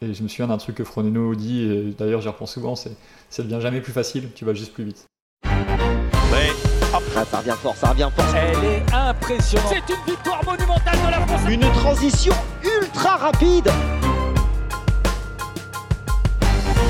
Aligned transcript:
Et 0.00 0.14
je 0.14 0.22
me 0.22 0.28
souviens 0.28 0.46
d'un 0.46 0.58
truc 0.58 0.76
que 0.76 0.84
Froneno 0.84 1.34
dit, 1.34 1.62
et 1.62 1.94
d'ailleurs 1.98 2.20
j'y 2.20 2.28
reprends 2.28 2.46
souvent, 2.46 2.76
c'est 2.76 2.92
ça 3.30 3.42
devient 3.42 3.58
jamais 3.60 3.80
plus 3.80 3.92
facile, 3.92 4.30
tu 4.32 4.44
vas 4.44 4.54
juste 4.54 4.72
plus 4.72 4.84
vite. 4.84 5.06
Ouais. 5.44 6.52
Ah, 6.94 7.24
ça 7.24 7.38
revient 7.38 7.56
fort, 7.60 7.74
ça 7.74 7.88
revient 7.88 8.08
fort. 8.14 8.24
Elle 8.36 8.64
est 8.64 8.94
impressionnante. 8.94 9.72
C'est 9.72 9.92
une 9.92 10.04
victoire 10.06 10.44
monumentale 10.44 10.98
de 11.04 11.10
la 11.10 11.26
France. 11.26 11.40
Une 11.50 11.72
transition 11.72 12.34
ultra 12.62 13.16
rapide. 13.16 13.68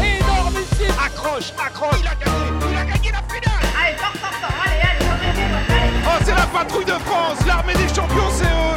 Énormissime. 0.00 0.94
Accroche, 1.02 1.52
accroche. 1.58 2.00
Il 2.00 2.06
a 2.06 2.14
gagné, 2.14 2.36
il 2.70 2.76
a 2.76 2.84
gagné 2.84 3.10
la 3.10 3.22
finale. 3.22 3.64
Allez, 3.82 3.96
fort, 3.96 4.12
fort, 4.16 4.34
fort, 4.34 4.54
allez, 4.66 4.82
allez, 4.82 5.06
remettez-vous, 5.10 5.72
allez. 5.72 5.92
Oh, 6.04 6.22
c'est 6.24 6.34
la 6.34 6.46
patrouille 6.46 6.84
de 6.84 6.92
France, 6.92 7.38
l'armée 7.46 7.74
des 7.74 7.88
champions, 7.88 8.30
c'est 8.32 8.44
eux. 8.44 8.76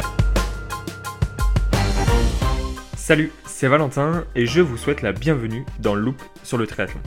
Salut, 2.96 3.32
c'est 3.62 3.68
Valentin 3.68 4.24
et 4.34 4.44
je 4.44 4.60
vous 4.60 4.76
souhaite 4.76 5.02
la 5.02 5.12
bienvenue 5.12 5.64
dans 5.78 5.94
Loop 5.94 6.20
sur 6.42 6.58
le 6.58 6.66
triathlon. 6.66 6.98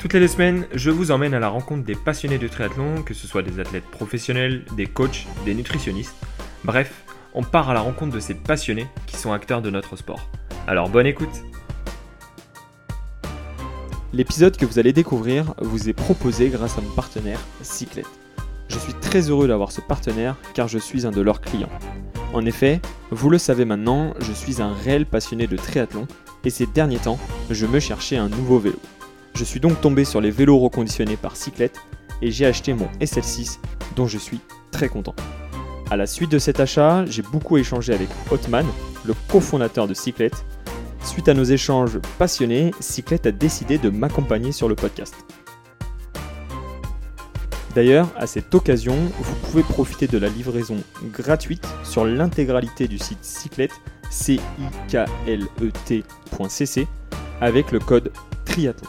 Toutes 0.00 0.12
les 0.12 0.18
deux 0.18 0.26
semaines, 0.26 0.66
je 0.74 0.90
vous 0.90 1.12
emmène 1.12 1.34
à 1.34 1.38
la 1.38 1.46
rencontre 1.46 1.84
des 1.84 1.94
passionnés 1.94 2.38
de 2.38 2.48
triathlon, 2.48 3.02
que 3.02 3.14
ce 3.14 3.28
soit 3.28 3.42
des 3.42 3.60
athlètes 3.60 3.84
professionnels, 3.84 4.64
des 4.76 4.86
coachs, 4.86 5.24
des 5.44 5.54
nutritionnistes. 5.54 6.16
Bref, 6.64 7.04
on 7.32 7.44
part 7.44 7.70
à 7.70 7.74
la 7.74 7.80
rencontre 7.80 8.12
de 8.12 8.18
ces 8.18 8.34
passionnés 8.34 8.88
qui 9.06 9.16
sont 9.16 9.32
acteurs 9.32 9.62
de 9.62 9.70
notre 9.70 9.94
sport. 9.94 10.28
Alors 10.66 10.88
bonne 10.88 11.06
écoute 11.06 11.44
L'épisode 14.12 14.56
que 14.56 14.66
vous 14.66 14.80
allez 14.80 14.92
découvrir 14.92 15.54
vous 15.58 15.88
est 15.88 15.92
proposé 15.92 16.48
grâce 16.48 16.76
à 16.76 16.80
mon 16.80 16.90
partenaire 16.90 17.38
Cyclette. 17.62 18.10
Je 18.66 18.80
suis 18.80 18.94
très 18.94 19.30
heureux 19.30 19.46
d'avoir 19.46 19.70
ce 19.70 19.80
partenaire 19.80 20.34
car 20.54 20.66
je 20.66 20.78
suis 20.78 21.06
un 21.06 21.12
de 21.12 21.20
leurs 21.20 21.40
clients. 21.40 21.70
En 22.34 22.44
effet, 22.46 22.80
vous 23.12 23.30
le 23.30 23.38
savez 23.38 23.64
maintenant, 23.64 24.12
je 24.18 24.32
suis 24.32 24.60
un 24.60 24.74
réel 24.74 25.06
passionné 25.06 25.46
de 25.46 25.56
triathlon 25.56 26.08
et 26.44 26.50
ces 26.50 26.66
derniers 26.66 26.98
temps, 26.98 27.20
je 27.48 27.64
me 27.64 27.78
cherchais 27.78 28.16
un 28.16 28.28
nouveau 28.28 28.58
vélo. 28.58 28.80
Je 29.36 29.44
suis 29.44 29.60
donc 29.60 29.80
tombé 29.80 30.04
sur 30.04 30.20
les 30.20 30.32
vélos 30.32 30.58
reconditionnés 30.58 31.16
par 31.16 31.36
Cyclette 31.36 31.78
et 32.22 32.32
j'ai 32.32 32.44
acheté 32.44 32.74
mon 32.74 32.88
SL6 33.00 33.58
dont 33.94 34.08
je 34.08 34.18
suis 34.18 34.40
très 34.72 34.88
content. 34.88 35.14
À 35.92 35.96
la 35.96 36.08
suite 36.08 36.32
de 36.32 36.40
cet 36.40 36.58
achat, 36.58 37.04
j'ai 37.06 37.22
beaucoup 37.22 37.56
échangé 37.56 37.94
avec 37.94 38.08
Hotman, 38.32 38.66
le 39.04 39.14
cofondateur 39.28 39.86
de 39.86 39.94
Cyclette. 39.94 40.44
Suite 41.04 41.28
à 41.28 41.34
nos 41.34 41.44
échanges 41.44 42.00
passionnés, 42.18 42.72
Cyclette 42.80 43.26
a 43.26 43.32
décidé 43.32 43.78
de 43.78 43.90
m'accompagner 43.90 44.50
sur 44.50 44.68
le 44.68 44.74
podcast. 44.74 45.14
D'ailleurs, 47.74 48.08
à 48.14 48.28
cette 48.28 48.54
occasion, 48.54 48.94
vous 48.94 49.34
pouvez 49.46 49.64
profiter 49.64 50.06
de 50.06 50.16
la 50.16 50.28
livraison 50.28 50.76
gratuite 51.12 51.66
sur 51.82 52.04
l'intégralité 52.04 52.86
du 52.86 52.98
site 52.98 53.24
Cyclette, 53.24 53.72
c 54.10 54.34
i 54.34 54.40
k 54.88 54.98
l 55.26 55.48
e 55.60 56.86
avec 57.40 57.72
le 57.72 57.80
code 57.80 58.12
triathlon. 58.44 58.88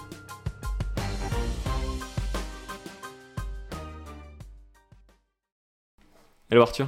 Hello 6.52 6.62
Arthur, 6.62 6.88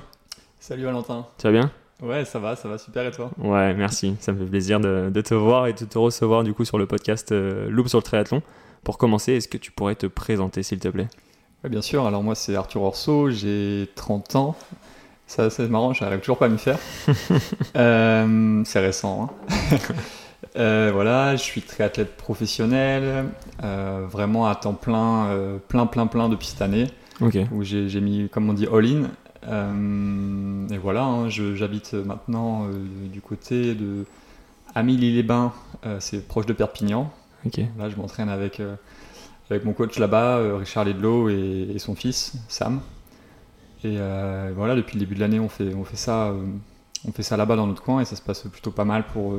Salut 0.60 0.84
Valentin. 0.84 1.26
tu 1.40 1.48
vas 1.48 1.52
bien? 1.52 1.72
Ouais, 2.04 2.26
ça 2.26 2.38
va, 2.38 2.56
ça 2.56 2.70
va 2.70 2.78
super 2.78 3.08
et 3.08 3.12
toi? 3.12 3.32
Ouais, 3.40 3.74
merci. 3.74 4.16
Ça 4.20 4.34
me 4.34 4.38
fait 4.38 4.50
plaisir 4.52 4.80
de, 4.80 5.10
de 5.12 5.22
te 5.22 5.34
voir 5.34 5.66
et 5.66 5.74
de 5.74 5.84
te 5.84 5.98
recevoir 5.98 6.44
du 6.44 6.54
coup 6.54 6.64
sur 6.64 6.78
le 6.78 6.86
podcast 6.86 7.32
euh, 7.32 7.68
Loop 7.72 7.88
sur 7.88 7.98
le 7.98 8.04
triathlon. 8.04 8.44
Pour 8.84 9.00
commencer, 9.00 9.34
est-ce 9.34 9.48
que 9.48 9.58
tu 9.58 9.72
pourrais 9.72 9.96
te 9.96 10.06
présenter 10.06 10.62
s'il 10.62 10.78
te 10.78 10.90
plaît? 10.90 11.08
Ouais, 11.64 11.70
bien 11.70 11.82
sûr, 11.82 12.06
alors 12.06 12.24
moi 12.24 12.36
c'est 12.36 12.56
Arthur 12.56 12.84
Orso, 12.84 13.30
j'ai 13.32 13.90
30 13.96 14.36
ans. 14.36 14.56
Ça 15.26 15.50
c'est 15.50 15.68
marrant, 15.68 15.94
j'arrive 15.94 16.20
toujours 16.20 16.38
pas 16.38 16.46
à 16.46 16.50
m'y 16.50 16.58
faire. 16.58 16.80
Euh, 17.76 18.62
c'est 18.66 18.80
récent. 18.80 19.30
hein. 19.52 19.78
Euh, 20.56 20.90
voilà, 20.94 21.36
je 21.36 21.42
suis 21.44 21.62
triathlète 21.62 22.16
professionnel, 22.18 23.26
euh, 23.64 24.06
vraiment 24.10 24.48
à 24.48 24.56
temps 24.56 24.74
plein, 24.74 25.30
plein, 25.68 25.86
plein, 25.86 26.08
plein 26.08 26.30
depuis 26.30 26.48
cette 26.48 26.62
année, 26.64 26.88
Ok. 27.22 27.38
où 27.52 27.64
j'ai 27.64 28.02
mis, 28.02 28.28
comme 28.30 28.50
on 28.50 28.54
dit, 28.54 28.66
all-in. 28.72 29.04
Et 30.74 30.78
voilà, 30.78 31.04
hein, 31.04 31.30
j'habite 31.30 31.94
maintenant 31.94 32.68
du 33.12 33.22
côté 33.22 33.76
de 33.76 34.06
Amélie-les-Bains, 34.74 35.54
c'est 36.00 36.28
proche 36.28 36.46
de 36.48 36.54
Perpignan. 36.54 37.12
Ok. 37.46 37.58
Là, 37.78 37.90
je 37.90 37.96
m'entraîne 37.96 38.30
avec, 38.30 38.60
avec 39.50 39.66
mon 39.66 39.74
coach 39.74 39.98
là-bas, 39.98 40.38
euh, 40.38 40.58
Richard 40.58 40.86
Ledlow, 40.86 41.30
et, 41.30 41.76
son 41.80 41.96
fils, 41.96 42.34
Sam. 42.48 42.82
Et 43.84 43.96
euh, 43.98 44.52
voilà, 44.56 44.76
depuis 44.76 44.96
le 44.96 45.00
début 45.00 45.16
de 45.16 45.20
l'année, 45.20 45.40
on 45.40 45.50
fait, 45.50 45.72
ça, 45.94 46.28
euh, 46.28 46.46
on 47.08 47.12
ça 47.22 47.38
là-bas 47.38 47.56
dans 47.56 47.68
notre 47.68 47.84
coin, 47.84 48.02
et 48.02 48.06
ça 48.06 48.16
se 48.16 48.22
passe 48.22 48.44
plutôt 48.44 48.72
pas 48.72 48.86
mal 48.86 49.06
pour 49.08 49.34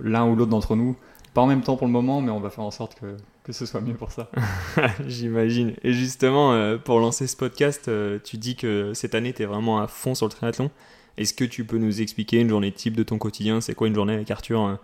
l'un 0.00 0.26
ou 0.26 0.36
l'autre 0.36 0.50
d'entre 0.50 0.76
nous. 0.76 0.96
Pas 1.34 1.40
en 1.40 1.46
même 1.46 1.62
temps 1.62 1.76
pour 1.76 1.86
le 1.86 1.92
moment, 1.92 2.20
mais 2.20 2.30
on 2.30 2.40
va 2.40 2.50
faire 2.50 2.64
en 2.64 2.70
sorte 2.70 3.00
que, 3.00 3.16
que 3.42 3.52
ce 3.52 3.64
soit 3.64 3.80
mieux 3.80 3.94
pour 3.94 4.10
ça. 4.10 4.30
J'imagine. 5.06 5.74
Et 5.82 5.94
justement, 5.94 6.76
pour 6.84 7.00
lancer 7.00 7.26
ce 7.26 7.36
podcast, 7.36 7.90
tu 8.22 8.36
dis 8.36 8.54
que 8.54 8.92
cette 8.92 9.14
année, 9.14 9.32
tu 9.32 9.42
es 9.42 9.46
vraiment 9.46 9.80
à 9.80 9.86
fond 9.86 10.14
sur 10.14 10.26
le 10.26 10.32
triathlon. 10.32 10.70
Est-ce 11.16 11.34
que 11.34 11.44
tu 11.44 11.64
peux 11.64 11.78
nous 11.78 12.00
expliquer 12.00 12.40
une 12.40 12.48
journée 12.48 12.72
type 12.72 12.96
de 12.96 13.02
ton 13.02 13.18
quotidien? 13.18 13.60
C'est 13.60 13.74
quoi 13.74 13.86
une 13.86 13.94
journée 13.94 14.14
avec 14.14 14.30
Arthur 14.30 14.64
euh, 14.64 14.74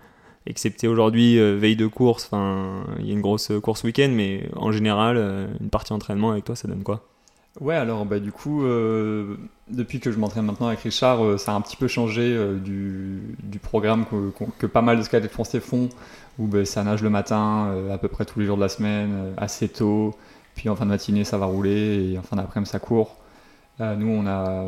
Excepté 0.46 0.88
aujourd'hui, 0.88 1.38
euh, 1.38 1.56
veille 1.56 1.76
de 1.76 1.86
course, 1.86 2.24
enfin, 2.24 2.84
il 3.00 3.06
y 3.06 3.10
a 3.10 3.12
une 3.12 3.20
grosse 3.20 3.52
course 3.62 3.84
week-end, 3.84 4.10
mais 4.10 4.48
en 4.56 4.72
général, 4.72 5.16
euh, 5.18 5.46
une 5.60 5.68
partie 5.68 5.92
entraînement 5.92 6.30
avec 6.30 6.44
toi, 6.44 6.56
ça 6.56 6.68
donne 6.68 6.82
quoi? 6.82 7.04
Ouais, 7.60 7.74
alors 7.74 8.06
bah, 8.06 8.20
du 8.20 8.30
coup, 8.30 8.64
euh, 8.64 9.36
depuis 9.68 10.00
que 10.00 10.12
je 10.12 10.18
m'entraîne 10.18 10.44
maintenant 10.44 10.68
avec 10.68 10.80
Richard, 10.80 11.38
ça 11.38 11.52
a 11.52 11.54
un 11.54 11.60
petit 11.60 11.76
peu 11.76 11.88
changé 11.88 12.38
du, 12.64 13.58
programme 13.60 14.06
que, 14.06 14.32
que 14.58 14.66
pas 14.66 14.80
mal 14.80 14.96
de 14.96 15.02
skates 15.02 15.28
français 15.28 15.60
font, 15.60 15.88
où 16.38 16.46
bah, 16.46 16.64
ça 16.64 16.84
nage 16.84 17.02
le 17.02 17.10
matin, 17.10 17.74
à 17.92 17.98
peu 17.98 18.08
près 18.08 18.24
tous 18.24 18.38
les 18.38 18.46
jours 18.46 18.56
de 18.56 18.62
la 18.62 18.68
semaine, 18.68 19.34
assez 19.36 19.68
tôt, 19.68 20.14
puis 20.54 20.68
en 20.68 20.76
fin 20.76 20.84
de 20.84 20.90
matinée 20.90 21.24
ça 21.24 21.36
va 21.36 21.46
rouler, 21.46 22.12
et 22.12 22.18
en 22.18 22.22
fin 22.22 22.36
d'après-midi 22.36 22.70
ça 22.70 22.78
court. 22.78 23.16
Euh, 23.80 23.94
nous, 23.94 24.08
on 24.08 24.26
a, 24.26 24.64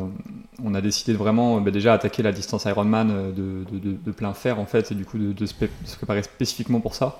on 0.63 0.73
a 0.73 0.81
décidé 0.81 1.11
de 1.13 1.17
vraiment 1.17 1.57
euh, 1.57 1.59
bah, 1.59 1.71
déjà 1.71 1.93
attaquer 1.93 2.23
la 2.23 2.31
distance 2.31 2.63
Ironman 2.65 3.09
euh, 3.11 3.31
de, 3.31 3.65
de, 3.71 3.79
de- 3.79 3.97
de 3.97 4.11
plein 4.11 4.33
fer 4.33 4.57
en 4.59 4.65
fait, 4.65 4.91
et 4.91 4.95
du 4.95 5.03
coup 5.05 5.17
de, 5.17 5.45
se 5.45 5.53
préparer 5.97 6.23
spécifiquement 6.23 6.79
pour 6.79 6.95
ça. 6.95 7.17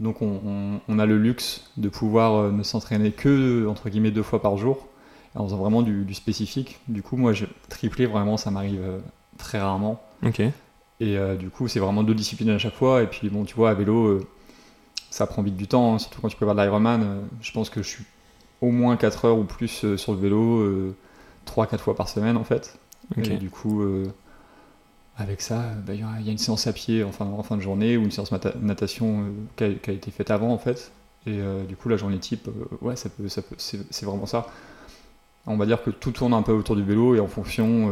Donc 0.00 0.22
on, 0.22 0.40
on- 0.44 0.80
on 0.88 0.98
a 0.98 1.06
le 1.06 1.18
luxe 1.18 1.70
de 1.76 1.88
pouvoir 1.88 2.50
ne 2.50 2.62
s'entraîner 2.64 3.12
que 3.12 3.66
entre 3.68 3.88
guillemets 3.90 4.10
deux 4.10 4.22
fois 4.24 4.42
par 4.42 4.56
jour 4.56 4.88
en 5.36 5.44
faisant 5.44 5.58
vraiment 5.58 5.82
du, 5.82 6.04
du 6.04 6.14
spécifique. 6.14 6.80
Du 6.88 7.02
coup, 7.02 7.16
moi, 7.16 7.32
je, 7.32 7.44
tripler, 7.68 8.06
vraiment, 8.06 8.36
ça 8.36 8.50
m'arrive 8.50 8.80
très 9.38 9.60
rarement. 9.60 10.02
Ok. 10.26 10.40
Et 10.40 10.52
euh, 11.16 11.36
du 11.36 11.48
coup, 11.50 11.68
c'est 11.68 11.78
vraiment 11.78 12.02
deux 12.02 12.14
disciplines 12.14 12.50
à 12.50 12.58
chaque 12.58 12.74
fois. 12.74 13.02
Et 13.02 13.06
puis, 13.06 13.28
bon, 13.30 13.44
tu 13.44 13.54
vois, 13.54 13.70
à 13.70 13.74
vélo, 13.74 14.06
euh, 14.08 14.26
ça 15.10 15.28
prend 15.28 15.42
vite 15.42 15.56
du 15.56 15.68
temps, 15.68 15.94
hein, 15.94 15.98
surtout 16.00 16.20
quand 16.20 16.28
tu 16.28 16.36
prépares 16.36 16.56
de 16.56 16.62
l'Ironman. 16.62 17.02
euh, 17.04 17.20
je 17.40 17.52
pense 17.52 17.70
que 17.70 17.80
je 17.82 17.88
suis 17.88 18.04
au 18.60 18.72
moins 18.72 18.96
4 18.96 19.24
heures 19.26 19.38
ou 19.38 19.44
plus 19.44 19.96
sur 19.96 20.12
le 20.12 20.18
vélo, 20.18 20.58
3-4 21.46 21.78
fois 21.78 21.94
par 21.96 22.08
semaine, 22.08 22.36
en 22.36 22.44
fait. 22.44 22.78
Ok. 23.16 23.26
Et 23.28 23.36
du 23.36 23.50
coup, 23.50 23.82
euh, 23.82 24.04
avec 25.16 25.40
ça, 25.40 25.62
bah, 25.86 25.94
il 25.94 26.00
y, 26.00 26.02
a- 26.02 26.20
il 26.20 26.26
y 26.26 26.28
a 26.28 26.32
une 26.32 26.38
séance 26.38 26.66
à 26.66 26.72
pied 26.72 27.02
en 27.04 27.12
fin, 27.12 27.26
en 27.26 27.42
fin 27.42 27.56
de 27.56 27.62
journée 27.62 27.96
ou 27.96 28.02
une 28.02 28.10
séance 28.10 28.30
natation 28.60 29.22
euh, 29.22 29.30
qui, 29.56 29.64
a, 29.64 29.74
qui 29.74 29.90
a 29.90 29.92
été 29.92 30.10
faite 30.10 30.30
avant, 30.30 30.50
en 30.52 30.58
fait. 30.58 30.92
Et 31.26 31.38
euh, 31.40 31.64
du 31.64 31.76
coup, 31.76 31.88
la 31.88 31.96
journée 31.96 32.18
type, 32.18 32.48
ouais, 32.80 32.96
ça 32.96 33.08
peut, 33.10 33.28
ça 33.28 33.42
peut, 33.42 33.56
c'est 33.58 34.04
vraiment 34.04 34.26
ça. 34.26 34.46
On 35.46 35.56
va 35.56 35.66
dire 35.66 35.82
que 35.82 35.90
tout 35.90 36.12
tourne 36.12 36.32
un 36.32 36.42
peu 36.42 36.52
autour 36.52 36.76
du 36.76 36.82
vélo 36.82 37.14
et 37.14 37.20
en 37.20 37.26
fonction, 37.26 37.90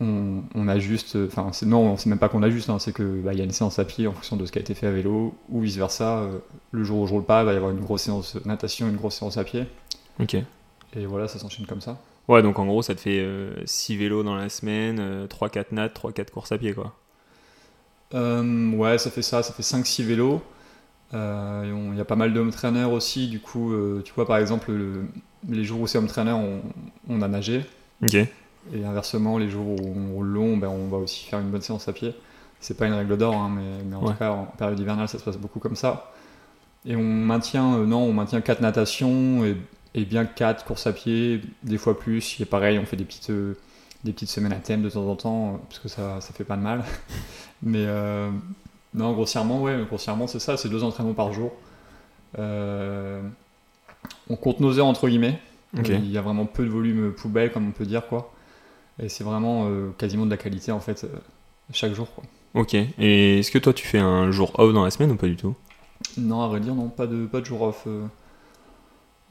on, 0.00 0.42
on 0.54 0.68
ajuste. 0.68 1.16
Enfin, 1.26 1.50
non, 1.66 1.96
c'est 1.96 2.08
même 2.10 2.18
pas 2.18 2.28
qu'on 2.28 2.42
ajuste, 2.42 2.68
hein, 2.70 2.78
c'est 2.78 2.92
que 2.92 3.02
bah, 3.22 3.32
il 3.32 3.38
y 3.38 3.42
a 3.42 3.44
une 3.44 3.50
séance 3.52 3.78
à 3.78 3.84
pied 3.84 4.06
en 4.06 4.12
fonction 4.12 4.36
de 4.36 4.44
ce 4.46 4.52
qui 4.52 4.58
a 4.58 4.62
été 4.62 4.74
fait 4.74 4.86
à 4.86 4.90
vélo 4.90 5.34
ou 5.50 5.60
vice 5.60 5.76
versa. 5.76 6.24
le 6.72 6.84
jour 6.84 7.00
où 7.00 7.06
je 7.06 7.12
roule 7.12 7.24
pas, 7.24 7.42
il 7.42 7.46
va 7.46 7.52
y 7.52 7.56
avoir 7.56 7.70
une 7.70 7.80
grosse 7.80 8.02
séance 8.02 8.36
natation, 8.44 8.88
une 8.88 8.96
grosse 8.96 9.16
séance 9.16 9.36
à 9.36 9.44
pied. 9.44 9.64
Ok. 10.18 10.34
Et 10.96 11.06
voilà, 11.06 11.28
ça 11.28 11.38
s'enchaîne 11.38 11.66
comme 11.66 11.80
ça. 11.80 11.98
Ouais, 12.30 12.42
donc 12.42 12.58
en 12.58 12.64
gros, 12.66 12.80
ça 12.82 12.94
te 12.94 13.00
fait 13.00 13.26
6 13.66 13.96
vélos 13.96 14.22
dans 14.22 14.34
la 14.36 14.48
semaine, 14.48 15.26
3-4 15.28 15.72
nattes, 15.72 15.92
3-4 15.94 16.30
courses 16.32 16.52
à 16.52 16.56
pied, 16.58 16.72
quoi. 16.74 16.96
Euh, 18.14 18.72
ouais, 18.72 18.98
ça 18.98 19.10
fait 19.10 19.22
ça, 19.22 19.42
ça 19.42 19.52
fait 19.52 19.62
5-6 19.62 20.02
vélos. 20.02 20.42
Euh, 21.14 21.90
Il 21.92 21.98
y 21.98 22.02
a 22.02 22.06
pas 22.06 22.16
mal 22.16 22.32
de 22.34 22.40
home 22.40 22.52
trainers 22.52 22.92
aussi, 22.92 23.28
du 23.28 23.40
coup, 23.40 23.72
euh, 23.72 24.02
tu 24.04 24.12
vois, 24.14 24.26
par 24.26 24.38
exemple, 24.38 24.72
le- 24.72 25.06
les 25.48 25.64
jours 25.64 25.80
où 25.82 25.86
c'est 25.88 25.98
home 25.98 26.08
trainer, 26.08 26.32
on, 26.32 26.62
on 27.08 27.22
a 27.22 27.28
nagé. 27.28 27.64
Ok. 28.02 28.28
Et 28.72 28.84
inversement, 28.84 29.38
les 29.38 29.48
jours 29.48 29.66
où 29.80 29.94
on 29.96 30.12
roule 30.14 30.26
long, 30.28 30.56
ben, 30.56 30.68
on 30.68 30.88
va 30.88 30.98
aussi 30.98 31.24
faire 31.26 31.40
une 31.40 31.50
bonne 31.50 31.62
séance 31.62 31.88
à 31.88 31.92
pied. 31.92 32.14
C'est 32.60 32.76
pas 32.76 32.86
une 32.86 32.92
règle 32.92 33.16
d'or, 33.16 33.34
hein, 33.34 33.50
mais, 33.54 33.82
mais 33.84 33.96
en 33.96 34.02
Ouais. 34.02 34.14
tout 34.14 34.16
cas, 34.18 34.30
en 34.32 34.44
période 34.44 34.78
hivernale, 34.78 35.08
ça 35.08 35.18
se 35.18 35.24
passe 35.24 35.38
beaucoup 35.38 35.60
comme 35.60 35.76
ça. 35.76 36.12
Et 36.86 36.96
on 36.96 37.02
maintient, 37.04 37.74
euh, 37.76 37.86
non, 37.86 38.00
on 38.02 38.12
maintient 38.12 38.40
4 38.42 38.60
natations 38.62 39.44
et, 39.44 39.56
et 39.94 40.04
bien 40.04 40.24
4 40.24 40.64
courses 40.64 40.86
à 40.86 40.92
pied, 40.92 41.40
des 41.62 41.78
fois 41.78 41.98
plus. 41.98 42.40
Et 42.40 42.44
pareil, 42.44 42.78
on 42.78 42.86
fait 42.86 42.96
des 42.96 43.04
petites, 43.04 43.30
euh, 43.30 43.56
des 44.04 44.12
petites 44.12 44.28
semaines 44.28 44.52
à 44.52 44.56
thème 44.56 44.82
de 44.82 44.90
temps 44.90 45.06
en 45.06 45.16
temps, 45.16 45.54
euh, 45.54 45.56
parce 45.68 45.78
que 45.78 45.88
ça, 45.88 46.20
ça 46.20 46.32
fait 46.32 46.44
pas 46.44 46.56
de 46.56 46.62
mal. 46.62 46.84
mais 47.62 47.84
euh, 47.86 48.30
non, 48.94 49.12
grossièrement, 49.12 49.62
ouais, 49.62 49.84
grossièrement, 49.86 50.26
c'est 50.26 50.38
ça, 50.38 50.56
c'est 50.56 50.68
deux 50.68 50.84
entraînements 50.84 51.14
par 51.14 51.32
jour. 51.32 51.52
Euh, 52.38 53.20
on 54.28 54.36
compte 54.36 54.60
nos 54.60 54.78
heures 54.78 54.86
entre 54.86 55.08
guillemets. 55.08 55.38
Il 55.74 56.10
y 56.10 56.18
a 56.18 56.22
vraiment 56.22 56.46
peu 56.46 56.64
de 56.64 56.70
volume 56.70 57.12
poubelle, 57.12 57.52
comme 57.52 57.68
on 57.68 57.72
peut 57.72 57.86
dire, 57.86 58.06
quoi. 58.08 58.32
Et 59.00 59.08
c'est 59.08 59.22
vraiment 59.22 59.70
quasiment 59.98 60.26
de 60.26 60.30
la 60.30 60.36
qualité, 60.36 60.72
en 60.72 60.80
fait, 60.80 61.06
chaque 61.72 61.94
jour, 61.94 62.12
quoi. 62.12 62.24
Ok. 62.54 62.74
Et 62.74 63.38
est-ce 63.38 63.52
que 63.52 63.58
toi, 63.58 63.72
tu 63.72 63.86
fais 63.86 64.00
un 64.00 64.32
jour 64.32 64.50
off 64.58 64.74
dans 64.74 64.82
la 64.82 64.90
semaine 64.90 65.12
ou 65.12 65.16
pas 65.16 65.28
du 65.28 65.36
tout? 65.36 65.54
Non, 66.18 66.42
à 66.42 66.48
vrai 66.48 66.58
dire, 66.58 66.74
non, 66.74 66.88
pas 66.88 67.06
de, 67.06 67.24
pas 67.26 67.38
de 67.40 67.44
jour 67.44 67.62
off. 67.62 67.86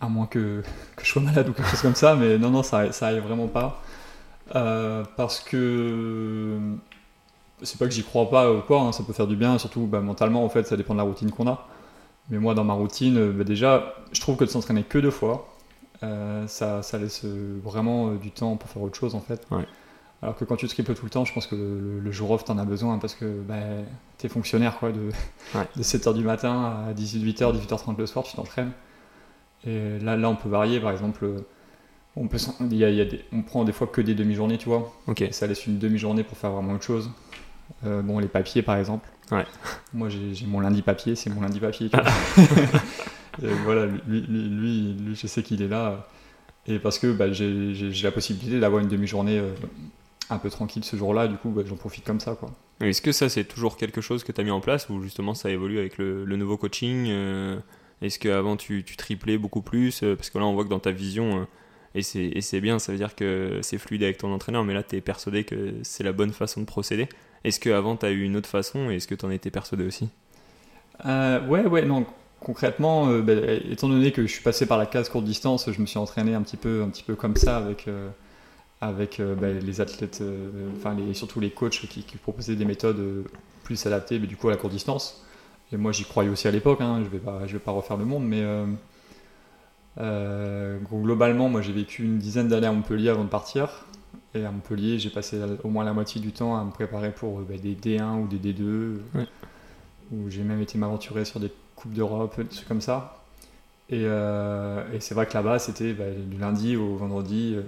À 0.01 0.07
moins 0.07 0.25
que, 0.27 0.63
que 0.95 1.03
je 1.05 1.09
sois 1.11 1.21
malade 1.21 1.49
ou 1.49 1.53
quelque 1.53 1.69
chose 1.69 1.81
comme 1.81 1.95
ça, 1.95 2.15
mais 2.15 2.37
non, 2.37 2.49
non, 2.49 2.63
ça, 2.63 2.91
ça 2.91 3.07
arrive 3.07 3.23
vraiment 3.23 3.47
pas. 3.47 3.81
Euh, 4.55 5.03
parce 5.17 5.39
que 5.39 6.57
c'est 7.61 7.77
pas 7.77 7.85
que 7.85 7.91
j'y 7.91 8.03
crois 8.03 8.29
pas 8.29 8.51
ou 8.51 8.61
quoi, 8.61 8.81
hein, 8.81 8.91
ça 8.91 9.03
peut 9.03 9.13
faire 9.13 9.27
du 9.27 9.35
bien, 9.35 9.57
surtout 9.57 9.81
bah, 9.85 9.99
mentalement, 10.01 10.43
en 10.45 10.49
fait, 10.49 10.65
ça 10.65 10.77
dépend 10.77 10.93
de 10.93 10.99
la 10.99 11.03
routine 11.03 11.31
qu'on 11.31 11.47
a. 11.47 11.67
Mais 12.29 12.37
moi, 12.39 12.53
dans 12.53 12.63
ma 12.63 12.73
routine, 12.73 13.17
euh, 13.17 13.31
bah, 13.31 13.43
déjà, 13.43 13.95
je 14.11 14.21
trouve 14.21 14.37
que 14.37 14.45
de 14.45 14.49
s'entraîner 14.49 14.83
que 14.83 14.97
deux 14.99 15.11
fois, 15.11 15.49
euh, 16.03 16.47
ça, 16.47 16.81
ça 16.81 16.97
laisse 16.97 17.25
vraiment 17.25 18.13
du 18.13 18.31
temps 18.31 18.55
pour 18.55 18.69
faire 18.69 18.81
autre 18.81 18.97
chose, 18.97 19.15
en 19.15 19.19
fait. 19.19 19.45
Ouais. 19.51 19.65
Alors 20.21 20.35
que 20.35 20.43
quand 20.45 20.55
tu 20.57 20.67
triples 20.67 20.93
tout 20.95 21.05
le 21.05 21.09
temps, 21.11 21.23
je 21.25 21.33
pense 21.33 21.47
que 21.47 21.55
le, 21.55 21.99
le 21.99 22.11
jour 22.11 22.31
off, 22.31 22.43
t'en 22.43 22.57
as 22.57 22.65
besoin 22.65 22.97
parce 22.97 23.15
que 23.15 23.25
bah, 23.41 23.55
t'es 24.17 24.27
fonctionnaire, 24.29 24.77
quoi, 24.79 24.91
de, 24.91 25.09
Ouais. 25.55 25.67
de 25.75 25.83
7h 25.83 26.13
du 26.13 26.23
matin 26.23 26.85
à 26.89 26.93
18h, 26.93 27.53
18h30 27.57 27.97
le 27.97 28.05
soir, 28.05 28.25
tu 28.25 28.35
t'entraînes. 28.35 28.71
Et 29.67 29.99
là, 29.99 30.15
là, 30.17 30.29
on 30.29 30.35
peut 30.35 30.49
varier, 30.49 30.79
par 30.79 30.91
exemple, 30.91 31.27
on, 32.15 32.27
peut, 32.27 32.37
il 32.71 32.77
y 32.77 32.83
a- 32.85 32.89
il 32.89 32.95
y 32.95 33.01
a 33.01 33.05
des- 33.05 33.21
on 33.33 33.41
prend 33.41 33.63
des 33.65 33.71
fois 33.73 33.87
que 33.87 34.01
des 34.01 34.15
demi-journées, 34.15 34.57
tu 34.57 34.69
vois. 34.69 34.93
Ok. 35.07 35.23
Ça 35.31 35.47
laisse 35.47 35.65
une 35.67 35.77
demi-journée 35.79 36.23
pour 36.23 36.37
faire 36.37 36.51
vraiment 36.51 36.73
autre 36.73 36.83
chose. 36.83 37.09
Euh, 37.85 38.01
bon, 38.01 38.19
les 38.19 38.27
papiers, 38.27 38.61
par 38.61 38.77
exemple. 38.77 39.07
Ouais. 39.31 39.45
Moi, 39.93 40.09
j'ai 40.09 40.45
mon 40.47 40.59
lundi 40.59 40.81
papier, 40.81 41.15
c'est 41.15 41.29
mon 41.29 41.41
lundi 41.41 41.59
papier. 41.59 41.89
tu 41.89 41.97
vois. 41.97 42.05
Et 43.43 43.47
voilà, 43.63 43.85
lui, 43.85 44.21
lui, 44.21 44.49
lui, 44.49 44.93
lui, 44.99 45.15
je 45.15 45.27
sais 45.27 45.43
qu'il 45.43 45.61
est 45.61 45.67
là. 45.67 46.07
Et 46.67 46.77
parce 46.79 46.99
que 46.99 47.11
bah, 47.13 47.31
j'ai 47.31 47.73
la 48.03 48.11
possibilité 48.11 48.59
d'avoir 48.59 48.81
une 48.81 48.89
demi-journée 48.89 49.37
euh, 49.39 49.53
un 50.29 50.37
peu 50.39 50.49
tranquille 50.49 50.83
ce 50.83 50.95
jour-là, 50.97 51.27
du 51.27 51.35
coup, 51.37 51.49
bah, 51.49 51.61
j'en 51.65 51.75
profite 51.77 52.03
comme 52.05 52.19
ça, 52.19 52.35
quoi. 52.35 52.49
Est-ce 52.81 53.01
que 53.01 53.11
ça, 53.11 53.29
c'est 53.29 53.43
toujours 53.45 53.77
quelque 53.77 54.01
chose 54.01 54.23
que 54.23 54.31
tu 54.31 54.39
as 54.41 54.43
mis 54.43 54.51
en 54.51 54.61
place 54.61 54.89
ou 54.89 55.01
justement 55.01 55.33
ça 55.33 55.49
évolue 55.49 55.79
avec 55.79 55.97
le, 55.97 56.23
le 56.25 56.37
nouveau 56.37 56.57
coaching 56.57 57.07
euh, 57.09 57.57
Est-ce 58.01 58.19
qu'avant 58.19 58.55
tu, 58.55 58.83
tu 58.83 58.95
triplais 58.95 59.37
beaucoup 59.37 59.61
plus 59.61 60.03
Euh, 60.03 60.15
Parce 60.15 60.29
que 60.29 60.37
là, 60.37 60.45
on 60.45 60.53
voit 60.53 60.63
que 60.63 60.69
dans 60.69 60.79
ta 60.79 60.91
vision, 60.91 61.41
euh, 61.41 61.45
et 61.95 62.41
c'est 62.41 62.61
bien, 62.61 62.79
ça 62.79 62.91
veut 62.91 62.97
dire 62.97 63.15
que 63.15 63.59
c'est 63.61 63.77
fluide 63.77 64.03
avec 64.03 64.17
ton 64.19 64.31
entraîneur, 64.31 64.63
mais 64.63 64.73
là, 64.73 64.83
tu 64.83 64.95
es 64.95 65.01
persuadé 65.01 65.43
que 65.43 65.73
c'est 65.83 66.03
la 66.03 66.11
bonne 66.11 66.31
façon 66.31 66.61
de 66.61 66.65
procéder. 66.65 67.09
Est-ce 67.43 67.59
qu'avant, 67.59 67.95
tu 67.97 68.05
as 68.05 68.11
eu 68.11 68.23
une 68.23 68.35
autre 68.35 68.47
façon 68.49 68.89
et 68.91 68.95
est-ce 68.95 69.07
que 69.07 69.15
tu 69.15 69.25
en 69.25 69.31
étais 69.31 69.49
persuadé 69.49 69.85
aussi? 69.85 70.09
Euh, 71.05 71.45
ouais, 71.47 71.65
ouais, 71.65 71.83
non. 71.85 72.05
Concrètement, 72.39 73.07
bah, 73.19 73.33
étant 73.69 73.89
donné 73.89 74.11
que 74.11 74.21
je 74.21 74.31
suis 74.31 74.43
passé 74.43 74.65
par 74.65 74.77
la 74.77 74.85
case 74.85 75.09
courte 75.09 75.25
distance, 75.25 75.69
je 75.69 75.81
me 75.81 75.85
suis 75.85 75.97
entraîné 75.97 76.35
un 76.35 76.41
petit 76.41 76.57
peu, 76.57 76.83
un 76.83 76.89
petit 76.89 77.03
peu 77.03 77.15
comme 77.15 77.35
ça 77.35 77.57
avec, 77.57 77.87
avec 78.79 79.19
bah, 79.19 79.49
les 79.51 79.81
athlètes, 79.81 80.23
enfin 80.77 80.95
les, 80.95 81.13
surtout 81.13 81.41
les 81.41 81.49
coachs 81.49 81.81
qui, 81.89 82.03
qui 82.03 82.17
proposaient 82.17 82.55
des 82.55 82.63
méthodes 82.65 83.25
plus 83.63 83.85
adaptées, 83.85 84.19
mais 84.19 84.27
du 84.27 84.37
coup 84.37 84.47
à 84.47 84.51
la 84.51 84.57
courte 84.57 84.71
distance. 84.71 85.25
Et 85.71 85.77
moi, 85.77 85.91
j'y 85.91 86.03
croyais 86.03 86.29
aussi 86.29 86.47
à 86.47 86.51
l'époque. 86.51 86.81
Hein, 86.81 87.01
je 87.03 87.09
vais 87.09 87.19
pas, 87.19 87.45
je 87.45 87.53
vais 87.53 87.59
pas 87.59 87.71
refaire 87.71 87.97
le 87.97 88.05
monde, 88.05 88.25
mais 88.25 88.41
euh, 88.41 88.65
euh, 89.99 90.77
globalement, 90.79 91.49
moi, 91.49 91.61
j'ai 91.61 91.73
vécu 91.73 92.03
une 92.03 92.17
dizaine 92.17 92.47
d'années 92.47 92.67
à 92.67 92.71
Montpellier 92.71 93.09
avant 93.09 93.23
de 93.23 93.29
partir. 93.29 93.85
Et 94.35 94.45
à 94.45 94.51
Montpellier, 94.51 94.99
j'ai 94.99 95.09
passé 95.09 95.39
au 95.63 95.69
moins 95.69 95.83
la 95.83 95.93
moitié 95.93 96.21
du 96.21 96.31
temps 96.31 96.57
à 96.59 96.63
me 96.63 96.71
préparer 96.71 97.11
pour 97.11 97.39
euh, 97.39 97.45
bah, 97.47 97.57
des 97.57 97.75
D1 97.75 98.21
ou 98.21 98.27
des 98.27 98.37
D2 98.53 98.99
Ouais. 99.15 99.27
où 100.11 100.29
j'ai 100.29 100.43
même 100.43 100.61
été 100.61 100.77
m'aventurer 100.77 101.25
sur 101.25 101.39
des 101.39 101.51
Coupes 101.75 101.93
d'Europe, 101.93 102.39
des 102.39 102.47
trucs 102.47 102.67
comme 102.67 102.81
ça. 102.81 103.23
Et, 103.89 104.03
euh, 104.05 104.83
et 104.93 104.99
c'est 104.99 105.15
vrai 105.15 105.25
que 105.25 105.33
là-bas, 105.33 105.59
c'était 105.59 105.93
bah, 105.93 106.05
du 106.11 106.37
lundi 106.37 106.75
au 106.75 106.95
vendredi, 106.95 107.55
euh, 107.55 107.63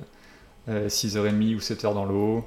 euh, 0.70 0.90
6h30 0.90 1.56
ou 1.56 1.60
7h 1.60 1.94
dans 1.94 2.06
l'eau. 2.06 2.46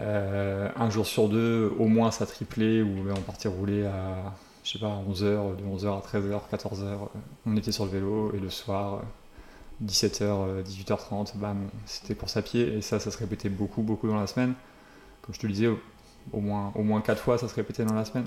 Euh, 0.00 0.68
un 0.76 0.90
jour 0.90 1.06
sur 1.06 1.28
deux, 1.28 1.72
au 1.78 1.86
moins 1.86 2.10
ça 2.10 2.26
triplait, 2.26 2.82
ou 2.82 3.06
on 3.10 3.20
partait 3.22 3.48
rouler 3.48 3.86
à, 3.86 4.34
je 4.62 4.72
sais 4.72 4.78
pas, 4.78 5.02
11h, 5.08 5.56
de 5.56 5.64
11h 5.64 5.98
à 5.98 6.00
13h, 6.00 6.40
14h, 6.52 6.82
euh, 6.84 6.96
on 7.46 7.56
était 7.56 7.72
sur 7.72 7.84
le 7.86 7.90
vélo, 7.90 8.32
et 8.34 8.38
le 8.38 8.50
soir, 8.50 8.94
euh, 8.94 9.84
17h, 9.84 10.62
18h30, 10.64 11.36
bam, 11.36 11.68
c'était 11.86 12.14
course 12.14 12.36
à 12.36 12.42
pied, 12.42 12.76
et 12.76 12.82
ça, 12.82 13.00
ça 13.00 13.10
se 13.10 13.18
répétait 13.18 13.48
beaucoup, 13.48 13.82
beaucoup 13.82 14.08
dans 14.08 14.20
la 14.20 14.26
semaine. 14.26 14.54
Comme 15.22 15.34
je 15.34 15.40
te 15.40 15.46
le 15.46 15.52
disais, 15.52 15.66
au, 15.66 15.78
au 16.32 16.40
moins, 16.40 16.72
au 16.74 16.82
moins 16.82 17.00
4 17.00 17.20
fois, 17.20 17.38
ça 17.38 17.48
se 17.48 17.54
répétait 17.54 17.84
dans 17.84 17.94
la 17.94 18.04
semaine. 18.04 18.26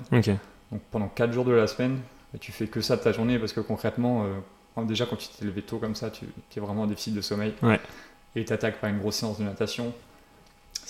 Donc 0.72 0.82
pendant 0.90 1.08
4 1.08 1.32
jours 1.32 1.44
de 1.44 1.52
la 1.52 1.66
semaine, 1.66 1.98
bah, 2.32 2.38
tu 2.40 2.52
fais 2.52 2.66
que 2.66 2.80
ça 2.80 2.96
de 2.96 3.02
ta 3.02 3.12
journée 3.12 3.38
parce 3.38 3.52
que 3.52 3.60
concrètement, 3.60 4.24
euh, 4.24 4.84
déjà 4.84 5.06
quand 5.06 5.16
tu 5.16 5.28
t'es 5.28 5.44
levé 5.44 5.62
tôt 5.62 5.78
comme 5.78 5.94
ça, 5.94 6.10
tu 6.10 6.26
es 6.56 6.60
vraiment 6.60 6.82
en 6.82 6.86
déficit 6.86 7.14
de 7.14 7.20
sommeil. 7.20 7.54
Ouais. 7.62 7.80
Et 8.36 8.44
t'attaques 8.44 8.80
par 8.80 8.90
une 8.90 8.98
grosse 8.98 9.16
séance 9.16 9.38
de 9.38 9.44
natation. 9.44 9.92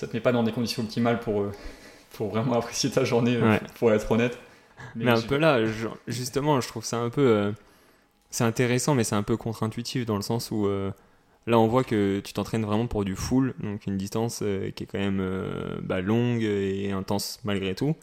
Ça 0.01 0.07
te 0.07 0.15
met 0.17 0.21
pas 0.21 0.33
dans 0.33 0.43
des 0.43 0.53
conditions 0.53 0.83
optimales 0.83 1.21
pour, 1.21 1.43
euh, 1.43 1.53
pour 2.17 2.31
vraiment 2.31 2.55
apprécier 2.55 2.91
ta 2.91 3.05
journée, 3.05 3.37
euh, 3.37 3.51
Ouais. 3.51 3.61
pour 3.79 3.93
être 3.93 4.11
honnête. 4.11 4.39
Mais, 4.97 5.11
un 5.11 5.21
peu 5.21 5.37
là, 5.37 5.67
je- 5.67 5.89
justement, 6.09 6.59
je 6.63 6.69
trouve 6.69 6.85
ça 6.87 6.97
un 6.99 7.11
peu. 7.11 7.21
euh, 7.21 7.53
c'est 8.31 8.45
intéressant, 8.45 8.95
mais 8.95 9.05
c'est 9.05 9.15
un 9.15 9.23
peu 9.23 9.37
contre-intuitif 9.37 10.07
dans 10.07 10.17
le 10.17 10.23
sens 10.23 10.51
où 10.51 10.67
euh, 10.67 10.91
là, 11.47 11.59
on 11.59 11.67
voit 11.67 11.85
que 11.85 12.21
tu 12.21 12.33
t'entraînes 12.33 12.65
vraiment 12.65 12.87
pour 12.87 13.05
du 13.05 13.15
full, 13.15 13.53
donc 13.63 13.87
une 13.87 13.99
distance 13.99 14.41
euh, 14.43 14.71
qui 14.71 14.85
est 14.85 14.87
quand 14.87 14.99
même 14.99 15.23
bah, 15.83 16.01
longue 16.01 16.43
et 16.43 16.93
intense 16.93 17.41
malgré 17.45 17.75
tout. 17.75 17.95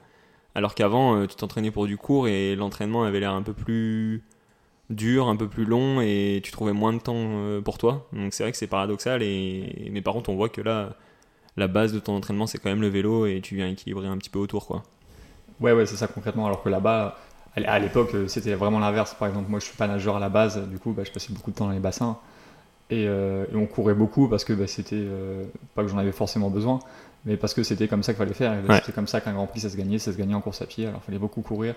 Alors 0.54 0.76
qu'avant, 0.76 1.26
tu 1.26 1.36
t'entraînais 1.36 1.72
pour 1.72 1.88
du 1.88 1.98
court 1.98 2.28
et 2.28 2.56
l'entraînement 2.56 3.04
avait 3.06 3.20
l'air 3.22 3.32
un 3.34 3.42
peu 3.44 3.54
plus 3.54 4.22
dur, 4.90 5.28
un 5.30 5.36
peu 5.36 5.48
plus 5.48 5.66
long 5.66 6.00
et 6.02 6.42
tu 6.44 6.52
trouvais 6.52 6.74
moins 6.74 6.94
de 6.94 7.00
temps 7.00 7.62
pour 7.64 7.78
toi. 7.78 8.08
Donc 8.14 8.34
c'est 8.34 8.44
vrai 8.44 8.52
que 8.52 8.58
c'est 8.58 8.68
paradoxal. 8.68 9.22
Et... 9.24 9.90
Mais 9.92 10.02
par 10.02 10.14
contre, 10.14 10.30
on 10.30 10.36
voit 10.36 10.50
que 10.50 10.62
là, 10.62 10.96
la 11.58 11.68
base 11.68 11.92
de 11.92 12.00
ton 12.00 12.16
entraînement, 12.16 12.48
c'est 12.48 12.60
quand 12.60 12.70
même 12.70 12.82
le 12.82 12.88
vélo 12.88 13.26
et 13.26 13.42
tu 13.42 13.56
viens 13.56 13.68
équilibrer 13.68 14.08
un 14.08 14.18
petit 14.18 14.30
peu 14.30 14.40
autour. 14.40 14.68
quoi. 14.68 14.84
Ouais, 15.60 15.74
ouais, 15.74 15.86
c'est 15.86 15.96
ça 15.96 16.08
concrètement. 16.08 16.46
Alors 16.46 16.64
que 16.64 16.70
là-bas, 16.70 17.18
à 17.56 17.80
l'époque, 17.80 18.14
euh, 18.14 18.28
c'était 18.28 18.54
vraiment 18.54 18.80
l'inverse. 18.80 19.16
Par 19.16 19.28
exemple, 19.28 19.50
moi, 19.50 19.60
je 19.60 19.66
suis 19.66 19.76
pas 19.76 19.88
nageur 19.88 20.16
à 20.18 20.20
la 20.20 20.30
base, 20.30 20.62
du 20.70 20.78
coup, 20.78 20.92
bah, 20.92 21.04
je 21.04 21.12
passais 21.12 21.34
beaucoup 21.34 21.52
de 21.52 21.56
temps 21.56 21.66
dans 21.66 21.72
les 21.72 21.80
bassins. 21.80 22.18
Et, 22.90 23.06
euh, 23.08 23.46
et 23.52 23.56
on 23.56 23.66
courait 23.66 23.96
beaucoup 23.96 24.30
parce 24.30 24.46
que 24.46 24.54
bah, 24.54 24.68
c'était 24.68 24.96
euh, 24.96 25.44
pas 25.76 25.82
que 25.82 25.90
j'en 25.90 25.98
avais 25.98 26.14
forcément 26.14 26.50
besoin, 26.50 26.80
mais 27.26 27.36
parce 27.36 27.54
que 27.54 27.64
c'était 27.64 27.88
comme 27.88 28.04
ça 28.04 28.14
qu'il 28.14 28.20
fallait 28.20 28.34
faire. 28.34 28.54
Ouais. 28.70 28.78
C'était 28.78 28.94
comme 28.94 29.08
ça 29.08 29.20
qu'un 29.20 29.34
Grand 29.34 29.48
Prix, 29.48 29.62
ça 29.62 29.70
se 29.70 29.76
gagnait, 29.76 30.00
ça 30.00 30.14
se 30.14 30.18
gagnait 30.18 30.36
en 30.36 30.42
course 30.42 30.62
à 30.62 30.68
pied. 30.68 30.86
Alors, 30.86 31.02
il 31.04 31.06
fallait 31.06 31.20
beaucoup 31.20 31.42
courir. 31.42 31.74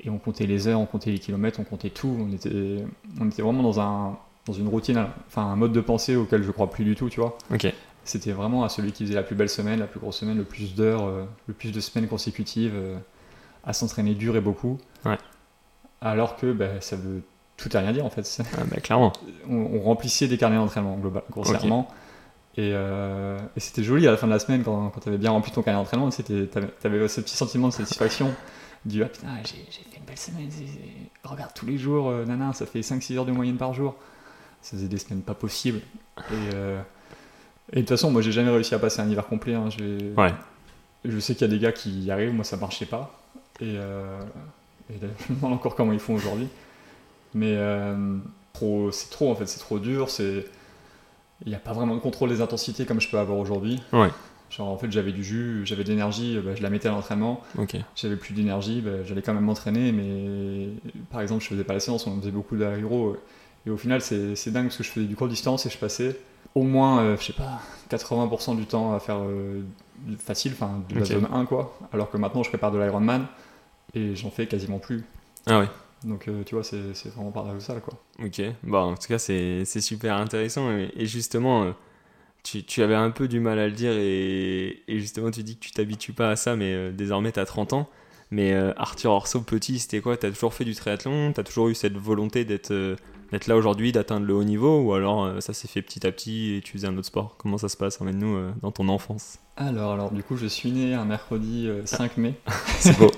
Et 0.00 0.10
on 0.10 0.18
comptait 0.18 0.46
les 0.46 0.66
heures, 0.66 0.80
on 0.80 0.86
comptait 0.86 1.12
les 1.12 1.20
kilomètres, 1.20 1.60
on 1.60 1.64
comptait 1.64 1.90
tout. 1.90 2.14
On 2.20 2.32
était, 2.34 2.84
on 3.20 3.28
était 3.28 3.42
vraiment 3.42 3.62
dans, 3.62 3.80
un, 3.80 4.18
dans 4.46 4.52
une 4.52 4.68
routine, 4.68 5.06
enfin 5.28 5.42
un 5.42 5.56
mode 5.56 5.72
de 5.72 5.80
pensée 5.80 6.16
auquel 6.16 6.42
je 6.42 6.50
crois 6.50 6.68
plus 6.68 6.84
du 6.84 6.96
tout, 6.96 7.08
tu 7.08 7.20
vois. 7.20 7.38
Ok. 7.52 7.72
C'était 8.04 8.32
vraiment 8.32 8.64
à 8.64 8.68
celui 8.68 8.92
qui 8.92 9.04
faisait 9.04 9.14
la 9.14 9.22
plus 9.22 9.34
belle 9.34 9.48
semaine, 9.48 9.80
la 9.80 9.86
plus 9.86 10.00
grosse 10.00 10.18
semaine, 10.18 10.36
le 10.36 10.44
plus 10.44 10.74
d'heures, 10.74 11.06
euh, 11.06 11.24
le 11.46 11.54
plus 11.54 11.72
de 11.72 11.80
semaines 11.80 12.08
consécutives 12.08 12.74
euh, 12.74 12.98
à 13.64 13.72
s'entraîner 13.72 14.14
dur 14.14 14.36
et 14.36 14.40
beaucoup. 14.40 14.78
Ouais. 15.04 15.18
Alors 16.00 16.36
que 16.36 16.52
bah, 16.52 16.80
ça 16.80 16.96
veut 16.96 17.22
tout 17.56 17.74
et 17.74 17.78
rien 17.78 17.92
dire 17.92 18.04
en 18.04 18.10
fait. 18.10 18.42
Ah, 18.58 18.64
bah, 18.70 18.80
clairement. 18.80 19.12
on, 19.48 19.56
on 19.56 19.80
remplissait 19.80 20.28
des 20.28 20.36
carnets 20.36 20.56
d'entraînement 20.56 20.98
grossièrement. 21.30 21.88
Et, 22.56 22.70
euh, 22.72 23.38
et 23.56 23.60
c'était 23.60 23.82
joli 23.82 24.06
à 24.06 24.12
la 24.12 24.16
fin 24.16 24.26
de 24.26 24.32
la 24.32 24.38
semaine 24.38 24.62
quand, 24.62 24.90
quand 24.90 25.00
tu 25.00 25.08
avais 25.08 25.18
bien 25.18 25.32
rempli 25.32 25.50
ton 25.50 25.62
carnet 25.62 25.80
d'entraînement. 25.80 26.10
Tu 26.10 26.22
avais 26.84 27.08
ce 27.08 27.20
petit 27.20 27.36
sentiment 27.36 27.68
de 27.68 27.72
satisfaction 27.72 28.32
du 28.84 29.02
ah 29.02 29.08
putain, 29.08 29.28
j'ai 29.44 29.72
fait 29.72 29.98
une 29.98 30.04
belle 30.04 30.18
semaine. 30.18 30.48
Regarde 31.24 31.52
tous 31.54 31.66
les 31.66 31.78
jours, 31.78 32.10
euh, 32.10 32.24
nana, 32.24 32.52
ça 32.52 32.66
fait 32.66 32.80
5-6 32.80 33.16
heures 33.16 33.24
de 33.24 33.32
moyenne 33.32 33.56
par 33.56 33.74
jour. 33.74 33.96
Ça 34.62 34.76
faisait 34.76 34.88
des 34.88 34.98
semaines 34.98 35.22
pas 35.22 35.34
possibles. 35.34 35.80
Et, 36.18 36.54
euh, 36.54 36.80
et 37.72 37.76
de 37.76 37.80
toute 37.80 37.88
façon, 37.90 38.10
moi 38.10 38.22
j'ai 38.22 38.32
jamais 38.32 38.50
réussi 38.50 38.74
à 38.74 38.78
passer 38.78 39.00
un 39.00 39.08
hiver 39.08 39.26
complet. 39.26 39.54
hein. 39.54 39.68
Ouais. 40.16 40.32
Je 41.04 41.18
sais 41.18 41.34
qu'il 41.34 41.42
y 41.46 41.50
a 41.50 41.54
des 41.54 41.58
gars 41.60 41.72
qui 41.72 41.90
y 42.02 42.10
arrivent, 42.10 42.34
moi 42.34 42.44
ça 42.44 42.56
marchait 42.56 42.86
pas. 42.86 43.18
Et, 43.60 43.76
euh, 43.78 44.20
et 44.90 44.94
je 45.28 45.32
me 45.32 45.36
demande 45.38 45.52
encore 45.54 45.74
comment 45.74 45.92
ils 45.92 45.98
font 46.00 46.14
aujourd'hui. 46.14 46.48
Mais 47.34 47.54
euh, 47.56 48.16
trop, 48.52 48.90
c'est 48.92 49.10
trop 49.10 49.30
en 49.30 49.34
fait, 49.34 49.46
c'est 49.46 49.58
trop 49.60 49.78
dur. 49.78 50.08
Il 51.44 51.48
n'y 51.48 51.54
a 51.54 51.58
pas 51.58 51.72
vraiment 51.72 51.94
de 51.94 52.00
contrôle 52.00 52.28
des 52.30 52.40
intensités 52.40 52.86
comme 52.86 53.00
je 53.00 53.08
peux 53.10 53.18
avoir 53.18 53.38
aujourd'hui. 53.38 53.82
Ouais. 53.92 54.08
Genre 54.50 54.68
en 54.68 54.78
fait 54.78 54.90
j'avais 54.92 55.10
du 55.12 55.24
jus, 55.24 55.62
j'avais 55.64 55.82
de 55.84 55.88
l'énergie, 55.88 56.38
bah, 56.44 56.54
je 56.54 56.62
la 56.62 56.70
mettais 56.70 56.88
à 56.88 56.92
l'entraînement. 56.92 57.42
J'avais 57.96 58.16
plus 58.16 58.34
d'énergie, 58.34 58.80
bah, 58.80 59.02
j'allais 59.04 59.22
quand 59.22 59.34
même 59.34 59.44
m'entraîner, 59.44 59.90
mais 59.90 60.68
par 61.10 61.20
exemple 61.22 61.42
je 61.42 61.48
faisais 61.48 61.64
pas 61.64 61.72
la 61.72 61.80
séance, 61.80 62.06
on 62.06 62.18
faisait 62.20 62.30
beaucoup 62.30 62.56
d'aéro. 62.56 63.16
Et 63.66 63.70
au 63.70 63.76
final 63.76 64.00
c'est, 64.00 64.50
dingue 64.50 64.64
parce 64.64 64.76
que 64.76 64.84
je 64.84 64.90
faisais 64.90 65.06
du 65.06 65.16
court 65.16 65.28
distance 65.28 65.66
et 65.66 65.70
je 65.70 65.78
passais 65.78 66.16
au 66.54 66.62
moins, 66.62 67.00
euh, 67.00 67.16
je 67.18 67.24
sais 67.24 67.32
pas, 67.32 67.60
80% 67.90 68.56
du 68.56 68.66
temps 68.66 68.94
à 68.94 69.00
faire 69.00 69.18
euh, 69.18 69.62
facile, 70.18 70.52
enfin 70.52 70.82
de 70.88 70.94
la 70.94 71.00
Ok. 71.02 71.06
zone 71.08 71.28
1 71.32 71.44
quoi. 71.46 71.78
Alors 71.92 72.10
que 72.10 72.16
maintenant 72.16 72.42
je 72.42 72.48
prépare 72.48 72.70
de 72.70 72.78
l'Ironman 72.78 73.26
et 73.94 74.14
j'en 74.14 74.30
fais 74.30 74.46
quasiment 74.46 74.78
plus. 74.78 75.04
Ah 75.46 75.60
ouais. 75.60 75.68
Donc 76.04 76.28
euh, 76.28 76.42
tu 76.44 76.54
vois, 76.54 76.62
c'est, 76.62 76.78
vraiment 77.14 77.32
paradoxal 77.32 77.80
quoi. 77.80 77.94
Ok. 78.22 78.42
Bah, 78.62 78.80
en 78.80 78.94
tout 78.94 79.08
cas, 79.08 79.18
c'est 79.18 79.64
super 79.64 80.16
intéressant. 80.16 80.70
Et, 80.70 80.92
et 80.96 81.06
justement, 81.06 81.72
tu, 82.42 82.62
tu 82.62 82.82
avais 82.82 82.94
un 82.94 83.10
peu 83.10 83.26
du 83.26 83.40
mal 83.40 83.58
à 83.58 83.66
le 83.66 83.72
dire. 83.72 83.92
Et, 83.94 84.82
et 84.86 85.00
justement, 85.00 85.30
tu 85.30 85.42
dis 85.42 85.56
que 85.56 85.64
tu 85.64 85.72
t'habitues 85.72 86.12
pas 86.12 86.30
à 86.30 86.36
ça, 86.36 86.56
mais 86.56 86.92
désormais, 86.92 87.32
tu 87.32 87.40
as 87.40 87.46
30 87.46 87.72
ans. 87.72 87.88
Mais 88.30 88.52
Arthur 88.76 89.12
Orso, 89.12 89.40
petit, 89.40 89.78
c'était 89.78 90.00
quoi? 90.00 90.16
T'as 90.16 90.30
toujours 90.30 90.52
fait 90.52 90.64
du 90.64 90.74
triathlon? 90.74 91.32
T'as 91.32 91.42
toujours 91.42 91.68
eu 91.68 91.74
cette 91.74 91.96
volonté 91.96 92.44
d'être 92.44 92.96
d'être 93.34 93.48
là 93.48 93.56
aujourd'hui, 93.56 93.90
d'atteindre 93.90 94.26
le 94.26 94.32
haut 94.32 94.44
niveau 94.44 94.80
ou 94.80 94.92
alors 94.94 95.24
euh, 95.24 95.40
ça 95.40 95.52
s'est 95.52 95.66
fait 95.66 95.82
petit 95.82 96.06
à 96.06 96.12
petit 96.12 96.54
et 96.54 96.60
tu 96.60 96.70
faisais 96.72 96.86
un 96.86 96.96
autre 96.96 97.08
sport 97.08 97.34
Comment 97.36 97.58
ça 97.58 97.68
se 97.68 97.76
passe? 97.76 98.00
Emmène-nous 98.00 98.36
euh, 98.36 98.52
dans 98.62 98.70
ton 98.70 98.88
enfance. 98.88 99.38
Alors, 99.56 99.92
alors, 99.92 100.12
du 100.12 100.22
coup, 100.22 100.36
je 100.36 100.46
suis 100.46 100.70
né 100.70 100.94
un 100.94 101.04
mercredi 101.04 101.66
euh, 101.66 101.84
5 101.84 102.16
mai 102.16 102.34
C'est 102.78 102.96
beau. 102.96 103.10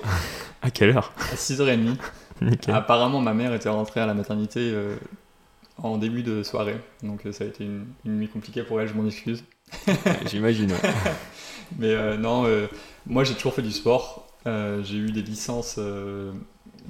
à 0.63 0.71
quelle 0.71 0.89
heure? 0.97 1.13
À 1.31 1.35
6h30. 1.35 1.97
Nickel. 2.41 2.73
Apparemment, 2.73 3.21
ma 3.21 3.35
mère 3.35 3.53
était 3.53 3.69
rentrée 3.69 3.99
à 3.99 4.07
la 4.07 4.15
maternité 4.15 4.59
euh, 4.73 4.95
en 5.77 5.97
début 5.99 6.23
de 6.23 6.41
soirée. 6.41 6.77
Donc, 7.03 7.27
euh, 7.27 7.31
ça 7.31 7.43
a 7.43 7.47
été 7.47 7.63
une, 7.63 7.85
une 8.03 8.17
nuit 8.17 8.27
compliquée 8.27 8.63
pour 8.63 8.81
elle, 8.81 8.87
je 8.87 8.93
m'en 8.95 9.05
excuse. 9.05 9.43
J'imagine. 10.25 10.71
ouais. 10.71 10.77
Mais 11.77 11.93
euh, 11.93 12.17
non, 12.17 12.45
euh, 12.45 12.65
moi 13.05 13.23
j'ai 13.23 13.33
toujours 13.35 13.53
fait 13.53 13.61
du 13.61 13.71
sport. 13.71 14.27
Euh, 14.47 14.81
j'ai 14.83 14.97
eu 14.97 15.11
des 15.11 15.21
licences 15.21 15.75
euh, 15.77 16.31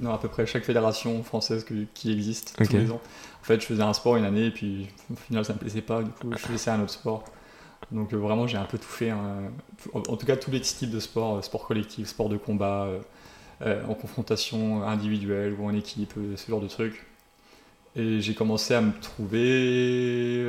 dans 0.00 0.12
à 0.14 0.18
peu 0.18 0.28
près 0.28 0.46
chaque 0.46 0.64
fédération 0.64 1.22
française 1.22 1.64
que- 1.64 1.84
qui 1.94 2.12
existe 2.12 2.56
Ok. 2.60 2.68
tous 2.68 2.76
les 2.76 2.90
ans. 2.90 3.00
En 3.40 3.44
fait, 3.44 3.60
je 3.60 3.66
faisais 3.66 3.82
un 3.82 3.92
sport 3.92 4.16
une 4.16 4.24
année 4.24 4.46
et 4.46 4.50
puis 4.50 4.88
au 5.12 5.16
final 5.16 5.44
ça 5.44 5.52
me 5.54 5.58
plaisait 5.58 5.82
pas, 5.82 6.02
du 6.02 6.10
coup 6.10 6.30
je 6.32 6.38
faisais 6.38 6.70
un 6.70 6.80
autre 6.82 6.92
sport. 6.92 7.24
Donc 7.92 8.12
euh, 8.12 8.16
vraiment 8.16 8.46
j'ai 8.46 8.58
un 8.58 8.64
peu 8.64 8.78
tout 8.78 8.84
fait. 8.88 9.10
hein. 9.10 9.50
En, 9.94 9.98
en 10.00 10.16
tout 10.16 10.26
cas 10.26 10.36
tous 10.36 10.50
les 10.50 10.60
types 10.60 10.90
de 10.90 11.00
sports, 11.00 11.36
euh, 11.36 11.42
sport 11.42 11.66
collectif, 11.66 12.08
sport 12.08 12.28
de 12.28 12.36
combat, 12.36 12.88
euh, 13.62 13.82
en 13.88 13.94
confrontation 13.94 14.82
individuelle 14.82 15.54
ou 15.58 15.64
en 15.66 15.74
équipe, 15.74 16.12
ce 16.36 16.50
genre 16.50 16.60
de 16.60 16.68
trucs. 16.68 17.06
Et 17.96 18.20
j'ai 18.20 18.34
commencé 18.34 18.74
à 18.74 18.80
me 18.80 18.92
trouver 19.00 20.46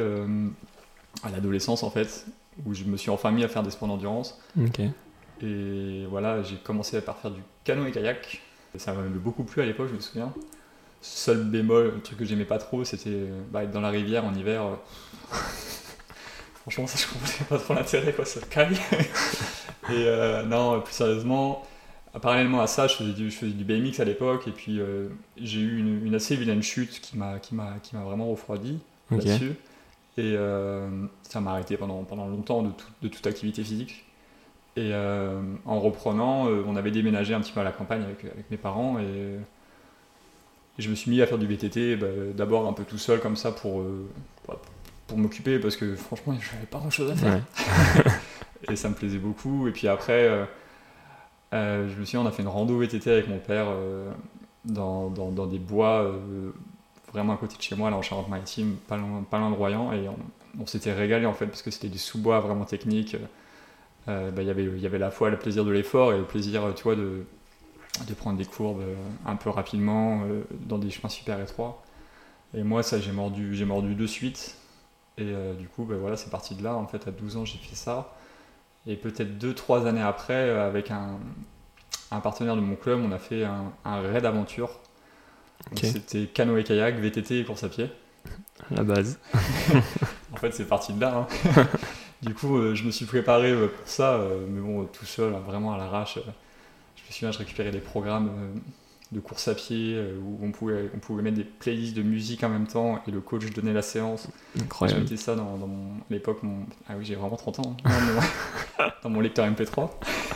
à 1.24 1.30
l'adolescence 1.32 1.84
en 1.84 1.90
fait, 1.90 2.26
où 2.66 2.74
je 2.74 2.84
me 2.84 2.98
suis 2.98 3.10
enfin 3.10 3.32
mis 3.32 3.44
à 3.44 3.48
faire 3.48 3.64
des 3.64 3.72
sports 3.72 3.88
d'endurance. 3.88 4.40
Ok. 4.60 4.82
Et 5.42 6.06
voilà, 6.10 6.44
j'ai 6.44 6.58
commencé 6.58 7.00
par 7.02 7.18
faire 7.18 7.32
du 7.32 7.42
canoë 7.64 7.92
Ça 8.80 8.94
m'a 8.94 9.04
beaucoup 9.04 9.44
plu 9.44 9.62
à 9.62 9.66
l'époque, 9.66 9.90
je 9.90 9.96
me 9.96 10.00
souviens. 10.02 10.34
Seul 11.02 11.44
bémol, 11.46 11.94
le 11.96 12.02
truc 12.02 12.20
que 12.20 12.26
j'aimais 12.26 12.46
pas 12.46 12.60
trop, 12.60 12.84
c'était 12.86 13.28
bah, 13.52 13.64
être 13.64 13.72
dans 13.72 13.82
la 13.82 13.90
rivière 13.92 14.26
en 14.26 14.34
hiver. 14.36 14.64
euh. 14.64 14.76
Franchement, 16.62 16.88
ça, 16.88 16.98
je 17.00 17.08
comprenais 17.12 17.46
pas 17.50 17.58
trop 17.58 17.74
l'intérêt, 17.74 18.14
quoi, 18.14 18.26
ça 18.26 18.42
caille. 18.50 18.76
et 19.90 20.06
euh, 20.08 20.44
non, 20.44 20.82
plus 20.82 20.94
sérieusement, 20.94 21.66
parallèlement 22.22 22.62
à 22.62 22.68
ça, 22.68 22.88
je 22.88 22.96
faisais 22.96 23.14
du, 23.14 23.32
je 23.32 23.38
faisais 23.38 23.52
du 23.54 23.64
BMX 23.64 24.00
à 24.00 24.06
l'époque, 24.06 24.48
et 24.48 24.52
puis 24.52 24.80
euh, 24.80 25.08
j'ai 25.38 25.62
eu 25.62 25.80
une, 25.80 26.06
une 26.06 26.16
assez 26.16 26.36
vilaine 26.36 26.62
chute 26.64 27.00
qui 27.02 27.18
m'a 27.18 27.40
vraiment 27.94 28.30
refroidi 28.30 28.80
là-dessus. 29.18 29.56
Et 30.18 30.36
ça 31.24 31.42
m'a 31.42 31.52
arrêté 31.52 31.78
pendant, 31.78 32.04
pendant 32.04 32.28
longtemps 32.28 32.62
de, 32.64 32.72
tout- 32.72 32.88
de 33.04 33.08
toute 33.08 33.26
activité 33.28 33.64
physique. 33.64 34.06
Et 34.80 34.92
euh, 34.94 35.42
en 35.66 35.80
reprenant, 35.82 36.48
euh, 36.48 36.64
on 36.66 36.78
avait 36.78 36.92
déménagé 36.92 37.34
un 37.34 37.42
petit 37.42 37.52
peu 37.52 37.60
à 37.60 37.66
la 37.66 37.74
campagne 37.74 38.04
avec, 38.04 38.24
avec 38.24 38.50
mes 38.50 38.56
parents 38.56 38.98
et, 38.98 39.04
et 40.78 40.82
je 40.82 40.90
me 40.90 40.96
suis 40.96 41.12
mis 41.12 41.22
à 41.22 41.28
faire 41.28 41.38
du 41.38 41.46
VTT, 41.46 41.98
bah, 41.98 42.08
d'abord 42.34 42.66
un 42.66 42.72
peu 42.72 42.86
tout 42.86 42.98
seul 42.98 43.20
comme 43.20 43.36
ça 43.36 43.52
pour, 43.52 43.82
euh, 43.82 44.08
bah, 44.48 44.58
pour 45.08 45.18
m'occuper 45.18 45.60
parce 45.60 45.76
que 45.76 45.96
franchement, 45.96 46.34
je 46.40 46.54
n'avais 46.54 46.68
pas 46.68 46.78
grand 46.78 46.90
chose 46.90 47.12
à 47.12 47.16
faire 47.16 47.34
Ouais. 47.34 48.04
et 48.72 48.78
ça 48.78 48.88
me 48.88 48.96
plaisait 48.96 49.18
beaucoup. 49.18 49.68
Et 49.68 49.72
puis 49.72 49.90
après, 49.90 50.24
euh, 50.30 50.46
euh, 51.54 51.90
je 51.90 52.00
me 52.00 52.06
suis 52.06 52.18
dit, 52.18 52.24
on 52.24 52.26
a 52.26 52.32
fait 52.32 52.44
une 52.44 52.48
rando 52.48 52.78
VTT 52.78 53.12
avec 53.12 53.28
mon 53.28 53.40
père 53.40 53.66
euh, 53.68 54.10
dans, 54.64 55.10
dans, 55.10 55.32
dans 55.32 55.48
des 55.48 55.60
bois 55.60 56.04
euh, 56.04 56.52
vraiment 57.12 57.34
à 57.34 57.38
côté 57.38 57.58
de 57.58 57.62
chez 57.62 57.76
moi, 57.76 57.90
là 57.90 57.98
en 57.98 58.02
Charente-Maritime, 58.02 58.78
pas 58.88 58.96
loin, 58.96 59.26
pas 59.30 59.40
loin 59.40 59.50
de 59.50 59.56
Royan. 59.56 59.92
Et 59.92 60.08
on, 60.08 60.18
on 60.62 60.66
s'était 60.66 60.94
régalé 60.94 61.26
en 61.26 61.34
fait 61.34 61.48
parce 61.48 61.62
que 61.62 61.72
c'était 61.72 61.90
des 61.90 61.98
sous-bois 61.98 62.40
vraiment 62.40 62.64
techniques. 62.64 63.18
Euh, 64.08 64.32
bah, 64.32 64.42
il 64.42 64.48
y 64.48 64.52
avait- 64.52 64.64
Il 64.66 64.80
y 64.80 64.86
avait 64.86 64.98
à 64.98 65.00
la 65.00 65.12
fois 65.12 65.30
le 65.30 65.38
plaisir 65.38 65.66
de 65.66 65.72
l'effort 65.72 66.14
et 66.14 66.18
le 66.18 66.24
plaisir, 66.26 66.64
tu 66.76 66.84
vois, 66.84 66.96
de, 66.96 67.24
de 68.08 68.14
prendre 68.14 68.38
des 68.38 68.46
courbes 68.46 68.82
euh, 68.82 68.96
un 69.26 69.36
peu 69.36 69.50
rapidement 69.50 70.24
euh, 70.24 70.44
dans 70.68 70.78
des 70.78 70.90
chemins 70.90 71.10
super 71.10 71.40
étroits. 71.42 71.84
Et 72.56 72.64
moi, 72.64 72.84
ça, 72.84 73.00
j'ai 73.00 73.12
mordu, 73.12 73.56
j'ai 73.56 73.66
mordu 73.66 73.96
de 73.96 74.08
suite. 74.08 74.56
Et 75.18 75.24
euh, 75.26 75.54
du 75.56 75.68
coup, 75.68 75.86
bah, 75.86 75.96
voilà, 76.00 76.18
c'est 76.18 76.30
parti 76.32 76.56
de 76.56 76.64
là. 76.64 76.76
En 76.76 76.88
fait, 76.88 77.08
à 77.08 77.12
12 77.12 77.38
ans, 77.38 77.46
j'ai 77.46 77.58
fait 77.60 77.76
ça. 77.76 78.16
Et 78.88 78.96
peut-être 78.98 79.38
2-3 79.38 79.88
années 79.88 80.02
après, 80.02 80.50
avec 80.52 80.92
un, 80.92 81.20
un 82.12 82.20
partenaire 82.22 82.56
de 82.56 82.62
mon 82.62 82.76
club, 82.76 83.00
on 83.04 83.12
a 83.12 83.20
fait 83.20 83.44
un, 83.46 83.72
un 83.86 84.02
raid 84.02 84.26
aventure. 84.26 84.80
C'était 85.92 86.26
canoë-kayak, 86.28 86.96
VTT 87.00 87.40
et 87.42 87.46
course 87.46 87.64
à 87.64 87.70
pied. 87.70 87.90
La 88.72 88.84
base. 88.84 89.20
En 90.34 90.38
fait, 90.38 90.52
c'est 90.54 90.66
parti 90.68 90.94
de 90.94 91.02
là. 91.02 91.28
hein. 91.56 91.66
du 92.22 92.34
coup, 92.34 92.58
euh, 92.58 92.76
je 92.76 92.84
me 92.84 92.92
suis 92.92 93.06
préparé 93.06 93.52
euh, 93.52 93.68
pour 93.68 93.88
ça, 93.88 94.16
euh, 94.16 94.46
mais 94.50 94.60
bon, 94.62 94.86
tout 94.86 95.06
seul, 95.06 95.34
hein, 95.34 95.42
vraiment 95.46 95.74
à 95.74 95.78
l'arrache. 95.78 96.16
je 96.16 97.02
me 97.08 97.12
souviens, 97.14 97.32
je 97.32 97.38
récupérais 97.40 97.72
des 97.72 97.80
programmes 97.80 98.30
de 99.12 99.20
course 99.20 99.48
à 99.48 99.56
pied 99.56 100.00
où 100.22 100.40
on 100.46 100.52
pouvait, 100.52 100.92
on 100.96 101.00
pouvait 101.00 101.24
mettre 101.24 101.38
des 101.38 101.44
playlists 101.44 101.96
de 101.96 102.04
musique 102.04 102.44
en 102.44 102.50
même 102.50 102.68
temps 102.68 103.02
et 103.08 103.12
le 103.12 103.22
coach 103.22 103.46
donnait 103.52 103.74
la 103.74 103.82
séance. 103.82 104.28
Je 104.56 104.62
Incroyable. 104.62 105.02
mettais 105.02 105.18
ça 105.18 105.36
dans, 105.36 105.58
dans 105.58 105.66
mon, 105.68 105.94
à 105.96 106.12
l'époque, 106.12 106.44
mon... 106.44 106.66
ah 106.88 106.94
oui, 106.98 107.06
j'ai 107.06 107.16
vraiment 107.16 107.36
30 107.36 107.60
ans, 107.60 107.76
hein, 107.86 107.90
dans, 107.90 108.84
mon, 108.84 108.92
dans 109.04 109.10
mon 109.10 109.20
lecteur 109.22 109.48
MP3. 109.50 109.90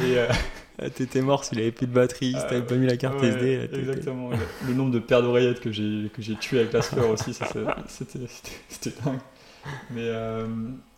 et, 0.00 0.18
euh, 0.18 0.28
Ah, 0.80 0.90
T'étais 0.90 1.22
mort 1.22 1.44
s'il 1.44 1.58
avait 1.60 1.70
plus 1.72 1.86
de 1.86 1.92
batterie, 1.92 2.34
si 2.38 2.46
t'avais 2.46 2.62
pas 2.62 2.74
mis 2.74 2.86
la 2.86 2.96
carte 2.96 3.20
ouais, 3.20 3.28
SD. 3.28 3.68
Exactement. 3.72 4.30
Le, 4.66 4.74
nombre 4.74 4.90
de 4.90 4.98
paires 4.98 5.22
d'oreillettes 5.22 5.60
que 5.60 5.70
j'ai 5.70 6.10
que 6.12 6.20
j'ai 6.20 6.34
tué 6.36 6.60
avec 6.60 6.72
la 6.72 6.82
sueur 6.82 7.08
aussi, 7.10 7.32
ça, 7.32 7.46
c'est- 7.52 7.64
c'était 7.88 8.26
c'était- 8.28 8.50
c'était 8.68 9.02
dingue. 9.04 9.18
Mais 9.90 10.02
euh, 10.08 10.46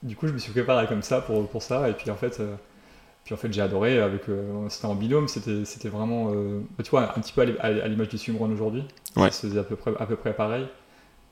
du 0.02 0.16
coup, 0.16 0.26
je 0.26 0.32
me 0.32 0.38
suis 0.38 0.52
préparé 0.52 0.86
comme 0.86 1.02
ça 1.02 1.20
pour, 1.20 1.48
pour 1.48 1.62
ça. 1.62 1.88
Et 1.88 1.92
puis 1.92 2.10
en 2.10 2.16
fait, 2.16 2.40
euh, 2.40 2.54
puis 3.24 3.34
en 3.34 3.36
fait, 3.36 3.52
j'ai 3.52 3.60
adoré. 3.60 3.98
Avec, 4.00 4.28
euh, 4.28 4.68
c'était 4.68 4.86
en 4.86 4.94
binôme. 4.94 5.28
C'était 5.28 5.64
c'était 5.64 5.88
vraiment, 5.88 6.32
euh, 6.34 6.60
tu 6.82 6.90
vois, 6.90 7.10
un 7.16 7.20
petit 7.20 7.32
peu 7.32 7.42
à 7.42 7.44
l'im- 7.44 7.56
à 7.60 7.88
l'image 7.88 8.08
du 8.08 8.18
swimrun 8.18 8.50
aujourd'hui. 8.50 8.84
Ouais. 9.16 9.30
Ça 9.30 9.42
se 9.42 9.46
faisait 9.48 9.58
à 9.60 9.64
peu 9.64 9.76
près 9.76 9.92
à 9.98 10.06
peu 10.06 10.16
près 10.16 10.32
pareil. 10.34 10.66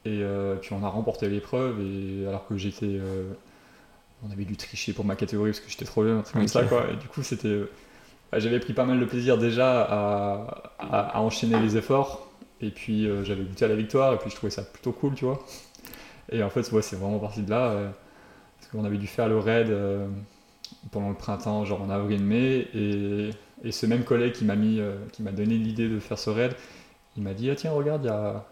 Et 0.06 0.22
puis 0.60 0.72
on 0.74 0.84
a 0.84 0.88
remporté 0.88 1.28
l'épreuve. 1.28 1.80
Et 1.80 2.26
alors 2.28 2.46
que 2.46 2.56
j'étais, 2.58 2.98
on 4.26 4.30
avait 4.30 4.44
dû 4.44 4.56
tricher 4.56 4.92
pour 4.92 5.04
ma 5.04 5.16
catégorie 5.16 5.50
parce 5.50 5.60
que 5.60 5.70
j'étais 5.70 5.84
trop 5.86 6.04
jeune, 6.04 6.18
un 6.18 6.22
truc 6.22 6.34
comme 6.34 6.48
ça, 6.48 6.60
quoi. 6.68 6.86
Et 6.92 6.96
du 6.96 7.08
coup, 7.08 7.22
c'était 7.22 7.60
bah, 8.30 8.38
j'avais 8.38 8.60
pris 8.60 8.72
pas 8.74 8.84
mal 8.84 8.98
de 9.00 9.04
plaisir 9.06 9.38
déjà 9.38 9.82
à, 9.82 10.72
à- 10.78 11.16
à 11.18 11.20
enchaîner 11.20 11.58
les 11.60 11.76
efforts. 11.76 12.30
Et 12.60 12.70
puis 12.70 13.08
j'avais 13.24 13.42
goûté 13.44 13.64
à 13.64 13.68
la 13.68 13.76
victoire. 13.76 14.12
Et 14.14 14.18
puis 14.18 14.30
je 14.30 14.36
trouvais 14.36 14.50
ça 14.50 14.62
plutôt 14.62 14.92
cool, 14.92 15.14
tu 15.14 15.24
vois. 15.24 15.42
Et 16.30 16.42
en 16.42 16.50
fait, 16.50 16.70
ouais, 16.72 16.82
c'est 16.82 16.96
vraiment 16.96 17.18
parti 17.18 17.42
de 17.42 17.50
là. 17.50 17.70
euh, 17.70 17.90
parce 18.58 18.70
qu'on 18.70 18.84
avait 18.84 18.96
dû 18.98 19.06
faire 19.06 19.28
le 19.28 19.38
raid 19.38 19.68
euh, 19.70 20.06
pendant 20.90 21.10
le 21.10 21.14
printemps, 21.14 21.64
genre 21.64 21.82
en 21.82 21.90
avril-mai. 21.90 22.68
Et, 22.74 23.30
et 23.62 23.72
ce 23.72 23.86
même 23.86 24.04
collègue 24.04 24.32
qui 24.32 24.44
m'a 24.44 24.56
mis, 24.56 24.80
euh, 24.80 24.96
qui 25.12 25.22
m'a 25.22 25.32
donné 25.32 25.56
l'idée 25.56 25.88
de 25.88 25.98
faire 26.00 26.18
ce 26.18 26.30
raid, 26.30 26.54
il 27.16 27.22
m'a 27.22 27.34
dit 27.34 27.50
Ah, 27.50 27.54
tiens, 27.54 27.72
regarde, 27.72 28.04
il 28.04 28.08
y 28.08 28.10
a, 28.10 28.44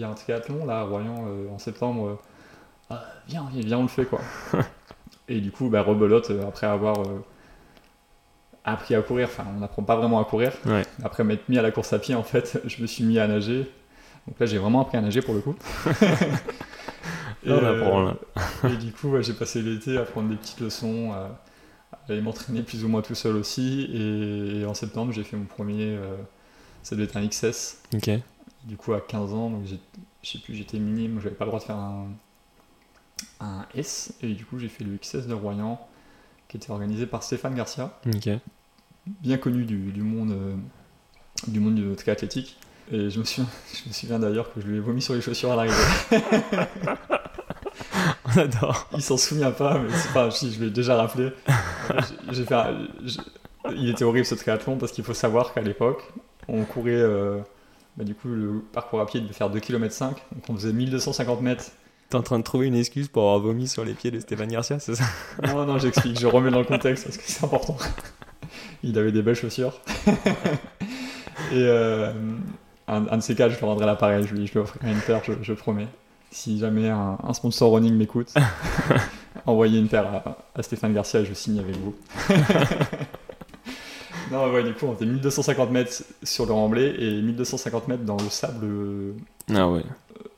y 0.00 0.04
a 0.04 0.08
un 0.08 0.14
triathlon 0.14 0.64
là 0.66 0.80
à 0.80 0.82
Royan 0.84 1.24
en 1.52 1.58
septembre. 1.58 2.20
Ah, 2.90 3.04
viens, 3.28 3.46
viens, 3.52 3.62
viens, 3.62 3.78
on 3.78 3.82
le 3.82 3.88
fait 3.88 4.04
quoi. 4.04 4.20
et 5.28 5.40
du 5.40 5.50
coup, 5.50 5.68
bah, 5.68 5.82
rebelote, 5.82 6.30
après 6.46 6.66
avoir 6.68 6.96
appris 8.64 8.94
à 8.94 9.00
courir, 9.02 9.28
enfin, 9.28 9.44
on 9.56 9.60
n'apprend 9.60 9.82
pas 9.82 9.96
vraiment 9.96 10.20
à 10.20 10.24
courir. 10.24 10.52
Ouais. 10.66 10.82
Après 11.04 11.24
m'être 11.24 11.48
mis 11.48 11.56
à 11.58 11.62
la 11.62 11.70
course 11.70 11.92
à 11.92 11.98
pied, 11.98 12.14
en 12.14 12.22
fait, 12.24 12.60
je 12.66 12.82
me 12.82 12.86
suis 12.86 13.04
mis 13.04 13.18
à 13.18 13.26
nager. 13.26 13.70
Donc 14.26 14.38
là, 14.40 14.46
j'ai 14.46 14.58
vraiment 14.58 14.82
appris 14.82 14.98
à 14.98 15.00
nager 15.00 15.22
pour 15.22 15.34
le 15.34 15.40
coup. 15.40 15.54
Et, 17.46 17.50
euh, 17.50 18.12
et 18.64 18.76
du 18.76 18.92
coup, 18.92 19.08
ouais, 19.10 19.22
j'ai 19.22 19.32
passé 19.32 19.62
l'été 19.62 19.96
à 19.96 20.02
prendre 20.02 20.28
des 20.28 20.36
petites 20.36 20.60
leçons, 20.60 21.12
à, 21.12 21.40
à 21.92 21.98
aller 22.12 22.20
m'entraîner 22.20 22.62
plus 22.62 22.84
ou 22.84 22.88
moins 22.88 23.02
tout 23.02 23.14
seul 23.14 23.36
aussi. 23.36 23.82
Et, 23.92 24.60
et 24.60 24.66
en 24.66 24.74
septembre, 24.74 25.12
j'ai 25.12 25.24
fait 25.24 25.36
mon 25.36 25.44
premier, 25.46 25.94
euh, 25.96 26.16
ça 26.82 26.96
devait 26.96 27.06
être 27.06 27.16
un 27.16 27.26
XS. 27.26 27.78
Ok. 27.94 28.10
Du 28.64 28.76
coup, 28.76 28.92
à 28.94 29.00
15 29.00 29.32
ans, 29.32 29.50
donc 29.50 29.62
je 29.66 30.28
sais 30.28 30.38
plus, 30.38 30.54
j'étais 30.54 30.78
minime, 30.78 31.20
j'avais 31.22 31.34
pas 31.36 31.44
le 31.44 31.50
droit 31.50 31.60
de 31.60 31.64
faire 31.64 31.76
un, 31.76 32.08
un 33.40 33.64
S. 33.74 34.12
Et 34.22 34.32
du 34.34 34.44
coup, 34.44 34.58
j'ai 34.58 34.68
fait 34.68 34.82
le 34.84 34.96
XS 34.96 35.26
de 35.28 35.34
Royan, 35.34 35.78
qui 36.48 36.56
était 36.56 36.70
organisé 36.70 37.06
par 37.06 37.22
Stéphane 37.22 37.54
Garcia, 37.54 37.96
Ok. 38.12 38.28
bien 39.06 39.38
connu 39.38 39.64
du, 39.64 39.92
du 39.92 40.02
monde, 40.02 40.32
euh, 40.32 40.54
du 41.46 41.60
monde 41.60 41.76
du 41.76 41.94
triathlétique. 41.94 42.56
Et 42.90 43.10
je 43.10 43.18
me 43.20 43.24
souviens, 43.24 43.48
je 43.84 43.88
me 43.88 43.92
souviens 43.92 44.18
d'ailleurs 44.18 44.52
que 44.52 44.60
je 44.60 44.66
lui 44.66 44.76
ai 44.76 44.80
vomi 44.80 45.00
sur 45.02 45.14
les 45.14 45.20
chaussures 45.20 45.52
à 45.52 45.56
l'arrivée. 45.56 45.74
Il 48.94 49.02
s'en 49.02 49.16
souvient 49.16 49.50
pas, 49.50 49.78
mais 49.78 49.88
c'est 49.92 50.12
pas, 50.12 50.30
si 50.30 50.52
je 50.52 50.62
l'ai 50.64 50.70
déjà 50.70 50.96
rappelé. 50.96 51.30
J'ai- 52.32 52.44
fait 52.44 52.54
il 53.74 53.88
était 53.90 54.04
horrible 54.04 54.24
ce 54.26 54.34
triathlon 54.36 54.76
parce 54.76 54.92
qu'il 54.92 55.02
faut 55.04 55.14
savoir 55.14 55.52
qu'à 55.52 55.60
l'époque, 55.60 56.02
on 56.48 56.64
courait, 56.64 56.92
euh, 56.94 57.38
bah, 57.96 58.04
du 58.04 58.14
coup, 58.14 58.28
le 58.28 58.62
parcours 58.72 59.00
à 59.00 59.06
pied 59.06 59.20
devait 59.20 59.32
faire 59.32 59.50
2 59.50 59.58
km 59.58 59.92
5, 59.92 60.10
donc 60.10 60.44
on 60.48 60.54
faisait 60.54 60.72
1250 60.72 61.40
mètres. 61.42 61.64
T'es 62.08 62.16
en 62.16 62.22
train 62.22 62.38
de 62.38 62.44
trouver 62.44 62.66
une 62.68 62.76
excuse 62.76 63.08
pour 63.08 63.22
avoir 63.24 63.40
vomi 63.40 63.66
sur 63.66 63.84
les 63.84 63.94
pieds 63.94 64.12
de 64.12 64.20
Stéphane 64.20 64.48
Garcia, 64.48 64.78
c'est 64.78 64.94
ça? 64.94 65.04
Non, 65.44 65.66
non, 65.66 65.78
j'explique, 65.78 66.20
je 66.20 66.28
remets 66.28 66.50
dans 66.52 66.60
le 66.60 66.64
contexte 66.64 67.04
parce 67.04 67.16
que 67.16 67.24
c'est 67.26 67.42
important. 67.44 67.76
Il 68.84 68.96
avait 68.96 69.10
des 69.10 69.22
belles 69.22 69.34
chaussures. 69.34 69.80
Et 71.52 71.54
euh, 71.54 72.12
un, 72.86 73.06
un 73.08 73.16
de 73.16 73.22
ces 73.22 73.34
quatre, 73.34 73.52
je 73.52 73.58
lui 73.58 73.66
rendrai 73.66 73.86
l'appareil, 73.86 74.24
je 74.26 74.34
lui, 74.34 74.46
je 74.46 74.52
lui 74.52 74.60
offrirai 74.60 74.92
une 74.92 75.00
paire, 75.00 75.22
je, 75.24 75.32
je 75.42 75.52
promets. 75.52 75.88
Si 76.30 76.58
jamais 76.58 76.88
un, 76.90 77.16
un 77.22 77.32
sponsor 77.32 77.72
running 77.72 77.94
m'écoute, 77.94 78.32
envoyez 79.46 79.78
une 79.78 79.88
paire 79.88 80.06
à, 80.06 80.38
à 80.54 80.62
Stéphane 80.62 80.92
Garcia 80.92 81.24
je 81.24 81.32
signe 81.34 81.58
avec 81.60 81.76
vous. 81.76 81.94
Non, 84.32 84.52
ouais, 84.52 84.64
du 84.64 84.74
coup, 84.74 84.86
on 84.86 84.94
faisait 84.94 85.06
1250 85.06 85.70
mètres 85.70 86.02
sur 86.24 86.46
le 86.46 86.52
remblai 86.52 86.94
et 86.98 87.22
1250 87.22 87.86
mètres 87.86 88.02
dans 88.02 88.16
le 88.16 88.28
sable, 88.28 88.64
euh, 88.64 89.12
Ah 89.54 89.70
ouais. 89.70 89.84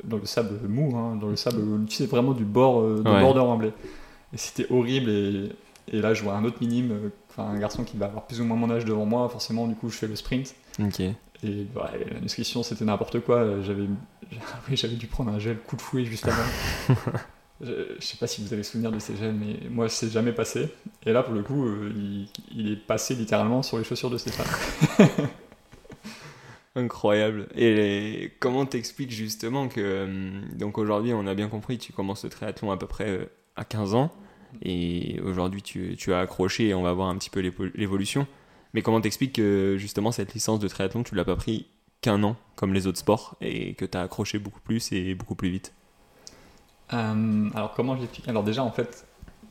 dans 0.04 0.18
le 0.18 0.26
sable 0.26 0.60
mou, 0.68 0.94
hein, 0.94 1.16
dans 1.18 1.28
le 1.28 1.36
sable, 1.36 1.62
tu 1.86 1.96
sais, 1.96 2.04
vraiment 2.06 2.32
du 2.32 2.44
bord, 2.44 2.80
euh, 2.82 3.00
du 3.02 3.10
Ouais. 3.10 3.22
bord 3.22 3.32
de 3.32 3.40
remblai. 3.40 3.72
Et 4.34 4.36
c'était 4.36 4.70
horrible. 4.70 5.08
Et, 5.08 5.48
et 5.90 6.02
là, 6.02 6.12
je 6.12 6.22
vois 6.22 6.34
un 6.34 6.44
autre 6.44 6.58
minime, 6.60 6.90
euh, 6.92 7.08
enfin, 7.30 7.48
un 7.48 7.58
garçon 7.58 7.82
qui 7.82 7.96
va 7.96 8.06
avoir 8.06 8.26
plus 8.26 8.42
ou 8.42 8.44
moins 8.44 8.58
mon 8.58 8.68
âge 8.70 8.84
devant 8.84 9.06
moi. 9.06 9.26
Forcément, 9.30 9.66
du 9.66 9.74
coup, 9.74 9.88
je 9.88 9.96
fais 9.96 10.06
le 10.06 10.16
sprint. 10.16 10.54
Ok. 10.82 11.00
Et 11.44 11.66
ouais, 11.76 12.04
la 12.12 12.20
nutrition, 12.20 12.62
c'était 12.62 12.84
n'importe 12.84 13.20
quoi. 13.20 13.60
J'avais, 13.62 13.82
oui, 14.68 14.76
j'avais 14.76 14.96
dû 14.96 15.06
prendre 15.06 15.30
un 15.32 15.38
gel 15.38 15.58
coup 15.58 15.76
de 15.76 15.82
fouet 15.82 16.04
juste 16.04 16.26
avant. 16.26 16.42
je, 17.60 17.72
je 17.98 18.04
sais 18.04 18.16
pas 18.16 18.26
si 18.26 18.42
vous 18.42 18.52
avez 18.52 18.62
souvenir 18.64 18.90
de 18.90 18.98
ces 18.98 19.16
gels, 19.16 19.34
mais 19.34 19.68
moi, 19.70 19.88
c'est 19.88 20.10
jamais 20.10 20.32
passé. 20.32 20.68
Et 21.06 21.12
là, 21.12 21.22
pour 21.22 21.34
le 21.34 21.42
coup, 21.42 21.64
euh, 21.64 21.92
il, 21.94 22.28
il 22.56 22.72
est 22.72 22.76
passé 22.76 23.14
littéralement 23.14 23.62
sur 23.62 23.78
les 23.78 23.84
chaussures 23.84 24.10
de 24.10 24.18
Stéphane. 24.18 24.46
Incroyable. 26.76 27.48
Et 27.54 27.74
les- 27.74 28.32
comment 28.38 28.66
t'expliques 28.66 29.10
justement 29.10 29.68
que 29.68 29.80
euh, 29.80 30.40
donc 30.56 30.78
aujourd'hui 30.78 31.12
on 31.12 31.26
a 31.26 31.34
bien 31.34 31.48
compris 31.48 31.78
tu 31.78 31.92
commences 31.92 32.22
le 32.22 32.30
triathlon 32.30 32.70
à 32.70 32.76
peu 32.76 32.86
près 32.86 33.08
euh, 33.08 33.24
à 33.56 33.64
15 33.64 33.94
ans 33.94 34.12
et 34.62 35.18
aujourd'hui 35.24 35.60
tu, 35.62 35.96
tu 35.98 36.12
as 36.12 36.20
accroché 36.20 36.68
et 36.68 36.74
on 36.74 36.82
va 36.82 36.92
voir 36.92 37.08
un 37.08 37.16
petit 37.16 37.30
peu 37.30 37.40
l'évolution. 37.74 38.26
Mais 38.74 38.82
comment 38.82 39.00
t'expliques 39.00 39.34
que 39.34 39.76
justement 39.78 40.12
cette 40.12 40.34
licence 40.34 40.58
de 40.60 40.68
triathlon 40.68 41.02
tu 41.02 41.14
l'as 41.14 41.24
pas 41.24 41.36
pris 41.36 41.66
qu'un 42.00 42.22
an 42.22 42.36
comme 42.54 42.74
les 42.74 42.86
autres 42.86 42.98
sports 42.98 43.36
et 43.40 43.74
que 43.74 43.84
t'as 43.84 44.02
accroché 44.02 44.38
beaucoup 44.38 44.60
plus 44.60 44.92
et 44.92 45.14
beaucoup 45.14 45.34
plus 45.34 45.48
vite? 45.50 45.72
Euh, 46.92 47.50
alors, 47.54 47.74
comment 47.74 47.96
je 47.96 48.00
l'explique? 48.02 48.28
Alors, 48.28 48.42
déjà, 48.44 48.62
en 48.62 48.70
fait, 48.70 49.04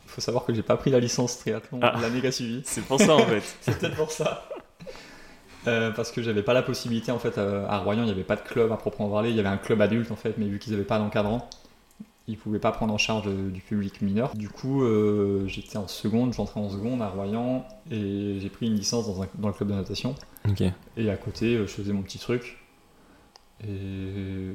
il 0.06 0.10
faut 0.10 0.22
savoir 0.22 0.46
que 0.46 0.54
j'ai 0.54 0.64
pas 0.64 0.78
pris 0.78 0.90
la 0.90 1.00
licence 1.00 1.38
triathlon 1.40 1.80
Ah. 1.84 1.96
l'année 2.02 2.22
qui 2.22 2.28
a 2.28 2.32
suivi. 2.32 2.62
C'est 2.66 2.84
pour 2.84 3.00
ça 3.00 3.16
en 3.16 3.26
fait. 3.26 3.44
C'est 3.62 3.78
peut-être 3.78 3.96
pour 3.96 4.12
ça. 4.12 4.48
Euh, 5.68 5.92
parce 5.92 6.12
que 6.12 6.22
j'avais 6.24 6.44
pas 6.44 6.54
la 6.54 6.64
possibilité 6.64 7.12
en 7.12 7.20
fait 7.20 7.38
à, 7.38 7.70
à 7.70 7.78
Royan, 7.80 8.04
il 8.04 8.06
n'y 8.06 8.12
avait 8.12 8.24
pas 8.24 8.38
de 8.38 8.42
club 8.42 8.72
à 8.72 8.78
proprement 8.78 9.10
parler. 9.10 9.30
Il 9.32 9.36
y 9.36 9.40
avait 9.40 9.50
un 9.50 9.58
club 9.58 9.82
adulte 9.82 10.10
en 10.12 10.16
fait, 10.16 10.36
mais 10.38 10.46
vu 10.46 10.60
qu'ils 10.60 10.72
n'avaient 10.72 10.86
pas 10.86 10.98
d'encadrant, 10.98 11.50
ils 12.28 12.38
pouvaient 12.38 12.60
pas 12.60 12.72
prendre 12.72 12.94
en 12.94 12.98
charge 12.98 13.28
euh, 13.28 13.50
du 13.50 13.62
public 13.62 14.02
mineur. 14.02 14.36
Du 14.36 14.50
coup, 14.50 14.84
euh, 14.84 15.48
j'étais 15.48 15.78
en 15.78 15.88
seconde, 15.88 16.34
j'entrais 16.34 16.60
en 16.60 16.70
seconde 16.70 17.02
à 17.02 17.08
Royan 17.10 17.66
et 17.90 18.38
j'ai 18.40 18.50
pris 18.50 18.68
une 18.68 18.76
licence 18.76 19.08
dans, 19.08 19.24
un- 19.24 19.28
dans 19.36 19.48
le 19.48 19.54
club 19.54 19.70
de 19.70 19.76
natation. 19.76 20.14
Et 20.98 21.10
à 21.10 21.16
côté, 21.18 21.56
euh, 21.56 21.68
je 21.68 21.72
faisais 21.72 21.94
mon 21.94 22.02
petit 22.02 22.20
truc. 22.20 22.58
Et 23.68 24.52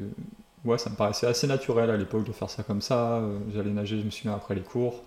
ouais, 0.64 0.78
ça 0.78 0.90
me 0.90 0.96
paraissait 0.96 1.26
assez 1.26 1.46
naturel 1.46 1.90
à 1.90 1.96
l'époque 1.96 2.24
de 2.24 2.32
faire 2.32 2.50
ça 2.50 2.62
comme 2.62 2.80
ça. 2.80 3.22
J'allais 3.54 3.70
nager, 3.70 3.98
je 3.98 4.04
me 4.04 4.10
souviens, 4.10 4.34
après 4.34 4.54
les 4.54 4.60
cours. 4.62 5.02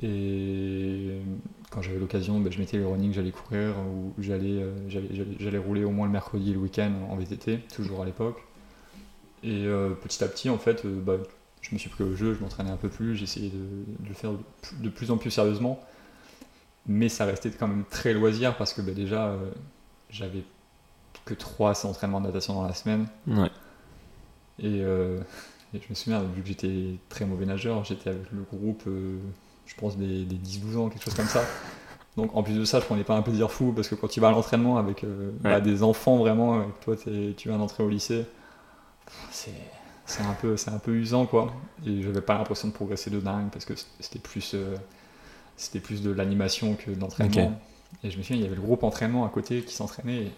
Et 0.00 1.10
quand 1.70 1.82
j'avais 1.82 1.98
l'occasion, 1.98 2.38
ben, 2.40 2.52
je 2.52 2.58
mettais 2.58 2.78
les 2.78 2.84
running, 2.84 3.12
j'allais 3.12 3.32
courir 3.32 3.74
ou 3.80 4.12
j'allais 4.22 4.64
j'allais- 4.88 5.08
j'allais- 5.12 5.36
j'allais 5.40 5.58
rouler 5.58 5.84
au 5.84 5.90
moins 5.90 6.06
le 6.06 6.12
mercredi 6.12 6.50
et 6.50 6.54
le 6.54 6.60
week-end 6.60 6.92
en 7.10 7.16
VTT, 7.16 7.58
toujours 7.74 8.02
à 8.02 8.06
l'époque. 8.06 8.36
Et 9.42 9.64
euh, 9.66 9.90
petit 9.90 10.22
à 10.22 10.28
petit, 10.28 10.50
en 10.50 10.58
fait, 10.58 10.84
euh, 10.84 11.00
bah, 11.00 11.16
je 11.68 11.74
me 11.74 11.78
suis 11.78 11.90
pris 11.90 12.04
au 12.04 12.14
jeu, 12.16 12.34
je 12.34 12.40
m'entraînais 12.40 12.70
un 12.70 12.76
peu 12.76 12.88
plus, 12.88 13.14
j'essayais 13.16 13.50
de, 13.50 13.56
de 14.04 14.08
le 14.08 14.14
faire 14.14 14.30
de, 14.80 14.88
plus- 14.88 15.10
en 15.10 15.16
plus 15.18 15.30
sérieusement. 15.30 15.80
Mais 16.86 17.08
ça 17.08 17.24
restait 17.26 17.50
quand 17.50 17.68
même 17.68 17.84
très 17.90 18.14
loisir 18.14 18.56
parce 18.56 18.72
que 18.72 18.80
bah, 18.80 18.92
déjà, 18.92 19.26
euh, 19.28 19.50
j'avais 20.10 20.42
que 21.26 21.34
trois 21.34 21.84
entraînements 21.86 22.20
de 22.20 22.26
natation 22.26 22.54
dans 22.54 22.66
la 22.66 22.72
semaine. 22.72 23.06
Ouais. 23.26 23.50
Et, 24.60 24.80
euh, 24.82 25.20
et 25.74 25.80
je 25.80 25.86
me 25.90 25.94
souviens, 25.94 26.22
vu 26.22 26.40
que 26.42 26.48
j'étais 26.48 26.94
très 27.10 27.26
mauvais 27.26 27.44
nageur, 27.44 27.84
j'étais 27.84 28.08
avec 28.10 28.30
le 28.32 28.42
groupe, 28.42 28.84
euh, 28.86 29.18
je 29.66 29.74
pense, 29.74 29.98
des, 29.98 30.24
des 30.24 30.36
10-12 30.36 30.76
ans, 30.78 30.88
quelque 30.88 31.04
chose 31.04 31.14
comme 31.14 31.26
ça. 31.26 31.44
Donc 32.16 32.34
en 32.34 32.42
plus 32.42 32.54
de 32.54 32.64
ça, 32.64 32.80
je 32.80 32.86
prenais 32.86 33.04
pas 33.04 33.14
un 33.14 33.22
plaisir 33.22 33.50
fou 33.50 33.72
parce 33.72 33.86
que 33.88 33.94
quand 33.94 34.08
tu 34.08 34.18
vas 34.20 34.28
à 34.28 34.32
l'entraînement 34.32 34.78
avec 34.78 35.04
euh, 35.04 35.30
bah, 35.40 35.60
des 35.60 35.82
enfants 35.82 36.16
vraiment, 36.16 36.54
avec 36.62 36.80
toi 36.80 36.96
tu 36.96 37.48
viens 37.48 37.58
d'entrer 37.58 37.82
au 37.84 37.88
lycée, 37.88 38.24
c'est 39.30 39.52
c'est 40.08 40.22
un 40.22 40.32
peu 40.34 40.56
c'est 40.56 40.70
un 40.70 40.78
peu 40.78 40.92
usant 40.96 41.26
quoi. 41.26 41.52
Et 41.86 42.02
j'avais 42.02 42.20
pas 42.20 42.36
l'impression 42.36 42.66
de 42.68 42.72
progresser 42.72 43.10
de 43.10 43.20
dingue 43.20 43.50
parce 43.52 43.64
que 43.64 43.74
c'était 44.00 44.18
plus 44.18 44.52
euh, 44.54 44.74
c'était 45.56 45.80
plus 45.80 46.02
de 46.02 46.10
l'animation 46.10 46.74
que 46.74 46.90
d'entraînement. 46.90 47.60
Et 48.02 48.10
je 48.10 48.18
me 48.18 48.22
souviens, 48.22 48.36
il 48.38 48.42
y 48.42 48.46
avait 48.46 48.56
le 48.56 48.60
groupe 48.60 48.82
entraînement 48.82 49.24
à 49.24 49.28
côté 49.28 49.62
qui 49.62 49.72
s'entraînait 49.74 50.30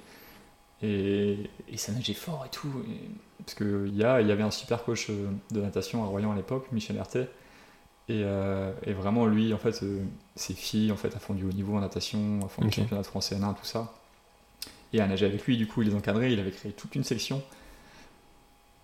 et, 0.82 0.88
et, 0.88 1.50
et 1.68 1.76
ça 1.76 1.92
nageait 1.92 2.14
fort 2.14 2.44
et 2.46 2.50
tout. 2.50 2.70
Et- 2.88 3.11
parce 3.44 3.54
qu'il 3.54 3.96
y, 3.96 4.04
a- 4.04 4.20
il 4.20 4.28
y 4.28 4.33
avait 4.33 4.42
un 4.42 4.50
super 4.50 4.85
coach 4.85 5.09
euh, 5.11 5.28
de 5.50 5.61
natation 5.62 6.04
à 6.04 6.06
Royan 6.06 6.30
à 6.33 6.37
l'époque, 6.37 6.66
Michel 6.72 6.96
Herté. 6.96 7.20
Et, 8.09 8.22
euh, 8.24 8.70
et 8.87 8.92
vraiment, 8.92 9.24
lui, 9.26 9.52
en 9.54 9.59
fait, 9.59 9.83
euh, 9.83 10.02
ses 10.37 10.52
filles 10.54 10.92
en 10.92 10.96
fait, 10.96 11.14
à 11.16 11.18
fond 11.18 11.33
du 11.35 11.44
haut 11.44 11.52
niveau 11.52 11.74
en 11.76 11.80
natation, 11.80 12.40
à 12.44 12.48
fond 12.48 12.62
Ok. 12.62 12.68
du 12.68 12.74
championnat 12.76 13.02
de 13.02 13.06
France 13.06 13.33
N1, 13.33 13.54
tout 13.54 13.64
ça. 13.64 13.94
Et 14.92 15.00
à 15.00 15.06
nager 15.06 15.26
avec 15.26 15.44
lui, 15.46 15.56
du 15.56 15.66
coup, 15.66 15.83
il 15.83 15.88
les 15.88 15.94
encadrait, 15.94 16.33
il 16.33 16.38
avait 16.40 16.50
créé 16.50 16.72
toute 16.72 16.94
une 16.96 17.04
section. 17.04 17.42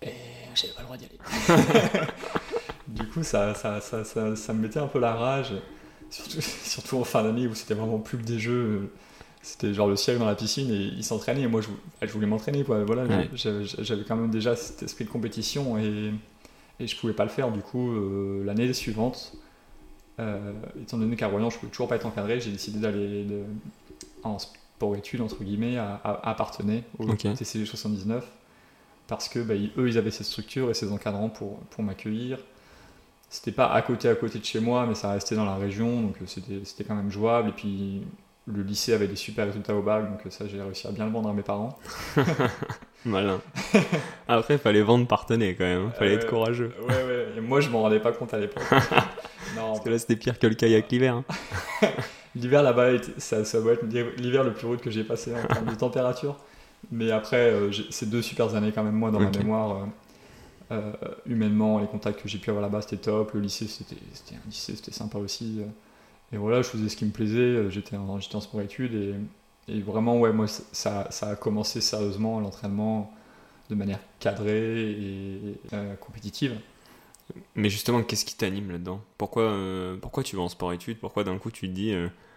Et 0.03 0.09
j'avais 0.57 0.73
pas 0.73 0.81
le 0.81 0.87
droit 0.87 0.97
d'y 0.97 1.05
aller. 1.05 2.07
du 2.89 3.07
coup, 3.09 3.23
ça, 3.23 3.55
ça, 3.55 3.81
ça, 3.81 4.05
ça, 4.05 4.37
ça 4.37 4.53
me 4.53 4.61
mettait 4.63 4.79
un 4.79 4.87
peu 4.87 4.99
la 4.99 5.15
rage, 5.15 5.53
surtout, 6.11 6.41
surtout 6.41 6.97
en 6.99 7.05
fin 7.05 7.23
d'année 7.23 7.47
où 7.47 7.55
c'était 7.55 7.75
vraiment 7.75 7.99
plus 7.99 8.19
que 8.19 8.23
des 8.25 8.39
jeux. 8.39 8.91
C'était 9.43 9.73
genre 9.75 9.87
le 9.87 9.95
ciel 9.95 10.19
dans 10.19 10.27
la 10.27 10.35
piscine 10.35 10.71
et 10.73 10.77
ils 10.97 11.05
s'entraînaient 11.05 11.43
et 11.43 11.47
moi 11.47 11.61
je, 11.61 11.69
je 12.05 12.13
voulais 12.13 12.27
m'entraîner. 12.27 12.65
quoi. 12.65 12.83
Voilà, 12.85 13.05
Ouais. 13.05 13.31
j'avais 13.35 14.03
quand 14.03 14.17
même 14.17 14.31
déjà 14.31 14.57
cet 14.57 14.83
esprit 14.83 15.05
de 15.05 15.11
compétition 15.11 15.79
et, 15.79 16.13
et 16.81 16.87
je 16.89 16.97
pouvais 16.97 17.13
pas 17.13 17.23
le 17.23 17.31
faire. 17.31 17.53
Du 17.53 17.61
coup, 17.61 17.93
euh, 17.93 18.43
l'année 18.45 18.73
suivante, 18.73 19.35
euh, 20.19 20.53
étant 20.83 20.99
donné 20.99 21.15
qu'à 21.15 21.29
Royan 21.29 21.49
je 21.49 21.59
pouvais 21.59 21.71
toujours 21.71 21.87
pas 21.87 21.95
être 21.95 22.07
encadré, 22.07 22.41
j'ai 22.41 22.51
décidé 22.51 22.81
d'aller 22.81 23.23
de- 23.25 23.45
en 24.25 24.41
sport-études, 24.41 25.21
entre 25.21 25.45
guillemets, 25.45 25.77
à, 25.77 25.95
à, 26.03 26.31
à 26.31 26.35
Partenay, 26.35 26.83
au. 26.99 27.07
TCG 27.15 27.67
79, 27.67 28.27
parce 29.09 29.29
que 29.29 29.39
bah, 29.41 29.55
ils- 29.55 29.73
eux 29.79 29.89
ils 29.89 29.99
avaient 29.99 30.11
ces 30.11 30.25
structures 30.25 30.71
et 30.71 30.75
ces 30.75 30.91
encadrants 30.93 31.29
pour, 31.29 31.59
pour 31.71 31.83
m'accueillir. 31.85 32.39
C'était 33.29 33.53
pas 33.53 33.67
à 33.73 33.83
côté 33.83 34.09
à 34.09 34.15
côté 34.15 34.39
de 34.39 34.45
chez 34.45 34.61
moi, 34.61 34.87
mais 34.87 34.95
ça 34.95 35.11
restait 35.11 35.35
dans 35.35 35.45
la 35.45 35.57
région, 35.57 36.01
donc 36.01 36.17
euh, 36.23 36.27
c'était 36.65 36.85
quand 36.85 36.95
même 36.95 37.11
jouable. 37.11 37.49
Et 37.51 37.53
puis 37.53 38.03
le 38.47 38.63
lycée 38.63 38.93
avait 38.95 39.09
des 39.09 39.17
super 39.17 39.47
résultats 39.47 39.75
au 39.75 39.83
bac, 39.83 40.09
donc 40.09 40.21
euh, 40.25 40.31
ça 40.31 40.47
j'ai 40.47 40.61
réussi 40.63 40.87
à 40.87 40.93
bien 40.93 41.05
le 41.07 41.11
vendre 41.11 41.29
à 41.29 41.33
mes 41.33 41.43
parents. 41.43 41.77
Malin. 43.05 43.41
Après, 44.29 44.55
il 44.55 44.61
fallait 44.61 44.83
vendre 44.83 45.07
partenaire 45.07 45.55
quand 45.57 45.65
même. 45.65 45.91
Fallait 45.93 46.13
Euh, 46.13 46.15
être 46.17 46.27
courageux. 46.29 46.73
Ouais, 46.81 47.05
ouais, 47.05 47.27
et 47.37 47.41
moi 47.41 47.61
je 47.61 47.69
m'en 47.71 47.83
rendais 47.83 48.01
pas 48.01 48.13
compte 48.13 48.35
à 48.35 48.39
l'époque. 48.39 48.63
non, 49.57 49.73
Parce 49.73 49.81
que 49.85 49.91
là, 49.91 49.99
c'était 49.99 50.17
pire 50.17 50.39
que 50.39 50.47
le 50.47 50.55
kayak 50.55 50.91
l'hiver. 50.91 51.15
hein. 51.17 51.25
l'hiver 52.35 52.63
là-bas, 52.63 52.99
ça, 53.19 53.45
ça 53.45 53.61
doit 53.61 53.75
être 53.75 53.85
l'hiver 54.19 54.43
le 54.45 54.53
plus 54.53 54.67
rude 54.67 54.81
que 54.81 54.91
j'ai 54.91 55.05
passé 55.05 55.33
en 55.35 55.47
termes 55.47 55.67
de 55.67 55.75
température. 55.75 56.37
Mais 56.93 57.11
après, 57.11 57.51
euh, 57.53 57.71
c'est 57.91 58.09
deux 58.11 58.23
super 58.23 58.55
années 58.55 58.73
quand 58.73 58.85
même, 58.85 58.95
moi, 58.95 59.11
dans 59.11 59.21
ma 59.21 59.31
mémoire. 59.31 59.77
euh, 59.79 59.87
euh, 60.73 60.93
humainement, 61.27 61.81
les 61.81 61.87
contacts 61.87 62.23
que 62.23 62.29
j'ai 62.29 62.39
pu 62.39 62.51
avoir 62.51 62.63
là-bas, 62.63 62.83
c'était 62.83 62.99
top. 62.99 63.33
Le 63.35 63.41
lycée, 63.41 63.67
c'était 63.69 63.97
un 64.35 64.47
lycée, 64.49 64.77
c'était 64.77 64.93
sympa 64.93 65.19
aussi. 65.19 65.61
Et 66.33 66.39
voilà, 66.39 66.63
je 66.63 66.69
faisais 66.69 66.89
ce 66.89 66.97
qui 66.97 67.05
me 67.07 67.13
plaisait. 67.13 67.71
J'étais 67.71 67.97
en, 67.97 68.09
en 68.09 68.41
sport-études 68.41 68.95
et, 68.95 69.15
et 69.69 69.81
vraiment, 69.83 70.19
ouais, 70.21 70.33
moi, 70.33 70.47
ça, 70.49 71.09
ça 71.11 71.31
a 71.31 71.37
commencé 71.37 71.81
sérieusement 71.81 72.41
l'entraînement 72.41 73.13
de 73.71 73.77
manière 73.77 74.01
cadrée 74.21 74.91
et 74.93 75.41
euh, 75.75 75.95
compétitive. 75.97 76.59
Mais 77.55 77.71
justement, 77.71 78.03
qu'est-ce 78.03 78.25
qui 78.25 78.37
t'anime 78.37 78.71
là-dedans? 78.71 79.01
Pourquoi, 79.19 79.43
euh, 79.45 79.97
pourquoi 80.01 80.23
tu 80.23 80.37
vas 80.37 80.43
en 80.43 80.49
sport-études 80.49 80.99
Pourquoi 81.01 81.25
d'un 81.25 81.39
coup 81.39 81.51
tu 81.51 81.69
te 81.69 81.73
dis. 81.75 81.93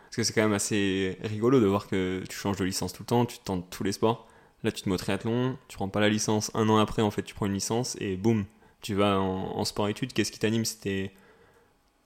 Parce 0.05 0.15
que 0.15 0.23
c'est 0.23 0.33
quand 0.33 0.41
même 0.41 0.53
assez 0.53 1.17
rigolo 1.23 1.59
de 1.59 1.65
voir 1.67 1.87
que 1.87 2.23
tu 2.27 2.35
changes 2.35 2.57
de 2.57 2.65
licence 2.65 2.93
tout 2.93 3.03
le 3.03 3.07
temps, 3.07 3.25
tu 3.25 3.39
tentes 3.39 3.69
tous 3.69 3.83
les 3.83 3.91
sports. 3.91 4.27
Là, 4.63 4.71
tu 4.71 4.81
te 4.81 4.89
mets 4.89 4.95
au 4.95 4.97
triathlon, 4.97 5.57
tu 5.67 5.77
prends 5.77 5.89
pas 5.89 5.99
la 5.99 6.09
licence. 6.09 6.51
Un 6.53 6.67
an 6.69 6.77
après, 6.77 7.01
en 7.01 7.11
fait, 7.11 7.23
tu 7.23 7.33
prends 7.33 7.45
une 7.45 7.53
licence 7.53 7.95
et 7.99 8.17
boum, 8.17 8.45
tu 8.81 8.93
vas 8.93 9.19
en, 9.19 9.63
sport-études. 9.65 10.13
Qu'est-ce 10.13 10.31
qui 10.31 10.39
t'anime? 10.39 10.65
C'était. 10.65 11.11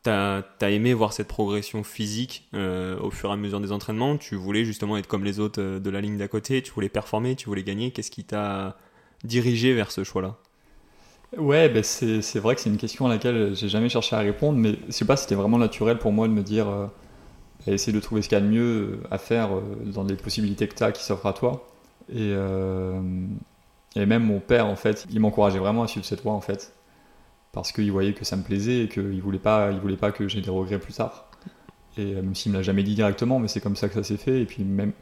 T'as 0.03 0.43
as 0.59 0.69
aimé 0.69 0.93
voir 0.93 1.13
cette 1.13 1.29
progression 1.29 1.81
physique 1.83 2.49
euh, 2.53 2.99
au 2.99 3.09
fur 3.09 3.29
et 3.29 3.33
à 3.33 3.37
mesure 3.37 3.61
des 3.61 3.71
entraînements? 3.71 4.17
Tu 4.17 4.35
voulais 4.35 4.65
justement 4.65 4.97
être 4.97 5.07
comme 5.07 5.23
les 5.23 5.39
autres 5.39 5.61
euh, 5.61 5.79
de 5.79 5.89
la 5.89 6.01
ligne 6.01 6.17
d'à 6.17 6.27
côté? 6.27 6.61
Tu 6.61 6.73
voulais 6.73 6.89
performer? 6.89 7.37
Tu 7.37 7.45
voulais 7.45 7.63
gagner? 7.63 7.91
Qu'est-ce 7.91 8.11
qui 8.11 8.25
t'a 8.25 8.77
dirigé 9.23 9.73
vers 9.73 9.91
ce 9.91 10.03
choix-là? 10.03 10.37
Ouais, 11.37 11.67
ben 11.67 11.83
c'est 11.83 12.39
vrai 12.39 12.53
que 12.55 12.61
c'est 12.61 12.69
une 12.69 12.77
question 12.77 13.07
à 13.07 13.09
laquelle 13.09 13.55
j'ai 13.55 13.67
jamais 13.67 13.89
cherché 13.89 14.15
à 14.15 14.19
répondre, 14.19 14.57
mais 14.59 14.75
je 14.87 14.91
sais 14.91 15.05
pas, 15.05 15.17
c'était 15.17 15.33
vraiment 15.35 15.57
naturel 15.57 15.97
pour 15.97 16.11
moi 16.11 16.27
de 16.27 16.33
me 16.33 16.43
dire, 16.43 16.69
euh, 16.69 16.85
bah, 17.65 17.73
essayer 17.73 17.91
de 17.93 17.99
trouver 17.99 18.21
ce 18.21 18.29
qu'il 18.29 18.37
y 18.37 18.41
a 18.41 18.43
de 18.43 18.49
mieux 18.49 18.61
euh, 18.61 19.07
à 19.09 19.17
faire 19.17 19.55
euh, 19.55 19.61
dans 19.85 20.03
les 20.03 20.15
possibilités 20.15 20.67
que 20.67 20.75
tu 20.75 20.83
as 20.83 20.91
qui 20.91 21.03
s'offrent 21.03 21.25
à 21.25 21.33
toi. 21.33 21.67
Et, 22.09 22.31
euh, 22.33 23.01
et 23.95 24.05
même 24.05 24.23
mon 24.23 24.39
père, 24.39 24.67
en 24.67 24.75
fait, 24.75 25.05
il 25.11 25.19
m'encourageait 25.19 25.59
vraiment 25.59 25.83
à 25.83 25.87
suivre 25.87 26.05
cette 26.05 26.21
voie, 26.21 26.33
en 26.33 26.41
fait, 26.41 26.73
parce 27.51 27.71
qu'il 27.71 27.91
voyait 27.91 28.13
que 28.13 28.25
ça 28.25 28.35
me 28.35 28.43
plaisait 28.43 28.83
et 28.85 28.89
qu'il 28.89 29.21
voulait 29.21 29.39
pas, 29.39 29.71
il 29.71 29.79
voulait 29.79 29.97
pas 29.97 30.11
que 30.11 30.27
j'ai 30.27 30.41
des 30.41 30.49
regrets 30.49 30.79
plus 30.79 30.93
tard. 30.93 31.27
Et 31.97 32.13
euh, 32.13 32.21
même 32.21 32.33
s'il 32.35 32.51
me 32.51 32.57
l'a 32.57 32.63
jamais 32.63 32.83
dit 32.83 32.95
directement, 32.95 33.39
mais 33.39 33.47
c'est 33.47 33.61
comme 33.61 33.75
ça 33.75 33.87
que 33.87 33.93
ça 33.93 34.03
s'est 34.03 34.17
fait. 34.17 34.41
Et 34.41 34.45
puis 34.45 34.63
même, 34.63 34.93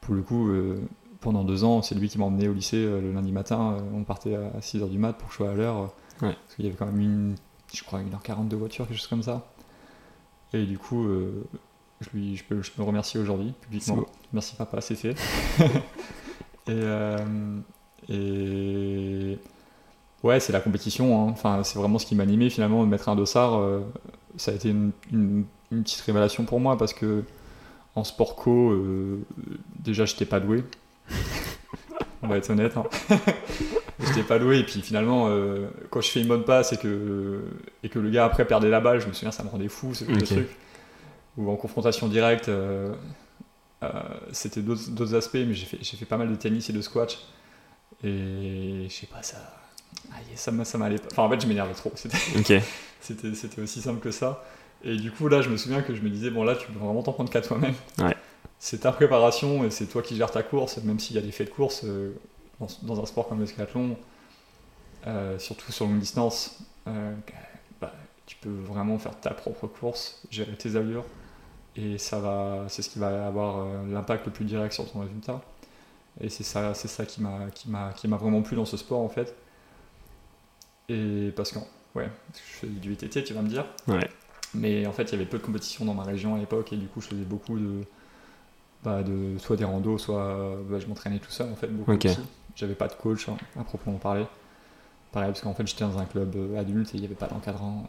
pour 0.00 0.14
le 0.14 0.22
coup, 0.22 0.48
euh, 0.48 0.80
pendant 1.20 1.44
deux 1.44 1.62
ans, 1.62 1.80
c'est 1.82 1.94
lui 1.94 2.08
qui 2.08 2.18
m'emmenait 2.18 2.48
au 2.48 2.52
lycée 2.54 2.76
euh, 2.84 3.00
le 3.00 3.12
lundi 3.12 3.30
matin. 3.30 3.76
euh, 3.78 3.80
on 3.94 4.02
partait 4.02 4.34
à 4.34 4.58
6h 4.58 4.90
du 4.90 4.98
mat 4.98 5.12
pour 5.12 5.28
que 5.28 5.32
je 5.34 5.36
sois 5.36 5.50
à 5.50 5.54
l'heure. 5.54 5.92
Ouais. 6.22 6.34
Parce 6.34 6.56
qu'il 6.56 6.64
y 6.64 6.68
avait 6.68 6.76
quand 6.76 6.86
même 6.86 7.00
une, 7.00 7.34
je 7.72 7.82
crois, 7.84 8.00
1h40 8.00 8.48
de 8.48 8.56
voiture, 8.56 8.88
quelque 8.88 8.96
chose 8.98 9.06
comme 9.06 9.22
ça. 9.22 9.46
Et 10.52 10.64
du 10.64 10.76
coup, 10.78 11.06
Je, 12.00 12.08
lui, 12.12 12.36
je, 12.36 12.42
peux, 12.44 12.60
je 12.62 12.70
peux 12.72 12.82
le 12.82 12.86
remercier 12.88 13.20
aujourd'hui, 13.20 13.54
publiquement. 13.60 14.04
Merci 14.32 14.56
papa, 14.56 14.80
c'est 14.80 14.96
fait. 14.96 15.14
et, 16.70 16.82
euh, 16.82 17.16
et 18.08 19.38
ouais, 20.22 20.40
c'est 20.40 20.52
la 20.52 20.60
compétition. 20.60 21.20
hein. 21.28 21.30
Enfin, 21.32 21.62
c'est 21.64 21.78
vraiment 21.78 21.98
ce 21.98 22.06
qui 22.06 22.14
m'a 22.14 22.22
animé 22.22 22.50
finalement 22.50 22.82
de 22.84 22.88
mettre 22.88 23.08
un 23.08 23.16
dossard. 23.16 23.56
euh, 23.58 23.80
ça 24.36 24.52
a 24.52 24.54
été 24.54 24.70
une, 24.70 24.92
une- 25.12 25.44
une 25.72 25.82
petite 25.82 26.00
révélation 26.00 26.44
pour 26.44 26.58
moi 26.60 26.76
parce 26.78 26.92
que 26.94 27.22
en 27.96 28.04
sport 28.04 28.36
co, 28.36 28.70
euh, 28.70 29.18
déjà, 29.78 30.04
j'étais 30.04 30.24
pas 30.24 30.40
doué. 30.40 30.64
On 32.22 32.28
va 32.28 32.36
être 32.38 32.50
honnête. 32.50 32.76
hein. 32.76 32.84
j'étais 34.00 34.22
pas 34.22 34.38
doué 34.38 34.58
et 34.60 34.64
puis 34.64 34.80
finalement, 34.82 35.26
euh, 35.28 35.68
quand 35.90 36.00
je 36.00 36.08
fais 36.10 36.20
une 36.20 36.28
bonne 36.28 36.44
passe 36.44 36.72
et 36.72 36.76
que, 36.76 37.42
et 37.82 37.88
que 37.88 37.98
le 37.98 38.10
gars 38.10 38.24
après 38.24 38.44
perdait 38.46 38.70
la 38.70 38.80
balle, 38.80 39.00
je 39.00 39.06
me 39.08 39.12
souviens, 39.12 39.30
ça 39.32 39.42
me 39.42 39.48
rendait 39.48 39.68
fou 39.68 39.94
ce 39.94 40.04
genre 40.04 40.14
de 40.14 40.20
truc. 40.26 40.56
Ou 41.36 41.50
en 41.50 41.56
confrontation 41.56 42.08
directe. 42.08 42.48
euh, 42.48 42.92
c'était 44.32 44.62
d'autres 44.62 45.14
aspects, 45.14 45.34
mais 45.34 45.54
j'ai 45.54 45.66
fait, 45.66 45.82
fait 45.82 46.04
pas 46.06 46.16
mal 46.16 46.28
de 46.30 46.34
tennis 46.36 46.68
et 46.70 46.72
de 46.72 46.82
squash. 46.82 47.18
Et 48.04 48.86
je 48.88 48.92
sais 48.94 49.06
pas, 49.06 49.22
ça. 49.22 49.36
aïe, 50.12 50.24
ça, 50.34 50.50
m'a- 50.52 50.64
ça 50.64 50.78
m'allait 50.78 50.98
pas. 50.98 51.08
Enfin, 51.12 51.22
en 51.24 51.30
fait, 51.30 51.40
je 51.40 51.46
m'énervais 51.46 51.74
trop. 51.74 51.92
C'était 51.94 52.16
Ok. 52.38 52.62
c'était 53.00 53.34
c'était 53.34 53.60
aussi 53.62 53.80
simple 53.80 54.00
que 54.00 54.10
ça. 54.10 54.44
Et 54.82 54.96
du 54.96 55.10
coup, 55.10 55.28
là, 55.28 55.42
je 55.42 55.50
me 55.50 55.56
souviens 55.58 55.82
que 55.82 55.94
je 55.94 56.00
me 56.00 56.08
disais, 56.08 56.30
bon, 56.30 56.42
là, 56.44 56.56
tu 56.56 56.66
peux 56.66 56.78
vraiment 56.78 57.02
t'en 57.02 57.12
prendre 57.12 57.30
qu'à 57.30 57.42
toi-même. 57.42 57.74
Ouais. 57.98 58.16
C'est 58.58 58.78
ta 58.80 58.92
préparation 58.92 59.64
et 59.64 59.70
c'est 59.70 59.86
toi 59.86 60.02
qui 60.02 60.16
gères 60.16 60.30
ta 60.30 60.42
course, 60.42 60.78
même 60.78 60.98
s'il 60.98 61.16
y 61.16 61.18
a 61.18 61.22
des 61.22 61.32
faits 61.32 61.48
de 61.48 61.52
course 61.54 61.82
euh, 61.84 62.12
dans, 62.58 62.68
dans 62.82 63.02
un 63.02 63.06
sport 63.06 63.28
comme 63.28 63.40
le 63.40 63.46
triathlon, 63.46 63.96
euh, 65.06 65.38
surtout 65.38 65.72
sur 65.72 65.86
longue 65.86 65.98
distance, 65.98 66.58
euh, 66.86 67.14
bah, 67.80 67.92
tu 68.26 68.36
peux 68.36 68.50
vraiment 68.50 68.98
faire 68.98 69.18
ta 69.18 69.30
propre 69.30 69.66
course, 69.66 70.22
gérer 70.30 70.52
tes 70.56 70.76
allures, 70.76 71.04
et 71.76 71.98
ça 71.98 72.18
va, 72.18 72.64
c'est 72.68 72.82
ce 72.82 72.90
qui 72.90 72.98
va 72.98 73.26
avoir 73.26 73.58
euh, 73.58 73.86
l'impact 73.90 74.26
le 74.26 74.32
plus 74.32 74.44
direct 74.44 74.72
sur 74.72 74.90
ton 74.90 75.00
résultat. 75.00 75.40
Et 76.20 76.28
c'est 76.28 76.44
ça, 76.44 76.74
c'est 76.74 76.88
ça 76.88 77.06
qui 77.06 77.22
m'a, 77.22 77.50
qui 77.54 77.70
m'a, 77.70 77.92
qui 77.92 78.08
m'a 78.08 78.16
vraiment 78.16 78.42
plu 78.42 78.56
dans 78.56 78.64
ce 78.64 78.76
sport 78.76 79.00
en 79.00 79.08
fait. 79.08 79.34
Et 80.88 81.32
parce 81.36 81.52
que, 81.52 81.58
ouais, 81.94 82.08
parce 82.28 82.40
que 82.40 82.46
je 82.46 82.52
fais 82.52 82.66
du 82.66 82.90
VTT, 82.90 83.24
tu 83.24 83.34
vas 83.34 83.42
me 83.42 83.48
dire. 83.48 83.64
Ouais. 83.86 84.08
Mais 84.54 84.86
en 84.86 84.92
fait, 84.92 85.04
il 85.04 85.12
y 85.12 85.14
avait 85.14 85.26
peu 85.26 85.38
de 85.38 85.44
compétition 85.44 85.84
dans 85.84 85.94
ma 85.94 86.02
région 86.02 86.34
à 86.34 86.38
l'époque, 86.38 86.72
et 86.72 86.76
du 86.76 86.88
coup, 86.88 87.00
je 87.00 87.06
faisais 87.06 87.22
beaucoup 87.22 87.56
de, 87.56 87.84
bah, 88.82 89.04
de 89.04 89.38
soit 89.38 89.56
des 89.56 89.64
randos, 89.64 89.98
soit 89.98 90.56
bah, 90.68 90.80
je 90.80 90.86
m'entraînais 90.86 91.20
tout 91.20 91.30
seul 91.30 91.50
en 91.52 91.56
fait, 91.56 91.68
beaucoup 91.68 91.92
aussi. 91.92 92.18
J'avais 92.56 92.74
pas 92.74 92.88
de 92.88 92.94
coach 92.94 93.28
hein, 93.28 93.36
à 93.58 93.62
proprement 93.62 93.98
parler. 93.98 94.26
Pareil, 95.12 95.30
parce 95.30 95.40
qu'en 95.40 95.54
fait, 95.54 95.66
j'étais 95.66 95.84
dans 95.84 95.98
un 95.98 96.04
club 96.04 96.34
euh, 96.36 96.58
adulte 96.58 96.94
et 96.94 96.98
il 96.98 97.00
n'y 97.00 97.06
avait 97.06 97.14
pas 97.14 97.26
d'encadrant. 97.26 97.84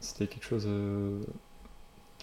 C'était 0.00 0.26
quelque 0.26 0.44
chose 0.44 0.64
euh, 0.66 1.20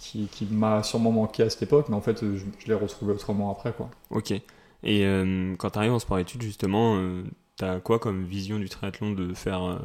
qui, 0.03 0.27
qui 0.27 0.45
m'a 0.45 0.83
sûrement 0.83 1.11
manqué 1.11 1.43
à 1.43 1.49
cette 1.49 1.63
époque, 1.63 1.87
mais 1.89 1.95
en 1.95 2.01
fait, 2.01 2.23
euh, 2.23 2.35
je, 2.37 2.45
je 2.59 2.67
l'ai 2.67 2.73
retrouvé 2.73 3.13
autrement 3.13 3.49
après, 3.51 3.71
quoi. 3.71 3.89
Ok. 4.09 4.31
Et 4.31 5.05
euh, 5.05 5.55
quand 5.57 5.71
tu 5.71 5.79
arrives 5.79 5.93
en 5.93 5.99
sport-études, 5.99 6.41
justement, 6.41 6.97
euh, 6.97 7.23
t'as 7.55 7.79
quoi 7.79 7.99
comme 7.99 8.25
vision 8.25 8.59
du 8.59 8.67
triathlon 8.67 9.11
de 9.11 9.33
faire 9.33 9.63
euh, 9.63 9.79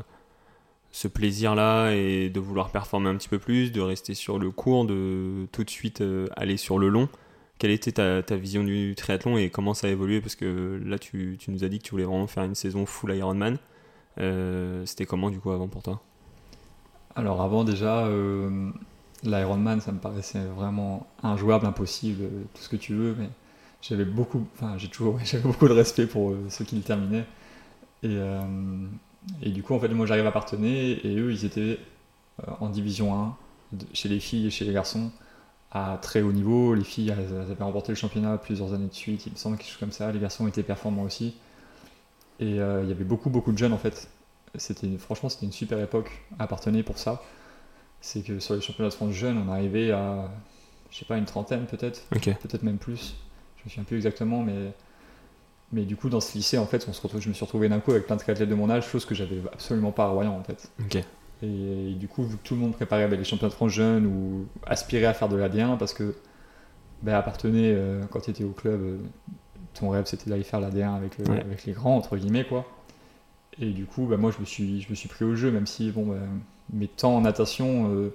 ce 0.91 1.07
plaisir-là 1.07 1.93
et 1.93 2.31
de 2.31 2.41
vouloir 2.41 2.71
performer 2.71 3.09
un 3.11 3.17
petit 3.17 3.29
peu 3.29 3.39
plus, 3.39 3.71
de 3.71 3.81
rester 3.81 4.15
sur 4.15 4.41
le 4.41 4.51
court, 4.51 4.87
de 4.87 5.47
tout 5.53 5.63
de 5.63 5.71
suite 5.71 6.03
aller 6.37 6.57
sur 6.57 6.79
le 6.79 6.89
long? 6.89 7.09
Quelle 7.59 7.71
était 7.71 7.93
ta, 7.93 8.23
ta 8.23 8.37
vision 8.37 8.65
du 8.65 8.95
triathlon 8.97 9.37
et 9.37 9.51
comment 9.51 9.75
ça 9.75 9.87
a 9.87 9.91
évolué? 9.91 10.21
Parce 10.21 10.37
que 10.37 10.81
là, 10.85 10.99
tu, 10.99 11.37
tu 11.39 11.51
nous 11.53 11.63
as 11.65 11.69
dit 11.69 11.79
que 11.79 11.85
tu 11.85 11.91
voulais 11.93 12.05
vraiment 12.05 12.27
faire 12.27 12.45
une 12.45 12.55
saison 12.55 12.87
full 12.87 13.15
Ironman. 13.15 13.59
Euh, 14.19 14.85
C'était 14.87 15.07
comment 15.07 15.31
du 15.31 15.39
coup 15.39 15.51
avant 15.51 15.69
pour 15.69 15.83
toi? 15.83 16.01
Alors 17.15 17.41
avant 17.41 17.65
déjà, 17.65 18.07
euh, 18.07 18.71
l'Ironman, 19.25 19.81
ça 19.81 19.93
me 19.93 19.99
paraissait 19.99 20.45
vraiment 20.57 21.07
injouable, 21.23 21.67
impossible, 21.67 22.25
euh, 22.25 22.43
tout 22.55 22.63
ce 22.63 22.69
que 22.69 22.77
tu 22.77 22.95
veux, 22.95 23.15
mais 23.19 23.29
j'avais 23.83 24.05
beaucoup, 24.05 24.47
enfin 24.55 24.77
j'ai 24.79 24.89
toujours, 24.89 25.19
j'avais 25.25 25.43
beaucoup 25.43 25.69
de 25.69 25.73
respect 25.75 26.07
pour 26.07 26.31
euh, 26.31 26.47
ceux 26.51 26.65
qui 26.65 26.77
le 26.77 26.83
terminaient. 26.83 27.27
Et, 28.05 28.09
euh, 28.13 28.43
et 29.43 29.51
du 29.51 29.63
coup, 29.63 29.75
en 29.75 29.81
fait, 29.81 29.89
moi 29.89 30.07
j'arrive 30.07 30.27
à 30.27 30.33
Partenay 30.33 31.01
et 31.05 31.17
eux, 31.19 31.33
ils 31.33 31.45
étaient 31.45 31.79
en 32.61 32.69
division 32.71 33.15
1, 33.15 33.37
de- 33.73 33.87
chez 33.95 34.09
les 34.09 34.21
filles 34.21 34.47
et 34.49 34.51
chez 34.51 34.65
les 34.65 34.73
garçons, 34.73 35.11
à 35.73 35.99
très 36.03 36.23
haut 36.23 36.33
niveau. 36.33 36.75
Les 36.75 36.85
filles, 36.85 37.13
avaient 37.13 37.63
remporté 37.65 37.93
le 37.93 37.97
championnat 37.97 38.39
plusieurs 38.39 38.75
années 38.75 38.89
de 38.89 38.95
suite, 38.95 39.27
il 39.27 39.33
me 39.33 39.39
semble, 39.39 39.59
quelque 39.59 39.69
chose 39.71 39.79
comme 39.79 39.93
ça. 39.93 40.13
Les 40.13 40.21
garçons 40.21 40.49
étaient 40.49 40.63
performants 40.65 41.05
aussi. 41.05 41.35
Et 42.41 42.51
il 42.51 42.57
y 42.57 42.61
avait 42.61 43.05
beaucoup, 43.05 43.31
beaucoup 43.31 43.53
de 43.53 43.59
jeunes 43.59 43.73
en 43.73 43.79
fait. 43.79 44.09
C'était, 44.55 44.97
franchement, 44.99 45.29
c'était 45.29 45.47
une 45.47 45.53
super 45.53 45.79
époque 45.81 46.11
à 46.39 46.47
Partenay 46.47 46.83
pour 46.83 46.99
ça. 46.99 47.23
C'est 48.01 48.23
que 48.23 48.39
sur 48.39 48.55
les 48.55 48.61
championnats 48.61 48.91
de 48.91 48.95
France 48.95 49.13
jeunes, 49.13 49.39
on 49.47 49.51
arrivait 49.51 49.91
à, 49.91 50.31
je 50.91 50.99
sais 50.99 51.05
pas, 51.05 51.17
une 51.19 51.25
trentaine 51.25 51.67
peut-être, 51.67 52.03
peut-être 52.41 52.63
même 52.63 52.79
plus. 52.79 53.17
Je 53.57 53.65
me 53.65 53.71
souviens 53.71 53.85
plus 53.85 53.97
exactement, 53.97 54.43
mais, 54.43 54.73
mais 55.73 55.83
du 55.83 55.97
coup, 55.97 56.09
dans 56.09 56.21
ce 56.21 56.33
lycée, 56.37 56.59
en 56.59 56.67
fait, 56.67 56.87
on 56.89 56.93
se 56.93 57.03
retrouve, 57.03 57.21
je 57.21 57.29
me 57.29 57.35
suis 57.35 57.45
retrouvé 57.45 57.69
d'un 57.69 57.81
coup 57.81 57.91
avec 57.91 58.07
plein 58.07 58.15
de 58.17 58.21
triathlètes 58.21 58.49
de 58.49 58.55
mon 58.55 58.71
âge, 58.71 58.87
chose 58.89 59.05
que 59.05 59.15
j'avais 59.15 59.41
absolument 59.53 59.91
pas 59.93 60.05
à 60.05 60.09
Royan 60.09 60.33
en 60.39 60.45
fait. 60.45 60.71
Et, 61.43 61.95
du 61.95 62.09
coup, 62.09 62.25
vu 62.25 62.37
que 62.37 62.43
tout 62.43 62.55
le 62.55 62.61
monde 62.61 62.73
préparait 62.73 63.07
bah, 63.09 63.17
les 63.17 63.25
championnats 63.25 63.51
de 63.51 63.55
France 63.55 63.73
jeunes 63.73 64.07
ou 64.07 64.47
aspirait 64.67 65.05
à 65.07 65.15
faire 65.15 65.29
de 65.29 65.37
l'AD1 65.37 65.77
parce 65.79 65.93
que 65.93 66.15
bah, 67.03 67.19
appartenait, 67.19 67.73
euh, 67.75 68.03
quand 68.11 68.21
tu 68.21 68.31
étais 68.31 68.45
au 68.45 68.51
club, 68.51 68.81
euh, 68.81 68.99
ton 69.75 69.91
rêve 69.91 70.07
c'était 70.07 70.31
d'aller 70.31 70.43
faire 70.43 70.61
l'AD1 70.61 70.97
avec, 70.97 71.19
le- 71.19 71.25
Ouais. 71.31 71.41
avec 71.41 71.65
les 71.65 71.73
grands, 71.73 71.97
entre 71.97 72.17
guillemets, 72.17 72.45
quoi. 72.45 72.65
Et 73.61 73.71
du 73.71 73.87
coup, 73.87 74.07
bah, 74.07 74.17
moi 74.17 74.31
je 74.31 74.39
me, 74.41 74.45
suis, 74.45 74.81
je 74.83 74.91
me 74.91 74.95
suis 74.95 75.09
pris 75.09 75.25
au 75.25 75.35
jeu, 75.37 75.51
même 75.53 75.67
si 75.67 75.91
bon, 75.91 76.07
bah, 76.07 76.17
mes 76.73 76.89
temps 76.89 77.17
en 77.17 77.21
natation, 77.23 77.91
euh, 77.95 78.15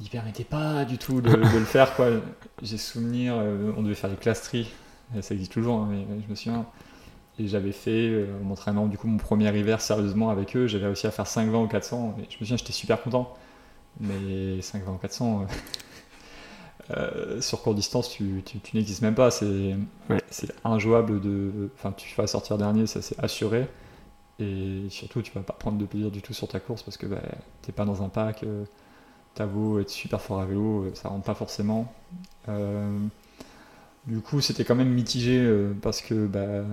ils 0.00 0.08
permettaient 0.08 0.44
pas 0.44 0.84
du 0.84 0.98
tout 0.98 1.20
de, 1.20 1.30
de 1.30 1.58
le 1.58 1.64
faire, 1.64 1.94
quoi. 1.94 2.08
J'ai 2.62 2.78
souvenir, 2.78 3.34
euh, 3.36 3.72
on 3.76 3.82
devait 3.82 3.94
faire 3.94 4.10
les 4.10 4.16
classes 4.16 4.42
tri, 4.42 4.70
ça 5.20 5.34
existe 5.34 5.52
toujours, 5.52 5.80
hein, 5.80 5.88
mais 5.90 6.06
je 6.24 6.30
me 6.30 6.34
souviens. 6.34 6.66
Et 7.38 7.48
j'avais 7.48 7.72
fait, 7.72 8.08
euh, 8.08 8.26
en 8.42 8.44
m'entraînant 8.44 8.86
du 8.86 8.98
coup 8.98 9.06
mon 9.08 9.16
premier 9.16 9.56
hiver 9.58 9.80
sérieusement 9.80 10.28
avec 10.30 10.54
eux, 10.56 10.66
j'avais 10.66 10.86
réussi 10.86 11.06
à 11.06 11.10
faire 11.10 11.26
5-20 11.26 11.64
ou 11.64 11.66
400. 11.68 12.16
Et 12.18 12.22
je 12.28 12.34
me 12.36 12.38
souviens, 12.40 12.56
j'étais 12.56 12.72
super 12.72 13.02
content. 13.02 13.34
Mais 14.00 14.60
5-20 14.60 14.94
ou 14.94 14.98
400, 14.98 15.46
euh, 16.90 16.96
euh, 16.96 17.40
sur 17.40 17.62
courte 17.62 17.76
distance, 17.76 18.10
tu, 18.10 18.42
tu, 18.44 18.58
tu 18.60 18.76
n'existes 18.76 19.02
même 19.02 19.14
pas. 19.14 19.30
C'est 19.30 19.76
Ouais. 20.10 20.18
c'est 20.30 20.52
injouable 20.64 21.20
de. 21.20 21.70
Enfin, 21.76 21.92
tu 21.92 22.14
vas 22.16 22.26
sortir 22.26 22.58
dernier, 22.58 22.86
ça 22.86 23.00
c'est 23.02 23.18
assuré. 23.22 23.66
Et 24.38 24.86
surtout, 24.90 25.22
tu 25.22 25.32
vas 25.32 25.42
pas 25.42 25.52
prendre 25.54 25.78
de 25.78 25.84
plaisir 25.86 26.10
du 26.10 26.22
tout 26.22 26.32
sur 26.34 26.48
ta 26.48 26.60
course 26.60 26.82
parce 26.82 26.96
que 26.96 27.06
bah, 27.06 27.22
t'es 27.62 27.72
pas 27.72 27.84
dans 27.84 28.02
un 28.02 28.08
pack. 28.08 28.42
euh, 28.44 28.64
T'as 29.34 29.46
beau 29.46 29.80
être 29.80 29.90
super 29.90 30.20
fort 30.20 30.40
à 30.40 30.46
vélo, 30.46 30.84
euh, 30.84 30.92
ça 30.94 31.08
rentre 31.10 31.24
pas 31.24 31.34
forcément. 31.34 31.92
Euh, 32.48 32.98
du 34.06 34.20
coup, 34.20 34.40
c'était 34.40 34.64
quand 34.64 34.74
même 34.74 34.90
mitigé 34.92 35.38
euh, 35.40 35.72
parce 35.80 36.02
que 36.02 36.26
bah, 36.26 36.64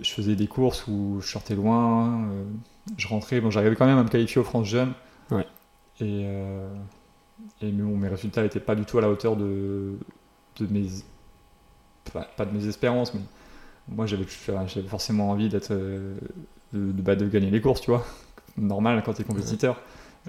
je 0.00 0.10
faisais 0.10 0.34
des 0.36 0.48
courses 0.48 0.86
où 0.88 1.18
je 1.20 1.28
sortais 1.28 1.54
loin, 1.54 2.28
je 2.96 3.08
rentrais, 3.08 3.40
bon, 3.40 3.50
j'arrivais 3.50 3.76
quand 3.76 3.86
même 3.86 3.98
à 3.98 4.04
me 4.04 4.08
qualifier 4.08 4.40
aux 4.40 4.44
France 4.44 4.66
Jeunes. 4.66 4.92
Ouais. 5.30 5.46
Et, 6.00 6.26
et 7.60 7.72
mais 7.72 7.82
bon, 7.82 7.96
mes 7.96 8.08
résultats 8.08 8.42
n'étaient 8.42 8.60
pas 8.60 8.74
du 8.74 8.84
tout 8.84 8.98
à 8.98 9.00
la 9.00 9.10
hauteur 9.10 9.36
de, 9.36 9.98
de 10.58 10.66
mes. 10.72 10.86
Pas, 12.12 12.22
pas 12.36 12.44
de 12.46 12.56
mes 12.56 12.66
espérances, 12.66 13.14
mais 13.14 13.20
moi 13.88 14.06
j'avais 14.06 14.26
j'avais 14.66 14.88
forcément 14.88 15.30
envie 15.30 15.48
d'être. 15.48 15.72
Bah, 16.72 17.16
de 17.16 17.28
gagner 17.28 17.50
les 17.50 17.60
courses, 17.60 17.80
tu 17.80 17.90
vois. 17.90 18.04
Normal 18.56 19.02
quand 19.04 19.14
t'es 19.14 19.24
compétiteur. 19.24 19.80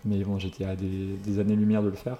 Mais 0.05 0.23
bon, 0.23 0.37
j'étais 0.39 0.65
à 0.65 0.75
des, 0.75 1.39
années-lumière 1.39 1.83
de 1.83 1.89
le 1.89 1.95
faire. 1.95 2.17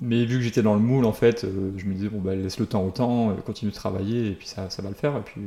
Mais 0.00 0.24
vu 0.24 0.36
que 0.36 0.42
j'étais 0.42 0.62
dans 0.62 0.74
le 0.74 0.80
moule, 0.80 1.04
en 1.04 1.12
fait, 1.12 1.44
euh, 1.44 1.72
je 1.76 1.86
me 1.86 1.94
disais, 1.94 2.08
bon, 2.08 2.20
bah, 2.20 2.34
laisse 2.34 2.58
le 2.58 2.66
temps 2.66 2.84
au 2.84 2.90
temps, 2.90 3.30
euh, 3.30 3.34
continue 3.34 3.70
de 3.70 3.76
travailler, 3.76 4.28
et 4.28 4.32
puis 4.32 4.46
ça, 4.46 4.68
ça 4.68 4.82
va 4.82 4.88
le 4.88 4.94
faire. 4.94 5.16
Et 5.16 5.22
puis 5.22 5.40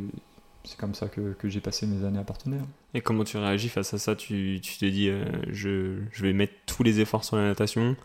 c'est 0.64 0.78
comme 0.78 0.94
ça 0.94 1.08
que, 1.08 1.34
que 1.34 1.48
j'ai 1.50 1.62
passé 1.62 1.86
mes 1.88 2.06
années 2.06 2.20
à 2.20 2.24
partenaire. 2.24 2.64
Et 2.94 3.02
comment 3.02 3.24
tu 3.24 3.38
réagis 3.38 3.70
face 3.70 3.94
à 3.94 3.98
ça? 3.98 4.16
Tu 4.16 4.60
tu 4.62 4.78
te 4.78 4.86
dis, 4.86 5.10
euh, 5.10 5.24
je, 5.50 6.00
je 6.12 6.24
vais 6.24 6.34
mettre 6.34 6.54
tous 6.66 6.84
les 6.84 7.00
efforts 7.00 7.24
sur 7.24 7.38
la 7.38 7.44
natation? 7.44 7.96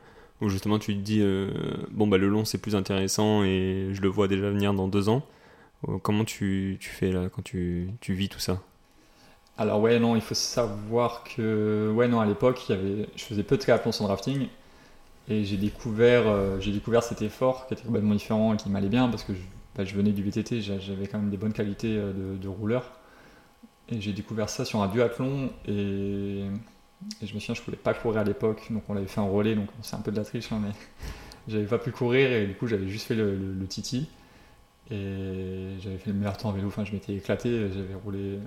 Ou 0.40 0.48
justement 0.48 0.78
tu 0.78 0.94
te 0.94 1.00
dis, 1.00 1.22
bon 1.92 2.08
bah 2.08 2.18
le 2.18 2.28
long 2.28 2.44
c'est 2.44 2.58
plus 2.58 2.74
intéressant 2.74 3.44
et 3.44 3.90
je 3.92 4.02
le 4.02 4.08
vois 4.08 4.26
déjà 4.26 4.50
venir 4.50 4.74
dans 4.74 4.88
deux 4.88 5.08
ans? 5.08 5.24
Comment 6.02 6.24
tu, 6.24 6.76
tu 6.80 6.90
fais 6.90 7.12
là 7.12 7.28
quand 7.28 7.42
tu, 7.42 7.88
tu 8.00 8.14
vis 8.14 8.28
tout 8.28 8.40
ça? 8.40 8.60
Alors 9.56 9.80
ouais, 9.80 10.00
non, 10.00 10.16
il 10.16 10.22
faut 10.22 10.34
savoir 10.34 11.22
que, 11.24 11.92
ouais, 11.94 12.08
non, 12.08 12.20
à 12.20 12.26
l'époque, 12.26 12.60
je 12.68 13.22
faisais 13.22 13.44
peu 13.44 13.56
de 13.56 13.60
triathlon 13.60 13.92
sans 13.92 14.04
drafting, 14.04 14.48
et 15.28 15.44
j'ai 15.44 15.56
découvert, 15.58 16.28
euh, 16.28 16.58
découvert 16.60 17.02
cet 17.04 17.22
effort 17.22 17.66
qui 17.68 17.74
était 17.74 17.84
complètement 17.84 18.14
différent 18.14 18.54
et 18.54 18.58
qui 18.58 18.70
m'allait 18.70 18.88
bien 18.90 19.08
parce 19.08 19.24
que 19.24 19.34
je, 19.34 19.40
bah, 19.76 19.84
venais 19.84 20.12
du 20.12 20.22
VTT, 20.24 20.60
j'a- 20.62 20.78
j'avais 20.80 21.06
quand 21.08 21.18
même 21.18 21.30
des 21.30 21.36
bonnes 21.38 21.52
qualités 21.54 21.96
euh, 21.98 22.12
de, 22.38 22.48
rouleur, 22.48 22.92
et 23.90 24.00
j'ai 24.00 24.12
découvert 24.12 24.48
ça 24.48 24.64
sur 24.64 24.82
un 24.82 24.88
duathlon 24.88 25.50
et, 25.68 26.42
et 27.22 27.26
je 27.26 27.34
me 27.34 27.40
souviens, 27.40 27.54
je 27.54 27.62
pouvais 27.62 27.76
pas 27.76 27.94
courir 27.94 28.20
à 28.20 28.24
l'époque, 28.24 28.66
donc 28.70 28.84
on 28.88 28.94
l'avait 28.94 29.06
fait 29.08 29.20
en 29.20 29.30
relais, 29.30 29.54
donc 29.56 29.68
c'est 29.82 29.96
un 29.96 30.00
peu 30.00 30.12
de 30.12 30.16
la 30.16 30.24
triche, 30.24 30.52
hein, 30.52 30.60
mais 30.62 30.72
j'avais 31.48 31.66
pas 31.66 31.78
pu 31.78 31.92
courir 31.92 32.32
et 32.32 32.46
du 32.46 32.54
coup 32.54 32.66
j'avais 32.68 32.88
juste 32.88 33.06
fait 33.06 33.14
le, 33.16 33.36
le, 33.36 33.52
le 33.54 33.66
Titi 33.66 34.08
et 34.90 35.76
j'avais 35.82 35.98
fait 35.98 36.10
le 36.10 36.16
meilleur 36.16 36.36
temps 36.36 36.50
en 36.50 36.52
vélo, 36.52 36.68
enfin 36.68 36.84
je 36.84 36.92
m'étais 36.92 37.14
éclaté, 37.14 37.70
j'avais 37.74 37.94
roulé 38.04 38.38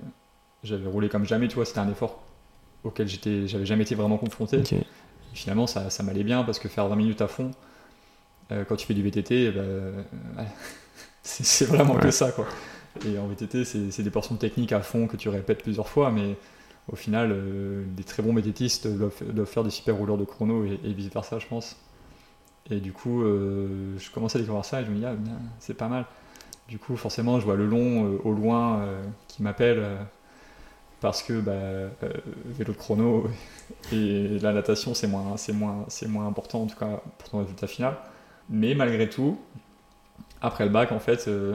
j'avais 0.64 0.88
roulé 0.88 1.08
comme 1.08 1.24
jamais, 1.26 1.48
tu 1.48 1.56
vois, 1.56 1.64
c'était 1.64 1.80
un 1.80 1.90
effort 1.90 2.22
auquel 2.84 3.08
j'étais, 3.08 3.48
j'avais 3.48 3.66
jamais 3.66 3.84
été 3.84 3.94
vraiment 3.94 4.18
confronté. 4.18 4.68
Finalement, 5.34 5.66
ça, 5.66 5.90
ça 5.90 6.02
m'allait 6.02 6.24
bien 6.24 6.44
parce 6.44 6.58
que 6.58 6.68
faire 6.68 6.88
20 6.88 6.96
minutes 6.96 7.22
à 7.22 7.28
fond, 7.28 7.52
Euh, 8.52 8.64
quand 8.64 8.76
tu 8.76 8.86
fais 8.86 8.94
du 8.94 9.02
VTT, 9.02 9.46
eh 9.46 9.50
ben, 9.52 9.60
euh, 9.60 10.02
c'est 11.22 11.66
vraiment 11.66 11.96
que 11.98 12.10
ça. 12.10 12.32
Quoi. 12.32 12.46
Et 13.06 13.18
en 13.18 13.26
VTT, 13.28 13.64
c'est 13.64 13.90
c'est 13.92 14.02
des 14.02 14.10
portions 14.10 14.36
techniques 14.36 14.72
à 14.72 14.80
fond 14.82 15.06
que 15.06 15.16
tu 15.16 15.28
répètes 15.28 15.62
plusieurs 15.62 15.88
fois, 15.88 16.10
mais 16.10 16.36
au 16.92 16.96
final, 16.96 17.30
euh, 17.32 17.84
des 17.96 18.04
très 18.04 18.22
bons 18.22 18.34
VTTistes 18.34 18.88
doivent, 18.88 19.22
doivent 19.32 19.48
faire 19.48 19.64
des 19.64 19.70
super 19.70 19.96
rouleurs 19.96 20.18
de 20.18 20.24
chrono 20.24 20.64
et, 20.64 20.80
et 20.84 20.92
vice 20.94 21.10
versa, 21.12 21.38
je 21.38 21.46
pense. 21.46 21.76
Et 22.70 22.80
du 22.80 22.92
coup, 22.92 23.22
je 23.24 24.10
commençais 24.12 24.38
à 24.38 24.40
découvrir 24.42 24.64
ça 24.64 24.82
et 24.82 24.84
je 24.84 24.90
me 24.90 24.96
dis, 24.98 25.04
ah, 25.06 25.14
bien, 25.14 25.38
c'est 25.58 25.74
pas 25.74 25.88
mal. 25.88 26.06
Du 26.68 26.78
coup, 26.78 26.96
forcément, 26.96 27.40
je 27.40 27.44
vois 27.46 27.56
le 27.56 27.66
long 27.66 28.18
au 28.24 28.32
loin 28.32 28.86
qui 29.28 29.42
m'appelle 29.42 29.86
parce 31.00 31.22
que 31.22 31.40
bah, 31.40 31.52
euh, 31.52 31.88
vélo 32.46 32.72
de 32.72 32.78
chrono 32.78 33.28
et 33.92 34.38
la 34.40 34.52
natation, 34.52 34.94
c'est 34.94 35.06
moins, 35.06 35.36
c'est 35.36 35.52
moins, 35.52 35.84
c'est 35.88 36.08
moins 36.08 36.26
important 36.26 36.62
en 36.62 36.66
tout 36.66 36.76
cas 36.78 37.00
pour 37.18 37.30
ton 37.30 37.38
résultat 37.40 37.66
final. 37.66 37.96
Mais 38.50 38.74
malgré 38.74 39.08
tout, 39.08 39.38
après 40.40 40.64
le 40.64 40.70
bac, 40.70 40.92
en 40.92 40.98
fait, 40.98 41.28
euh, 41.28 41.54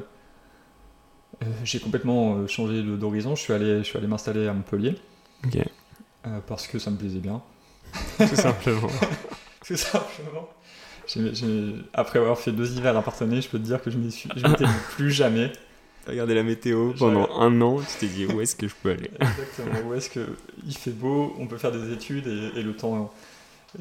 euh, 1.42 1.46
j'ai 1.64 1.80
complètement 1.80 2.48
changé 2.48 2.84
d'horizon. 2.84 3.36
Je 3.36 3.42
suis 3.42 3.54
allé, 3.54 3.80
je 3.80 3.84
suis 3.84 3.98
allé 3.98 4.08
m'installer 4.08 4.48
à 4.48 4.54
Montpellier 4.54 4.96
parce 6.48 6.68
que 6.68 6.80
ça 6.80 6.90
me 6.92 6.98
plaisait 6.98 7.20
bien. 7.20 7.42
Tout 8.18 8.36
simplement. 8.36 8.88
Tout 9.66 9.76
simplement. 9.76 10.50
Après 11.94 12.20
avoir 12.20 12.38
fait 12.40 12.52
deux 12.52 12.78
hivers 12.78 12.96
à 12.96 13.02
Parthenay, 13.02 13.42
je 13.42 13.50
peux 13.50 13.60
te 13.60 13.64
dire 13.64 13.82
que 13.82 13.92
je 13.92 13.98
m'étais 13.98 14.66
plus 14.92 15.12
jamais. 15.12 15.52
Regardé 16.08 16.34
la 16.36 16.44
météo 16.44 16.92
pendant 17.00 17.30
un 17.40 17.62
an, 17.62 17.78
tu 17.80 17.98
t'es 18.00 18.08
dit 18.08 18.26
où 18.26 18.42
est-ce 18.42 18.56
que 18.58 18.68
je 18.68 18.76
peux 18.82 18.92
aller 18.92 19.10
Exactement. 19.22 19.88
Où 19.90 19.94
est-ce 19.94 20.10
que 20.10 20.20
il 20.66 20.76
fait 20.76 20.92
beau, 20.92 21.34
on 21.40 21.48
peut 21.48 21.58
faire 21.58 21.72
des 21.72 21.94
études 21.94 22.28
et, 22.28 22.60
et 22.60 22.64
le 22.64 22.76
temps 22.76 23.14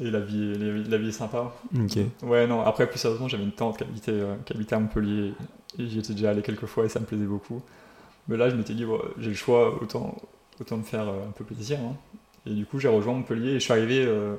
et 0.01 0.09
la 0.09 0.19
vie, 0.21 0.53
est- 0.53 0.89
la 0.89 0.97
vie 0.97 1.09
est 1.09 1.11
sympa. 1.11 1.53
Ok. 1.77 1.97
Ouais, 2.23 2.47
non. 2.47 2.61
Après, 2.61 2.89
plus 2.89 2.97
sérieusement, 2.97 3.27
j'avais 3.27 3.43
une 3.43 3.51
tante 3.51 3.77
qui 3.77 3.83
habitait, 3.83 4.11
euh, 4.11 4.35
qui 4.45 4.53
habitait 4.53 4.75
à 4.75 4.79
Montpellier 4.79 5.33
et 5.77 5.87
j'y 5.87 5.99
étais 5.99 6.13
déjà 6.13 6.29
allé 6.31 6.41
quelques 6.41 6.65
fois 6.65 6.85
et 6.85 6.89
ça 6.89 6.99
me 6.99 7.05
plaisait 7.05 7.25
beaucoup. 7.25 7.61
Mais 8.27 8.37
là, 8.37 8.49
je 8.49 8.55
m'étais 8.55 8.73
dit, 8.73 8.85
bon, 8.85 8.99
j'ai 9.19 9.29
le 9.29 9.35
choix, 9.35 9.77
autant, 9.83 10.15
autant 10.61 10.77
me 10.77 10.83
faire 10.83 11.07
euh, 11.09 11.27
un 11.27 11.31
peu 11.31 11.43
plaisir. 11.43 11.77
hein. 11.79 11.95
Et 12.45 12.51
du 12.51 12.65
coup, 12.65 12.79
j'ai 12.79 12.87
rejoint 12.87 13.13
Montpellier 13.13 13.49
et 13.51 13.53
je 13.55 13.59
suis 13.59 13.73
arrivé. 13.73 14.03
euh. 14.07 14.35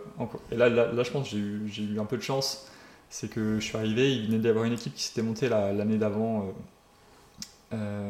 Et 0.51 0.57
là, 0.57 0.69
là, 0.69 0.91
là, 0.91 1.03
je 1.03 1.11
pense 1.11 1.29
que 1.31 1.37
j'ai 1.37 1.83
eu, 1.83 1.95
eu 1.95 2.01
un 2.01 2.05
peu 2.05 2.17
de 2.17 2.23
chance. 2.23 2.67
C'est 3.11 3.29
que 3.31 3.61
je 3.61 3.65
suis 3.65 3.77
arrivé, 3.77 4.13
il 4.13 4.27
venait 4.27 4.39
d'y 4.39 4.49
avoir 4.49 4.65
une 4.65 4.73
équipe 4.73 4.95
qui 4.95 5.03
s'était 5.05 5.23
montée 5.23 5.49
la- 5.49 5.73
l'année 5.73 5.99
d'avant 5.99 6.53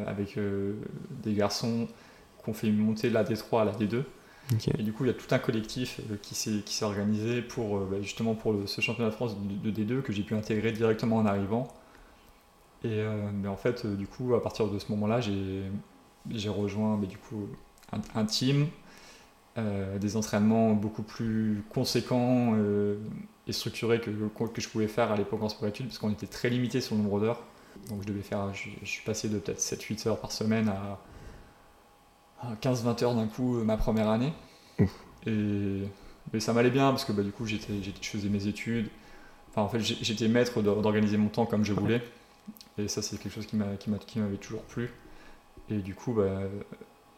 avec 0.07 0.37
euh, 0.39 0.75
des 1.23 1.35
garçons 1.35 1.89
qui 2.43 2.51
ont 2.51 2.55
fait 2.55 2.71
monter 2.71 3.11
la 3.11 3.25
D3 3.25 3.63
à 3.63 3.65
la 3.65 3.73
D2. 3.73 4.07
Ok. 4.53 4.69
Et 4.79 4.83
du 4.83 4.93
coup, 4.93 5.05
il 5.05 5.09
y 5.09 5.11
a 5.11 5.15
tout 5.15 5.33
un 5.35 5.39
collectif 5.39 6.01
euh, 6.11 6.17
qui 6.21 6.35
s'est 6.35 6.85
organisé 6.85 7.43
pour 7.43 7.79
euh, 7.79 7.89
bah, 7.91 7.97
justement 8.03 8.35
pour 8.35 8.53
le- 8.53 8.67
ce 8.67 8.81
championnat 8.81 9.11
de 9.11 9.15
France 9.15 9.37
de, 9.41 9.71
de 9.71 9.71
D2 9.71 10.03
que 10.03 10.13
j'ai 10.13 10.23
pu 10.23 10.35
intégrer 10.35 10.73
directement 10.73 11.17
en 11.17 11.27
arrivant. 11.27 11.69
Et 12.83 13.01
euh, 13.01 13.31
mais 13.33 13.49
en 13.49 13.57
fait, 13.57 13.85
euh, 13.85 13.97
du 13.97 14.07
coup, 14.07 14.35
à 14.35 14.43
partir 14.43 14.69
de 14.69 14.79
ce 14.79 14.91
moment-là, 14.93 15.21
j'ai 15.21 16.49
rejoint 16.49 16.97
bah, 16.97 17.07
du 17.07 17.17
coup 17.19 17.49
un, 17.93 18.01
un 18.21 18.25
team, 18.25 18.67
euh, 19.59 19.99
des 19.99 20.17
entraînements 20.17 20.73
beaucoup 20.75 21.03
plus 21.03 21.65
conséquents 21.71 22.53
euh, 22.57 22.99
et 23.47 23.53
structurés 23.53 24.01
que, 24.01 24.11
que 24.11 24.61
je 24.61 24.69
pouvais 24.69 24.89
faire 24.89 25.13
à 25.13 25.17
l'époque 25.17 25.43
en 25.43 25.49
sport 25.49 25.69
études 25.69 25.87
parce 25.87 25.99
qu'on 25.99 26.11
était 26.11 26.27
très 26.27 26.51
limité 26.51 26.81
sur 26.81 26.97
le 26.97 27.03
nombre 27.03 27.21
d'heures. 27.21 27.43
Donc 27.89 28.03
je 28.03 28.07
devais 28.09 28.23
faire, 28.23 28.53
je, 28.55 28.69
je 28.83 28.87
suis 28.89 29.03
passé 29.03 29.29
de 29.29 29.39
peut-être 29.39 29.61
7-8 29.61 30.09
heures 30.09 30.21
par 30.21 30.33
semaine 30.33 30.69
à, 30.69 30.99
à 32.43 32.55
15-20 32.61 33.03
heures 33.05 33.15
d'un 33.15 33.27
coup 33.27 33.59
euh, 33.59 33.65
ma 33.65 33.77
première 33.77 34.09
année. 34.09 34.33
Et 35.27 35.83
mais 36.33 36.41
ça 36.41 36.53
m'allait 36.53 36.71
bien 36.71 36.91
parce 36.91 37.05
que 37.05 37.13
bah, 37.13 37.23
du 37.23 37.31
coup 37.33 37.47
j'étais, 37.47 37.73
je 38.01 38.09
faisais 38.09 38.29
mes 38.29 38.47
études. 38.47 38.89
Enfin, 39.51 39.63
en 39.63 39.69
fait, 39.69 39.79
j'étais 39.81 40.27
maître 40.27 40.63
d'or- 40.63 40.83
d'organiser 40.83 41.17
mon 41.17 41.29
temps 41.29 41.47
comme 41.47 41.65
je 41.65 41.73
voulais. 41.73 42.03
Et 42.77 42.89
ça, 42.89 43.03
c'est 43.03 43.19
quelque 43.19 43.33
chose 43.33 43.47
qui, 43.47 43.57
m'a, 43.57 43.77
qui, 43.77 43.89
m'a- 43.91 43.99
qui 43.99 44.19
m'avait 44.19 44.37
toujours 44.37 44.63
plu. 44.63 44.91
Et 45.71 45.79
du 45.79 45.95
coup, 45.95 46.13
bah, 46.13 46.41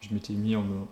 je 0.01 0.13
m'étais 0.13 0.33
mis 0.33 0.55
en 0.55 0.61
me- 0.61 0.85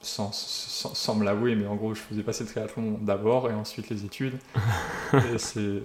sans, 0.00 0.32
sans, 0.32 0.94
sans 0.94 1.14
me 1.14 1.24
l'avouer, 1.24 1.54
mais 1.54 1.66
en 1.66 1.76
gros, 1.76 1.94
je 1.94 2.00
faisais 2.00 2.22
passer 2.22 2.44
le 2.44 2.50
triathlon 2.50 2.98
d'abord 3.02 3.50
et 3.50 3.54
ensuite 3.54 3.90
les 3.90 4.04
études. 4.04 4.38
et 5.34 5.38
c'est. 5.38 5.82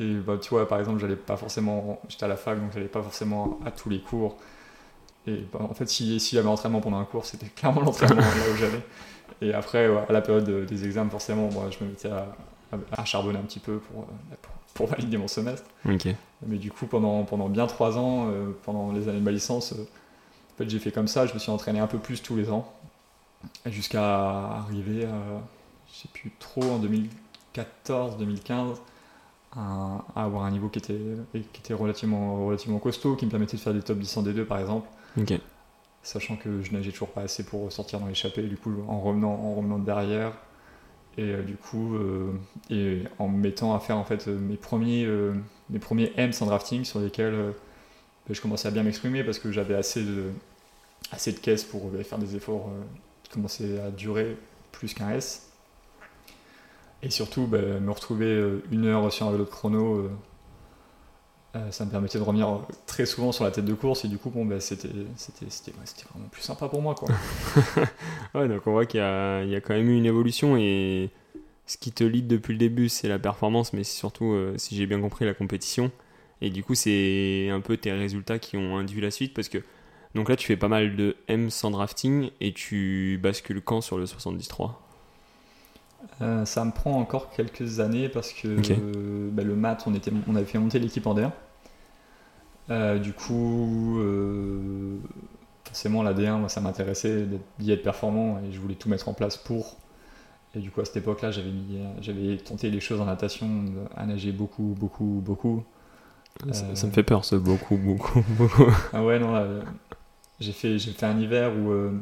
Et 0.00 0.14
bah, 0.14 0.38
tu 0.40 0.48
vois, 0.50 0.66
par 0.66 0.78
exemple, 0.80 0.98
j'allais 0.98 1.16
pas 1.16 1.36
forcément. 1.36 2.00
J'étais 2.08 2.24
à 2.24 2.28
la 2.28 2.36
fac, 2.36 2.58
donc 2.60 2.72
j'allais 2.72 2.86
pas 2.88 3.02
forcément 3.02 3.58
à 3.64 3.70
tous 3.70 3.90
les 3.90 4.00
cours. 4.00 4.36
Et 5.26 5.44
bah, 5.52 5.58
en 5.62 5.74
fait, 5.74 5.86
si- 5.88 6.18
s'il 6.20 6.36
y 6.36 6.38
avait 6.38 6.48
entraînement 6.48 6.80
pendant 6.80 6.98
un 6.98 7.04
cours, 7.04 7.26
c'était 7.26 7.46
clairement 7.54 7.82
l'entraînement 7.82 8.20
là 8.22 8.50
où 8.52 8.56
j'allais. 8.56 8.82
Et 9.42 9.52
après, 9.54 9.88
ouais, 9.88 10.02
à 10.08 10.12
la 10.12 10.22
période 10.22 10.44
de- 10.44 10.64
des 10.64 10.84
examens, 10.86 11.10
forcément, 11.10 11.50
moi, 11.50 11.66
je 11.70 11.84
me 11.84 11.90
mettais 11.90 12.10
à, 12.10 12.34
à, 12.72 13.00
à 13.02 13.04
charbonner 13.04 13.38
un 13.38 13.42
petit 13.42 13.58
peu 13.60 13.78
pour, 13.78 14.02
euh, 14.02 14.34
pour, 14.42 14.52
pour 14.74 14.86
valider 14.86 15.18
mon 15.18 15.28
semestre. 15.28 15.66
Mais 16.46 16.56
du 16.56 16.70
coup, 16.70 16.86
pendant, 16.86 17.24
pendant 17.24 17.48
bien 17.50 17.66
trois 17.66 17.98
ans, 17.98 18.28
euh, 18.30 18.52
pendant 18.64 18.92
les 18.92 19.08
années 19.08 19.18
de 19.20 19.24
ma 19.24 19.30
licence, 19.32 19.72
euh, 19.74 19.82
en 19.82 20.56
fait, 20.58 20.70
j'ai 20.70 20.78
fait 20.78 20.92
comme 20.92 21.08
ça. 21.08 21.26
Je 21.26 21.34
me 21.34 21.38
suis 21.38 21.50
entraîné 21.50 21.78
un 21.80 21.86
peu 21.86 21.98
plus 21.98 22.22
tous 22.22 22.36
les 22.36 22.50
ans. 22.50 22.72
Jusqu'à 23.66 24.02
arriver 24.02 25.04
à, 25.04 25.12
je 25.92 25.98
sais 26.00 26.08
plus 26.12 26.32
trop, 26.38 26.62
en 26.62 26.78
2014-2015, 26.78 28.76
à, 29.56 30.04
à 30.14 30.24
avoir 30.24 30.44
un 30.44 30.50
niveau 30.50 30.68
qui 30.68 30.78
était, 30.78 30.98
qui 31.32 31.60
était 31.60 31.74
relativement, 31.74 32.46
relativement 32.46 32.78
costaud, 32.78 33.16
qui 33.16 33.26
me 33.26 33.30
permettait 33.30 33.56
de 33.56 33.62
faire 33.62 33.74
des 33.74 33.82
top 33.82 33.98
10 33.98 34.16
en 34.18 34.22
D2 34.22 34.44
par 34.44 34.58
exemple. 34.60 34.88
Sachant 36.02 36.36
que 36.36 36.62
je 36.62 36.72
nageais 36.72 36.92
toujours 36.92 37.10
pas 37.10 37.22
assez 37.22 37.44
pour 37.44 37.70
sortir 37.70 38.00
dans 38.00 38.06
l'échappée, 38.06 38.42
du 38.42 38.56
coup, 38.56 38.72
en 38.88 39.00
revenant, 39.00 39.32
en 39.34 39.54
revenant 39.56 39.78
de 39.78 39.84
derrière. 39.84 40.32
Et 41.18 41.24
euh, 41.24 41.42
du 41.42 41.56
coup, 41.56 41.96
euh, 41.96 42.32
et 42.70 43.02
en 43.18 43.28
me 43.28 43.36
mettant 43.36 43.74
à 43.74 43.80
faire 43.80 43.98
en 43.98 44.04
fait 44.04 44.28
euh, 44.28 44.38
mes 44.38 44.56
premiers, 44.56 45.04
euh, 45.04 45.34
mes 45.68 45.78
premiers 45.80 46.12
M 46.16 46.30
en 46.40 46.46
drafting 46.46 46.84
sur 46.84 47.00
lesquels 47.00 47.34
ben, 47.34 48.34
je 48.34 48.40
commençais 48.40 48.68
à 48.68 48.70
bien 48.70 48.84
m'exprimer 48.84 49.24
parce 49.24 49.38
que 49.40 49.50
j'avais 49.52 49.74
assez 49.74 50.02
de, 50.04 50.30
assez 51.10 51.32
de 51.32 51.38
caisses 51.38 51.64
pour 51.64 51.90
euh, 51.92 52.02
faire 52.04 52.18
des 52.18 52.36
efforts 52.36 52.70
qui 53.24 53.32
commençaient 53.32 53.80
à 53.80 53.90
durer 53.90 54.36
plus 54.72 54.94
qu'un 54.94 55.10
S. 55.10 55.49
Et 57.02 57.10
surtout, 57.10 57.46
ben, 57.46 57.80
me 57.80 57.90
retrouver 57.90 58.26
euh, 58.26 58.62
une 58.70 58.86
heure 58.86 59.10
sur 59.12 59.26
un 59.26 59.32
vélo 59.32 59.44
de 59.44 59.50
chrono, 59.50 59.94
euh, 59.96 60.10
euh, 61.56 61.70
ça 61.70 61.84
me 61.84 61.90
permettait 61.90 62.18
de 62.18 62.22
revenir 62.22 62.60
très 62.86 63.06
souvent 63.06 63.32
sur 63.32 63.44
la 63.44 63.50
tête 63.50 63.64
de 63.64 63.74
course 63.74 64.04
et 64.04 64.08
du 64.08 64.18
coup, 64.18 64.30
bon, 64.30 64.44
ben, 64.44 64.60
c'était, 64.60 64.88
vraiment 64.88 66.28
plus 66.30 66.42
sympa 66.42 66.68
pour 66.68 66.82
moi. 66.82 66.94
Quoi. 66.94 67.08
Ouais, 68.34 68.48
donc 68.48 68.66
on 68.66 68.72
voit 68.72 68.86
qu'il 68.86 69.00
y 69.00 69.02
a, 69.02 69.60
quand 69.60 69.74
même 69.74 69.88
eu 69.88 69.96
une 69.96 70.06
évolution 70.06 70.56
et 70.56 71.10
ce 71.66 71.78
qui 71.78 71.90
te 71.92 72.04
lead 72.04 72.26
depuis 72.26 72.52
le 72.52 72.58
début, 72.58 72.88
c'est 72.88 73.08
la 73.08 73.18
performance, 73.18 73.72
mais 73.72 73.84
surtout, 73.84 74.36
si 74.56 74.76
j'ai 74.76 74.86
bien 74.86 75.00
compris, 75.00 75.24
la 75.24 75.34
compétition. 75.34 75.90
Et 76.42 76.50
du 76.50 76.62
coup, 76.62 76.74
c'est 76.74 77.48
un 77.50 77.60
peu 77.60 77.76
tes 77.76 77.92
résultats 77.92 78.38
qui 78.38 78.56
ont 78.56 78.76
induit 78.76 79.00
la 79.00 79.10
suite 79.10 79.34
parce 79.34 79.48
que 79.48 79.58
donc 80.14 80.28
là, 80.28 80.36
tu 80.36 80.46
fais 80.46 80.56
pas 80.56 80.68
mal 80.68 80.96
de 80.96 81.16
M 81.28 81.50
sans 81.50 81.70
drafting 81.70 82.30
et 82.40 82.52
tu 82.52 83.18
bascules 83.22 83.62
quand 83.62 83.80
sur 83.80 83.98
le 83.98 84.06
73 84.06 84.70
Euh, 86.22 86.44
ça 86.44 86.64
me 86.64 86.70
prend 86.72 86.98
encore 86.98 87.30
quelques 87.30 87.80
années 87.80 88.08
parce 88.08 88.32
que 88.32 88.46
euh, 88.48 89.30
bah, 89.32 89.42
le 89.42 89.56
mat, 89.56 89.84
on, 89.86 89.94
était, 89.94 90.12
on 90.28 90.36
avait 90.36 90.44
fait 90.46 90.58
monter 90.58 90.78
l'équipe 90.78 91.06
en 91.06 91.14
D1. 91.14 91.32
Euh, 92.70 92.98
du 92.98 93.12
coup, 93.12 93.98
euh, 94.00 94.98
forcément, 95.64 96.02
la 96.02 96.14
D1, 96.14 96.38
moi, 96.38 96.48
ça 96.48 96.60
m'intéressait 96.60 97.22
d'être- 97.26 97.44
d'y 97.58 97.72
être 97.72 97.82
performant 97.82 98.40
et 98.40 98.52
je 98.52 98.60
voulais 98.60 98.76
tout 98.76 98.88
mettre 98.88 99.08
en 99.08 99.14
place 99.14 99.36
pour. 99.36 99.76
Et 100.56 100.60
du 100.60 100.70
coup, 100.70 100.80
à 100.82 100.86
cette 100.86 100.98
époque-là, 100.98 101.30
j'avais, 101.32 101.50
mis- 101.50 101.80
j'avais 102.02 102.36
tenté 102.38 102.70
les 102.70 102.80
choses 102.80 103.00
en 103.00 103.06
natation, 103.06 103.48
à 103.96 104.06
nager 104.06 104.32
beaucoup, 104.32 104.76
beaucoup, 104.78 105.22
beaucoup. 105.24 105.64
ça, 106.52 106.64
Euh, 106.66 106.74
ça 106.74 106.86
me 106.86 106.92
fait 106.92 107.02
peur, 107.02 107.24
ce 107.24 107.36
beaucoup, 107.36 107.76
beaucoup, 107.76 108.24
beaucoup. 108.38 108.66
Ah 108.92 109.04
ouais, 109.04 109.18
non, 109.18 109.62
j'ai 110.40 110.52
fait, 110.52 110.78
j'ai 110.78 110.92
fait 110.92 111.06
un 111.06 111.18
hiver 111.18 111.52
où, 111.56 111.70
euh, 111.72 111.92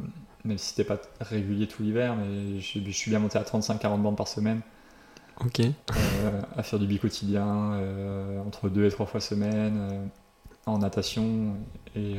même 0.45 0.59
si 0.59 0.69
c'était 0.71 0.85
pas 0.85 1.01
régulier 1.21 1.67
tout 1.69 1.83
l'hiver, 1.83 2.17
mais 2.17 2.61
je, 2.61 2.81
je 2.85 2.91
suis 2.91 3.11
bien 3.11 3.21
monté 3.21 3.39
à 3.39 3.45
35-40 3.45 4.03
bandes 4.03 4.17
par 4.17 4.29
semaine. 4.29 4.63
Ok. 5.41 5.61
euh, 5.97 6.41
à 6.57 6.63
faire 6.63 6.79
du 6.79 6.87
bi-quotidien, 6.87 7.73
euh, 7.75 8.41
entre 8.47 8.69
deux 8.69 8.85
et 8.87 8.91
trois 8.91 9.07
fois 9.07 9.21
semaine, 9.21 9.79
euh, 9.93 10.07
en 10.67 10.79
natation. 10.79 11.55
Et, 11.97 12.15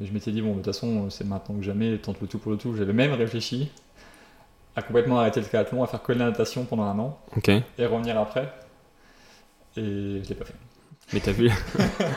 et 0.00 0.06
je 0.06 0.12
m'étais 0.12 0.32
dit, 0.32 0.42
bon, 0.42 0.50
de 0.50 0.54
toute 0.56 0.66
façon, 0.66 1.10
c'est 1.10 1.24
maintenant 1.24 1.56
que 1.56 1.62
jamais, 1.62 1.98
tente 1.98 2.20
le 2.20 2.26
tout 2.26 2.38
pour 2.38 2.52
le 2.52 2.58
tout. 2.58 2.74
J'avais 2.76 2.92
même 2.92 3.12
réfléchi 3.12 3.70
à 4.76 4.82
complètement 4.82 5.18
arrêter 5.20 5.38
le 5.40 5.46
triathlon, 5.46 5.82
à 5.82 5.86
faire 5.86 6.02
que 6.02 6.12
de 6.12 6.18
la 6.18 6.26
natation 6.26 6.64
pendant 6.64 6.84
un 6.84 6.98
an, 6.98 7.18
Ok. 7.36 7.50
et 7.78 7.86
revenir 7.86 8.18
après. 8.18 8.52
Et 9.76 10.22
je 10.22 10.28
l'ai 10.28 10.34
pas 10.34 10.44
fait. 10.44 10.54
Mais 11.12 11.20
t'as 11.20 11.32
vu 11.32 11.50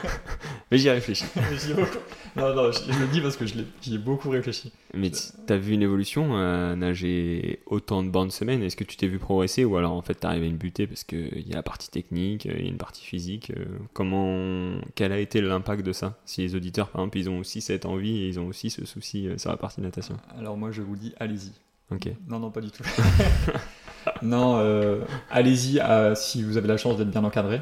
Mais 0.71 0.77
j'y 0.77 0.87
ai 0.87 0.91
réfléchi. 0.91 1.25
Beaucoup- 1.75 1.97
Non, 2.35 2.53
non, 2.55 2.71
je, 2.71 2.99
le 2.99 3.07
dis 3.11 3.21
parce 3.21 3.37
que 3.37 3.45
j'y 3.45 3.93
ai 3.93 3.97
beaucoup 3.99 4.29
réfléchi. 4.29 4.71
Mais 4.95 5.11
t'as 5.45 5.57
vu 5.57 5.73
une 5.73 5.81
évolution 5.83 6.35
à 6.35 6.75
nager 6.75 7.59
autant 7.67 8.01
de 8.03 8.09
bandes 8.09 8.31
semaine 8.31 8.63
Est-ce 8.63 8.75
que 8.75 8.83
tu 8.83 8.97
t'es 8.97 9.07
vu 9.07 9.19
progresser 9.19 9.65
ou 9.65 9.77
alors 9.77 9.91
en 9.93 10.01
fait 10.01 10.15
t'es 10.15 10.25
arrivé 10.25 10.45
à 10.47 10.49
une 10.49 10.57
butée 10.57 10.87
parce 10.87 11.03
qu'il 11.03 11.47
y 11.47 11.51
a 11.53 11.55
la 11.57 11.63
partie 11.63 11.89
technique, 11.91 12.45
il 12.45 12.51
y 12.51 12.55
a 12.55 12.57
une 12.67 12.77
partie 12.77 13.03
physique 13.05 13.51
euh, 13.55 13.65
Comment, 13.93 14.79
quel 14.95 15.11
a 15.11 15.19
été 15.19 15.41
l'impact 15.41 15.85
de 15.85 15.93
ça? 15.93 16.17
Si 16.25 16.41
les 16.41 16.55
auditeurs 16.55 16.89
par 16.89 17.01
exemple 17.01 17.17
ils 17.19 17.29
ont 17.29 17.39
aussi 17.39 17.61
cette 17.61 17.85
envie 17.85 18.23
et 18.23 18.27
ils 18.29 18.39
ont 18.39 18.47
aussi 18.47 18.69
ce 18.71 18.83
souci 18.85 19.27
euh, 19.27 19.37
sur 19.37 19.51
la 19.51 19.57
partie 19.57 19.81
natation. 19.81 20.17
Alors 20.39 20.57
moi, 20.57 20.71
je 20.71 20.81
vous 20.81 20.95
dis, 20.95 21.13
allez-y. 21.19 21.51
Ok. 21.91 22.09
Non, 22.27 22.39
non, 22.39 22.49
pas 22.49 22.61
du 22.61 22.71
tout. 22.71 22.83
non, 24.21 24.57
euh, 24.57 24.99
allez-y 25.31 25.79
à- 25.79 26.15
si 26.15 26.43
vous 26.43 26.57
avez 26.57 26.67
la 26.67 26.77
chance 26.77 26.97
d'être 26.97 27.09
bien 27.11 27.23
encadré. 27.23 27.61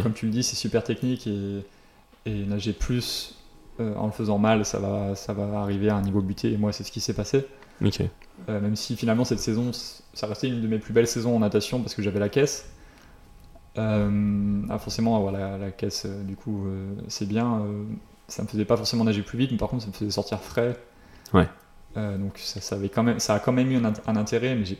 Comme 0.00 0.12
tu 0.12 0.26
le 0.26 0.32
dis, 0.32 0.42
c'est 0.42 0.56
super 0.56 0.84
technique 0.84 1.26
et, 1.26 1.64
et 2.26 2.44
nager 2.46 2.72
plus 2.72 3.36
euh, 3.80 3.94
en 3.96 4.06
le 4.06 4.12
faisant 4.12 4.38
mal, 4.38 4.64
ça 4.64 4.78
va, 4.78 5.14
ça 5.14 5.32
va 5.32 5.60
arriver 5.60 5.88
à 5.88 5.96
un 5.96 6.02
niveau 6.02 6.20
buté. 6.20 6.52
Et 6.52 6.56
moi, 6.56 6.72
c'est 6.72 6.84
ce 6.84 6.92
qui 6.92 7.00
s'est 7.00 7.14
passé. 7.14 7.46
Euh, 8.48 8.60
même 8.60 8.76
si 8.76 8.96
finalement 8.96 9.24
cette 9.24 9.38
saison, 9.40 9.70
ça 9.72 10.26
restait 10.26 10.48
une 10.48 10.60
de 10.62 10.66
mes 10.68 10.78
plus 10.78 10.92
belles 10.92 11.06
saisons 11.06 11.34
en 11.36 11.40
natation 11.40 11.80
parce 11.80 11.94
que 11.94 12.02
j'avais 12.02 12.20
la 12.20 12.28
caisse. 12.28 12.70
Euh, 13.78 14.62
ah, 14.68 14.78
forcément, 14.78 15.16
avoir 15.16 15.32
la, 15.32 15.56
la 15.56 15.70
caisse, 15.70 16.04
euh, 16.06 16.22
du 16.24 16.36
coup, 16.36 16.66
euh, 16.66 16.92
c'est 17.08 17.26
bien. 17.28 17.60
euh, 17.60 17.84
ça 18.28 18.42
me 18.42 18.48
faisait 18.48 18.64
pas 18.64 18.76
forcément 18.76 19.04
nager 19.04 19.22
plus 19.22 19.38
vite, 19.38 19.50
mais 19.52 19.58
par 19.58 19.68
contre, 19.68 19.82
ça 19.82 19.88
me 19.88 19.92
faisait 19.92 20.10
sortir 20.10 20.40
frais. 20.40 20.76
Ouais. 21.32 21.48
Euh, 21.96 22.16
donc 22.18 22.38
ça, 22.38 22.60
ça 22.60 22.76
avait 22.76 22.88
quand 22.88 23.02
même, 23.02 23.18
ça 23.18 23.34
a 23.34 23.38
quand 23.40 23.52
même 23.52 23.70
eu 23.70 23.76
un, 23.76 23.90
int- 23.90 24.00
un 24.06 24.16
intérêt, 24.16 24.54
mais 24.54 24.64
j'ai, 24.64 24.78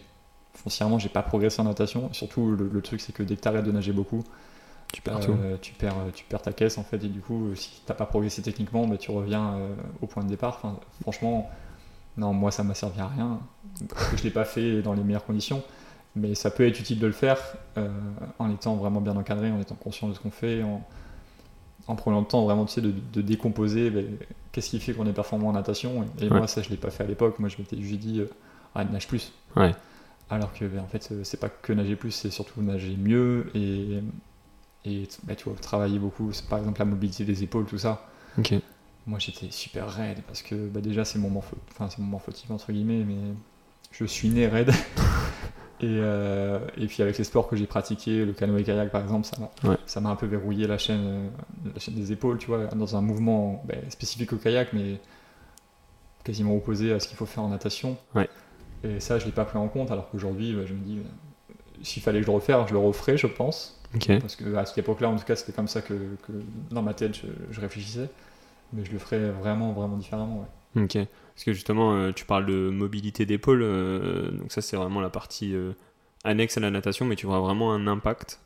foncièrement, 0.55 0.99
j'ai 0.99 1.09
pas 1.09 1.23
progressé 1.23 1.61
en 1.61 1.65
natation. 1.65 2.09
Et 2.11 2.15
surtout, 2.15 2.51
le, 2.55 2.69
le 2.73 2.83
truc, 2.83 3.01
c'est 3.01 3.13
que 3.13 3.23
dès 3.23 3.37
que 3.37 3.41
tu 3.43 3.49
arrêtes 3.49 3.65
de 3.65 3.73
nager 3.73 3.93
beaucoup, 3.93 4.25
Tu 4.93 5.03
perds 5.03 5.21
euh, 5.29 5.57
tu, 5.63 5.73
perds, 5.75 5.95
tu 6.15 6.25
perds 6.25 6.43
ta 6.43 6.53
caisse 6.53 6.77
en 6.77 6.83
fait, 6.83 6.97
et 7.05 7.09
du 7.09 7.21
coup, 7.21 7.47
euh, 7.49 7.55
si 7.55 7.81
t'as 7.87 7.95
pas 7.95 8.07
progressé 8.07 8.43
techniquement, 8.43 8.87
bah, 8.89 8.97
tu 8.97 9.13
reviens 9.13 9.55
euh, 9.55 9.75
au 10.03 10.07
point 10.09 10.25
de 10.25 10.29
départ. 10.29 10.57
Enfin, 10.59 10.81
franchement, 11.03 11.49
non, 12.17 12.33
moi 12.33 12.51
ça 12.51 12.65
m'a 12.65 12.75
servi 12.75 13.01
à 13.01 13.07
rien, 13.07 13.39
parce 13.89 14.09
que 14.09 14.17
je 14.17 14.25
l'ai 14.25 14.31
pas 14.33 14.45
fait 14.45 14.83
dans 14.83 14.93
les 14.95 15.05
meilleures 15.05 15.25
conditions, 15.25 15.63
mais 16.17 16.35
ça 16.35 16.51
peut 16.51 16.67
être 16.67 16.81
utile 16.81 16.99
de 16.99 17.07
le 17.07 17.13
faire 17.13 17.39
euh, 17.79 17.89
en 18.41 18.51
étant 18.51 18.75
vraiment 18.75 19.01
bien 19.01 19.17
encadré, 19.17 19.53
en 19.53 19.61
étant 19.61 19.77
conscient 19.77 20.09
de 20.09 20.15
ce 20.15 20.19
qu'on 20.19 20.33
fait, 20.33 20.65
en, 20.65 20.83
en 21.87 21.95
prenant 21.95 22.19
le 22.21 22.27
temps 22.27 22.45
vraiment 22.45 22.65
tu 22.65 22.73
sais, 22.75 22.81
de, 22.81 22.93
de 23.13 23.23
décomposer 23.23 23.91
ben, 23.91 24.07
qu'est-ce 24.51 24.71
qui 24.71 24.81
fait 24.81 24.93
qu'on 24.93 25.07
est 25.07 25.13
performant 25.13 25.49
en 25.51 25.53
natation. 25.53 26.05
Et, 26.21 26.27
et 26.27 26.29
Ouais. 26.31 26.39
moi, 26.39 26.49
ça 26.49 26.63
je 26.63 26.69
l'ai 26.71 26.77
pas 26.77 26.91
fait 26.91 27.05
à 27.05 27.07
l'époque, 27.07 27.39
moi 27.39 27.49
je 27.49 27.59
m'étais 27.59 27.81
juste 27.81 28.01
dit, 28.01 28.19
euh, 28.21 28.29
ah, 28.75 28.85
nage 28.85 29.07
plus. 29.07 29.33
Ouais. 29.55 29.73
Alors 30.31 30.53
que 30.53 30.65
ben, 30.65 30.81
en 30.81 30.87
fait, 30.87 31.09
euh, 31.11 31.25
c'est 31.25 31.41
pas 31.41 31.49
que 31.49 31.73
nager 31.73 31.97
plus, 31.97 32.13
c'est 32.13 32.31
surtout 32.31 32.63
nager 32.63 32.97
mieux 32.97 33.51
et, 33.55 34.01
et 34.85 35.09
bah, 35.25 35.35
tu 35.35 35.49
vois, 35.49 35.59
travailler 35.59 35.99
beaucoup, 35.99 36.31
par 36.49 36.61
exemple 36.61 36.79
la 36.79 36.85
mobilité 36.85 37.25
des 37.25 37.43
épaules, 37.43 37.67
tout 37.67 37.79
ça. 37.79 38.07
Ok. 38.39 38.55
Moi 39.07 39.19
j'étais 39.19 39.51
super 39.51 39.89
raide 39.91 40.19
parce 40.27 40.43
que 40.43 40.55
bah, 40.69 40.81
déjà 40.81 41.05
c'est 41.05 41.19
mon, 41.19 41.31
morpho... 41.31 41.57
enfin, 41.73 41.89
c'est 41.91 41.99
mon 41.99 42.07
morphotype 42.07 42.51
entre 42.51 42.71
guillemets, 42.71 43.03
mais 43.05 43.35
je 43.91 44.05
suis 44.05 44.29
né 44.29 44.47
raide. 44.47 44.71
et, 45.81 45.87
euh, 45.87 46.61
et 46.77 46.87
puis 46.87 47.03
avec 47.03 47.19
les 47.19 47.25
sports 47.25 47.49
que 47.49 47.57
j'ai 47.57 47.67
pratiqués, 47.67 48.25
le 48.25 48.33
canoë 48.33 48.63
kayak 48.63 48.91
par 48.93 49.03
exemple, 49.03 49.27
ça 49.27 49.37
m'a 49.41 49.71
Ouais. 49.71 49.79
ça 49.87 50.01
m'a 50.01 50.11
un 50.11 50.17
peu 50.17 50.27
verrouillé 50.27 50.67
la 50.69 50.79
chaîne, 50.79 51.01
euh, 51.05 51.29
la 51.75 51.81
chaîne 51.81 51.95
des 51.95 52.13
épaules, 52.13 52.39
tu 52.39 52.47
vois, 52.47 52.67
dans 52.67 52.95
un 52.95 53.01
mouvement 53.01 53.65
bah, 53.67 53.75
spécifique 53.89 54.33
au 54.33 54.37
kayak, 54.37 54.73
mais 54.75 55.01
quasiment 56.23 56.55
opposé 56.55 56.93
à 56.93 57.01
ce 57.01 57.09
qu'il 57.09 57.17
faut 57.17 57.27
faire 57.27 57.43
en 57.43 57.49
natation. 57.49 57.97
Ouais. 58.15 58.29
Et 58.85 59.01
ça 59.01 59.19
je 59.19 59.27
l'ai 59.27 59.33
pas 59.33 59.45
pris 59.45 59.59
en 59.59 59.69
compte 59.69 59.91
alors 59.91 60.11
qu'aujourd'hui 60.11 60.55
bah, 60.55 60.63
je 60.67 60.75
me 60.75 60.81
dis, 60.81 60.99
euh, 60.99 61.53
s'il 61.83 62.03
fallait 62.03 62.21
que 62.21 62.27
je 62.27 62.31
le 62.31 62.37
refaire, 62.37 62.67
je 62.67 62.73
le 62.73 62.79
referais 62.79 63.17
je 63.17 63.27
pense. 63.27 63.81
Parce 64.21 64.37
que 64.37 64.55
à 64.55 64.65
cette 64.67 64.79
époque-là, 64.79 65.09
en 65.09 65.17
tout 65.17 65.25
cas, 65.25 65.35
c'était 65.35 65.53
comme 65.53 65.67
ça 65.67 65.83
que, 65.83 65.95
que 65.95 66.33
dans 66.71 66.83
ma 66.83 66.95
tête, 66.95 67.17
je, 67.17 67.27
je 67.51 67.61
réfléchissais. 67.61 68.09
Mais 68.73 68.85
je 68.85 68.93
le 68.93 68.99
ferais 68.99 69.31
vraiment, 69.31 69.73
vraiment 69.73 69.97
différemment. 69.97 70.47
Ouais. 70.77 70.83
Ok. 70.85 70.99
Parce 71.35 71.45
que 71.45 71.53
justement, 71.53 71.95
euh, 71.95 72.13
tu 72.13 72.25
parles 72.25 72.47
de 72.47 72.71
mobilité 72.71 73.27
d'épaule, 73.27 73.63
euh, 73.63 74.31
donc 74.31 74.53
ça 74.53 74.61
c'est 74.61 74.77
vraiment 74.77 75.01
la 75.01 75.11
partie 75.11 75.55
euh, 75.55 75.73
annexe 76.23 76.57
à 76.57 76.61
la 76.61 76.71
natation, 76.71 77.05
mais 77.05 77.17
tu 77.17 77.27
vois 77.27 77.41
vraiment 77.41 77.73
un 77.73 77.87
impact 77.87 78.41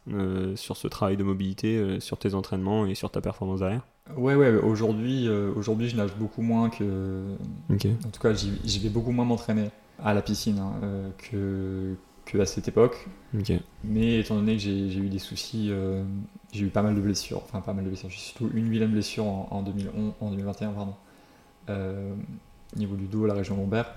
sur 0.54 0.76
ce 0.76 0.88
travail 0.88 1.16
de 1.16 1.24
mobilité, 1.24 2.00
sur 2.00 2.18
tes 2.18 2.34
entraînements 2.34 2.86
et 2.86 2.94
sur 2.94 3.10
ta 3.10 3.20
performance 3.20 3.60
derrière? 3.60 3.82
Ouais, 4.16 4.34
ouais, 4.34 4.54
aujourd'hui, 4.54 5.28
aujourd'hui, 5.28 5.88
je 5.88 5.96
nage 5.96 6.14
beaucoup 6.16 6.40
moins 6.42 6.70
que. 6.70 7.34
En 7.70 7.76
tout 7.76 8.20
cas, 8.22 8.32
j'y 8.32 8.78
vais 8.78 8.90
beaucoup 8.90 9.10
moins 9.10 9.24
m'entraîner 9.24 9.70
à 10.02 10.14
la 10.14 10.22
piscine 10.22 10.58
hein, 10.58 10.72
euh, 10.82 11.10
que, 11.18 11.94
que 12.24 12.38
à 12.38 12.46
cette 12.46 12.68
époque. 12.68 13.06
Mais 13.84 14.20
étant 14.20 14.36
donné 14.36 14.54
que 14.56 14.62
j'ai 14.62 14.96
eu 14.98 15.08
des 15.10 15.18
soucis, 15.18 15.68
euh, 15.70 16.04
j'ai 16.52 16.64
eu 16.66 16.68
pas 16.70 16.82
mal 16.82 16.94
de 16.94 17.00
blessures, 17.00 17.42
enfin 17.44 17.60
pas 17.60 17.74
mal 17.74 17.84
de 17.84 17.90
blessures, 17.90 18.10
j'ai 18.10 18.18
surtout 18.18 18.50
une 18.54 18.68
vilaine 18.70 18.90
blessure 18.92 19.26
en, 19.26 19.48
en 19.50 19.62
2011, 19.62 20.12
en 20.20 20.30
2021, 20.30 20.72
pardon, 20.72 20.94
euh, 21.70 22.14
au 22.74 22.78
niveau 22.78 22.96
du 22.96 23.06
dos, 23.06 23.26
la 23.26 23.34
région 23.34 23.56
lombaire. 23.56 23.94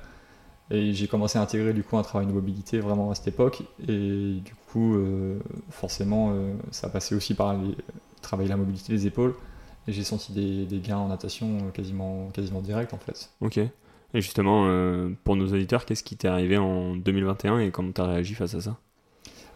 Et 0.70 0.94
j'ai 0.94 1.08
commencé 1.08 1.40
à 1.40 1.42
intégrer 1.42 1.74
du 1.74 1.84
coup 1.84 1.98
un 1.98 2.04
travail 2.04 2.28
de 2.28 2.34
mobilité 2.34 2.80
vraiment 2.80 3.10
à 3.12 3.16
cette 3.16 3.28
époque. 3.30 3.64
Et 3.88 4.40
du 4.44 4.54
coup, 4.72 4.96
euh, 4.96 5.40
forcément, 5.70 6.32
euh, 6.34 6.54
ça 6.72 6.90
passait 6.90 7.16
aussi 7.16 7.36
par 7.36 7.54
les- 7.58 7.76
travailler 8.22 8.50
la 8.50 8.58
mobilité 8.58 8.92
des 8.94 9.08
épaules. 9.08 9.36
Et 9.88 9.94
j'ai 9.94 10.04
senti 10.04 10.34
des, 10.34 10.66
des 10.66 10.80
gains 10.82 10.98
en 10.98 11.08
natation 11.08 11.72
quasiment, 11.74 12.30
quasiment 12.34 12.62
direct 12.62 12.94
en 12.94 12.98
fait. 12.98 13.30
Ok. 13.42 13.60
Et 14.14 14.22
justement, 14.22 14.66
euh, 14.68 15.10
pour 15.24 15.36
nos 15.36 15.48
auditeurs, 15.48 15.86
qu'est-ce 15.86 16.04
qui 16.04 16.16
t'est 16.18 16.28
arrivé 16.28 16.58
en 16.58 16.96
2021 16.96 17.60
et 17.60 17.72
comment 17.72 17.92
t'as 17.92 18.08
réagi 18.08 18.34
face 18.34 18.56
à 18.56 18.62
ça? 18.62 18.78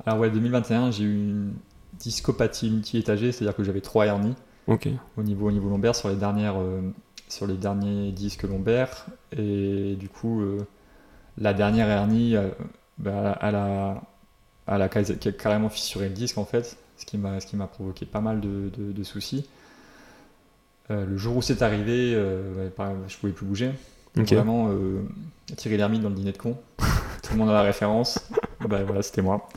Alors 0.06 0.20
ouais, 0.20 0.30
2021, 0.30 0.92
j'ai 0.92 1.04
eu 1.04 1.14
une 1.14 1.54
discopathie 2.00 2.70
multi-étagée, 2.70 3.32
c'est-à-dire 3.32 3.56
que 3.56 3.64
j'avais 3.64 3.82
trois 3.82 4.06
hernies. 4.06 4.36
Au 5.18 5.24
niveau, 5.24 5.48
au 5.48 5.52
niveau 5.52 5.70
lombaire 5.70 5.96
sur 5.96 6.10
les, 6.10 6.16
dernières, 6.16 6.60
euh, 6.60 6.82
sur 7.28 7.48
les 7.48 7.56
derniers 7.56 8.12
disques 8.12 8.44
lombaires. 8.44 9.06
Et 9.38 9.96
du 10.00 10.10
coup, 10.10 10.42
euh, 10.42 10.66
la 11.38 11.54
dernière 11.54 11.90
hernie, 11.90 12.36
bah, 12.98 13.38
elle, 13.42 13.56
a, 13.56 14.02
elle 14.68 14.90
carrément 15.38 15.70
fissuré 15.70 16.10
le 16.10 16.14
disque 16.14 16.38
en 16.38 16.46
fait, 16.46 16.78
ce 16.98 17.06
qui 17.06 17.18
m'a 17.18 17.40
ce 17.40 17.48
qui 17.48 17.56
m'a 17.56 17.68
provoqué 17.68 18.06
pas 18.06 18.22
mal 18.22 18.42
de, 18.42 18.70
de- 18.78 18.92
de 18.92 19.04
soucis. 19.04 19.46
Euh, 20.90 21.06
le 21.06 21.18
jour 21.18 21.38
où 21.38 21.42
c'est 21.42 21.62
arrivé, 21.62 22.14
euh, 22.16 22.70
pareil, 22.70 22.96
je 23.08 23.18
pouvais 23.18 23.32
plus 23.32 23.46
bouger. 23.46 23.72
Ok. 24.18 24.34
Vraiment, 24.34 24.68
euh, 24.70 25.02
tirer 25.58 25.78
l'hermite 25.78 26.02
dans 26.02 26.10
le 26.10 26.16
dîner 26.16 26.32
de 26.32 26.38
con. 26.38 26.58
Tout 27.24 27.34
le 27.34 27.38
monde 27.38 27.50
a 27.50 27.54
la 27.54 27.62
référence. 27.62 28.20
bah 28.68 28.84
voilà, 28.84 29.02
c'était 29.02 29.22
moi. 29.22 29.48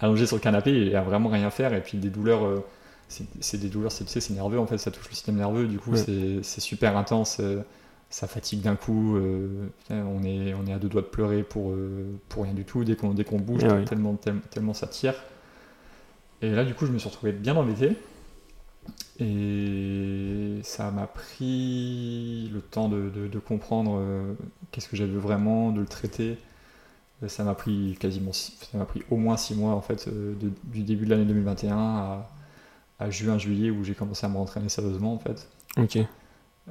Allongé 0.00 0.26
sur 0.26 0.36
le 0.36 0.40
canapé 0.42 0.72
et 0.72 0.94
à 0.96 1.02
vraiment 1.02 1.28
rien 1.28 1.50
faire. 1.50 1.72
Et 1.74 1.80
puis 1.80 1.98
des 1.98 2.10
douleurs, 2.10 2.44
euh, 2.44 2.64
c'est 3.08 3.58
des 3.60 3.68
douleurs, 3.68 3.92
c'est 3.92 4.04
tu 4.04 4.10
sais, 4.10 4.20
c'est 4.20 4.34
nerveux 4.34 4.58
en 4.58 4.66
fait, 4.66 4.78
ça 4.78 4.90
touche 4.90 5.08
le 5.08 5.14
système 5.14 5.36
nerveux. 5.36 5.66
Du 5.66 5.78
coup, 5.78 5.92
Ouais. 5.92 6.42
c'est- 6.42 6.60
super 6.60 6.96
intense. 6.96 7.38
euh, 7.40 7.62
ça 8.10 8.26
fatigue 8.28 8.60
d'un 8.62 8.76
coup. 8.76 9.16
euh, 9.16 9.66
on, 9.90 10.22
est, 10.22 10.54
on 10.54 10.64
est 10.66 10.72
à 10.72 10.78
deux 10.78 10.88
doigts 10.88 11.02
de 11.02 11.06
pleurer 11.06 11.42
pour, 11.42 11.74
pour 12.28 12.44
rien 12.44 12.54
du 12.54 12.64
tout. 12.64 12.84
Dès 12.84 12.94
qu'on 12.96 13.08
bouge, 13.38 13.62
Ah 13.64 13.82
tellement, 13.84 14.14
tellement, 14.14 14.40
tellement 14.50 14.74
ça 14.74 14.86
tire. 14.86 15.14
Et 16.42 16.50
là, 16.50 16.64
du 16.64 16.74
coup, 16.74 16.86
je 16.86 16.92
me 16.92 16.98
suis 16.98 17.08
retrouvé 17.08 17.32
bien 17.32 17.56
embêté. 17.56 17.96
Et 19.18 20.60
ça 20.62 20.90
m'a 20.90 21.06
pris 21.06 22.50
le 22.52 22.60
temps 22.60 22.88
de, 22.88 23.08
de- 23.10 23.28
de 23.28 23.38
comprendre 23.38 23.98
euh, 24.00 24.34
qu'est-ce 24.70 24.88
que 24.88 24.96
j'avais 24.96 25.16
vraiment, 25.16 25.72
de 25.72 25.80
le 25.80 25.86
traiter. 25.86 26.38
Euh, 27.22 27.28
Ça 27.28 27.44
m'a 27.44 27.54
pris 27.54 27.96
quasiment, 28.00 28.32
ça 28.32 28.78
m'a 28.78 28.84
pris 28.86 29.02
au 29.10 29.16
moins 29.16 29.36
six 29.36 29.54
mois 29.54 29.72
en 29.74 29.80
fait, 29.82 30.08
euh, 30.08 30.34
de- 30.40 30.52
du 30.64 30.82
début 30.82 31.04
de 31.06 31.10
l'année 31.10 31.24
2021 31.26 31.76
à, 31.78 32.30
à 33.00 33.10
juin, 33.10 33.38
juillet 33.38 33.70
où 33.70 33.84
j'ai 33.84 33.94
commencé 33.94 34.26
à 34.26 34.28
me 34.28 34.36
rentraîner 34.38 34.68
sérieusement 34.68 35.14
en 35.14 35.18
fait, 35.18 35.48
Ok. 35.78 35.98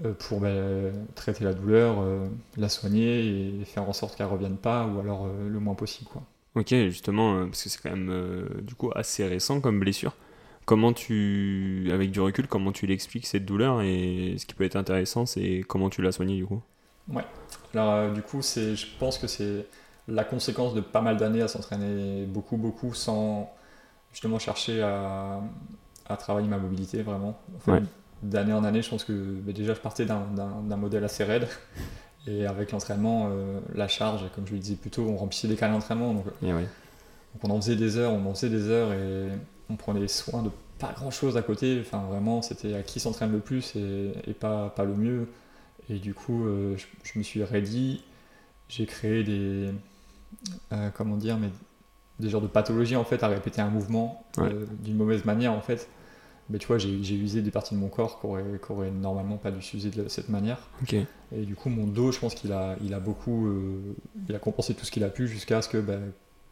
euh, 0.05 0.13
pour 0.13 0.39
ben, 0.41 0.93
traiter 1.15 1.43
la 1.43 1.53
douleur, 1.53 1.97
la 2.57 2.69
soigner 2.69 3.59
et 3.61 3.65
faire 3.65 3.87
en 3.89 3.93
sorte 3.93 4.15
qu'elle 4.17 4.27
revienne 4.27 4.57
pas 4.57 4.85
ou 4.87 4.99
alors 4.99 5.27
le 5.27 5.59
moins 5.59 5.75
possible 5.75 6.09
quoi. 6.11 6.23
Ok, 6.55 6.69
justement, 6.69 7.45
parce 7.47 7.63
que 7.63 7.69
c'est 7.69 7.81
quand 7.81 7.95
même 7.95 8.47
du 8.61 8.75
coup 8.75 8.91
assez 8.95 9.25
récent 9.27 9.59
comme 9.61 9.79
blessure. 9.79 10.13
Comment 10.65 10.93
tu, 10.93 11.89
avec 11.91 12.11
du 12.11 12.19
recul, 12.19 12.47
comment 12.47 12.71
tu 12.71 12.87
l'expliques 12.87 13.27
cette 13.27 13.45
douleur 13.45 13.81
et 13.81 14.35
ce 14.39 14.45
qui 14.45 14.55
peut 14.55 14.63
être 14.63 14.75
intéressant, 14.75 15.25
c'est 15.25 15.63
comment 15.67 15.89
tu 15.89 16.01
l'as 16.01 16.11
soignée 16.11 16.35
du 16.35 16.45
coup. 16.45 16.61
Alors 17.73 17.93
euh, 17.93 18.11
du 18.11 18.21
coup, 18.21 18.41
c'est, 18.41 18.75
je 18.75 18.87
pense 18.99 19.17
que 19.17 19.27
c'est 19.27 19.67
la 20.07 20.23
conséquence 20.23 20.73
de 20.73 20.81
pas 20.81 21.01
mal 21.01 21.17
d'années 21.17 21.41
à 21.41 21.47
s'entraîner 21.47 22.25
beaucoup, 22.25 22.57
beaucoup 22.57 22.93
sans 22.93 23.53
justement 24.11 24.39
chercher 24.39 24.81
à, 24.81 25.41
à 26.07 26.17
travailler 26.17 26.47
ma 26.47 26.57
mobilité 26.57 27.01
vraiment. 27.01 27.39
Enfin, 27.57 27.73
Ouais. 27.73 27.83
D'année 28.23 28.53
en 28.53 28.63
année, 28.63 28.81
je 28.81 28.89
pense 28.89 29.03
que 29.03 29.11
bah, 29.13 29.51
déjà 29.51 29.73
je 29.73 29.79
partais 29.79 30.05
d'un, 30.05 30.25
modèle 30.77 31.03
assez 31.03 31.23
raide 31.23 31.47
et 32.27 32.47
avec 32.47 32.71
l'entraînement, 32.71 33.29
euh, 33.29 33.59
la 33.75 33.87
charge, 33.87 34.23
comme 34.33 34.47
je 34.47 34.53
le 34.53 34.59
disais 34.59 34.75
plus 34.75 34.89
tôt, 34.89 35.05
on 35.07 35.17
remplissait 35.17 35.47
des 35.47 35.55
carnets 35.55 35.75
d'entraînement, 35.75 36.13
donc, 36.13 36.25
Et 36.41 36.51
ouais. 36.51 36.61
donc 36.61 37.43
on 37.43 37.49
en 37.51 37.57
faisait 37.61 37.75
des 37.75 37.97
heures, 37.97 38.13
on 38.13 38.25
en 38.25 38.33
faisait 38.33 38.49
des 38.49 38.67
heures 38.69 38.93
et 38.93 39.27
on 39.69 39.75
prenait 39.75 40.07
soin 40.07 40.43
de 40.43 40.49
pas 40.79 40.91
grand 40.93 41.11
chose 41.11 41.37
à 41.37 41.41
côté. 41.41 41.79
Enfin, 41.81 42.03
vraiment, 42.09 42.41
c'était 42.41 42.73
à 42.75 42.81
qui 42.83 42.99
s'entraîne 42.99 43.31
le 43.31 43.39
plus 43.39 43.75
et, 43.75 44.11
et 44.27 44.33
pas, 44.33 44.69
pas 44.75 44.83
le 44.83 44.93
mieux. 44.95 45.27
Et 45.89 45.99
du 45.99 46.13
coup, 46.13 46.45
euh, 46.45 46.75
je, 46.77 46.85
je 47.03 47.17
me 47.19 47.23
suis 47.23 47.43
ready. 47.43 48.03
J'ai 48.69 48.85
créé 48.85 49.23
des. 49.23 49.69
euh, 50.73 50.89
comment 50.93 51.17
dire 51.17 51.37
mais 51.37 51.49
Des 52.19 52.29
genres 52.29 52.41
de 52.41 52.47
pathologies 52.47 52.95
en 52.95 53.03
fait 53.05 53.23
à 53.23 53.27
répéter 53.27 53.61
un 53.61 53.69
mouvement 53.69 54.23
Ouais. 54.37 54.49
euh, 54.51 54.65
d'une 54.81 54.97
mauvaise 54.97 55.23
manière 55.25 55.53
en 55.53 55.61
fait. 55.61 55.87
Mais 56.49 56.59
tu 56.59 56.67
vois, 56.67 56.77
j'ai 56.77 56.91
usé 57.15 57.41
des 57.41 57.49
parties 57.49 57.73
de 57.73 57.79
mon 57.79 57.87
corps 57.87 58.19
qui 58.19 58.27
auraient, 58.27 58.43
qui 58.63 58.71
auraient 58.71 58.91
normalement 58.91 59.37
pas 59.37 59.49
dû 59.49 59.63
s'user 59.63 59.89
de 59.89 60.07
cette 60.07 60.29
manière. 60.29 60.59
Et 61.31 61.41
du 61.43 61.55
coup, 61.55 61.69
mon 61.69 61.87
dos, 61.87 62.11
je 62.11 62.19
pense 62.19 62.35
qu'il 62.35 62.51
a, 62.51 62.75
il 62.83 62.93
a 62.93 62.99
beaucoup. 62.99 63.49
il 64.29 64.35
a 64.35 64.37
compensé 64.37 64.75
tout 64.75 64.85
ce 64.85 64.91
qu'il 64.91 65.03
a 65.03 65.09
pu 65.09 65.27
jusqu'à 65.27 65.63
ce 65.63 65.69
que, 65.69 65.79
bah, 65.79 65.97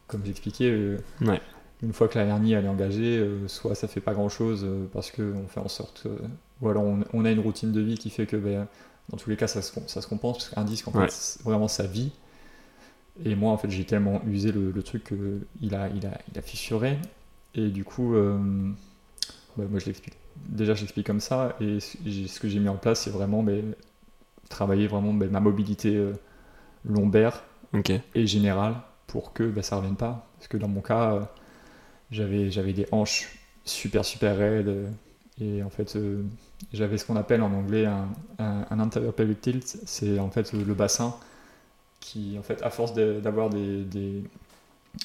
comme 0.08 0.24
j'expliquais, 0.24 0.96
Ouais. 1.20 1.40
Une 1.84 1.92
fois 1.92 2.08
que 2.08 2.18
la 2.18 2.24
hernie 2.26 2.54
elle 2.54 2.64
est 2.66 2.68
engagée, 2.68 3.18
euh, 3.18 3.48
soit 3.48 3.74
ça 3.76 3.88
fait 3.88 4.00
pas 4.00 4.14
grand 4.14 4.28
chose 4.28 4.66
parce 4.92 5.10
qu'on 5.12 5.46
fait 5.48 5.60
en 5.60 5.68
sorte. 5.68 6.04
euh, 6.06 6.16
ou 6.62 6.68
alors 6.68 6.84
on, 6.84 7.00
on 7.12 7.24
a 7.24 7.30
une 7.30 7.40
routine 7.40 7.72
de 7.72 7.80
vie 7.80 7.98
qui 7.98 8.10
fait 8.10 8.26
que, 8.26 8.36
bah, 8.36 8.66
dans 9.10 9.16
tous 9.18 9.30
les 9.30 9.36
cas, 9.36 9.48
ça 9.48 9.62
se, 9.62 9.72
ça 9.88 10.02
se 10.02 10.08
compense 10.08 10.38
parce 10.38 10.50
qu'un 10.50 10.64
disque, 10.64 10.88
en 10.88 10.92
Ouais. 10.94 11.08
fait, 11.08 11.38
vraiment 11.44 11.68
sa 11.68 11.84
vie. 11.86 12.12
Et 13.24 13.34
moi, 13.36 13.52
en 13.52 13.56
fait, 13.56 13.70
j'ai 13.70 13.84
tellement 13.84 14.20
usé 14.26 14.50
le, 14.52 14.70
le 14.72 14.82
truc 14.82 15.04
qu'il 15.04 15.74
a, 15.74 15.88
il 15.88 16.06
a, 16.06 16.18
il 16.32 16.38
a 16.38 16.42
fissuré. 16.42 16.98
Et 17.54 17.68
du 17.68 17.84
coup, 17.84 18.14
euh, 18.14 18.38
bah, 19.56 19.64
moi, 19.70 19.78
je 19.78 19.86
l'explique. 19.86 20.14
Déjà, 20.48 20.74
je 20.74 20.80
l'explique 20.82 21.06
comme 21.06 21.20
ça. 21.20 21.56
Et 21.60 21.80
ce 21.80 22.40
que 22.40 22.48
j'ai 22.48 22.58
mis 22.60 22.68
en 22.68 22.76
place, 22.76 23.02
c'est 23.02 23.10
vraiment 23.10 23.42
mais, 23.42 23.62
travailler 24.50 24.86
vraiment 24.88 25.12
mais, 25.12 25.28
ma 25.28 25.40
mobilité 25.40 25.96
euh, 25.96 26.12
lombaire 26.84 27.44
et 28.14 28.26
générale 28.26 28.76
pour 29.08 29.32
que 29.34 29.44
bah, 29.44 29.62
ça 29.62 29.76
revienne 29.76 29.96
pas. 29.96 30.26
Parce 30.38 30.48
que 30.48 30.56
dans 30.58 30.68
mon 30.68 30.82
cas, 30.82 31.14
euh, 31.14 31.20
j'avais, 32.10 32.50
j'avais 32.50 32.72
des 32.72 32.86
hanches 32.92 33.28
super 33.64 34.04
super 34.04 34.36
raides 34.36 34.92
et 35.40 35.62
en 35.62 35.70
fait 35.70 35.96
euh, 35.96 36.22
j'avais 36.72 36.98
ce 36.98 37.04
qu'on 37.04 37.16
appelle 37.16 37.42
en 37.42 37.52
anglais 37.52 37.86
un, 37.86 38.08
un, 38.38 38.66
un 38.70 38.80
anterior 38.80 39.12
pelvic 39.12 39.40
tilt, 39.40 39.78
c'est 39.86 40.18
en 40.18 40.30
fait 40.30 40.52
le 40.52 40.74
bassin 40.74 41.14
qui 42.00 42.36
en 42.38 42.42
fait 42.42 42.62
à 42.62 42.70
force 42.70 42.92
d'avoir 42.94 43.48
des, 43.50 43.82
des, 43.84 44.22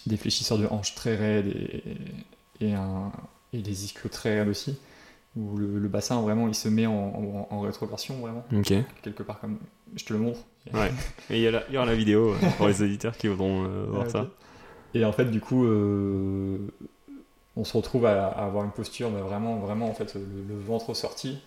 des 0.06 0.18
fléchisseurs 0.18 0.58
de 0.58 0.68
hanches 0.68 0.94
très 0.96 1.16
raides 1.16 1.48
et, 1.48 1.84
et, 2.66 2.74
un, 2.74 3.12
et 3.54 3.60
des 3.60 3.86
ischios 3.86 4.10
très 4.10 4.38
raides 4.40 4.50
aussi, 4.50 4.78
où 5.38 5.58
le, 5.58 5.80
le 5.80 5.88
bassin 5.88 6.22
vraiment 6.22 6.48
il 6.50 6.56
se 6.56 6.68
met 6.68 6.86
en, 6.86 6.92
en, 6.94 7.48
en 7.50 7.62
rétroversion 7.62 8.16
vraiment, 8.20 8.44
Ok. 8.54 8.74
quelque 9.02 9.24
part 9.24 9.40
comme 9.40 9.58
je 9.96 10.04
te 10.04 10.12
le 10.14 10.20
montre. 10.20 10.42
Ouais. 10.74 10.92
Et 11.30 11.42
il 11.42 11.50
y, 11.50 11.74
y 11.74 11.78
aura 11.78 11.86
la 11.86 11.96
vidéo 11.96 12.34
euh, 12.34 12.38
pour 12.58 12.68
les 12.68 12.82
auditeurs 12.82 13.16
qui 13.18 13.28
voudront 13.30 13.64
euh, 13.64 13.86
voir 13.88 14.10
ça. 14.12 14.28
Et 14.94 15.06
en 15.06 15.12
fait, 15.12 15.26
du 15.26 15.40
coup, 15.40 15.66
euh, 15.66 16.58
on 17.56 17.64
se 17.64 17.76
retrouve 17.76 18.06
à, 18.06 18.28
à 18.28 18.46
avoir 18.46 18.64
une 18.66 18.72
posture 18.72 19.10
mais 19.12 19.22
vraiment, 19.22 19.58
vraiment, 19.58 19.90
en 19.90 19.94
fait, 19.94 20.14
le, 20.16 20.22
le 20.48 20.60
ventre 20.60 20.94
sorti 20.94 21.40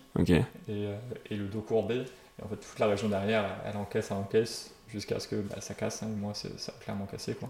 et, 0.67 0.85
euh, 0.87 0.95
et 1.29 1.35
le 1.35 1.45
dos 1.45 1.61
courbé. 1.61 2.03
Et 2.39 2.43
en 2.43 2.47
fait, 2.47 2.55
toute 2.57 2.79
la 2.79 2.87
région 2.87 3.09
derrière, 3.09 3.45
elle 3.65 3.77
encaisse, 3.77 4.09
elle 4.11 4.17
encaisse, 4.17 4.73
jusqu'à 4.87 5.19
ce 5.19 5.27
que 5.27 5.35
bah, 5.35 5.61
ça 5.61 5.73
casse. 5.73 6.03
hein. 6.03 6.07
Moi, 6.17 6.33
ça 6.33 6.49
a 6.67 6.83
clairement 6.83 7.05
cassé, 7.05 7.33
quoi. 7.35 7.49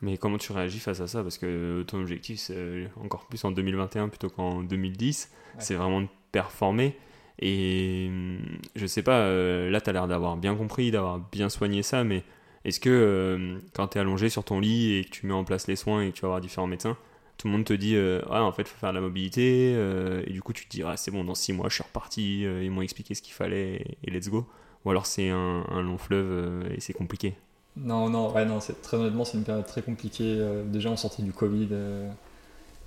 Mais 0.00 0.16
comment 0.18 0.38
tu 0.38 0.50
réagis 0.52 0.80
face 0.80 1.00
à 1.00 1.06
ça? 1.06 1.22
Parce 1.22 1.38
que 1.38 1.84
ton 1.86 2.00
objectif, 2.00 2.40
c'est 2.40 2.88
encore 3.02 3.26
plus 3.26 3.44
en 3.44 3.50
2021 3.52 4.08
plutôt 4.08 4.30
qu'en 4.30 4.62
2010. 4.62 5.30
Ouais. 5.32 5.60
C'est 5.60 5.74
vraiment 5.74 6.00
de 6.00 6.08
performer. 6.32 6.96
Et 7.38 8.06
hum, 8.08 8.38
je 8.74 8.86
sais 8.86 9.02
pas, 9.02 9.20
euh, 9.20 9.70
là, 9.70 9.80
tu 9.80 9.90
as 9.90 9.92
l'air 9.92 10.08
d'avoir 10.08 10.36
bien 10.36 10.54
compris, 10.56 10.90
d'avoir 10.90 11.18
bien 11.18 11.48
soigné 11.48 11.82
ça, 11.82 12.02
mais 12.04 12.24
est-ce 12.64 12.80
que 12.80 12.90
euh, 12.90 13.58
quand 13.74 13.88
tu 13.88 13.98
es 13.98 14.00
allongé 14.00 14.28
sur 14.28 14.44
ton 14.44 14.60
lit 14.60 14.94
et 14.94 15.04
que 15.04 15.10
tu 15.10 15.26
mets 15.26 15.34
en 15.34 15.44
place 15.44 15.66
les 15.66 15.76
soins 15.76 16.02
et 16.02 16.10
que 16.10 16.16
tu 16.16 16.22
vas 16.22 16.28
voir 16.28 16.40
différents 16.40 16.66
médecins, 16.66 16.96
tout 17.42 17.48
le 17.48 17.54
monde 17.54 17.64
te 17.64 17.72
dit 17.72 17.96
euh, 17.96 18.20
Ah, 18.30 18.44
en 18.44 18.52
fait, 18.52 18.68
faut 18.68 18.78
faire 18.78 18.90
de 18.90 18.94
la 18.94 19.00
mobilité, 19.00 19.74
euh, 19.76 20.22
et 20.28 20.32
du 20.32 20.40
coup, 20.42 20.52
tu 20.52 20.66
te 20.66 20.70
dis 20.70 20.84
Ah, 20.84 20.96
c'est 20.96 21.10
bon, 21.10 21.24
dans 21.24 21.34
6 21.34 21.52
mois, 21.52 21.68
je 21.68 21.74
suis 21.74 21.82
reparti, 21.82 22.46
euh, 22.46 22.62
ils 22.62 22.70
m'ont 22.70 22.82
expliqué 22.82 23.16
ce 23.16 23.22
qu'il 23.22 23.34
fallait, 23.34 23.74
et, 23.74 23.98
et 24.04 24.10
let's 24.12 24.28
go. 24.28 24.46
Ou 24.84 24.90
alors 24.90 25.06
c'est 25.06 25.28
un, 25.28 25.82
long 25.82 25.98
fleuve 25.98 26.66
et 26.72 26.80
c'est 26.80 26.92
compliqué. 26.92 27.34
Non, 27.76 28.08
non, 28.10 28.32
ouais, 28.32 28.44
non, 28.44 28.60
c'est 28.60 28.80
très 28.82 28.96
honnêtement, 28.96 29.24
c'est 29.24 29.38
une 29.38 29.44
période 29.44 29.66
très 29.66 29.82
compliquée. 29.82 30.44
Déjà, 30.66 30.90
on 30.90 30.96
sortait 30.96 31.22
du 31.22 31.32
Covid 31.32 31.68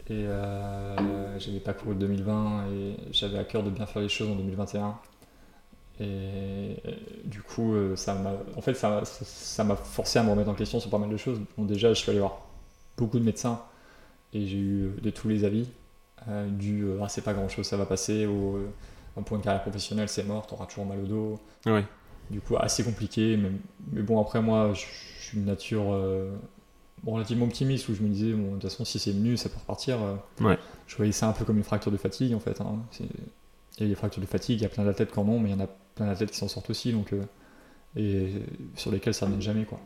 et 0.10 0.26
j'avais 1.38 1.62
pas 1.62 1.74
couru 1.74 1.96
de 1.96 2.00
2020 2.02 2.66
et 2.68 2.96
j'avais 3.14 3.38
à 3.38 3.46
cœur 3.46 3.64
de 3.64 3.70
bien 3.70 3.86
faire 3.86 4.02
les 4.02 4.10
choses 4.10 4.30
en 4.30 4.36
2021. 4.36 4.98
Et 6.00 6.04
euh, 6.04 6.76
du 7.24 7.42
coup, 7.42 7.74
euh, 7.74 7.96
ça 7.96 8.14
m'a, 8.16 8.34
en 8.58 8.62
fait, 8.62 8.74
ça 8.74 8.90
m'a- 8.90 9.06
ça 9.06 9.64
m'a 9.64 9.76
forcé 9.76 10.20
à 10.20 10.24
me 10.24 10.30
remettre 10.32 10.50
en 10.50 10.54
question 10.56 10.80
sur 10.80 10.90
pas 10.90 10.98
mal 10.98 11.10
de 11.10 11.18
choses. 11.18 11.40
Bon, 11.58 11.64
déjà, 11.66 11.90
je 11.94 12.00
suis 12.00 12.10
allé 12.10 12.20
voir 12.20 12.42
beaucoup 12.98 13.20
de 13.20 13.26
médecins 13.26 13.62
et 14.34 14.46
j'ai 14.48 14.58
eu 14.58 14.92
de 15.02 15.10
tous 15.10 15.28
les 15.30 15.44
avis. 15.46 15.68
Euh, 16.28 16.50
du 16.50 16.84
euh, 16.84 17.00
ah, 17.04 17.08
c'est 17.10 17.22
pas 17.24 17.34
grand 17.34 17.48
chose, 17.50 17.66
ça 17.68 17.78
va 17.78 17.86
passer, 17.86 18.26
ou 18.26 18.58
euh, 18.58 19.22
pour 19.26 19.38
une 19.38 19.44
carrière 19.44 19.62
professionnelle, 19.62 20.10
c'est 20.10 20.24
mort, 20.24 20.48
t'auras 20.48 20.66
toujours 20.66 20.86
mal 20.86 21.00
au 21.00 21.06
dos 21.06 21.40
Ouais. 21.66 21.86
du 22.30 22.42
coup 22.42 22.56
assez 22.58 22.84
compliqué 22.84 23.38
mais, 23.38 23.52
mais 23.92 24.02
bon 24.02 24.20
après 24.20 24.42
moi 24.42 24.74
je, 24.74 24.82
suis 25.26 25.38
une 25.38 25.46
nature 25.46 25.94
euh, 25.94 26.32
relativement 27.06 27.46
optimiste 27.46 27.88
où 27.90 27.94
je 27.96 28.02
me 28.02 28.10
disais 28.10 28.34
bon 28.34 28.48
de 28.48 28.52
toute 28.54 28.64
façon 28.64 28.84
si 28.86 28.98
c'est 29.00 29.12
venu 29.12 29.38
ça 29.38 29.50
peut 29.50 29.60
repartir 29.60 29.98
euh. 30.02 30.16
Ouais. 30.44 30.58
je 30.88 30.96
voyais 30.98 31.12
ça 31.12 31.28
un 31.28 31.34
peu 31.34 31.46
comme 31.46 31.58
une 31.58 31.64
fracture 31.64 31.92
de 31.92 31.98
fatigue 31.98 32.34
en 32.34 32.40
fait 32.40 32.60
hein. 32.62 32.78
C'est- 32.92 33.06
il 33.78 33.84
y 33.84 33.86
a 33.86 33.90
des 33.90 33.96
fractures 33.96 34.22
de 34.22 34.28
fatigue 34.28 34.60
il 34.60 34.64
y 34.64 34.66
a 34.66 34.70
plein 34.70 34.86
d'athlètes 34.86 35.12
qui 35.12 35.20
en 35.20 35.28
ont 35.28 35.40
mais 35.40 35.50
il 35.50 35.54
y 35.54 35.56
en 35.56 35.64
a 35.64 35.68
plein 35.96 36.08
d'athlètes 36.08 36.32
qui 36.32 36.38
s'en 36.38 36.48
sortent 36.48 36.70
aussi 36.70 36.92
donc 36.94 37.14
euh, 37.14 37.24
et 37.98 38.30
sur 38.76 38.92
lesquels 38.92 39.14
ça 39.14 39.26
ne 39.28 39.32
revient 39.34 39.44
jamais 39.46 39.66
quoi 39.66 39.80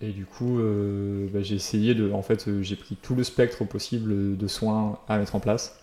et 0.00 0.10
du 0.12 0.26
coup 0.26 0.58
euh, 0.58 1.28
bah, 1.32 1.42
j'ai 1.42 1.54
essayé 1.56 1.94
de 1.94 2.10
en 2.12 2.22
fait 2.22 2.48
euh, 2.48 2.62
j'ai 2.62 2.76
pris 2.76 2.96
tout 2.96 3.14
le 3.14 3.24
spectre 3.24 3.64
possible 3.64 4.36
de 4.36 4.46
soins 4.48 4.98
à 5.08 5.18
mettre 5.18 5.34
en 5.36 5.40
place 5.40 5.78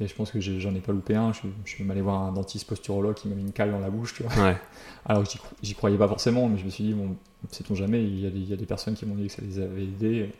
et 0.00 0.06
je 0.08 0.14
pense 0.14 0.30
que 0.30 0.40
j'en 0.40 0.74
ai 0.74 0.80
pas 0.80 0.92
loupé 0.92 1.14
un 1.14 1.32
je, 1.32 1.42
je 1.64 1.70
suis 1.70 1.84
même 1.84 1.90
allé 1.90 2.00
voir 2.00 2.22
un 2.22 2.32
dentiste 2.32 2.66
posturologue 2.68 3.14
qui 3.14 3.28
m'a 3.28 3.34
mis 3.34 3.42
une 3.42 3.52
cale 3.52 3.70
dans 3.70 3.80
la 3.80 3.90
bouche 3.90 4.14
tu 4.14 4.22
vois 4.22 4.32
Ouais. 4.44 4.56
alors 5.04 5.24
j'y 5.24 5.38
cro- 5.38 5.54
j'y 5.62 5.74
croyais 5.74 5.98
pas 5.98 6.08
forcément, 6.08 6.48
mais 6.48 6.58
je 6.58 6.64
me 6.64 6.70
suis 6.70 6.84
dit, 6.84 6.92
bon, 6.94 7.16
sait-on 7.50 7.74
jamais, 7.74 8.02
il 8.04 8.20
y, 8.20 8.26
a 8.26 8.30
des, 8.30 8.38
il 8.38 8.48
y 8.48 8.52
a 8.52 8.56
des 8.56 8.66
personnes 8.66 8.94
qui 8.94 9.06
m'ont 9.06 9.14
dit 9.14 9.26
que 9.26 9.32
ça 9.32 9.42
les 9.42 9.58
avait 9.58 9.82
aidés. 9.84 10.32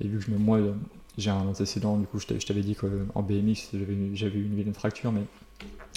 Et 0.00 0.08
vu 0.08 0.18
que 0.18 0.24
je 0.24 0.30
me- 0.30 0.38
moi, 0.38 0.60
j'ai 1.18 1.30
un 1.30 1.46
antécédent, 1.46 1.96
du 1.96 2.06
coup, 2.06 2.18
je 2.18 2.26
t'avais 2.26 2.60
dit 2.62 2.74
qu'en 2.74 3.22
BMX, 3.22 3.70
j'avais 4.14 4.38
eu- 4.38 4.44
une 4.46 4.54
vilaine 4.54 4.74
fracture, 4.74 5.12
mais 5.12 5.22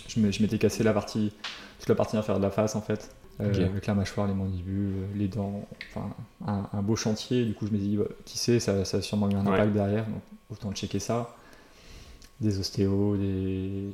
je 0.08 0.20
m'étais 0.42 0.58
cassé 0.58 0.84
la 0.84 0.94
partie, 0.94 1.34
toute 1.80 1.90
la 1.90 1.96
partie 1.96 2.18
inférieure 2.18 2.40
de 2.40 2.46
la 2.46 2.52
face, 2.52 2.76
en 2.76 2.82
fait, 2.82 3.14
euh, 3.42 3.66
avec 3.68 3.86
la 3.88 3.94
mâchoire, 3.96 4.28
les 4.28 4.34
mandibules, 4.34 4.94
les 5.16 5.28
dents, 5.28 5.68
enfin, 5.90 6.10
un, 6.46 6.68
un 6.72 6.82
beau 6.82 6.96
chantier. 6.96 7.46
Du 7.46 7.54
coup, 7.54 7.68
je 7.68 7.72
me 7.72 7.78
dis, 7.78 7.98
bah, 7.98 8.06
qui 8.26 8.38
sait, 8.38 8.60
ça, 8.60 8.86
ça 8.86 8.98
a 8.98 9.02
sûrement 9.02 9.30
eu 9.30 9.36
un 9.36 9.46
Ouais. 9.46 9.54
impact 9.54 9.74
derrière, 9.74 10.06
donc 10.06 10.22
autant 10.50 10.72
checker 10.74 11.00
ça. 11.00 11.36
Des 12.42 12.58
ostéos, 12.60 13.18
des. 13.18 13.90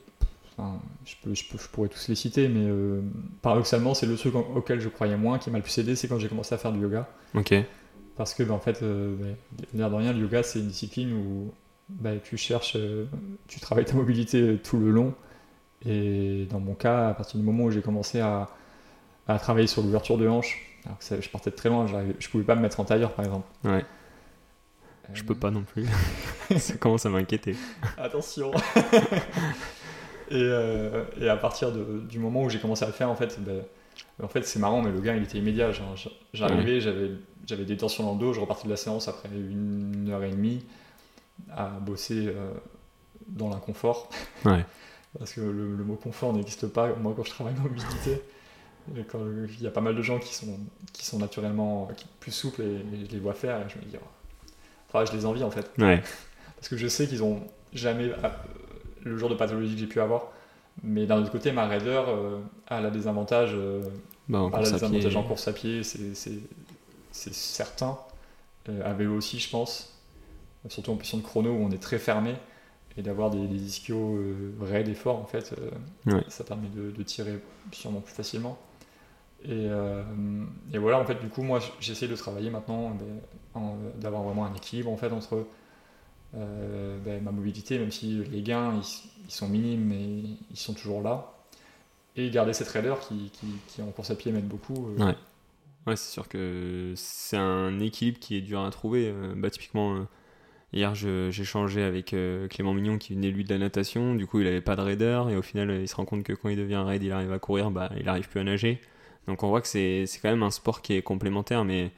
Enfin, 0.57 0.79
je, 1.05 1.15
peux, 1.21 1.33
je, 1.33 1.43
peux- 1.49 1.57
je 1.57 1.67
pourrais 1.67 1.89
tous 1.89 2.07
les 2.07 2.15
citer, 2.15 2.47
mais 2.47 2.65
euh, 2.65 3.01
paradoxalement, 3.41 3.93
c'est 3.93 4.05
le 4.05 4.15
truc 4.15 4.35
auquel 4.35 4.79
je 4.79 4.87
croyais 4.89 5.17
moins, 5.17 5.37
qui 5.39 5.49
m'a 5.51 5.57
le 5.57 5.63
plus 5.63 5.77
aidé, 5.79 5.95
c'est 5.95 6.07
quand 6.07 6.17
j'ai 6.19 6.29
commencé 6.29 6.53
à 6.55 6.57
faire 6.57 6.71
du 6.71 6.79
yoga. 6.79 7.07
Ok. 7.33 7.53
Parce 8.17 8.33
que, 8.33 8.43
bah, 8.43 8.53
en 8.53 8.59
fait, 8.59 8.81
euh, 8.81 9.15
bah, 9.19 9.25
l'air 9.73 9.89
de 9.89 9.95
rien, 9.95 10.13
le 10.13 10.19
yoga, 10.19 10.41
c'est 10.43 10.59
une 10.59 10.67
discipline 10.67 11.13
où 11.13 11.53
bah, 11.89 12.11
tu 12.23 12.37
cherches, 12.37 12.75
euh, 12.77 13.05
tu 13.47 13.59
travailles 13.59 13.85
ta 13.85 13.93
mobilité 13.95 14.41
euh, 14.41 14.57
tout 14.57 14.77
le 14.79 14.89
long. 14.91 15.13
Et 15.85 16.47
dans 16.49 16.59
mon 16.59 16.73
cas, 16.73 17.09
à 17.09 17.13
partir 17.13 17.39
du 17.39 17.45
moment 17.45 17.65
où 17.65 17.71
j'ai 17.71 17.81
commencé 17.81 18.19
à, 18.21 18.47
à 19.27 19.37
travailler 19.39 19.67
sur 19.67 19.81
l'ouverture 19.83 20.17
de 20.17 20.27
hanche, 20.27 20.59
alors 20.85 20.97
que 20.97 21.03
ça- 21.03 21.19
je 21.19 21.29
partais 21.29 21.49
de 21.51 21.55
très 21.55 21.69
loin, 21.69 21.85
je 22.19 22.29
pouvais 22.29 22.43
pas 22.43 22.55
me 22.55 22.61
mettre 22.61 22.79
en 22.79 22.85
tailleur, 22.85 23.11
par 23.13 23.25
exemple. 23.25 23.47
Ouais. 23.65 23.83
Je 25.13 25.23
peux 25.23 25.35
pas 25.35 25.51
non 25.51 25.61
plus. 25.63 25.85
ça 26.57 26.75
commence 26.77 27.05
à 27.05 27.09
m'inquiéter. 27.09 27.55
Attention 27.97 28.51
et, 30.31 30.33
euh, 30.33 31.03
et 31.19 31.29
à 31.29 31.37
partir 31.37 31.71
de- 31.71 31.99
du 32.09 32.17
moment 32.17 32.43
où 32.43 32.49
j'ai 32.49 32.59
commencé 32.59 32.83
à 32.83 32.87
le 32.87 32.93
faire, 32.93 33.09
en 33.09 33.15
fait, 33.15 33.37
en 34.21 34.27
fait 34.27 34.43
c'est 34.45 34.59
marrant, 34.59 34.81
mais 34.81 34.91
le 34.91 34.99
gain 35.01 35.15
il 35.15 35.23
était 35.23 35.37
immédiat. 35.37 35.71
J'arrivais, 36.33 36.79
j'avais, 36.81 37.11
j'avais 37.45 37.65
des 37.65 37.77
tensions 37.77 38.03
dans 38.03 38.13
le 38.13 38.19
dos, 38.19 38.33
je 38.33 38.39
repartais 38.39 38.65
de 38.65 38.69
la 38.69 38.77
séance 38.77 39.07
après 39.07 39.29
une 39.29 40.09
heure 40.09 40.23
et 40.23 40.31
demie 40.31 40.63
à 41.51 41.67
bosser 41.67 42.27
euh, 42.27 42.51
dans 43.27 43.49
l'inconfort. 43.49 44.09
Ouais. 44.45 44.65
Parce 45.19 45.31
que 45.33 45.41
le, 45.41 45.75
le 45.75 45.83
mot 45.83 45.95
confort 45.95 46.33
n'existe 46.33 46.67
pas, 46.67 46.93
moi 46.95 47.13
quand 47.15 47.23
je 47.23 47.29
travaille 47.31 47.53
en 47.57 47.63
mobilité. 47.63 48.21
quand 49.09 49.19
il 49.47 49.61
y 49.63 49.67
a 49.67 49.71
pas 49.71 49.81
mal 49.81 49.95
de 49.95 50.01
gens 50.01 50.19
qui 50.19 50.33
sont, 50.35 50.59
qui 50.93 51.05
sont 51.05 51.19
naturellement 51.19 51.87
qui- 51.95 52.05
plus 52.19 52.31
souples 52.31 52.61
et, 52.61 52.65
et 53.01 53.05
je 53.05 53.11
les 53.11 53.19
vois 53.19 53.33
faire 53.33 53.57
et 53.65 53.69
je 53.69 53.77
me 53.77 53.83
dis, 53.89 53.95
oh, 53.95 54.05
enfin, 54.89 55.05
je 55.05 55.15
les 55.17 55.25
envie 55.25 55.43
en 55.43 55.51
fait. 55.51 55.71
Ouais. 55.77 56.01
Parce 56.57 56.67
que 56.67 56.75
je 56.77 56.87
sais 56.87 57.07
qu'ils 57.07 57.23
ont 57.23 57.41
jamais 57.73 58.09
euh, 58.11 58.29
le 59.03 59.17
genre 59.17 59.29
de 59.29 59.35
pathologie 59.35 59.73
que 59.73 59.79
j'ai 59.79 59.87
pu 59.87 60.01
avoir. 60.01 60.31
Mais 60.83 61.05
d'un 61.05 61.19
autre 61.21 61.31
côté, 61.31 61.51
ma 61.51 61.67
raideur, 61.67 62.09
euh, 62.09 62.39
a 62.67 62.89
des 62.89 63.07
avantages, 63.07 63.53
euh, 63.53 63.81
Bah, 64.27 64.41
en 64.41 64.47
a 64.47 64.51
course 64.51 64.69
pied. 64.73 64.83
avantages 64.87 65.15
en 65.15 65.23
course 65.23 65.47
à 65.47 65.53
pied, 65.53 65.83
c'est- 65.83 66.13
certain. 67.11 67.97
Euh, 68.69 68.81
à 68.89 68.93
vélo 68.93 69.15
aussi, 69.15 69.39
je 69.39 69.49
pense. 69.49 69.93
Surtout 70.69 70.91
en 70.91 70.95
position 70.95 71.19
de 71.19 71.23
chrono 71.23 71.51
où 71.51 71.63
on 71.63 71.71
est 71.71 71.81
très 71.81 71.99
fermé. 71.99 72.35
Et 72.97 73.01
d'avoir 73.01 73.29
des, 73.29 73.45
des 73.47 73.61
ischios 73.61 74.15
euh, 74.15 74.53
raides 74.61 74.87
et 74.87 74.95
forts, 74.95 75.19
en 75.19 75.25
fait, 75.25 75.53
euh, 75.59 76.13
Ouais. 76.13 76.23
ça 76.29 76.43
permet 76.45 76.69
de, 76.69 76.91
de 76.91 77.03
tirer 77.03 77.39
sûrement 77.73 77.99
plus 77.99 78.13
facilement. 78.13 78.57
Et, 79.43 79.49
euh, 79.51 80.01
et 80.73 80.77
voilà, 80.77 80.99
en 80.99 81.05
fait, 81.05 81.19
du 81.21 81.27
coup, 81.27 81.43
moi, 81.43 81.59
j'essaie 81.81 82.07
de 82.07 82.15
travailler 82.15 82.49
maintenant, 82.49 82.97
en- 83.53 83.75
d'avoir 83.99 84.23
vraiment 84.23 84.45
un 84.45 84.53
équilibre, 84.55 84.89
en 84.91 84.97
fait, 84.97 85.11
entre 85.11 85.45
euh, 86.37 86.97
ben, 87.03 87.23
ma 87.23 87.31
mobilité, 87.31 87.79
même 87.79 87.91
si 87.91 88.23
les 88.31 88.41
gains, 88.41 88.73
ils, 88.75 89.31
sont 89.31 89.47
minimes, 89.49 89.85
mais 89.85 90.29
ils 90.51 90.57
sont 90.57 90.73
toujours 90.73 91.01
là. 91.01 91.33
Et 92.15 92.29
garder 92.29 92.53
cette 92.53 92.67
raideur 92.69 92.99
qui, 92.99 93.29
qui, 93.33 93.47
qui 93.67 93.81
en 93.81 93.91
course 93.91 94.11
à 94.11 94.15
pied 94.15 94.31
m'aide 94.31 94.47
beaucoup. 94.47 94.87
euh, 94.99 95.05
Ouais. 95.05 95.15
Ouais, 95.87 95.95
c'est 95.95 96.11
sûr 96.11 96.27
que 96.27 96.93
c'est 96.95 97.37
un 97.37 97.79
équilibre 97.79 98.19
qui 98.19 98.35
est 98.37 98.41
dur 98.41 98.61
à 98.61 98.69
trouver. 98.71 99.09
Euh, 99.09 99.33
Bah, 99.35 99.49
typiquement, 99.49 100.05
hier, 100.73 100.95
j'ai 100.95 101.31
changé 101.43 101.83
avec 101.83 102.15
Clément 102.49 102.73
Mignon 102.73 102.97
qui 102.97 103.13
venait 103.13 103.29
lui 103.31 103.43
de 103.43 103.49
la 103.53 103.59
natation. 103.59 104.15
Du 104.15 104.27
coup, 104.27 104.39
il 104.41 104.47
avait 104.47 104.61
pas 104.61 104.75
de 104.75 104.81
raideur 104.81 105.29
et 105.29 105.37
au 105.37 105.41
final, 105.41 105.69
il 105.81 105.87
se 105.87 105.95
rend 105.95 106.05
compte 106.05 106.23
que 106.23 106.33
quand 106.33 106.49
il 106.49 106.57
devient 106.57 106.83
raid, 106.85 107.03
il 107.03 107.11
arrive 107.11 107.31
à 107.31 107.39
courir, 107.39 107.71
bah, 107.71 107.91
il 107.99 108.09
arrive 108.09 108.27
plus 108.29 108.39
à 108.39 108.43
nager. 108.43 108.81
Donc, 109.27 109.43
on 109.43 109.47
voit 109.49 109.61
que 109.61 109.67
c'est 109.67 110.05
quand 110.21 110.29
même 110.29 110.43
un 110.43 110.51
sport 110.51 110.81
qui 110.81 110.93
est 110.93 111.01
complémentaire, 111.01 111.65
mais 111.65 111.91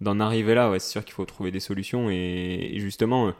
d'en 0.00 0.20
arriver 0.20 0.54
là, 0.54 0.70
ouais, 0.70 0.78
c'est 0.78 0.90
sûr 0.90 1.04
qu'il 1.04 1.14
faut 1.14 1.24
trouver 1.26 1.50
des 1.50 1.60
solutions 1.60 2.10
et 2.10 2.74
justement. 2.78 3.32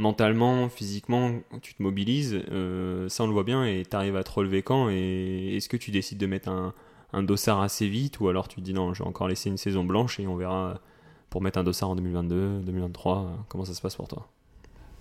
Mentalement, 0.00 0.70
physiquement, 0.70 1.32
tu 1.60 1.74
te 1.74 1.82
mobilises, 1.82 2.40
euh, 2.50 3.08
ça 3.10 3.24
on 3.24 3.26
le 3.26 3.34
voit 3.34 3.44
bien, 3.44 3.64
et 3.66 3.84
tu 3.88 3.94
arrives 3.94 4.16
à 4.16 4.24
te 4.24 4.30
relever 4.30 4.62
quand 4.62 4.88
Et 4.88 5.56
est-ce 5.56 5.68
que 5.68 5.76
tu 5.76 5.90
décides 5.90 6.16
de 6.18 6.26
mettre 6.26 6.48
un, 6.48 6.72
un 7.12 7.22
dossard 7.22 7.60
assez 7.60 7.86
vite 7.86 8.18
ou 8.20 8.28
alors 8.28 8.48
tu 8.48 8.56
te 8.56 8.60
dis 8.62 8.72
non, 8.72 8.94
je 8.94 9.02
vais 9.02 9.08
encore 9.08 9.28
laisser 9.28 9.50
une 9.50 9.58
saison 9.58 9.84
blanche 9.84 10.18
et 10.18 10.26
on 10.26 10.36
verra 10.36 10.80
pour 11.28 11.42
mettre 11.42 11.58
un 11.58 11.64
dossard 11.64 11.90
en 11.90 11.96
2022, 11.96 12.60
2023 12.60 13.44
Comment 13.48 13.64
ça 13.66 13.74
se 13.74 13.82
passe 13.82 13.96
pour 13.96 14.08
toi? 14.08 14.28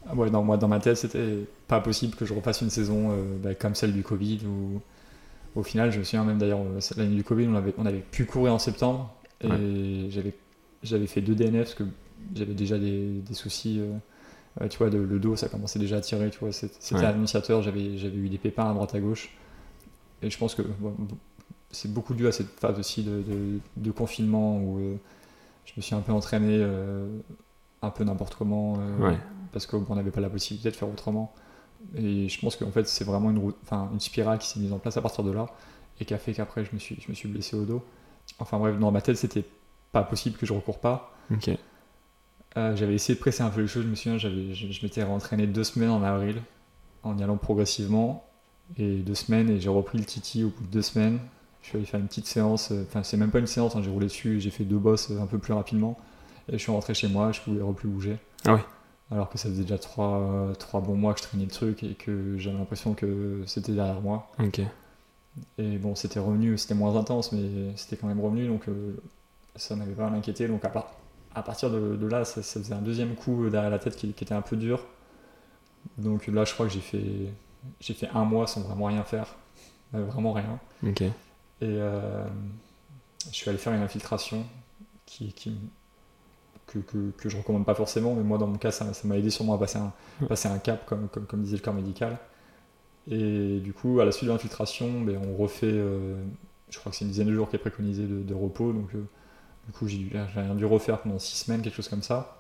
Ah 0.08 0.16
ouais, 0.16 0.30
non, 0.30 0.44
moi, 0.44 0.58
dans 0.58 0.68
ma 0.68 0.80
tête, 0.80 0.98
c'était 0.98 1.46
pas 1.68 1.82
possible 1.82 2.16
que 2.16 2.26
je 2.26 2.34
refasse 2.34 2.62
une 2.62 2.70
saison 2.70 3.12
euh, 3.12 3.38
bah, 3.42 3.54
comme 3.56 3.76
celle 3.76 3.94
du 3.94 4.04
Covid. 4.04 4.40
Où, 4.46 4.82
au 5.56 5.64
final, 5.64 5.92
je 5.92 6.00
me 6.00 6.04
souviens 6.04 6.24
même 6.24 6.38
d'ailleurs, 6.38 6.62
euh, 6.62 6.80
l'année 6.98 7.16
du 7.16 7.24
Covid, 7.24 7.48
on 7.48 7.56
avait, 7.56 7.74
on 7.78 7.86
avait 7.86 8.00
pu 8.12 8.26
courir 8.26 8.54
en 8.54 8.60
septembre. 8.60 9.14
Et 9.42 10.08
j'avais, 10.10 10.34
j'avais 10.84 11.08
fait 11.08 11.22
deux 11.22 11.36
DNF 11.36 11.64
parce 11.64 11.74
que 11.76 11.84
j'avais 12.36 12.54
déjà 12.54 12.78
des, 12.78 13.20
des 13.22 13.34
soucis. 13.34 13.80
euh, 13.80 13.94
euh, 14.62 14.68
tu 14.68 14.78
vois, 14.78 14.90
de- 14.90 14.98
le 14.98 15.20
dos, 15.20 15.36
ça 15.36 15.50
commençait 15.50 15.80
déjà 15.80 15.98
à 15.98 16.02
tirer. 16.02 16.30
Tu 16.30 16.40
vois, 16.40 16.52
c'était 16.52 16.96
Ouais. 16.96 17.04
annonciateur. 17.06 17.62
J'avais, 17.62 17.98
j'avais 17.98 18.16
eu 18.18 18.30
des 18.30 18.38
pépins 18.38 18.70
à 18.70 18.74
droite 18.74 18.94
à 18.96 19.00
gauche. 19.00 19.30
Et 20.22 20.30
je 20.30 20.38
pense 20.38 20.56
que 20.56 20.62
bon, 20.62 20.96
c'est 21.72 21.92
beaucoup 21.94 22.14
dû 22.14 22.28
à 22.28 22.32
cette 22.32 22.60
phase 22.60 22.78
aussi 22.80 23.04
de, 23.04 23.22
de- 23.22 23.60
de 23.78 23.92
confinement 23.92 24.58
où 24.60 24.80
euh, 24.80 24.96
je 25.66 25.74
me 25.78 25.82
suis 25.82 25.96
un 25.96 26.02
peu 26.02 26.12
entraîné 26.12 26.58
euh, 26.60 27.08
un 27.82 27.90
peu 27.90 28.04
n'importe 28.04 28.36
comment. 28.36 28.74
Ouais. 29.00 29.18
parce 29.52 29.66
qu'on 29.66 29.96
n'avait 29.96 30.12
pas 30.12 30.22
la 30.22 30.30
possibilité 30.30 30.70
de 30.72 30.76
faire 30.76 30.90
autrement. 30.90 31.34
Et 31.96 32.28
je 32.30 32.40
pense 32.40 32.56
qu'en 32.58 32.70
fait, 32.72 32.88
c'est 32.88 33.06
vraiment 33.06 33.32
une, 33.32 33.38
route- 33.40 33.58
enfin, 33.64 33.90
une 33.94 34.00
spirale 34.00 34.38
qui 34.40 34.48
s'est 34.48 34.60
mise 34.60 34.74
en 34.74 34.80
place 34.80 34.98
à 34.98 35.02
partir 35.02 35.24
de 35.24 35.32
là 35.32 35.48
et 36.00 36.06
qui 36.06 36.14
a 36.14 36.18
fait 36.18 36.34
qu'après, 36.34 36.66
je 36.66 36.70
me, 36.74 36.80
suis, 36.80 36.98
je 37.02 37.10
me 37.10 37.16
suis 37.16 37.28
blessé 37.30 37.56
au 37.56 37.64
dos. 37.66 37.82
Enfin 38.40 38.60
bref, 38.60 38.78
dans 38.78 38.92
ma 38.92 39.02
tête, 39.02 39.16
c'était 39.18 39.44
pas 39.92 40.04
possible 40.04 40.38
que 40.38 40.46
je 40.46 40.54
recours 40.54 40.80
pas. 40.80 41.16
Euh, 42.60 42.76
j'avais 42.76 42.94
essayé 42.96 43.16
de 43.16 43.20
presser 43.20 43.42
un 43.42 43.50
peu 43.50 43.62
les 43.62 43.68
choses, 43.68 43.84
je 43.84 43.90
me 43.90 43.96
souviens, 43.96 44.18
j'avais, 44.18 44.54
je, 44.54 44.72
je 44.72 44.84
m'étais 44.84 45.02
entraîné 45.04 45.48
deux 45.48 45.64
semaines 45.64 45.90
en 45.92 46.04
avril 46.04 46.42
en 47.04 47.18
y 47.18 47.24
allant 47.24 47.38
progressivement. 47.38 48.26
Et 48.78 48.98
deux 48.98 49.16
semaines, 49.16 49.50
et 49.50 49.60
j'ai 49.60 49.70
repris 49.70 49.98
le 49.98 50.04
Titi 50.06 50.44
au 50.44 50.50
bout 50.50 50.64
de 50.64 50.72
deux 50.72 50.82
semaines. 50.84 51.20
Je 51.64 51.70
suis 51.70 51.78
allé 51.78 51.86
faire 51.86 52.00
une 52.00 52.08
petite 52.08 52.28
séance, 52.28 52.72
euh, 52.72 52.84
enfin, 52.88 53.02
c'est 53.04 53.18
même 53.18 53.32
pas 53.32 53.40
une 53.40 53.48
séance, 53.48 53.76
hein, 53.76 53.82
j'ai 53.84 53.90
roulé 53.90 54.06
dessus, 54.08 54.40
j'ai 54.40 54.52
fait 54.52 54.64
deux 54.64 54.78
bosses 54.78 55.10
euh, 55.10 55.22
un 55.22 55.26
peu 55.26 55.40
plus 55.40 55.54
rapidement. 55.54 55.98
Et 56.50 56.54
je 56.54 56.58
suis 56.58 56.72
rentré 56.72 56.94
chez 56.94 57.08
moi, 57.08 57.32
je 57.32 57.42
pouvais 57.42 57.60
plus 57.74 57.88
bouger. 57.90 58.18
Ah 58.46 58.54
ouais. 58.54 58.64
Alors 59.12 59.30
que 59.30 59.38
ça 59.40 59.50
faisait 59.50 59.64
déjà 59.64 59.78
trois, 59.80 60.20
euh, 60.20 60.54
trois 60.54 60.82
bons 60.82 60.96
mois 60.96 61.14
que 61.14 61.20
je 61.20 61.26
traînais 61.26 61.46
le 61.46 61.52
truc 61.52 61.82
et 61.84 61.96
que 61.96 62.38
j'avais 62.38 62.58
l'impression 62.58 62.94
que 62.94 63.42
c'était 63.48 63.72
derrière 63.72 64.02
moi. 64.02 64.28
Ok. 64.40 64.62
Et 65.58 65.78
bon, 65.78 65.96
c'était 65.96 66.20
revenu, 66.20 66.58
c'était 66.58 66.76
moins 66.76 66.96
intense, 66.96 67.32
mais 67.32 67.72
c'était 67.76 67.96
quand 67.96 68.08
même 68.08 68.20
revenu, 68.20 68.48
donc 68.48 68.66
ça 69.56 69.76
n'avait 69.76 69.94
pas 69.94 70.08
à 70.08 70.10
m'inquiéter. 70.10 70.48
Donc 70.48 70.64
à, 70.66 70.70
part- 70.70 70.92
à 71.40 71.44
partir 71.44 71.72
de, 71.72 71.96
de 71.96 72.08
là, 72.08 72.26
ça, 72.26 72.44
ça 72.44 72.60
faisait 72.60 72.74
un 72.74 72.82
deuxième 72.82 73.16
coup 73.16 73.50
derrière 73.50 73.72
la 73.72 73.80
tête 73.80 73.96
qui, 73.96 74.14
qui 74.14 74.24
était 74.24 74.34
un 74.36 74.42
peu 74.42 74.56
dur. 74.58 74.86
Donc 75.98 76.28
là, 76.28 76.46
je 76.46 76.54
crois 76.54 76.68
que 76.68 76.72
j'ai 76.74 76.82
fait, 76.82 77.32
j'ai 77.80 77.94
fait 77.94 78.10
un 78.14 78.26
mois 78.26 78.48
sans 78.48 78.62
vraiment 78.62 78.86
rien 78.86 79.04
faire, 79.04 79.36
Euh, 79.96 80.06
vraiment 80.06 80.34
rien. 80.34 80.60
Ok. 80.84 81.02
Et 81.02 81.12
euh, 81.62 82.26
je 83.32 83.36
suis 83.36 83.50
allé 83.50 83.58
faire 83.58 83.74
une 83.74 83.82
infiltration 83.82 84.46
qui, 85.06 85.34
qui- 85.34 85.58
que, 86.68 86.80
que, 86.80 87.12
que 87.18 87.30
je 87.30 87.38
recommande 87.38 87.66
pas 87.66 87.74
forcément, 87.76 88.14
mais 88.14 88.22
moi 88.24 88.38
dans 88.38 88.46
mon 88.48 88.58
cas 88.60 88.70
ça 88.72 88.94
ça 88.94 89.08
m'a 89.08 89.18
aidé 89.18 89.32
sûrement 89.32 89.56
à 89.56 89.58
passer 89.58 89.80
un, 89.80 89.92
passer 90.28 90.48
un 90.48 90.60
cap 90.60 90.86
comme, 90.86 91.08
comme, 91.10 91.26
comme 91.26 91.42
disait 91.42 91.58
le 91.58 91.64
corps 91.64 91.74
médical. 91.74 92.20
Et 93.10 93.60
du 93.60 93.74
coup, 93.74 94.00
à 94.02 94.06
la 94.06 94.12
suite 94.12 94.28
de 94.28 94.34
l'infiltration, 94.34 95.02
ben, 95.02 95.20
on 95.28 95.36
refait, 95.36 95.66
euh, 95.72 96.16
je 96.70 96.78
crois 96.78 96.92
que 96.92 96.98
c'est 96.98 97.06
une 97.06 97.12
dizaine 97.12 97.28
de 97.28 97.34
jours 97.34 97.50
qui 97.50 97.56
est 97.56 97.60
préconisé 97.60 98.04
de, 98.04 98.22
de 98.22 98.34
repos, 98.36 98.72
donc 98.72 98.94
euh, 98.94 99.04
du 99.68 99.74
coup 99.74 99.88
j'ai 99.88 99.98
dû- 99.98 100.12
dû 100.56 100.66
refaire 100.66 101.00
pendant 101.02 101.20
six 101.20 101.38
semaines, 101.46 101.62
quelque 101.62 101.76
chose 101.76 101.90
comme 101.90 102.04
ça. 102.04 102.38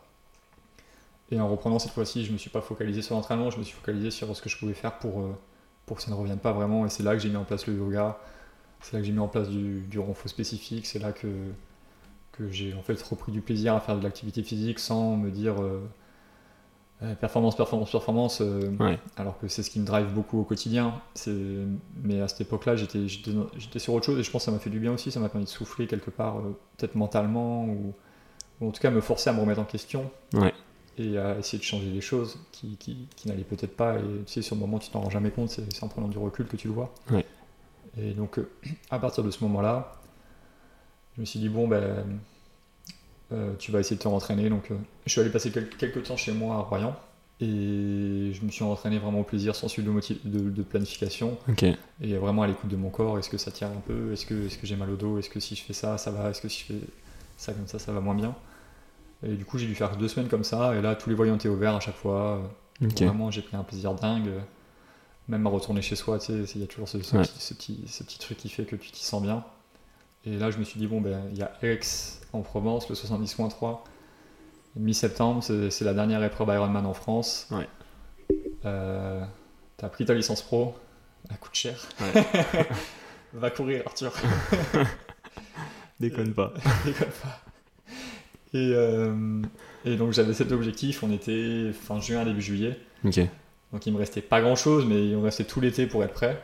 Et 1.31 1.39
en 1.39 1.47
reprenant 1.47 1.79
cette 1.79 1.91
fois-ci, 1.91 2.25
je 2.25 2.31
me 2.31 2.37
suis 2.37 2.49
pas 2.49 2.61
focalisé 2.61 3.01
sur 3.01 3.15
l'entraînement, 3.15 3.51
je 3.51 3.59
me 3.59 3.63
suis 3.63 3.75
focalisé 3.75 4.09
sur 4.11 4.35
ce 4.35 4.41
que 4.41 4.49
je 4.49 4.57
pouvais 4.57 4.73
faire 4.73 4.97
pour, 4.99 5.21
euh, 5.21 5.35
pour 5.85 5.97
que 5.97 6.03
ça 6.03 6.09
ne 6.11 6.15
revienne 6.15 6.39
pas 6.39 6.53
vraiment. 6.53 6.85
Et 6.85 6.89
c'est 6.89 7.03
là 7.03 7.13
que 7.13 7.19
j'ai 7.19 7.29
mis 7.29 7.35
en 7.35 7.43
place 7.45 7.67
le 7.67 7.75
yoga, 7.75 8.17
c'est 8.81 8.93
là 8.93 8.99
que 8.99 9.05
j'ai 9.05 9.13
mis 9.13 9.19
en 9.19 9.27
place 9.27 9.49
du, 9.49 9.81
du 9.81 9.99
renfort 9.99 10.29
spécifique, 10.29 10.85
c'est 10.87 10.99
là 10.99 11.11
que, 11.13 11.27
que 12.33 12.49
j'ai 12.51 12.73
en 12.73 12.81
fait 12.83 13.01
repris 13.01 13.31
du 13.31 13.41
plaisir 13.41 13.75
à 13.75 13.79
faire 13.81 13.97
de 13.97 14.03
l'activité 14.03 14.43
physique 14.43 14.79
sans 14.79 15.17
me 15.17 15.31
dire 15.31 15.61
euh, 15.61 15.81
euh, 17.01 17.15
performance, 17.15 17.55
performance, 17.55 17.91
performance, 17.91 18.41
euh, 18.41 18.71
Ouais. 18.79 18.99
alors 19.15 19.39
que 19.39 19.47
c'est 19.47 19.63
ce 19.63 19.69
qui 19.69 19.79
me 19.79 19.85
drive 19.85 20.07
beaucoup 20.13 20.39
au 20.39 20.43
quotidien. 20.43 20.93
Mais 22.03 22.19
à 22.21 22.27
cette 22.27 22.41
époque-là, 22.41 22.75
j'étais 22.75 23.07
sur 23.79 23.93
autre 23.93 24.05
chose 24.05 24.19
et 24.19 24.23
je 24.23 24.29
pense 24.31 24.41
que 24.41 24.45
ça 24.45 24.51
m'a 24.51 24.59
fait 24.59 24.69
du 24.69 24.79
bien 24.79 24.91
aussi, 24.93 25.11
ça 25.11 25.19
m'a 25.19 25.29
permis 25.29 25.45
de 25.45 25.49
souffler 25.49 25.87
quelque 25.87 26.09
part, 26.09 26.39
euh, 26.39 26.57
peut-être 26.77 26.95
mentalement, 26.95 27.65
ou, 27.65 27.93
ou 28.61 28.67
en 28.67 28.71
tout 28.71 28.81
cas 28.81 28.91
me 28.91 29.01
forcer 29.01 29.29
à 29.29 29.33
me 29.33 29.39
remettre 29.41 29.61
en 29.61 29.65
question 29.65 30.11
Ouais. 30.33 30.53
et 30.97 31.17
à 31.17 31.37
essayer 31.39 31.57
de 31.59 31.63
changer 31.63 31.89
les 31.89 32.01
choses 32.01 32.37
qui, 32.51 32.75
qui, 32.77 33.07
qui 33.15 33.27
n'allaient 33.29 33.43
peut-être 33.43 33.75
pas. 33.77 33.95
Et 33.95 34.01
tu 34.25 34.33
sais, 34.33 34.41
sur 34.41 34.55
le 34.55 34.59
moment, 34.61 34.79
tu 34.79 34.89
t'en 34.89 34.99
rends 35.01 35.09
jamais 35.09 35.31
compte, 35.31 35.49
c'est 35.49 35.83
en 35.83 35.87
prenant 35.87 36.09
du 36.09 36.17
recul 36.17 36.47
que 36.47 36.57
tu 36.57 36.67
le 36.67 36.73
vois. 36.73 36.93
Ouais. 37.11 37.25
Et 37.97 38.11
donc, 38.11 38.39
à 38.91 38.99
partir 38.99 39.23
de 39.23 39.31
ce 39.31 39.41
moment-là, 39.45 39.93
je 41.15 41.21
me 41.21 41.25
suis 41.25 41.39
dit, 41.39 41.49
bon, 41.49 41.67
ben, 41.67 42.05
euh, 43.31 43.53
tu 43.59 43.71
vas 43.71 43.79
essayer 43.79 43.95
de 43.95 44.01
te 44.01 44.07
rentraîner. 44.07 44.49
Donc, 44.49 44.71
euh, 44.71 44.75
je 45.05 45.11
suis 45.11 45.21
allé 45.21 45.29
passer 45.29 45.51
quel- 45.51 45.69
quelques 45.69 46.03
temps 46.03 46.17
chez 46.17 46.31
moi 46.33 46.55
à 46.55 46.59
Royan. 46.59 46.95
Et 47.41 48.31
je 48.33 48.43
me 48.43 48.49
suis 48.51 48.63
entraîné 48.65 48.99
vraiment 48.99 49.21
au 49.21 49.23
plaisir, 49.23 49.55
sans 49.55 49.69
suite 49.69 49.85
de, 49.85 49.91
de, 50.25 50.49
de 50.49 50.61
planification. 50.61 51.37
Et 52.01 52.15
vraiment 52.15 52.41
à 52.43 52.47
l'écoute 52.47 52.69
de 52.69 52.75
mon 52.75 52.89
corps. 52.89 53.17
Est-ce 53.17 53.29
que 53.29 53.37
ça 53.37 53.49
tire 53.51 53.67
un 53.69 53.81
peu 53.87 54.11
Est-ce 54.11 54.25
que, 54.25 54.33
est 54.47 54.59
que 54.59 54.67
j'ai 54.67 54.75
mal 54.75 54.89
au 54.89 54.95
dos 54.97 55.19
Est-ce 55.19 55.29
que 55.29 55.39
si 55.39 55.55
je 55.55 55.63
fais 55.63 55.73
ça, 55.73 55.97
ça 55.97 56.11
va 56.11 56.29
Est-ce 56.31 56.41
que 56.41 56.49
si 56.49 56.61
je 56.67 56.73
fais 56.73 56.79
ça 57.37 57.53
comme 57.53 57.67
ça, 57.67 57.79
ça 57.79 57.93
va 57.93 58.01
moins 58.01 58.15
bien 58.15 58.35
Et 59.23 59.35
du 59.35 59.45
coup, 59.45 59.57
j'ai 59.57 59.67
dû 59.67 59.75
faire 59.75 59.95
deux 59.95 60.09
semaines 60.09 60.27
comme 60.27 60.43
ça. 60.43 60.75
Et 60.75 60.81
là, 60.81 60.95
tous 60.95 61.09
les 61.09 61.15
voyants 61.15 61.35
étaient 61.35 61.47
ouverts 61.49 61.75
à 61.75 61.79
chaque 61.79 61.95
fois. 61.95 62.41
Vraiment, 63.05 63.31
j'ai 63.31 63.41
pris 63.41 63.55
un 63.55 63.63
plaisir 63.63 63.93
dingue. 63.93 64.31
Même 65.29 65.45
à 65.45 65.49
retourner 65.49 65.81
chez 65.81 65.95
soi, 65.95 66.17
tu 66.19 66.25
sais, 66.45 66.53
il 66.55 66.61
y 66.61 66.63
a 66.63 66.67
toujours 66.67 66.89
ce, 66.89 67.01
ce 67.03 67.15
Ouais. 67.15 67.21
petit, 67.21 67.39
ce, 67.39 67.53
petit, 67.53 67.79
ce 67.87 68.03
petit 68.03 68.17
truc 68.19 68.37
qui 68.37 68.49
fait 68.49 68.65
que 68.65 68.75
tu 68.75 68.91
t'y 68.91 69.03
sens 69.05 69.21
bien. 69.21 69.45
Et 70.25 70.37
là, 70.37 70.51
je 70.51 70.57
me 70.57 70.63
suis 70.63 70.79
dit, 70.79 70.87
bon, 70.87 71.01
ben, 71.01 71.21
il 71.31 71.37
y 71.37 71.43
a 71.43 71.51
Aix 71.61 71.79
en 72.33 72.41
Provence, 72.41 72.89
le 72.89 72.95
70.3. 72.95 73.79
Mi-septembre, 74.75 75.43
c'est 75.43 75.81
la 75.83 75.93
dernière 75.93 76.23
épreuve 76.23 76.49
Ironman 76.53 76.85
en 76.85 76.93
France. 76.93 77.47
Ouais. 77.51 77.67
Euh, 78.65 79.23
T'as 79.77 79.87
pris 79.87 80.05
ta 80.05 80.13
licence 80.13 80.41
pro, 80.41 80.75
elle 81.29 81.37
coûte 81.37 81.55
cher. 81.55 81.79
Ouais. 82.01 82.25
Va 83.33 83.49
courir, 83.49 83.83
Arthur. 83.85 84.13
Déconne 86.01 86.33
pas. 86.33 86.53
Déconne 86.85 87.07
pas. 87.21 87.41
Et, 88.53 88.73
euh, 88.73 89.41
et 89.85 89.95
donc 89.95 90.11
j'avais 90.11 90.33
cet 90.33 90.51
objectif, 90.51 91.01
on 91.03 91.11
était 91.13 91.71
fin 91.71 92.01
juin, 92.01 92.25
début 92.25 92.41
juillet. 92.41 92.77
Donc 93.71 93.85
il 93.85 93.93
me 93.93 93.97
restait 93.97 94.21
pas 94.21 94.41
grand 94.41 94.55
chose, 94.55 94.85
mais 94.85 95.07
il 95.07 95.15
me 95.15 95.23
restait 95.23 95.45
tout 95.45 95.61
l'été 95.61 95.87
pour 95.87 96.03
être 96.03 96.13
prêt. 96.13 96.41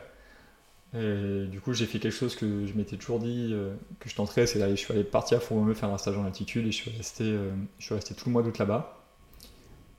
Et 0.94 1.46
du 1.46 1.60
coup, 1.60 1.72
j'ai 1.74 1.84
fait 1.86 1.98
quelque 1.98 2.14
chose 2.14 2.36
que 2.36 2.64
je 2.66 2.72
m'étais 2.74 2.96
toujours 2.96 3.18
dit 3.18 3.50
euh, 3.52 3.74
que 4.00 4.08
je 4.08 4.14
tenterais, 4.14 4.46
c'est 4.46 4.58
d'aller. 4.58 4.76
Je 4.76 4.80
suis 4.80 4.92
allé 4.94 5.04
partir 5.04 5.38
à 5.38 5.40
Fourmeux 5.40 5.74
faire 5.74 5.90
un 5.90 5.98
stage 5.98 6.16
en 6.16 6.24
altitude 6.24 6.66
et 6.66 6.70
je 6.70 6.76
suis 6.76 6.90
resté, 6.90 7.24
euh, 7.24 7.50
je 7.78 7.84
suis 7.84 7.94
resté 7.94 8.14
tout 8.14 8.28
le 8.28 8.32
mois 8.32 8.42
d'août 8.42 8.56
là-bas. 8.58 9.02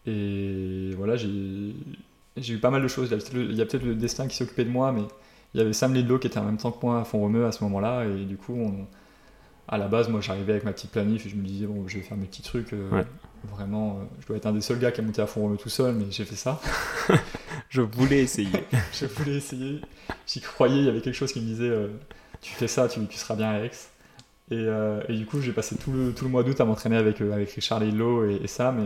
Et 0.05 0.91
voilà, 0.95 1.15
j'ai 1.17 1.27
j'ai 2.37 2.53
eu 2.53 2.57
pas 2.59 2.69
mal 2.69 2.81
de 2.81 2.87
choses. 2.87 3.09
Il 3.33 3.55
y 3.55 3.61
a 3.61 3.65
peut-être 3.65 3.83
le, 3.83 3.95
destin 3.95 4.27
qui 4.27 4.41
occupé 4.41 4.63
de 4.63 4.69
moi, 4.69 4.91
mais 4.91 5.01
il 5.53 5.57
y 5.57 5.61
avait 5.61 5.73
Sam 5.73 5.93
Lidlo 5.93 6.19
qui 6.19 6.27
était 6.27 6.39
en 6.39 6.43
même 6.45 6.57
temps 6.57 6.71
que 6.71 6.83
moi 6.85 7.01
à 7.01 7.03
Font-Romeu 7.03 7.45
à 7.45 7.51
ce 7.51 7.63
moment-là. 7.65 8.05
Et 8.05 8.25
du 8.25 8.37
coup, 8.37 8.53
on- 8.55 8.87
à 9.67 9.77
la 9.77 9.87
base, 9.89 10.07
moi 10.07 10.21
j'arrivais 10.21 10.53
avec 10.53 10.63
ma 10.63 10.71
petite 10.71 10.91
planif 10.91 11.25
et 11.25 11.29
je 11.29 11.35
me 11.35 11.43
disais, 11.43 11.65
bon, 11.65 11.87
je 11.87 11.97
vais 11.97 12.03
faire 12.03 12.17
mes 12.17 12.25
petits 12.25 12.41
trucs. 12.43 12.71
euh, 12.73 12.89
Ouais. 12.91 13.05
Vraiment, 13.43 13.99
euh, 13.99 14.05
je 14.21 14.27
dois 14.27 14.37
être 14.37 14.45
un 14.47 14.51
des 14.53 14.61
seuls 14.61 14.79
gars 14.79 14.91
qui 14.91 15.01
a 15.01 15.03
monté 15.03 15.21
à 15.21 15.27
Font-Romeu 15.27 15.57
tout 15.57 15.69
seul, 15.69 15.93
mais 15.93 16.05
j'ai 16.09 16.25
fait 16.25 16.35
ça. 16.35 16.59
Je 17.69 17.81
voulais 17.81 18.19
essayer. 18.19 18.49
je 18.93 19.05
voulais 19.05 19.35
essayer. 19.37 19.81
J'y 20.25 20.41
croyais, 20.41 20.77
il 20.79 20.85
y 20.85 20.89
avait 20.89 21.01
quelque 21.01 21.15
chose 21.15 21.31
qui 21.33 21.41
me 21.41 21.45
disait 21.45 21.69
euh, 21.69 21.87
tu 22.41 22.53
fais 22.53 22.67
ça, 22.67 22.87
tu, 22.87 23.05
tu 23.07 23.17
seras 23.17 23.35
bien 23.35 23.49
à 23.51 23.59
Aix. 23.59 23.71
Et, 24.49 24.55
euh, 24.55 25.01
et 25.09 25.15
du 25.17 25.25
coup, 25.25 25.41
j'ai 25.41 25.51
passé 25.51 25.75
tout 25.75 25.91
le, 25.91 26.13
tout 26.13 26.23
le 26.23 26.31
mois 26.31 26.43
d'août 26.43 26.59
à 26.61 26.65
m'entraîner 26.65 26.95
avec, 26.95 27.19
euh, 27.21 27.33
avec 27.33 27.51
Richard 27.51 27.81
Lillo 27.81 28.25
et, 28.29 28.35
et 28.41 28.47
Sam. 28.47 28.79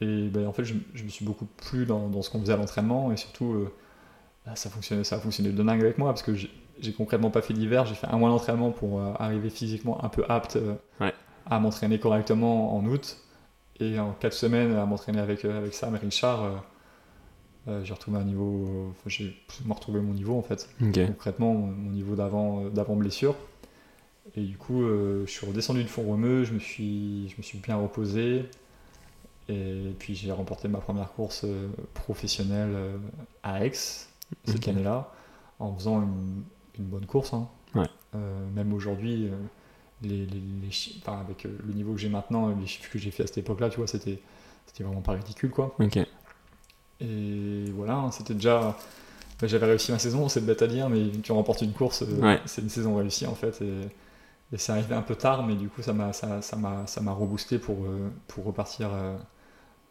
Et, 0.00 0.04
et 0.06 0.28
ben, 0.28 0.46
en 0.46 0.52
fait, 0.52 0.64
je, 0.64 0.74
je 0.94 1.02
me 1.02 1.08
suis 1.08 1.24
beaucoup 1.24 1.46
plu 1.46 1.84
dans, 1.86 2.08
dans 2.08 2.22
ce 2.22 2.30
qu'on 2.30 2.40
faisait 2.40 2.52
à 2.52 2.56
l'entraînement. 2.56 3.12
Et 3.12 3.16
surtout, 3.16 3.68
bah, 4.46 4.54
ça, 4.54 4.70
fonctionnait, 4.70 5.02
ça 5.04 5.16
a 5.16 5.18
fonctionné 5.20 5.50
de 5.50 5.62
dingue 5.62 5.80
avec 5.80 5.98
moi 5.98 6.10
parce 6.10 6.22
que 6.22 6.34
j'ai 6.34 6.92
concrètement 6.96 7.30
pas 7.30 7.42
fait 7.42 7.54
d'hiver. 7.54 7.86
J'ai 7.86 7.94
fait 7.96 8.06
un 8.08 8.16
mois 8.18 8.30
d'entraînement 8.30 8.70
pour 8.70 9.00
arriver 9.18 9.50
physiquement 9.50 10.04
un 10.04 10.08
peu 10.08 10.24
apte 10.28 10.56
Ouais. 11.00 11.12
à 11.50 11.58
m'entraîner 11.58 11.98
correctement 11.98 12.76
en 12.76 12.84
août. 12.86 13.18
Et 13.80 13.98
en 13.98 14.12
quatre 14.12 14.34
semaines, 14.34 14.76
à 14.76 14.86
m'entraîner 14.86 15.18
avec, 15.18 15.44
avec 15.44 15.74
Sam 15.74 15.96
et 15.96 15.98
Richard. 15.98 16.62
Euh, 17.68 17.84
j'ai 17.84 17.94
retrouvé 17.94 18.18
un 18.18 18.24
niveau, 18.24 18.92
j'ai 19.06 19.36
retrouvé 19.68 20.00
mon 20.00 20.12
niveau 20.14 20.36
en 20.38 20.42
fait, 20.42 20.68
concrètement 21.06 21.54
mon 21.54 21.90
niveau 21.90 22.14
d'avant, 22.16 22.64
euh, 22.64 22.70
d'avant 22.70 22.96
blessure. 22.96 23.34
Et 24.36 24.42
du 24.42 24.56
coup, 24.56 24.82
euh, 24.82 25.24
je 25.26 25.30
suis 25.30 25.46
redescendu 25.46 25.82
de 25.82 25.88
Font-Romeu, 25.88 26.44
je 26.44 26.52
me 26.54 26.58
suis, 26.58 27.28
je 27.28 27.34
me 27.38 27.42
suis 27.42 27.58
bien 27.58 27.76
reposé. 27.76 28.44
Et 29.48 29.94
puis 29.98 30.14
j'ai 30.14 30.30
remporté 30.32 30.68
ma 30.68 30.78
première 30.78 31.12
course 31.12 31.44
professionnelle 31.94 32.74
à 33.42 33.64
Aix 33.66 33.72
cette 34.44 34.66
année-là, 34.68 35.12
en 35.58 35.74
faisant 35.74 36.00
une, 36.02 36.42
une 36.78 36.84
bonne 36.86 37.06
course. 37.06 37.34
hein. 37.34 37.48
Ouais. 37.74 37.86
Euh, 38.14 38.46
même 38.54 38.72
aujourd'hui, 38.72 39.26
euh, 39.26 39.30
les, 40.02 40.26
les- 40.26 40.42
les 40.62 40.70
chi- 40.70 41.00
enfin, 41.02 41.20
avec 41.20 41.44
euh, 41.46 41.58
le 41.66 41.72
niveau 41.74 41.92
que 41.92 41.98
j'ai 41.98 42.08
maintenant, 42.08 42.48
les 42.58 42.66
chiffres 42.66 42.90
que 42.90 42.98
j'ai 42.98 43.10
fait 43.10 43.24
à 43.24 43.26
cette 43.26 43.38
époque-là, 43.38 43.68
tu 43.70 43.78
vois, 43.78 43.86
c'était, 43.86 44.20
c'était 44.66 44.84
vraiment 44.84 45.00
pas 45.02 45.12
ridicule 45.12 45.50
quoi. 45.50 45.74
Et 47.02 47.70
voilà, 47.72 47.94
hein, 47.96 48.10
c'était 48.10 48.34
déjà, 48.34 48.76
bah, 49.40 49.46
j'avais 49.46 49.66
réussi 49.66 49.92
ma 49.92 49.98
saison, 49.98 50.28
c'est 50.28 50.40
bête 50.44 50.62
à 50.62 50.66
dire, 50.66 50.88
mais 50.88 51.10
tu 51.22 51.32
remportes 51.32 51.62
une 51.62 51.72
course, 51.72 52.02
euh, 52.02 52.20
Ouais. 52.20 52.40
c'est 52.46 52.62
une 52.62 52.68
saison 52.68 52.96
réussie 52.96 53.26
en 53.26 53.34
fait. 53.34 53.60
Et, 53.62 54.54
et 54.54 54.58
c'est 54.58 54.72
arrivé 54.72 54.94
un 54.94 55.02
peu 55.02 55.16
tard, 55.16 55.46
mais 55.46 55.54
du 55.54 55.68
coup, 55.68 55.82
ça 55.82 55.92
m'a 55.92 56.12
ça, 56.12 56.40
ça 56.42 56.56
reboosté 57.12 57.58
pour, 57.58 57.84
euh, 57.84 58.08
pour 58.28 58.44
repartir 58.44 58.90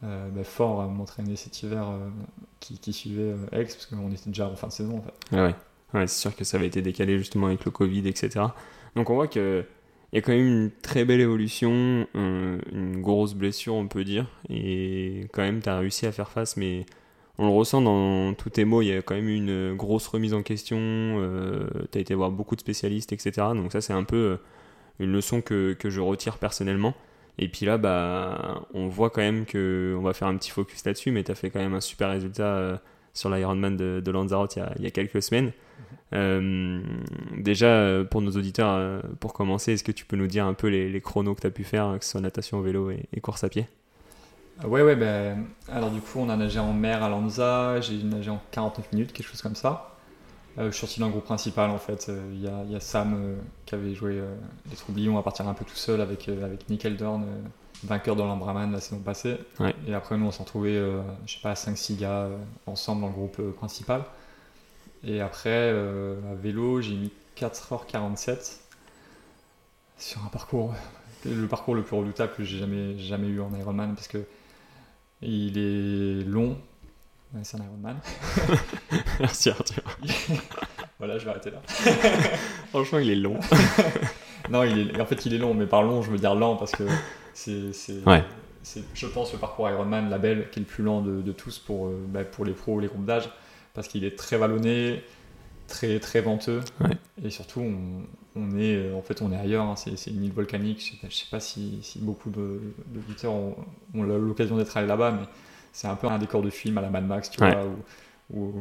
euh, 0.03 0.29
bah, 0.29 0.43
fort 0.43 0.81
à 0.81 0.87
m'entraîner 0.87 1.35
cet 1.35 1.61
hiver 1.63 1.85
qui, 2.59 2.79
qui 2.79 2.93
suivait 2.93 3.33
Aix, 3.51 3.63
parce 3.65 3.85
qu'on 3.85 4.11
était 4.11 4.29
déjà 4.29 4.47
en 4.47 4.55
fin 4.55 4.67
de 4.67 4.71
saison 4.73 4.97
en 4.97 5.01
fait. 5.01 5.35
Ouais, 5.35 5.55
ouais. 5.93 6.07
C'est 6.07 6.19
sûr 6.21 6.35
que 6.35 6.43
ça 6.43 6.57
avait 6.57 6.67
été 6.67 6.81
décalé 6.81 7.17
justement 7.17 7.47
avec 7.47 7.65
le 7.65 7.71
Covid, 7.71 8.07
etc. 8.07 8.45
Donc 8.95 9.09
on 9.09 9.15
voit 9.15 9.27
que 9.27 9.63
il 10.13 10.17
y 10.17 10.19
a 10.19 10.21
quand 10.21 10.33
même 10.33 10.45
une 10.45 10.71
très 10.81 11.05
belle 11.05 11.21
évolution, 11.21 12.05
un- 12.15 12.57
une 12.73 13.01
grosse 13.01 13.33
blessure, 13.33 13.75
on 13.75 13.87
peut 13.87 14.03
dire, 14.03 14.27
et 14.49 15.27
quand 15.31 15.41
même 15.41 15.61
tu 15.61 15.69
as 15.69 15.77
réussi 15.79 16.05
à 16.05 16.11
faire 16.11 16.29
face, 16.29 16.57
mais 16.57 16.85
on 17.41 17.47
le 17.47 17.53
ressent 17.53 17.81
dans 17.81 18.33
tous 18.35 18.51
tes 18.51 18.65
mots, 18.65 18.81
il 18.81 18.87
y 18.89 18.93
a 18.93 19.01
quand 19.01 19.15
même 19.15 19.27
une 19.27 19.73
grosse 19.75 20.07
remise 20.07 20.33
en 20.33 20.43
question, 20.43 20.77
tu 21.91 21.97
as 21.97 22.01
été 22.01 22.13
voir 22.13 22.31
beaucoup 22.31 22.55
de 22.55 22.61
spécialistes, 22.61 23.13
etc. 23.13 23.31
Donc 23.55 23.71
ça 23.71 23.81
c'est 23.81 23.93
un 23.93 24.03
peu 24.03 24.15
euh, 24.15 24.37
une 24.99 25.11
leçon 25.11 25.41
que, 25.41 25.73
que 25.73 25.89
je 25.89 25.99
retire 26.01 26.37
personnellement. 26.37 26.93
Et 27.39 27.47
puis 27.47 27.65
là, 27.65 27.77
bah, 27.77 28.61
on 28.73 28.87
voit 28.87 29.09
quand 29.09 29.21
même 29.21 29.45
que 29.45 29.95
on 29.97 30.01
va 30.03 30.13
faire 30.13 30.27
un 30.27 30.37
petit 30.37 30.51
focus 30.51 30.85
là-dessus, 30.85 31.11
mais 31.11 31.23
tu 31.23 31.31
as 31.31 31.35
fait 31.35 31.49
quand 31.49 31.59
même 31.59 31.73
un 31.73 31.81
super 31.81 32.09
résultat 32.09 32.43
euh, 32.43 32.77
sur 33.13 33.29
l'Ironman 33.29 33.75
de, 33.75 34.01
de 34.03 34.11
Lanzarote 34.11 34.55
il 34.55 34.59
y 34.59 34.61
a, 34.61 34.73
il 34.77 34.83
y 34.83 34.87
a 34.87 34.91
quelques 34.91 35.23
semaines. 35.23 35.51
Euh, 36.13 36.81
déjà, 37.37 37.67
euh, 37.67 38.03
pour 38.03 38.21
nos 38.21 38.31
auditeurs, 38.31 38.73
euh, 38.73 39.01
pour 39.19 39.33
commencer, 39.33 39.73
est-ce 39.73 39.83
que 39.83 39.91
tu 39.91 40.05
peux 40.05 40.17
nous 40.17 40.27
dire 40.27 40.45
un 40.45 40.53
peu 40.53 40.67
les, 40.67 40.89
les 40.89 41.01
chronos 41.01 41.35
que 41.35 41.41
tu 41.41 41.47
as 41.47 41.51
pu 41.51 41.63
faire, 41.63 41.97
que 41.97 42.05
ce 42.05 42.11
soit 42.11 42.21
natation, 42.21 42.61
vélo 42.61 42.91
et, 42.91 43.05
et 43.13 43.21
course 43.21 43.43
à 43.43 43.49
pied? 43.49 43.65
Ouais, 44.63 44.83
ouais, 44.83 44.95
ben, 44.95 45.45
alors 45.71 45.89
du 45.89 46.01
coup, 46.01 46.19
on 46.19 46.29
a 46.29 46.35
nagé 46.35 46.59
en 46.59 46.73
mer 46.73 47.03
à 47.03 47.09
Lanza, 47.09 47.81
j'ai 47.81 48.01
nagé 48.03 48.29
en 48.29 48.39
49 48.51 48.91
minutes, 48.93 49.13
quelque 49.13 49.27
chose 49.27 49.41
comme 49.41 49.55
ça. 49.55 49.95
Euh, 50.57 50.65
je 50.67 50.71
suis 50.71 50.81
sorti 50.81 50.99
dans 50.99 51.05
le 51.07 51.13
groupe 51.13 51.23
principal 51.23 51.69
en 51.69 51.77
fait. 51.77 52.07
Euh, 52.09 52.29
Il 52.33 52.41
y, 52.41 52.73
y 52.73 52.75
a 52.75 52.79
Sam 52.79 53.13
euh, 53.15 53.35
qui 53.65 53.73
avait 53.73 53.95
joué 53.95 54.21
les 54.69 54.75
Troublions 54.75 55.17
à 55.17 55.23
partir 55.23 55.47
un 55.47 55.53
peu 55.53 55.63
tout 55.63 55.75
seul 55.75 56.01
avec, 56.01 56.27
avec 56.27 56.69
Nick 56.69 56.83
Eldorn, 56.85 57.23
euh, 57.23 57.41
vainqueur 57.85 58.15
de 58.15 58.21
l'Ambraman 58.21 58.71
la 58.71 58.81
saison 58.81 58.99
passée. 59.01 59.37
Ouais. 59.59 59.73
Et 59.87 59.93
après, 59.93 60.17
nous, 60.17 60.25
on 60.25 60.31
s'est 60.31 60.43
retrouvés, 60.43 60.77
je 61.25 61.33
sais 61.33 61.39
pas, 61.41 61.53
5-6 61.53 61.97
gars 61.97 62.27
ensemble 62.67 63.01
dans 63.01 63.07
le 63.07 63.13
groupe 63.13 63.41
principal. 63.55 64.03
Et 65.03 65.21
après, 65.21 65.69
à 65.71 66.35
vélo, 66.35 66.81
j'ai 66.81 66.93
mis 66.95 67.11
4h47 67.37 68.59
sur 69.97 70.23
un 70.23 70.27
parcours, 70.27 70.73
le 71.25 71.47
parcours 71.47 71.73
le 71.73 71.83
plus 71.83 71.95
redoutable 71.95 72.33
que 72.35 72.43
j'ai 72.43 72.59
jamais, 72.59 72.97
jamais 72.99 73.27
eu 73.27 73.41
en 73.41 73.51
Ironman 73.55 73.95
parce 73.95 74.07
que 74.07 74.19
il 75.21 75.57
est 75.57 76.23
long. 76.27 76.57
C'est 77.43 77.57
un 77.57 77.63
Ironman. 77.63 77.97
Merci 79.19 79.49
Arthur. 79.49 79.83
Voilà, 80.99 81.17
je 81.17 81.25
vais 81.25 81.31
arrêter 81.31 81.49
là. 81.49 81.59
Franchement, 82.69 82.99
il 82.99 83.09
est 83.09 83.15
long. 83.15 83.39
Non, 84.51 84.63
il 84.63 84.91
est, 84.91 85.01
en 85.01 85.05
fait, 85.07 85.25
il 85.25 85.33
est 85.33 85.39
long, 85.39 85.55
mais 85.55 85.65
par 85.65 85.81
long, 85.81 86.03
je 86.03 86.11
veux 86.11 86.19
dire 86.19 86.35
lent 86.35 86.55
parce 86.57 86.73
que 86.73 86.83
c'est, 87.33 87.71
Ouais. 88.05 88.23
je 88.93 89.07
pense, 89.07 89.33
le 89.33 89.39
parcours 89.39 89.67
Ironman 89.67 90.11
label 90.11 90.49
qui 90.51 90.59
est 90.59 90.61
le 90.61 90.67
plus 90.67 90.83
lent 90.83 91.01
de, 91.01 91.23
de 91.23 91.31
tous 91.31 91.57
pour, 91.57 91.87
euh, 91.87 92.05
bah, 92.07 92.23
pour 92.23 92.45
les 92.45 92.53
pros 92.53 92.73
ou 92.75 92.79
les 92.79 92.87
groupes 92.87 93.05
d'âge 93.05 93.27
parce 93.73 93.87
qu'il 93.87 94.03
est 94.05 94.15
très 94.15 94.37
vallonné, 94.37 95.03
très, 95.67 95.99
très 95.99 96.21
venteux 96.21 96.61
Ouais. 96.81 96.91
et 97.23 97.31
surtout, 97.31 97.61
on, 97.61 98.03
on 98.35 98.57
est, 98.57 98.75
euh, 98.77 98.95
en 98.95 99.01
fait, 99.01 99.21
on 99.21 99.31
est 99.31 99.37
ailleurs. 99.37 99.65
hein. 99.65 99.75
c'est, 99.75 100.09
une 100.11 100.23
île 100.23 100.33
volcanique. 100.33 100.79
Je 100.79 100.91
sais 100.91 100.97
pas, 101.01 101.07
je 101.09 101.15
sais 101.15 101.25
pas 101.29 101.39
si, 101.39 101.79
si 101.81 101.99
beaucoup 101.99 102.29
de, 102.29 102.59
d'auditeurs 102.87 103.33
ont, 103.33 103.55
ont 103.95 104.03
l'occasion 104.03 104.57
d'être 104.57 104.75
allés 104.77 104.87
là-bas, 104.87 105.11
mais 105.11 105.25
c'est 105.73 105.87
un 105.87 105.95
peu 105.95 106.07
un 106.07 106.17
décor 106.19 106.41
de 106.41 106.49
film 106.49 106.77
à 106.77 106.81
la 106.81 106.89
Mad 106.89 107.05
Max, 107.05 107.29
tu 107.29 107.41
Ouais. 107.43 107.51
vois, 107.51 107.65
ou, 108.33 108.53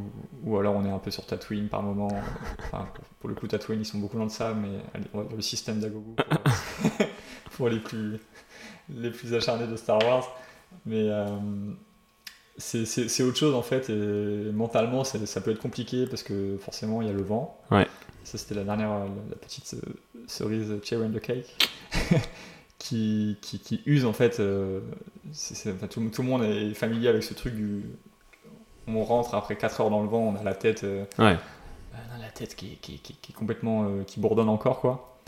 ou, 0.44 0.56
alors 0.58 0.74
on 0.74 0.84
est 0.84 0.90
un 0.90 0.98
peu 0.98 1.12
sur 1.12 1.24
Tatooine 1.26 1.68
par 1.68 1.82
moment. 1.82 2.08
Enfin, 2.72 2.88
pour, 2.94 3.04
pour 3.20 3.28
le 3.28 3.34
coup, 3.36 3.46
Tatooine, 3.46 3.80
ils 3.80 3.84
sont 3.84 3.98
beaucoup 3.98 4.16
dans 4.18 4.24
le 4.24 4.30
sable, 4.30 4.60
mais 4.62 4.78
allez, 4.94 5.04
on 5.14 5.18
va 5.18 5.24
dire 5.24 5.36
le 5.36 5.42
système 5.42 5.78
d'Agogo 5.78 6.14
pour, 6.16 6.90
pour 7.52 7.68
les, 7.68 7.78
plus, 7.78 8.18
les 8.88 9.10
plus 9.10 9.32
acharnés 9.34 9.66
de 9.68 9.76
Star 9.76 9.98
Wars. 10.04 10.28
Mais 10.86 11.08
euh, 11.08 11.26
c'est 12.58 13.22
autre 13.22 13.36
chose 13.38 13.54
en 13.54 13.62
fait, 13.62 13.88
et 13.90 14.50
mentalement, 14.52 15.04
ça 15.04 15.40
peut 15.40 15.50
être 15.50 15.60
compliqué 15.60 16.06
parce 16.06 16.22
que 16.22 16.56
forcément, 16.58 17.00
il 17.00 17.08
y 17.08 17.10
a 17.10 17.14
le 17.14 17.22
vent. 17.22 17.58
Ouais. 17.70 17.86
Ça, 18.30 18.38
c'était 18.38 18.54
la 18.54 18.64
dernière, 18.64 18.90
la, 18.90 19.04
la 19.30 19.36
petite 19.36 19.74
euh, 19.74 19.80
cerise 20.28 20.72
cherry 20.84 21.04
on 21.06 21.10
the 21.10 21.20
cake. 21.20 21.46
Qui, 22.78 23.36
qui, 23.42 23.58
qui 23.58 23.82
use 23.84 24.06
en 24.06 24.14
fait, 24.14 24.40
euh, 24.40 24.80
enfin, 25.28 25.86
tout, 25.86 26.00
tout 26.08 26.22
le 26.22 26.28
monde 26.28 26.42
est 26.44 26.72
familier 26.72 27.08
avec 27.08 27.22
ce 27.22 27.34
truc 27.34 27.54
du, 27.54 27.84
on 28.88 29.04
rentre 29.04 29.34
après 29.34 29.54
4 29.56 29.82
heures 29.82 29.90
dans 29.90 30.02
le 30.02 30.08
vent, 30.08 30.20
on 30.20 30.34
a 30.34 30.42
la 30.42 30.54
tête, 30.54 30.82
euh, 30.84 31.04
Ouais. 31.18 31.36
la 32.18 32.28
tête 32.34 32.56
qui, 32.56 32.76
qui, 32.76 32.98
qui, 32.98 33.14
qui 33.16 33.32
est 33.32 33.34
complètement, 33.34 33.84
euh, 33.84 34.02
qui 34.04 34.18
bourdonne 34.18 34.48
encore 34.48 34.80
quoi. 34.80 35.18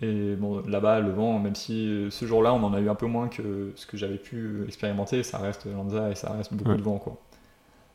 Et 0.00 0.34
bon, 0.34 0.60
là-bas, 0.66 0.98
le 0.98 1.12
vent, 1.12 1.38
même 1.38 1.54
si 1.54 1.86
euh, 1.88 2.10
ce 2.10 2.24
jour-là, 2.26 2.52
on 2.52 2.64
en 2.64 2.74
a 2.74 2.80
eu 2.80 2.88
un 2.88 2.96
peu 2.96 3.06
moins 3.06 3.28
que 3.28 3.72
ce 3.76 3.86
que 3.86 3.96
j'avais 3.96 4.18
pu 4.18 4.36
euh, 4.36 4.66
expérimenter, 4.66 5.22
ça 5.22 5.38
reste 5.38 5.66
Lanza 5.66 6.10
et 6.10 6.16
ça 6.16 6.32
reste 6.32 6.52
beaucoup 6.52 6.70
Ouais. 6.72 6.76
de 6.78 6.82
vent 6.82 6.98
quoi. 6.98 7.16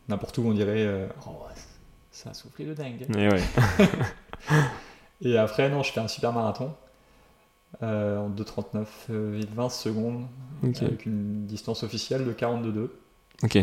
N'importe 0.07 0.37
où, 0.37 0.43
on 0.47 0.53
dirait, 0.53 0.85
euh, 0.85 1.07
oh, 1.27 1.31
ça 2.09 2.29
a 2.29 2.33
soufflé 2.33 2.63
de 2.63 2.73
dingue. 2.73 3.05
Et 3.17 3.27
ouais. 3.27 3.41
Et 5.21 5.37
après, 5.37 5.69
non, 5.69 5.83
je 5.83 5.91
fais 5.91 5.99
un 6.01 6.07
super 6.07 6.33
marathon 6.33 6.73
euh, 7.81 8.17
en 8.19 8.29
2,39 8.29 8.85
euh, 9.09 9.41
et 9.41 9.45
20 9.45 9.69
secondes 9.69 10.25
avec 10.85 11.05
une 11.05 11.45
distance 11.45 11.83
officielle 11.83 12.25
de 12.25 12.33
42,2. 12.33 12.89
Ok. 13.43 13.57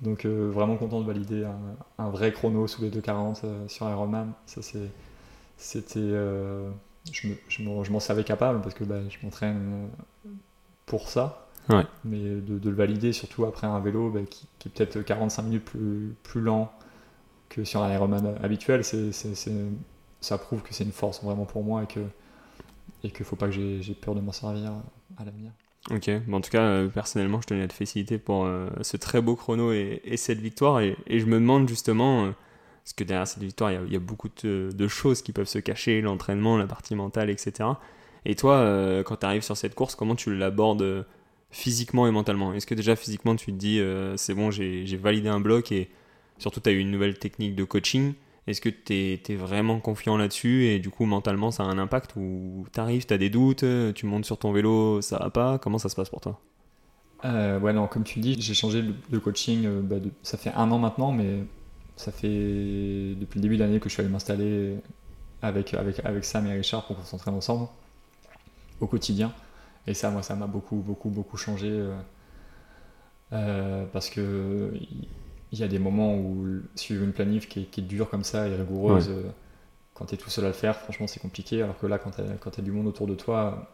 Donc 0.00 0.24
euh, 0.26 0.50
vraiment 0.52 0.76
content 0.76 1.00
de 1.00 1.06
valider 1.06 1.44
un, 1.44 1.58
un 1.98 2.10
vrai 2.10 2.32
chrono 2.32 2.66
sous 2.66 2.82
les 2.82 2.90
2,40 2.90 3.40
euh, 3.44 3.68
sur 3.68 3.88
Ironman. 3.88 4.32
Ça 4.46 4.60
c'est, 4.62 4.90
c'était, 5.56 6.00
euh, 6.00 6.68
je, 7.12 7.28
me- 7.28 7.36
je 7.48 7.62
m'en- 7.62 7.84
je 7.84 7.92
m'en 7.92 8.00
savais 8.00 8.24
capable 8.24 8.60
parce 8.60 8.74
que 8.74 8.84
bah, 8.84 8.96
je 9.08 9.16
m'entraîne 9.24 9.88
pour 10.86 11.08
ça. 11.08 11.46
Ouais. 11.70 11.84
Mais 12.04 12.18
de, 12.18 12.58
de 12.58 12.68
le 12.70 12.76
valider 12.76 13.12
surtout 13.14 13.44
après 13.46 13.66
un 13.66 13.80
vélo 13.80 14.10
bah, 14.10 14.20
qui, 14.28 14.46
qui 14.58 14.68
est 14.68 14.70
peut-être 14.72 15.00
45 15.00 15.42
minutes 15.44 15.64
plus, 15.64 16.14
plus 16.22 16.40
lent 16.42 16.70
que 17.54 17.64
sur 17.64 17.82
un 17.82 17.92
Ironman 17.92 18.36
habituel, 18.42 18.82
ça 18.84 20.38
prouve 20.38 20.62
que 20.62 20.74
c'est 20.74 20.84
une 20.84 20.92
force 20.92 21.22
vraiment 21.22 21.44
pour 21.44 21.62
moi 21.62 21.84
et 21.84 21.86
que 21.86 22.00
et 23.04 23.10
qu'il 23.10 23.24
faut 23.24 23.36
pas 23.36 23.46
que 23.46 23.52
j'ai, 23.52 23.94
peur 23.94 24.14
de 24.14 24.20
m'en 24.20 24.32
servir 24.32 24.72
à 25.18 25.24
l'avenir. 25.24 25.52
Ok, 25.90 26.10
bon, 26.26 26.38
en 26.38 26.40
tout 26.40 26.50
cas, 26.50 26.62
euh, 26.62 26.88
personnellement, 26.88 27.40
je 27.42 27.46
tenais 27.46 27.62
à 27.62 27.68
te 27.68 27.74
féliciter 27.74 28.16
pour 28.16 28.46
euh, 28.46 28.70
ce 28.80 28.96
très 28.96 29.20
beau 29.20 29.36
chrono 29.36 29.72
et, 29.72 30.00
et 30.04 30.16
cette 30.16 30.38
victoire. 30.38 30.80
Et, 30.80 30.96
je 31.10 31.26
me 31.26 31.34
demande 31.34 31.68
justement, 31.68 32.24
euh, 32.24 32.30
parce 32.82 32.94
que 32.94 33.04
derrière 33.04 33.28
cette 33.28 33.42
victoire, 33.42 33.70
il 33.70 33.92
y 33.92 33.96
a, 33.96 33.98
beaucoup 33.98 34.30
de, 34.42 34.88
choses 34.88 35.20
qui 35.20 35.32
peuvent 35.32 35.46
se 35.46 35.58
cacher, 35.58 36.00
l'entraînement, 36.00 36.56
la 36.56 36.66
partie 36.66 36.94
mentale, 36.94 37.28
etc. 37.28 37.68
Et 38.24 38.34
toi, 38.34 38.54
euh, 38.54 39.02
quand 39.02 39.16
tu 39.16 39.26
arrives 39.26 39.42
sur 39.42 39.58
cette 39.58 39.74
course, 39.74 39.94
comment 39.94 40.14
tu 40.14 40.34
l'abordes 40.34 41.06
physiquement 41.50 42.06
et 42.06 42.10
mentalement? 42.10 42.54
Est-ce 42.54 42.66
que 42.66 42.74
déjà 42.74 42.96
physiquement, 42.96 43.36
tu 43.36 43.52
te 43.52 43.56
dis, 43.58 43.82
c'est 44.16 44.32
bon, 44.32 44.50
j'ai 44.50 44.96
validé 44.96 45.28
un 45.28 45.40
bloc 45.40 45.70
et 45.70 45.90
surtout, 46.38 46.60
tu 46.60 46.68
as 46.68 46.72
eu 46.72 46.78
une 46.78 46.90
nouvelle 46.90 47.18
technique 47.18 47.54
de 47.54 47.64
coaching 47.64 48.14
est-ce 48.46 48.60
que 48.60 48.68
tu 48.68 48.92
es, 48.92 49.36
vraiment 49.36 49.80
confiant 49.80 50.18
là-dessus 50.18 50.66
et 50.66 50.78
du 50.78 50.90
coup 50.90 51.06
mentalement 51.06 51.50
ça 51.50 51.62
a 51.62 51.66
un 51.66 51.78
impact 51.78 52.14
ou 52.16 52.66
t'arrives, 52.72 53.06
t'as 53.06 53.16
des 53.16 53.30
doutes, 53.30 53.64
tu 53.94 54.04
montes 54.04 54.26
sur 54.26 54.36
ton 54.36 54.52
vélo, 54.52 55.00
ça 55.00 55.18
va 55.18 55.30
pas? 55.30 55.58
Comment 55.58 55.78
ça 55.78 55.88
se 55.88 55.96
passe 55.96 56.10
pour 56.10 56.20
toi? 56.20 56.38
Euh, 57.24 57.58
ouais, 57.58 57.72
non, 57.72 57.86
comme 57.86 58.04
tu 58.04 58.20
dis, 58.20 58.36
j'ai 58.38 58.54
changé 58.54 58.82
de, 58.82 59.18
coaching. 59.18 59.64
euh, 59.64 59.80
bah, 59.80 59.96
ça 60.22 60.36
fait 60.36 60.52
un 60.52 60.70
an 60.70 60.78
maintenant, 60.78 61.10
mais 61.10 61.44
ça 61.96 62.12
fait 62.12 62.28
depuis 63.14 63.38
le 63.38 63.40
début 63.40 63.56
de 63.56 63.62
l'année 63.62 63.80
que 63.80 63.88
je 63.88 63.94
suis 63.94 64.02
allé 64.02 64.10
m'installer 64.10 64.76
avec, 65.40 65.72
avec, 65.72 66.04
avec 66.04 66.24
Sam 66.24 66.46
et 66.46 66.52
Richard 66.52 66.86
pour 66.86 66.96
qu'on 66.96 67.04
s'entraîne 67.04 67.34
ensemble 67.34 67.68
au 68.80 68.86
quotidien. 68.86 69.32
Et 69.86 69.94
ça, 69.94 70.10
moi, 70.10 70.22
ça 70.22 70.34
m'a 70.34 70.46
beaucoup, 70.46 70.76
beaucoup, 70.76 71.08
beaucoup 71.08 71.38
changé 71.38 71.88
euh, 73.32 73.84
parce 73.92 74.10
que 74.10 74.70
il 75.52 75.58
y 75.58 75.62
a 75.64 75.68
des 75.68 75.78
moments 75.78 76.16
où 76.16 76.60
suivre 76.74 77.04
une 77.04 77.12
planif 77.12 77.48
qui 77.48 77.60
est, 77.62 77.64
qui 77.64 77.80
est 77.80 77.84
dure 77.84 78.10
comme 78.10 78.24
ça 78.24 78.48
et 78.48 78.56
rigoureuse, 78.56 79.08
euh, 79.10 79.22
quand 79.94 80.06
tu 80.06 80.14
es 80.16 80.18
tout 80.18 80.30
seul 80.30 80.44
à 80.46 80.48
le 80.48 80.54
faire, 80.54 80.76
franchement, 80.78 81.06
c'est 81.06 81.20
compliqué. 81.20 81.62
Alors 81.62 81.78
que 81.78 81.86
là, 81.86 81.98
quand 81.98 82.12
tu 82.12 82.60
as, 82.60 82.62
du 82.62 82.72
monde 82.72 82.88
autour 82.88 83.06
de 83.06 83.14
toi, 83.14 83.72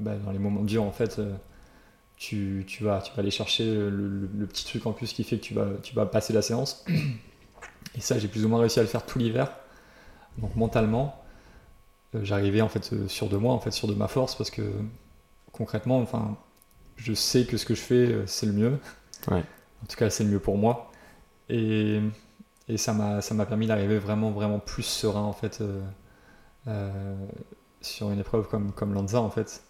bah, 0.00 0.16
dans 0.24 0.32
les 0.32 0.38
moments 0.40 0.62
durs, 0.64 0.84
en 0.84 0.92
fait. 0.92 1.18
euh, 1.20 1.32
tu, 2.16 2.64
tu, 2.68 2.84
vas, 2.84 3.00
tu 3.02 3.12
vas 3.12 3.20
aller 3.20 3.30
chercher 3.32 3.64
le, 3.66 3.90
le- 3.90 4.30
le 4.38 4.46
petit 4.46 4.64
truc 4.64 4.86
en 4.86 4.92
plus 4.92 5.12
qui 5.12 5.24
fait 5.24 5.38
que 5.38 5.42
tu 5.44 5.54
vas, 5.54 5.68
tu 5.82 5.94
vas 5.94 6.06
passer 6.06 6.32
la 6.32 6.42
séance. 6.42 6.84
Et 7.96 8.00
ça, 8.00 8.18
j'ai 8.18 8.28
plus 8.28 8.44
ou 8.44 8.48
moins 8.48 8.60
réussi 8.60 8.78
à 8.80 8.82
le 8.82 8.88
faire 8.88 9.04
tout 9.04 9.18
l'hiver. 9.18 9.50
Donc 10.38 10.56
mentalement, 10.56 11.22
euh, 12.14 12.20
j'arrivais 12.24 12.60
en 12.62 12.70
fait 12.70 13.08
sûr 13.08 13.28
de 13.28 13.36
moi, 13.38 13.54
en 13.54 13.60
fait 13.60 13.70
sûr 13.72 13.88
de 13.88 13.94
ma 13.94 14.08
force, 14.08 14.36
parce 14.36 14.50
que 14.50 14.62
concrètement, 15.52 16.00
enfin, 16.00 16.38
je 16.96 17.14
sais 17.14 17.46
que 17.46 17.58
ce 17.58 17.66
que 17.66 17.74
je 17.76 17.82
fais, 17.82 18.16
c'est 18.26 18.46
le 18.46 18.52
mieux. 18.54 18.78
Ouais. 19.30 19.44
En 19.82 19.86
tout 19.86 19.96
cas, 19.96 20.10
c'est 20.10 20.24
le 20.24 20.30
mieux 20.30 20.40
pour 20.40 20.58
moi. 20.58 20.91
Et, 21.52 22.00
et 22.68 22.76
ça 22.78 22.92
m'a 22.94 23.20
ça 23.20 23.34
m'a 23.34 23.44
permis 23.46 23.66
d'arriver 23.66 23.98
vraiment, 23.98 24.30
vraiment 24.30 24.58
plus 24.58 24.82
serein 24.84 25.22
en 25.22 25.32
fait 25.32 25.60
euh, 25.60 25.80
euh, 26.68 27.14
sur 27.80 28.10
une 28.10 28.20
épreuve 28.20 28.48
comme, 28.48 28.72
comme 28.72 28.94
Lanza 28.94 29.20
en 29.20 29.30
fait. 29.30 29.62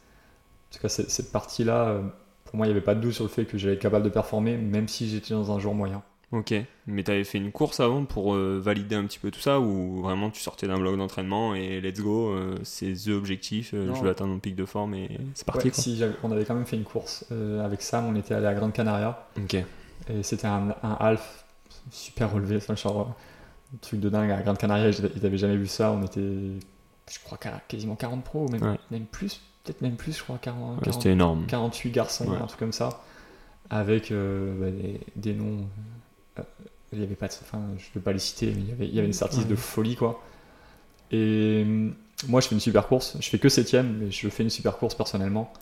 En 0.70 0.74
tout 0.76 0.80
cas, 0.80 0.88
cette, 0.88 1.10
cette 1.10 1.32
partie-là, 1.32 1.88
euh, 1.88 2.02
pour 2.44 2.56
moi, 2.56 2.66
il 2.66 2.70
n'y 2.70 2.76
avait 2.76 2.84
pas 2.84 2.94
de 2.94 3.00
doute 3.00 3.12
sur 3.12 3.24
le 3.24 3.30
fait 3.30 3.44
que 3.44 3.58
j'allais 3.58 3.74
être 3.74 3.80
capable 3.80 4.04
de 4.04 4.10
performer, 4.10 4.56
même 4.56 4.88
si 4.88 5.08
j'étais 5.08 5.34
dans 5.34 5.50
un 5.52 5.58
jour 5.58 5.74
moyen. 5.74 6.02
Ok, 6.30 6.54
mais 6.86 7.02
t'avais 7.04 7.24
fait 7.24 7.36
une 7.36 7.52
course 7.52 7.78
avant 7.80 8.06
pour 8.06 8.34
euh, 8.34 8.58
valider 8.58 8.94
un 8.96 9.04
petit 9.04 9.18
peu 9.18 9.30
tout 9.30 9.40
ça 9.40 9.60
ou 9.60 10.00
vraiment 10.00 10.30
tu 10.30 10.40
sortais 10.40 10.66
d'un 10.66 10.78
bloc 10.78 10.96
d'entraînement 10.96 11.54
et 11.54 11.82
let's 11.82 12.00
go, 12.00 12.30
euh, 12.30 12.56
c'est 12.62 12.94
the 12.94 13.08
objectif, 13.08 13.72
euh, 13.74 13.94
je 13.94 14.00
veux 14.00 14.08
atteindre 14.08 14.32
mon 14.32 14.38
pic 14.38 14.56
de 14.56 14.64
forme 14.64 14.94
et 14.94 15.18
c'est 15.34 15.44
parti 15.44 15.66
Ouais, 15.66 15.70
quoi. 15.74 15.82
si, 15.82 15.96
j'avais- 15.98 16.14
on 16.22 16.32
avait 16.32 16.46
quand 16.46 16.54
même 16.54 16.64
fait 16.64 16.76
une 16.76 16.84
course 16.84 17.26
avec 17.62 17.82
Sam, 17.82 18.06
on 18.06 18.14
était 18.16 18.32
allé 18.32 18.46
à 18.46 18.54
Grande 18.54 18.72
Canaria 18.72 19.28
Ok, 19.36 19.52
et 19.56 20.22
c'était 20.22 20.46
un, 20.46 20.74
un 20.82 20.96
half 21.00 21.41
super 21.90 22.32
relevé, 22.32 22.56
enfin, 22.56 22.74
genre 22.76 23.14
un 23.74 23.76
truc 23.80 24.00
de 24.00 24.08
dingue. 24.08 24.30
À 24.30 24.42
Grande 24.42 24.58
Canaria, 24.58 24.88
ils 24.90 25.10
ils 25.16 25.26
avaient 25.26 25.38
jamais 25.38 25.56
vu 25.56 25.66
ça. 25.66 25.90
On 25.92 26.02
était, 26.04 26.20
je 26.20 27.18
crois, 27.24 27.38
qu'a- 27.38 27.60
quasiment 27.68 27.96
40 27.96 28.22
pros, 28.24 28.48
même, 28.48 28.62
Ouais. 28.62 28.78
même 28.90 29.06
plus, 29.06 29.40
peut-être 29.64 29.80
même 29.82 29.96
plus, 29.96 30.16
je 30.16 30.22
crois, 30.22 30.38
40, 30.38 30.76
Ouais, 30.78 30.84
40 30.84 30.94
c'était 31.02 31.12
énorme. 31.12 31.46
48 31.46 31.90
garçons, 31.90 32.26
Ouais. 32.28 32.36
un 32.36 32.46
truc 32.46 32.58
comme 32.60 32.72
ça, 32.72 33.02
avec 33.70 34.10
euh, 34.12 34.54
bah, 34.60 34.70
des, 34.70 35.00
des 35.16 35.34
noms. 35.34 35.66
euh, 36.38 36.42
il 36.92 37.00
y 37.00 37.04
avait 37.04 37.14
pas 37.14 37.28
de, 37.28 37.32
enfin, 37.42 37.60
je 37.78 37.84
ne 37.88 37.94
vais 37.94 38.00
pas 38.00 38.12
les 38.12 38.18
citer, 38.18 38.46
mais 38.54 38.60
il 38.60 38.68
y 38.68 38.72
avait, 38.72 38.86
il 38.86 38.94
y 38.94 38.98
avait 38.98 39.08
une 39.08 39.22
artiste 39.22 39.48
de 39.48 39.56
folie, 39.56 39.96
quoi. 39.96 40.22
Et 41.10 41.62
hum, 41.64 41.94
moi, 42.28 42.40
je 42.40 42.48
fais 42.48 42.54
une 42.54 42.60
super 42.60 42.86
course. 42.86 43.16
Je 43.20 43.28
fais 43.28 43.38
que 43.38 43.48
septième, 43.48 43.96
mais 43.98 44.10
je 44.10 44.28
fais 44.28 44.42
une 44.42 44.50
super 44.50 44.76
course 44.76 44.94
personnellement. 44.94 45.52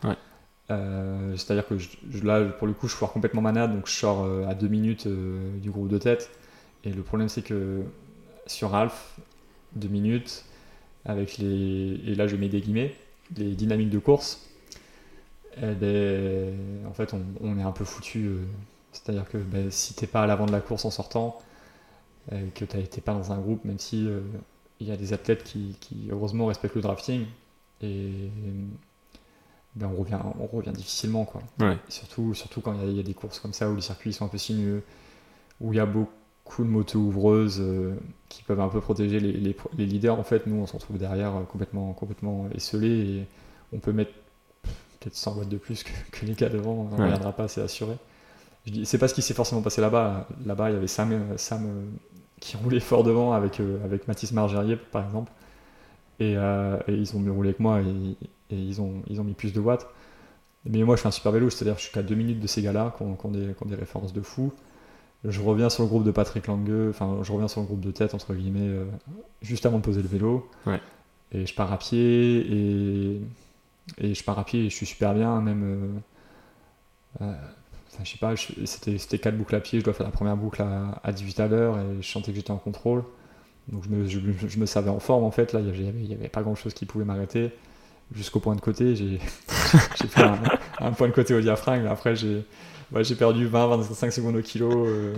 Euh, 0.71 1.37
C'est-à-dire 1.37 1.67
que 1.67 1.75
là, 2.25 2.45
pour 2.45 2.67
le 2.67 2.73
coup, 2.73 2.89
je 2.89 2.97
sors 2.97 3.13
complètement 3.13 3.43
manade, 3.43 3.75
donc 3.75 3.87
je 3.87 3.93
sors 3.93 4.25
euh, 4.25 4.47
à 4.47 4.55
deux 4.55 4.69
minutes 4.69 5.07
euh, 5.07 5.59
du 5.59 5.71
groupe 5.71 5.89
de 5.89 5.99
tête. 5.99 6.31
Et 6.85 6.91
le 6.93 7.03
problème, 7.03 7.29
c'est 7.29 7.43
que 7.43 7.83
sur 8.47 8.75
Alf, 8.75 9.19
deux 9.75 9.89
minutes, 9.89 10.45
avec 11.05 11.39
les. 11.39 12.01
Et 12.07 12.15
là, 12.15 12.27
je 12.27 12.37
mets 12.37 12.49
des 12.49 12.61
guillemets, 12.61 12.95
les 13.37 13.55
dynamiques 13.55 13.91
de 13.91 13.99
course, 13.99 14.49
eh 15.57 15.75
ben, 15.75 16.55
en 16.89 16.93
fait, 16.93 17.15
on, 17.43 17.59
est 17.59 17.63
un 17.63 17.73
peu 17.73 17.85
foutu. 17.85 18.31
C'est-à-dire 18.93 19.29
que 19.29 19.39
ben, 19.39 19.71
si 19.71 19.95
t'es 19.95 20.07
pas 20.07 20.23
à 20.23 20.27
l'avant 20.27 20.47
de 20.47 20.53
la 20.53 20.61
course 20.61 20.85
en 20.85 20.91
sortant, 20.91 21.39
euh, 22.33 22.47
que 22.55 22.65
t'as 22.65 22.79
été 22.79 23.01
pas 23.01 23.13
dans 23.15 23.33
un 23.33 23.39
groupe, 23.39 23.65
même 23.65 23.79
si 23.79 24.09
il 24.81 24.87
y 24.87 24.93
a 24.93 24.97
des 24.97 25.13
athlètes 25.13 25.45
qui, 25.45 25.77
qui, 25.81 26.09
heureusement 26.11 26.47
respectent 26.47 26.77
le 26.77 26.83
drafting, 26.83 27.27
et 27.83 28.31
ben, 29.77 29.91
on, 29.95 30.01
revient, 30.01 30.19
on 30.41 30.47
revient 30.47 30.73
difficilement. 30.73 31.25
Quoi. 31.25 31.43
Ouais. 31.61 31.77
Surtout, 31.89 32.35
surtout 32.35 32.61
quand 32.61 32.75
il 32.75 32.81
y, 32.81 32.85
a- 32.85 32.91
il 32.91 32.97
y 32.97 33.01
a 33.01 33.03
des 33.05 33.15
courses 33.15 33.39
comme 33.39 33.53
ça 33.53 33.69
où 33.71 33.75
les 33.77 33.81
circuits 33.83 34.13
sont 34.13 34.25
un 34.25 34.29
peu 34.29 34.39
sinueux, 34.39 34.83
où 35.61 35.73
il 35.73 35.77
y 35.77 35.81
a 35.81 35.87
beaucoup 35.87 36.65
de 36.65 36.69
motos 36.69 36.99
ouvreuses 36.99 37.59
euh, 37.61 37.95
qui 38.29 38.43
peuvent 38.43 38.61
un 38.61 38.69
peu 38.69 38.81
protéger 38.81 39.21
les, 39.21 39.33
les- 39.33 39.57
les 39.79 39.87
leaders. 39.87 40.19
En 40.19 40.25
fait, 40.25 40.47
nous, 40.47 40.57
on 40.57 40.67
se 40.67 40.73
retrouve 40.73 40.99
derrière 40.99 41.37
euh, 41.37 41.43
complètement, 41.43 41.93
complètement 41.93 42.49
esselés 42.55 42.89
et 43.19 43.27
on 43.73 43.79
peut 43.79 43.93
mettre 43.93 44.13
peut-être 44.99 45.15
100 45.17 45.37
watts 45.39 45.49
de 45.49 45.57
plus 45.57 45.83
que, 45.85 45.91
que 46.11 46.27
les 46.27 46.35
gars 46.35 46.49
devant. 46.49 46.73
On 46.73 46.85
ne 46.85 46.97
Ouais. 46.97 47.05
reviendra 47.05 47.33
pas, 47.33 47.47
c'est 47.49 47.63
assuré. 47.63 47.97
Je 48.67 48.73
dis, 48.73 48.87
c'est 48.87 48.99
pas 48.99 49.09
ce 49.09 49.15
qui 49.15 49.23
s'est 49.23 49.33
forcément 49.35 49.63
passé 49.63 49.81
là-bas. 49.81 50.27
Là-bas, 50.45 50.71
il 50.71 50.75
y 50.75 50.77
avait 50.77 50.87
Sam, 50.89 51.13
euh, 51.13 51.37
Sam 51.39 51.65
euh, 51.67 51.85
qui 52.41 52.57
roulait 52.57 52.81
fort 52.81 53.05
devant 53.05 53.33
avec, 53.33 53.61
avec 53.85 54.09
Mathis 54.09 54.33
Margerier, 54.33 54.77
par 54.77 55.05
exemple. 55.05 55.31
Et, 56.21 56.37
euh, 56.37 56.79
et 56.89 56.95
ils 56.95 57.17
ont 57.17 57.21
mieux 57.21 57.33
roulé 57.33 57.55
que 57.55 57.63
moi 57.63 57.81
et, 57.83 58.17
et 58.51 58.57
ils, 58.57 58.81
ont, 58.81 59.03
ils 59.09 59.21
ont 59.21 59.25
mis 59.25 59.35
plus 59.35 59.53
de 59.53 59.61
watts. 59.61 59.87
Mais 60.67 60.83
moi, 60.85 60.97
je 60.97 61.03
fais 61.03 61.09
un 61.09 61.13
super 61.13 61.33
vélo, 61.33 61.51
c'est-à-dire 61.51 61.75
que 61.77 61.81
je 61.81 61.87
suis 61.87 61.95
qu'à 61.95 62.03
2 62.03 62.15
minutes 62.15 62.41
de 62.41 62.47
ces 62.47 62.63
gars-là 62.63 62.95
qui 62.97 63.03
ont, 63.05 63.17
qui 63.17 63.27
ont 63.27 63.31
des, 63.31 63.55
qui 63.55 63.63
ont 63.65 63.67
des 63.69 63.77
références 63.77 64.13
de 64.13 64.23
fou. 64.23 64.53
Je 65.25 65.41
reviens 65.43 65.71
sur 65.71 65.83
le 65.85 65.89
groupe 65.89 66.05
de 66.05 66.11
Patrick 66.13 66.47
Lange, 66.49 66.71
enfin, 66.91 67.19
je 67.23 67.33
reviens 67.33 67.49
sur 67.49 67.61
le 67.63 67.67
groupe 67.67 67.81
de 67.81 67.91
tête, 67.93 68.15
entre 68.15 68.35
guillemets, 68.35 68.69
euh, 68.69 68.87
juste 69.43 69.67
avant 69.67 69.79
de 69.79 69.83
poser 69.83 70.03
le 70.03 70.09
vélo. 70.09 70.49
Ouais. 70.67 70.81
Et 71.33 71.47
je 71.47 71.55
pars 71.55 71.73
à 71.73 71.79
pied, 71.79 72.01
et, 72.41 73.21
et 73.99 74.15
je 74.15 74.25
pars 74.25 74.39
à 74.39 74.45
pied 74.45 74.67
et 74.67 74.71
je 74.71 74.77
suis 74.77 74.87
super 74.87 75.15
bien, 75.15 75.41
même. 75.41 75.63
euh, 75.65 76.01
Enfin, 77.93 78.05
je 78.05 78.11
sais 78.11 78.19
pas, 78.19 78.35
c'était 78.37 79.19
4 79.19 79.37
boucles 79.37 79.55
à 79.57 79.61
pied, 79.61 79.81
je 79.81 79.85
dois 79.85 79.93
faire 79.95 80.07
la 80.07 80.13
première 80.13 80.37
boucle 80.37 80.63
à, 80.63 81.01
à 81.03 81.13
18 81.13 81.41
à 81.41 81.49
l'heure 81.49 81.79
et 81.79 82.01
je 82.03 82.09
sentais 82.09 82.31
que 82.31 82.37
j'étais 82.37 82.53
en 82.53 82.57
contrôle. 82.59 83.05
Donc 83.71 83.85
je 83.85 83.89
me, 83.89 84.07
je, 84.07 84.19
je 84.49 84.59
me 84.59 84.67
savais 84.67 84.91
en 84.91 84.99
forme 85.01 85.25
en 85.25 85.31
fait, 85.31 85.53
là 85.53 85.61
il 85.61 85.71
n'y 86.07 86.15
avait, 86.15 86.29
pas 86.29 86.43
grand 86.43 86.55
chose 86.55 86.75
qui 86.75 86.87
pouvait 86.87 87.05
m'arrêter. 87.05 87.51
Jusqu'au 88.13 88.41
point 88.41 88.57
de 88.57 88.61
côté, 88.61 88.97
j'ai 88.97 89.19
fait 89.49 90.23
un, 90.23 90.39
un 90.81 90.91
point 90.93 91.07
de 91.09 91.13
côté 91.13 91.33
au 91.35 91.41
diaphragme, 91.41 91.87
après 91.87 92.17
j'ai 92.17 92.45
ouais, 92.93 93.03
perdu 93.17 93.49
20-25 93.49 94.11
secondes 94.11 94.35
au 94.37 94.43
kilo 94.43 94.87
euh, 94.87 95.15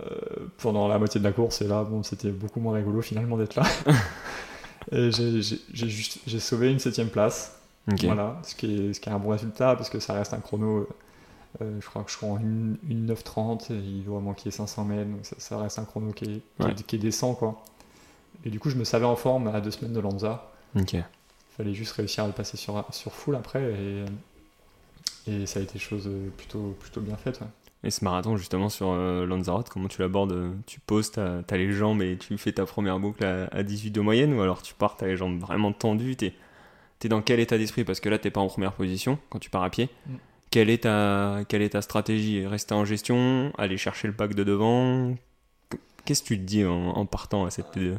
euh, 0.00 0.16
pendant 0.58 0.86
la 0.88 0.98
moitié 0.98 1.18
de 1.20 1.24
la 1.24 1.32
course 1.32 1.62
et 1.62 1.66
là 1.68 1.84
bon, 1.84 2.02
c'était 2.02 2.30
beaucoup 2.30 2.60
moins 2.60 2.74
rigolo 2.74 3.00
finalement 3.00 3.38
d'être 3.38 3.54
là. 3.56 3.64
et 4.92 5.10
j'ai- 5.10 6.38
sauvé 6.40 6.70
une 6.70 6.78
septième 6.78 7.08
place. 7.08 7.54
Voilà, 8.06 8.38
ce 8.42 8.54
qui, 8.54 8.74
est, 8.90 8.92
ce 8.92 9.00
qui 9.00 9.08
est 9.08 9.12
un 9.12 9.18
bon 9.18 9.30
résultat 9.30 9.74
parce 9.76 9.88
que 9.88 9.98
ça 9.98 10.12
reste 10.12 10.34
un 10.34 10.40
chrono. 10.40 10.86
euh, 11.62 11.78
je 11.80 11.86
crois 11.86 12.02
que 12.04 12.10
je 12.10 12.16
crois 12.18 12.28
en 12.30 12.38
1,930 12.38 13.70
et 13.70 13.74
il 13.74 14.04
doit 14.04 14.20
manquer 14.20 14.50
500 14.50 14.84
mètres, 14.84 15.08
donc 15.10 15.20
ça, 15.22 15.36
ça 15.38 15.56
reste 15.58 15.78
un 15.78 15.84
chrono 15.84 16.12
qui 16.12 16.24
est, 16.26 16.42
qui, 16.60 16.68
est- 16.68 16.82
qui 16.86 16.96
est 16.96 16.98
décent 16.98 17.32
quoi. 17.34 17.62
Et 18.48 18.50
du 18.50 18.58
coup, 18.58 18.70
je 18.70 18.76
me 18.76 18.84
savais 18.84 19.04
en 19.04 19.14
forme 19.14 19.48
à 19.48 19.60
deux 19.60 19.70
semaines 19.70 19.92
de 19.92 20.00
Lanza. 20.00 20.50
Ok. 20.74 20.94
Il 20.94 21.04
fallait 21.54 21.74
juste 21.74 21.92
réussir 21.92 22.24
à 22.24 22.26
le 22.26 22.32
passer 22.32 22.56
sur, 22.56 22.82
sur 22.90 23.12
full 23.12 23.36
après 23.36 23.62
et, 23.74 24.04
et 25.30 25.44
ça 25.44 25.60
a 25.60 25.62
été 25.62 25.78
chose 25.78 26.08
plutôt, 26.38 26.74
plutôt 26.80 27.02
bien 27.02 27.16
faite. 27.16 27.40
ouais. 27.42 27.46
Et 27.84 27.90
ce 27.90 28.02
marathon 28.04 28.38
justement 28.38 28.70
sur 28.70 28.90
euh, 28.90 29.26
Lanzarote, 29.26 29.68
comment 29.68 29.86
tu 29.88 30.00
l'abordes? 30.00 30.52
Tu 30.66 30.80
poses, 30.80 31.10
t'as 31.12 31.42
as 31.46 31.56
les 31.58 31.70
jambes 31.72 32.00
et 32.00 32.16
tu 32.16 32.38
fais 32.38 32.52
ta 32.52 32.64
première 32.64 32.98
boucle 32.98 33.22
à, 33.22 33.48
à 33.52 33.62
18 33.62 33.90
de 33.90 34.00
moyenne 34.00 34.32
ou 34.34 34.40
alors 34.40 34.62
tu 34.62 34.72
pars, 34.72 34.96
t'as 34.96 35.06
les 35.06 35.16
jambes 35.18 35.38
vraiment 35.38 35.72
tendues, 35.72 36.16
t'es 36.16 36.32
es 37.04 37.08
dans 37.08 37.20
quel 37.20 37.38
état 37.38 37.58
d'esprit? 37.58 37.84
Parce 37.84 38.00
que 38.00 38.08
là 38.08 38.18
t'es 38.18 38.30
pas 38.30 38.40
en 38.40 38.48
première 38.48 38.72
position 38.72 39.18
quand 39.28 39.38
tu 39.38 39.50
pars 39.50 39.62
à 39.62 39.68
pied. 39.70 39.90
Mm. 40.06 40.14
Quelle, 40.50 40.70
est 40.70 40.84
ta, 40.84 41.40
quelle 41.48 41.60
est 41.60 41.68
ta 41.70 41.82
stratégie? 41.82 42.46
Rester 42.46 42.72
en 42.74 42.86
gestion? 42.86 43.52
Aller 43.58 43.76
chercher 43.76 44.08
le 44.08 44.14
pack 44.14 44.34
de 44.34 44.42
devant? 44.44 45.14
Qu'est-ce 46.06 46.22
que 46.22 46.28
tu 46.28 46.38
te 46.38 46.44
dis 46.44 46.64
en, 46.64 46.72
en 46.88 47.04
partant 47.04 47.44
à 47.44 47.50
cette 47.50 47.66
P2 47.76 47.80
Euh, 47.80 47.98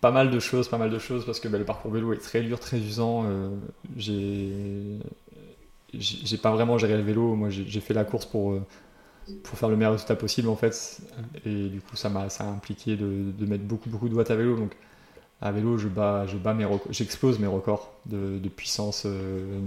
pas 0.00 0.10
mal 0.10 0.30
de 0.30 0.38
choses, 0.40 0.68
pas 0.68 0.78
mal 0.78 0.90
de 0.90 0.98
choses 0.98 1.24
parce 1.26 1.40
que 1.40 1.48
bah, 1.48 1.58
le 1.58 1.64
parcours 1.64 1.90
vélo 1.92 2.12
est 2.12 2.18
très 2.18 2.42
dur, 2.42 2.58
très 2.60 2.78
usant. 2.78 3.24
euh, 3.26 3.48
j'ai 5.94 6.38
pas 6.38 6.52
vraiment 6.52 6.78
géré 6.78 6.96
le 6.96 7.02
vélo. 7.02 7.34
Moi, 7.34 7.50
j'ai 7.50 7.80
fait 7.80 7.94
la 7.94 8.04
course 8.04 8.26
pour 8.26 8.52
euh, 8.52 8.62
pour 9.44 9.58
faire 9.58 9.68
le 9.70 9.76
meilleur 9.76 9.92
résultat 9.92 10.16
possible 10.16 10.48
en 10.48 10.56
fait. 10.56 11.00
Et 11.46 11.68
du 11.68 11.80
coup, 11.82 11.96
ça 11.96 12.10
m'a 12.10 12.28
impliqué 12.40 12.96
de, 12.96 13.32
de 13.38 13.46
mettre 13.46 13.64
beaucoup 13.64 13.90
beaucoup 13.90 14.08
de 14.08 14.14
watts 14.14 14.30
à 14.30 14.36
vélo. 14.36 14.56
Donc 14.56 14.76
à 15.42 15.52
vélo, 15.52 15.78
je 15.78 15.88
bats 15.88 16.26
je 16.26 16.36
bats 16.38 16.54
mes 16.54 16.66
j'explose 16.90 17.38
mes 17.40 17.48
records 17.48 17.92
de, 18.06 18.38
de 18.38 18.50
puissance 18.50 19.04
euh, 19.06 19.60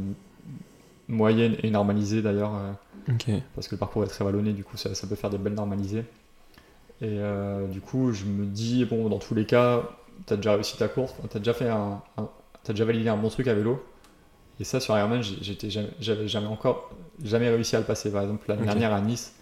moyenne 1.08 1.56
et 1.64 1.72
normalisée 1.72 2.22
d'ailleurs. 2.22 2.56
euh, 2.56 2.72
parce 3.56 3.68
que 3.68 3.76
le 3.76 3.80
parcours 3.80 4.04
est 4.04 4.08
très 4.08 4.26
vallonné, 4.26 4.54
du 4.54 4.64
coup 4.64 4.78
ça, 4.78 4.96
ça 4.96 5.08
peut 5.08 5.16
faire 5.16 5.30
des 5.30 5.38
belles 5.38 5.54
normalisées. 5.56 6.06
Et 7.02 7.20
euh, 7.20 7.68
du 7.68 7.82
coup, 7.82 8.14
je 8.14 8.26
me 8.26 8.46
dis, 8.46 8.86
bon, 8.86 9.10
dans 9.10 9.20
tous 9.20 9.36
les 9.36 9.46
cas, 9.46 9.84
t'as 10.26 10.38
déjà 10.38 10.54
réussi 10.56 10.78
ta 10.78 10.88
course, 10.88 11.14
t'as 11.30 11.40
déjà 11.40 11.54
fait 11.54 11.70
un, 11.70 12.02
un- 12.18 12.30
t'as 12.64 12.74
déjà 12.74 12.86
validé 12.86 13.10
un 13.10 13.18
bon 13.18 13.30
truc 13.30 13.48
à 13.48 13.54
vélo. 13.54 13.84
Et 14.60 14.66
ça, 14.66 14.80
sur 14.80 14.98
Ironman, 14.98 15.24
j'étais 15.24 15.70
jamais, 15.70 15.90
j'avais 16.00 16.28
jamais 16.28 16.48
encore, 16.48 16.92
jamais 17.24 17.50
réussi 17.50 17.76
à 17.76 17.80
le 17.80 17.86
passer. 17.86 18.12
Par 18.12 18.24
exemple, 18.24 18.46
l'année 18.50 18.66
dernière 18.66 18.94
à 18.94 19.02
Nice, 19.02 19.36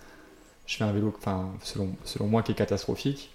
je 0.67 0.77
fais 0.77 0.83
un 0.85 0.91
vélo, 0.93 1.13
enfin, 1.17 1.51
selon, 1.63 1.91
selon 2.05 2.27
moi, 2.27 2.43
qui 2.43 2.53
est 2.53 2.55
catastrophique. 2.55 3.31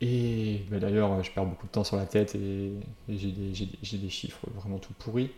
Et 0.00 0.60
ben, 0.70 0.78
d'ailleurs, 0.78 1.22
je 1.24 1.30
perds 1.30 1.46
beaucoup 1.46 1.66
de 1.66 1.72
temps 1.72 1.84
sur 1.84 1.96
la 1.96 2.04
tête 2.04 2.34
et, 2.34 2.72
et 3.08 3.18
j'ai 3.18 3.30
des, 3.32 3.54
j'ai 3.54 3.64
des- 3.66 3.78
j'ai 3.82 3.96
des 3.98 4.10
chiffres 4.10 4.40
vraiment 4.54 4.78
tout 4.78 4.92
pourris. 4.98 5.30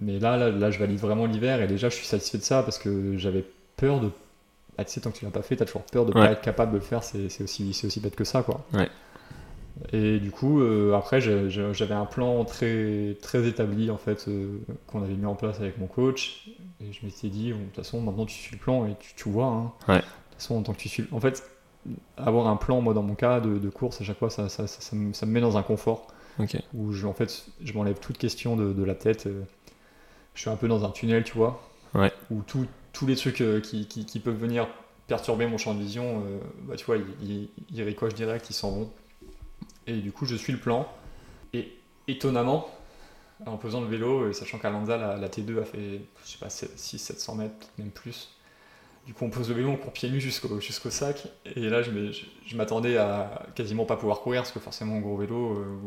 Mais 0.00 0.18
là, 0.18 0.36
là, 0.36 0.50
là, 0.50 0.70
je 0.70 0.78
valide 0.78 0.98
vraiment 0.98 1.26
l'hiver 1.26 1.62
et 1.62 1.68
déjà, 1.68 1.88
je 1.90 1.96
suis 1.96 2.06
satisfait 2.06 2.38
de 2.38 2.42
ça 2.44 2.62
parce 2.64 2.78
que 2.78 3.16
j'avais 3.18 3.44
peur 3.76 4.00
de. 4.00 4.10
Ah, 4.80 4.84
tu 4.84 4.92
sais, 4.92 5.00
tant 5.00 5.10
que 5.10 5.18
tu 5.18 5.24
l'as 5.26 5.30
pas 5.30 5.42
fait, 5.42 5.56
tu 5.56 5.62
as 5.62 5.66
toujours 5.66 5.82
peur 5.82 6.06
de 6.06 6.12
Ouais. 6.14 6.24
pas 6.26 6.32
être 6.32 6.40
capable 6.40 6.72
de 6.72 6.78
le 6.78 6.82
faire. 6.82 7.02
C'est 7.04 7.26
aussi, 7.42 7.68
aussi 7.84 8.00
bête 8.00 8.16
que 8.16 8.24
ça, 8.24 8.42
quoi. 8.42 8.64
Ouais. 8.72 8.88
Et 9.92 10.18
du 10.18 10.30
coup, 10.30 10.60
euh, 10.60 10.94
après, 10.94 11.20
j'avais 11.20 11.94
un 11.94 12.04
plan 12.06 12.44
très, 12.44 13.16
très 13.22 13.46
établi 13.46 13.90
en 13.90 13.96
fait 13.96 14.26
euh, 14.28 14.58
qu'on 14.86 15.02
avait 15.02 15.14
mis 15.14 15.26
en 15.26 15.34
place 15.34 15.58
avec 15.60 15.78
mon 15.78 15.86
coach. 15.86 16.48
Et 16.80 16.92
je 16.92 17.04
m'étais 17.04 17.28
dit, 17.28 17.52
bon, 17.52 17.58
de 17.60 17.64
toute 17.66 17.76
façon, 17.76 18.00
maintenant 18.00 18.26
tu 18.26 18.34
suis 18.36 18.56
le 18.56 18.60
plan 18.60 18.86
et 18.86 18.94
tu, 18.98 19.14
tu 19.14 19.28
vois. 19.28 19.46
hein. 19.46 19.72
Ouais. 19.88 19.96
De 19.98 20.00
toute 20.02 20.34
façon, 20.34 20.56
en 20.56 20.62
tant 20.62 20.72
que 20.72 20.78
tu 20.78 20.88
suis. 20.88 21.04
En 21.12 21.20
fait, 21.20 21.42
avoir 22.16 22.46
un 22.48 22.56
plan, 22.56 22.80
moi, 22.80 22.92
dans 22.94 23.02
mon 23.02 23.14
cas, 23.14 23.40
de, 23.40 23.58
de 23.58 23.68
course, 23.70 24.00
à 24.00 24.04
chaque 24.04 24.18
fois, 24.18 24.28
ça, 24.30 24.48
ça, 24.48 24.66
ça, 24.66 24.80
ça 24.80 24.96
me, 24.96 25.12
ça 25.12 25.24
me 25.26 25.32
met 25.32 25.40
dans 25.40 25.56
un 25.56 25.62
confort 25.62 26.06
où 26.74 26.92
je, 26.92 27.06
en 27.06 27.12
fait, 27.12 27.46
je 27.62 27.72
m'enlève 27.74 27.98
toute 28.00 28.16
question 28.16 28.56
de, 28.56 28.72
de 28.72 28.82
la 28.84 28.94
tête. 28.94 29.26
euh, 29.26 29.42
Je 30.34 30.40
suis 30.42 30.50
un 30.50 30.56
peu 30.56 30.68
dans 30.68 30.84
un 30.84 30.90
tunnel, 30.90 31.22
tu 31.24 31.36
vois, 31.36 31.62
Ouais. 31.94 32.12
où 32.30 32.40
tout- 32.42 32.66
tous 33.00 33.06
les 33.06 33.16
trucs 33.16 33.40
euh, 33.40 33.62
qui, 33.62 33.86
qui- 33.86 34.20
peuvent 34.20 34.36
venir 34.36 34.68
perturber 35.06 35.46
mon 35.46 35.56
champ 35.56 35.72
de 35.72 35.80
vision, 35.80 36.22
euh, 36.26 36.38
bah, 36.64 36.76
tu 36.76 36.84
vois, 36.84 36.98
ils, 37.22 37.48
ils, 37.72 37.82
ricochent 37.82 38.12
direct, 38.12 38.50
ils 38.50 38.52
s'en 38.52 38.72
vont. 38.72 38.92
Et 39.86 39.94
du 39.94 40.12
coup, 40.12 40.26
je 40.26 40.36
suis 40.36 40.52
le 40.52 40.58
plan. 40.58 40.86
Et 41.54 41.72
étonnamment, 42.08 42.68
en 43.46 43.56
posant 43.56 43.80
le 43.80 43.86
vélo, 43.86 44.28
et 44.28 44.34
sachant 44.34 44.58
qu'à 44.58 44.68
Lanza, 44.68 44.98
la, 44.98 45.16
la 45.16 45.28
T2 45.30 45.62
a 45.62 45.64
fait, 45.64 46.02
je 46.26 46.30
sais 46.30 46.36
pas, 46.36 46.48
600-700 46.48 47.36
mètres, 47.38 47.68
même 47.78 47.90
plus. 47.90 48.36
Du 49.06 49.14
coup, 49.14 49.24
on 49.24 49.30
pose 49.30 49.48
le 49.48 49.54
vélo, 49.54 49.70
on 49.70 49.76
court 49.78 49.94
pieds 49.94 50.10
nus 50.10 50.20
jusqu'au 50.20 50.90
sac. 50.90 51.26
Et 51.56 51.70
là, 51.70 51.80
je 51.82 52.54
m'attendais 52.54 52.98
à 52.98 53.46
quasiment 53.54 53.86
pas 53.86 53.96
pouvoir 53.96 54.20
courir, 54.20 54.42
parce 54.42 54.52
que 54.52 54.60
forcément, 54.60 54.98
au 54.98 55.00
gros 55.00 55.16
vélo, 55.16 55.54
euh, 55.54 55.78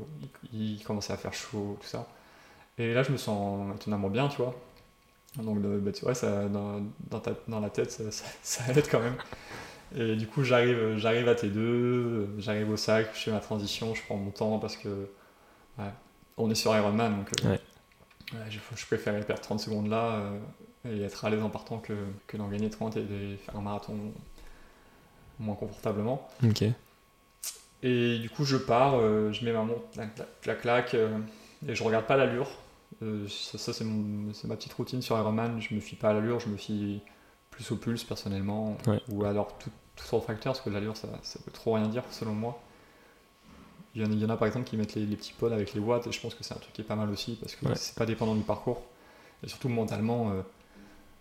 il, 0.51 0.77
il 0.77 0.83
commençait 0.83 1.13
à 1.13 1.17
faire 1.17 1.35
chaud, 1.35 1.77
tout 1.79 1.87
ça. 1.87 2.07
Et 2.79 2.91
là, 2.95 3.03
je 3.03 3.11
me 3.11 3.17
sens 3.17 3.75
étonnamment 3.75 4.09
bien, 4.09 4.29
tu 4.29 4.37
vois. 4.37 4.55
Donc, 5.37 5.59
bah, 5.59 5.91
tu 5.91 6.05
vois, 6.05 6.13
ça, 6.13 6.47
dans, 6.47 6.81
dans, 7.09 7.19
ta- 7.19 7.35
dans 7.47 7.59
la 7.59 7.69
tête, 7.69 7.91
ça, 7.91 8.11
ça, 8.11 8.25
ça 8.43 8.63
aide 8.71 8.87
quand 8.89 8.99
même. 8.99 9.15
Et 9.95 10.15
du 10.15 10.27
coup, 10.27 10.43
j'arrive, 10.43 10.97
j'arrive 10.97 11.27
à 11.29 11.33
T2, 11.35 11.57
euh, 11.57 12.27
j'arrive 12.39 12.69
au 12.71 12.77
sac, 12.77 13.09
je 13.13 13.19
fais 13.19 13.31
ma 13.31 13.39
transition, 13.39 13.93
je 13.93 14.01
prends 14.03 14.15
mon 14.17 14.31
temps 14.31 14.57
parce 14.59 14.75
que 14.75 14.89
ouais, 15.77 15.85
on 16.37 16.49
est 16.49 16.55
sur 16.55 16.75
Ironman, 16.75 17.15
donc 17.17 17.29
euh, 17.45 17.49
Ouais. 17.51 17.59
ouais, 18.33 18.45
je, 18.49 18.59
je 18.75 18.85
préférais 18.87 19.21
perdre 19.21 19.41
30 19.41 19.59
secondes 19.59 19.87
là 19.89 20.15
euh, 20.15 20.39
et 20.85 21.01
être 21.03 21.25
à 21.25 21.29
l'aise 21.29 21.43
en 21.43 21.49
partant 21.51 21.77
que, 21.77 21.93
que 22.25 22.37
d'en 22.37 22.47
gagner 22.47 22.69
30 22.71 22.97
et 22.97 23.03
de 23.03 23.35
faire 23.37 23.55
un 23.55 23.61
marathon 23.61 23.95
moins 25.39 25.55
confortablement. 25.55 26.27
Ok. 26.43 26.63
Et 27.83 28.17
du 28.19 28.29
coup, 28.29 28.45
je 28.45 28.57
pars, 28.57 28.95
euh, 28.95 29.31
je 29.31 29.43
mets 29.45 29.51
ma 29.51 29.61
montre, 29.63 29.81
clac, 29.91 30.15
clac, 30.15 30.27
clac, 30.41 30.61
clac, 30.61 30.93
euh, 30.95 31.17
et 31.67 31.75
je 31.75 31.83
regarde 31.83 32.05
pas 32.05 32.17
l'allure. 32.17 32.49
Euh, 33.01 33.27
ça, 33.27 33.57
ça, 33.57 33.73
c'est, 33.73 33.83
ma 33.85 34.55
petite 34.55 34.73
routine 34.73 35.01
sur 35.01 35.17
Ironman. 35.17 35.59
Je 35.61 35.73
me 35.73 35.79
fie 35.79 35.95
pas 35.95 36.09
à 36.09 36.13
l'allure, 36.13 36.39
je 36.39 36.49
me 36.49 36.57
fie 36.57 37.01
plus 37.49 37.71
au 37.71 37.75
pulse 37.75 38.03
personnellement, 38.03 38.77
Ouais. 38.87 39.01
ou 39.09 39.23
alors 39.25 39.57
tout, 39.57 39.69
tout 39.95 40.15
autre 40.15 40.25
facteur, 40.25 40.53
parce 40.53 40.61
que 40.63 40.69
l'allure, 40.69 40.97
ça, 40.97 41.07
ça 41.21 41.39
peut 41.43 41.51
trop 41.51 41.73
rien 41.73 41.87
dire 41.87 42.03
selon 42.11 42.33
moi. 42.33 42.59
Il 43.95 44.01
y 44.01 44.05
en 44.05 44.09
a, 44.09 44.13
il 44.13 44.19
y 44.19 44.25
en 44.25 44.29
a, 44.29 44.37
par 44.37 44.47
exemple 44.47 44.67
qui 44.67 44.75
mettent 44.75 44.95
les, 44.95 45.05
les 45.05 45.15
petits 45.15 45.33
pods 45.33 45.51
avec 45.53 45.73
les 45.73 45.79
watts, 45.79 46.07
et 46.07 46.11
je 46.11 46.19
pense 46.19 46.33
que 46.33 46.43
c'est 46.43 46.53
un 46.55 46.57
truc 46.59 46.73
qui 46.73 46.81
est 46.81 46.85
pas 46.85 46.95
mal 46.95 47.09
aussi, 47.11 47.37
parce 47.39 47.55
que 47.55 47.65
Ouais. 47.67 47.75
c'est 47.75 47.95
pas 47.95 48.05
dépendant 48.05 48.35
du 48.35 48.41
parcours. 48.43 48.81
Et 49.43 49.47
surtout 49.49 49.69
mentalement, 49.69 50.31
euh, 50.31 50.41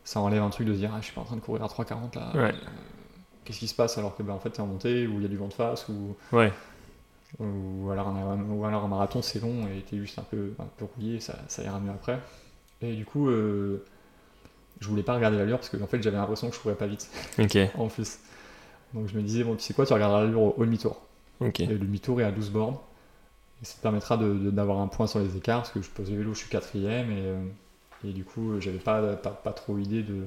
ça 0.04 0.20
enlève 0.20 0.42
un 0.42 0.50
truc 0.50 0.66
de 0.66 0.72
se 0.72 0.78
dire 0.78 0.90
ah, 0.94 0.98
je 1.00 1.06
suis 1.06 1.14
pas 1.14 1.20
en 1.20 1.24
train 1.24 1.36
de 1.36 1.40
courir 1.42 1.62
à 1.64 1.66
3,40 1.68 2.14
là. 2.18 2.30
Ouais. 2.34 2.40
euh, 2.54 2.68
qu'est-ce 3.44 3.58
qui 3.58 3.68
se 3.68 3.74
passe 3.74 3.98
alors 3.98 4.16
que 4.16 4.22
ben, 4.22 4.32
en 4.32 4.38
fait 4.38 4.50
t'es 4.50 4.60
en 4.60 4.66
montée, 4.66 5.06
ou 5.06 5.16
il 5.16 5.22
y 5.22 5.24
a 5.26 5.28
du 5.28 5.36
vent 5.36 5.48
de 5.48 5.52
face, 5.54 5.86
ou 5.88 6.16
Ouais. 6.34 6.50
Ou 7.40 7.90
alors 7.90 8.08
un, 8.08 8.38
ou 8.50 8.64
alors 8.64 8.84
un 8.84 8.88
marathon 8.88 9.22
c'est 9.22 9.40
long 9.40 9.66
et 9.66 9.82
t'es 9.82 9.96
juste 9.98 10.18
un 10.18 10.22
peu, 10.22 10.52
un 10.58 10.66
peu 10.76 10.84
rouillé, 10.84 11.20
ça, 11.20 11.38
ça 11.48 11.62
ira 11.62 11.80
mieux 11.80 11.90
après. 11.90 12.18
Et 12.82 12.94
du 12.94 13.04
coup, 13.04 13.28
euh, 13.28 13.84
je 14.80 14.88
voulais 14.88 15.02
pas 15.02 15.14
regarder 15.14 15.38
l'allure 15.38 15.58
parce 15.58 15.68
que 15.68 15.82
en 15.82 15.86
fait 15.86 16.02
j'avais 16.02 16.16
l'impression 16.16 16.50
que 16.50 16.56
je 16.56 16.60
courais 16.60 16.74
pas 16.74 16.86
vite 16.86 17.08
Ok. 17.38 17.56
en 17.78 17.88
plus. 17.88 18.18
Donc 18.94 19.08
je 19.08 19.16
me 19.16 19.22
disais, 19.22 19.44
bon, 19.44 19.56
tu 19.56 19.62
sais 19.62 19.74
quoi, 19.74 19.86
tu 19.86 19.92
regarderas 19.94 20.22
l'allure 20.24 20.42
au, 20.42 20.54
au 20.58 20.64
demi-tour. 20.64 21.00
Ok. 21.40 21.60
Et 21.60 21.66
le 21.66 21.78
demi-tour 21.78 22.20
est 22.20 22.24
à 22.24 22.30
12 22.32 22.50
bornes. 22.50 22.76
Et 23.62 23.64
ça 23.64 23.76
te 23.76 23.82
permettra 23.82 24.16
d'avoir 24.18 24.80
un 24.80 24.88
point 24.88 25.06
sur 25.06 25.20
les 25.20 25.36
écarts 25.36 25.60
parce 25.62 25.72
que 25.72 25.80
je 25.82 25.88
pose 25.88 26.10
le 26.10 26.18
vélo, 26.18 26.34
je 26.34 26.40
suis 26.40 26.48
quatrième 26.50 27.10
et, 27.12 27.22
euh, 27.22 27.44
et 28.04 28.12
du 28.12 28.24
coup, 28.24 28.60
j'avais 28.60 28.78
pas, 28.78 29.14
pas, 29.16 29.30
pas 29.30 29.52
trop 29.52 29.78
idée 29.78 30.02
de, 30.02 30.24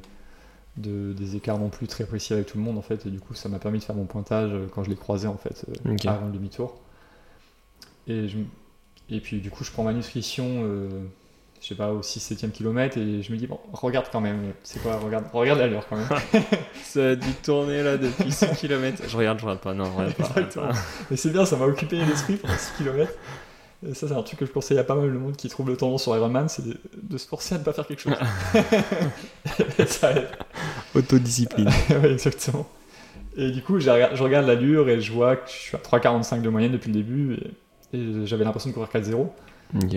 de- 0.77 1.13
des 1.13 1.35
écarts 1.35 1.59
non 1.59 1.69
plus 1.69 1.87
très 1.87 2.05
précis 2.05 2.33
avec 2.33 2.47
tout 2.47 2.57
le 2.57 2.63
monde 2.63 2.77
en 2.77 2.81
fait. 2.81 3.05
Et 3.05 3.09
du 3.09 3.19
coup, 3.19 3.33
ça 3.33 3.49
m'a 3.49 3.59
permis 3.59 3.79
de 3.79 3.83
faire 3.83 3.95
mon 3.95 4.05
pointage 4.05 4.51
quand 4.73 4.83
je 4.83 4.89
les 4.89 4.95
croisais 4.95 5.27
en 5.27 5.37
fait 5.37 5.65
euh, 5.69 5.73
avant 6.09 6.27
le 6.27 6.31
demi-tour. 6.33 6.75
Et, 8.07 8.27
je, 8.27 8.37
et 9.09 9.19
puis 9.19 9.39
du 9.39 9.49
coup, 9.49 9.63
je 9.63 9.71
prends 9.71 9.83
ma 9.83 9.93
nutrition, 9.93 10.45
euh, 10.63 10.89
je 11.61 11.67
sais 11.67 11.75
pas, 11.75 11.91
au 11.91 12.01
6-7ème 12.01 12.51
kilomètre 12.51 12.97
et 12.97 13.21
je 13.21 13.31
me 13.31 13.37
dis, 13.37 13.47
bon, 13.47 13.59
regarde 13.73 14.07
quand 14.11 14.21
même, 14.21 14.53
c'est 14.63 14.81
quoi, 14.81 14.97
regarde, 14.97 15.25
regarde 15.33 15.59
l'allure 15.59 15.85
quand 15.87 15.97
même. 15.97 16.07
Ça 16.83 17.09
a 17.09 17.15
dû 17.15 17.31
tourner 17.43 17.83
là 17.83 17.97
depuis 17.97 18.31
6 18.31 18.47
km. 18.59 19.03
Je 19.07 19.17
regarde, 19.17 19.39
je 19.39 19.45
regarde 19.45 19.61
pas. 19.61 19.73
Non, 19.73 19.85
je 19.85 19.91
regarde 19.91 20.13
pas. 20.15 20.61
regarde. 20.61 20.77
Mais 21.09 21.17
c'est 21.17 21.31
bien, 21.31 21.45
ça 21.45 21.55
m'a 21.55 21.65
occupé 21.65 21.97
l'esprit 21.97 22.35
pendant 22.37 22.57
6 22.57 22.73
km. 22.77 23.11
Et 23.87 23.93
ça, 23.93 24.07
c'est 24.07 24.13
un 24.13 24.23
truc 24.23 24.39
que 24.39 24.45
je 24.45 24.51
conseille 24.51 24.79
à 24.79 24.83
pas 24.83 24.95
mal 24.95 25.11
de 25.11 25.17
monde 25.17 25.35
qui 25.35 25.47
trouve 25.49 25.69
le 25.69 25.77
tendance 25.77 26.03
sur 26.03 26.15
Ironman, 26.15 26.49
c'est 26.49 26.65
de, 26.65 26.77
de 27.01 27.17
se 27.17 27.27
forcer 27.27 27.55
à 27.55 27.57
ne 27.59 27.63
pas 27.63 27.73
faire 27.73 27.85
quelque 27.85 28.01
chose. 28.01 28.15
Et 29.77 29.85
ça 29.85 30.11
aide. 30.11 30.27
Autodiscipline. 30.95 31.69
Ouais, 31.89 32.11
exactement. 32.11 32.67
Et 33.37 33.51
du 33.51 33.61
coup, 33.61 33.79
je 33.79 33.89
regarde 34.23 34.47
l'allure 34.47 34.89
et 34.89 35.01
je 35.01 35.11
vois 35.11 35.35
que 35.35 35.49
je 35.49 35.55
suis 35.55 35.75
à 35.75 35.79
3,45 35.79 36.41
de 36.41 36.49
moyenne 36.49 36.71
depuis 36.71 36.87
le 36.87 36.93
début 36.93 37.33
et, 37.33 37.51
et 37.95 38.25
j'avais 38.25 38.43
l'impression 38.43 38.69
de 38.69 38.75
courir 38.75 38.89
4-0. 38.89 39.27
Ok. 39.83 39.95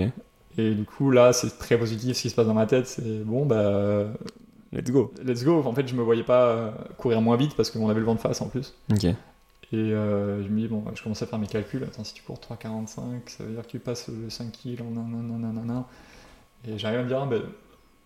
Et 0.56 0.74
du 0.74 0.84
coup, 0.84 1.10
là, 1.10 1.32
c'est 1.32 1.56
très 1.58 1.78
positif 1.78 2.16
ce 2.16 2.22
qui 2.22 2.30
se 2.30 2.34
passe 2.34 2.46
dans 2.46 2.54
ma 2.54 2.66
tête. 2.66 2.86
C'est 2.86 3.24
bon, 3.24 3.46
bah, 3.46 4.06
Let's 4.72 4.90
go. 4.90 5.12
let's 5.24 5.44
go. 5.44 5.62
En 5.64 5.72
fait, 5.72 5.88
je 5.88 5.94
me 5.94 6.02
voyais 6.02 6.24
pas 6.24 6.46
euh, 6.46 6.70
courir 6.98 7.20
moins 7.22 7.36
vite 7.36 7.54
parce 7.56 7.70
qu'on 7.70 7.88
avait 7.88 8.00
le 8.00 8.06
vent 8.06 8.14
de 8.14 8.20
face 8.20 8.40
en 8.42 8.48
plus. 8.48 8.74
Et 9.72 9.76
euh, 9.76 10.42
je 10.42 10.48
me 10.48 10.60
dis, 10.60 10.68
bon, 10.68 10.82
je 10.94 11.02
commence 11.02 11.22
à 11.22 11.26
faire 11.26 11.38
mes 11.38 11.46
calculs. 11.46 11.84
Attends, 11.84 12.04
si 12.04 12.14
tu 12.14 12.22
cours 12.22 12.38
3,45, 12.38 12.88
ça 13.26 13.44
veut 13.44 13.52
dire 13.52 13.62
que 13.62 13.68
tu 13.68 13.78
passes 13.78 14.08
le 14.08 14.28
5 14.30 14.52
kg 14.52 14.82
en. 14.82 15.86
Et 16.66 16.76
j'arrive 16.78 17.00
à 17.00 17.02
me 17.02 17.08
dire, 17.08 17.20
ah, 17.22 17.26
ben, 17.26 17.42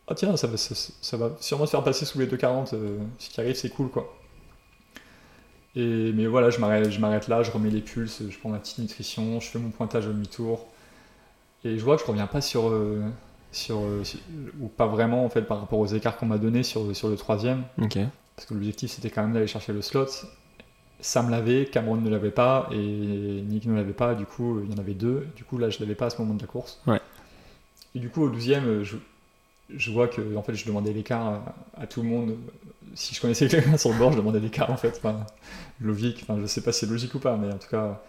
ah 0.09 0.15
tiens, 0.15 0.37
ça 0.37 0.47
va, 0.47 0.57
ça, 0.57 0.75
ça 0.75 1.17
va 1.17 1.33
sûrement 1.41 1.65
te 1.65 1.71
faire 1.71 1.83
passer 1.83 2.05
sous 2.05 2.19
les 2.19 2.27
2,40. 2.27 2.75
euh, 2.75 2.99
ce 3.19 3.31
qui 3.31 3.41
arrive, 3.41 3.55
c'est 3.55 3.71
cool, 3.71 3.89
quoi. 3.89 4.13
Et, 5.75 6.13
mais 6.13 6.27
voilà, 6.27 6.51
je 6.51 6.59
m'arrête, 6.61 7.29
là, 7.29 7.43
je 7.43 7.51
remets 7.51 7.71
les 7.71 7.81
pulses, 7.81 8.23
je 8.29 8.39
prends 8.39 8.51
ma 8.51 8.59
petite 8.59 8.79
nutrition, 8.79 9.41
je 9.41 9.49
fais 9.49 9.59
mon 9.59 9.71
pointage 9.71 10.07
au 10.07 10.13
demi-tour. 10.13 10.67
Et 11.65 11.79
je 11.79 11.85
vois 11.85 11.97
que 11.97 12.03
je 12.03 12.07
reviens 12.07 12.27
pas 12.27 12.41
sur, 12.41 12.69
euh, 12.69 13.01
sur, 13.53 13.79
euh, 13.79 14.03
sur- 14.05 14.19
ou 14.61 14.69
pas 14.69 14.87
vraiment 14.87 15.25
en 15.25 15.29
fait 15.29 15.43
par 15.43 15.61
rapport 15.61 15.79
aux 15.79 15.87
écarts 15.87 16.17
qu'on 16.17 16.27
m'a 16.27 16.39
donné 16.39 16.63
sur, 16.63 16.95
sur 16.97 17.09
le 17.09 17.17
troisième 17.17 17.63
parce 18.35 18.47
que 18.49 18.55
l'objectif 18.55 18.91
c'était 18.91 19.11
quand 19.11 19.23
même 19.23 19.33
d'aller 19.33 19.47
chercher 19.47 19.73
le 19.73 19.81
slot. 19.83 20.07
Sam 21.01 21.31
l'avait, 21.31 21.67
Cameron 21.67 21.97
ne 21.97 22.11
l'avait 22.11 22.31
pas 22.31 22.69
et 22.73 22.77
Nick 22.77 23.67
ne 23.67 23.75
l'avait 23.75 23.93
pas, 23.93 24.15
du 24.15 24.25
coup 24.27 24.61
il 24.65 24.71
y 24.73 24.75
en 24.75 24.79
avait 24.79 24.95
deux. 24.95 25.27
Du 25.37 25.45
coup 25.45 25.59
là 25.59 25.71
je 25.71 25.79
l'avais 25.81 25.95
pas 25.95 26.07
à 26.07 26.11
ce 26.11 26.21
moment 26.21 26.35
de 26.35 26.41
la 26.41 26.47
course. 26.47 26.81
Ouais. 26.87 27.01
Et 27.95 27.99
du 28.01 28.09
coup 28.11 28.23
au 28.23 28.31
12ème, 28.31 28.83
je, 28.83 28.97
je 29.77 29.91
vois 29.91 30.09
que 30.09 30.37
en 30.37 30.43
fait 30.43 30.55
je 30.55 30.65
demandais 30.67 30.93
l'écart 30.93 31.27
à, 31.27 31.55
à 31.83 31.87
tout 31.87 32.03
le 32.03 32.09
monde. 32.09 32.37
Si 32.95 33.15
je 33.15 33.21
connaissais 33.21 33.49
quelqu'un 33.49 33.77
sur 33.79 33.91
le 33.91 33.99
bord, 33.99 34.13
je 34.13 34.19
demandais 34.19 34.41
l'écart 34.41 34.71
en 34.71 34.77
fait. 34.77 34.95
Enfin, 34.99 35.25
logique, 35.81 36.25
enfin, 36.29 36.39
je 36.41 36.47
sais 36.47 36.61
pas 36.61 36.73
si 36.73 36.81
c'est 36.81 36.91
logique 36.91 37.15
ou 37.15 37.19
pas, 37.19 37.37
mais 37.37 37.53
en 37.53 37.59
tout 37.59 37.69
cas 37.71 38.03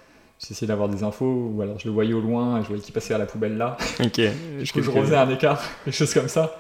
j'essayais 0.46 0.68
d'avoir 0.68 0.90
des 0.90 1.04
infos 1.04 1.52
ou 1.56 1.62
alors 1.62 1.80
je 1.80 1.86
le 1.88 1.94
voyais 1.94 2.12
au 2.14 2.20
loin 2.20 2.60
et 2.60 2.64
je 2.64 2.68
voyais 2.68 2.82
qu'il 2.84 2.94
passait 2.94 3.14
à 3.14 3.18
la 3.18 3.26
poubelle 3.26 3.56
là. 3.58 3.78
Ok. 4.02 4.20
Coup, 4.74 4.82
je 4.82 4.90
refaisais 4.92 5.16
un 5.16 5.30
écart, 5.30 5.62
des 5.86 5.92
choses 5.94 6.14
comme 6.14 6.28
ça. 6.28 6.60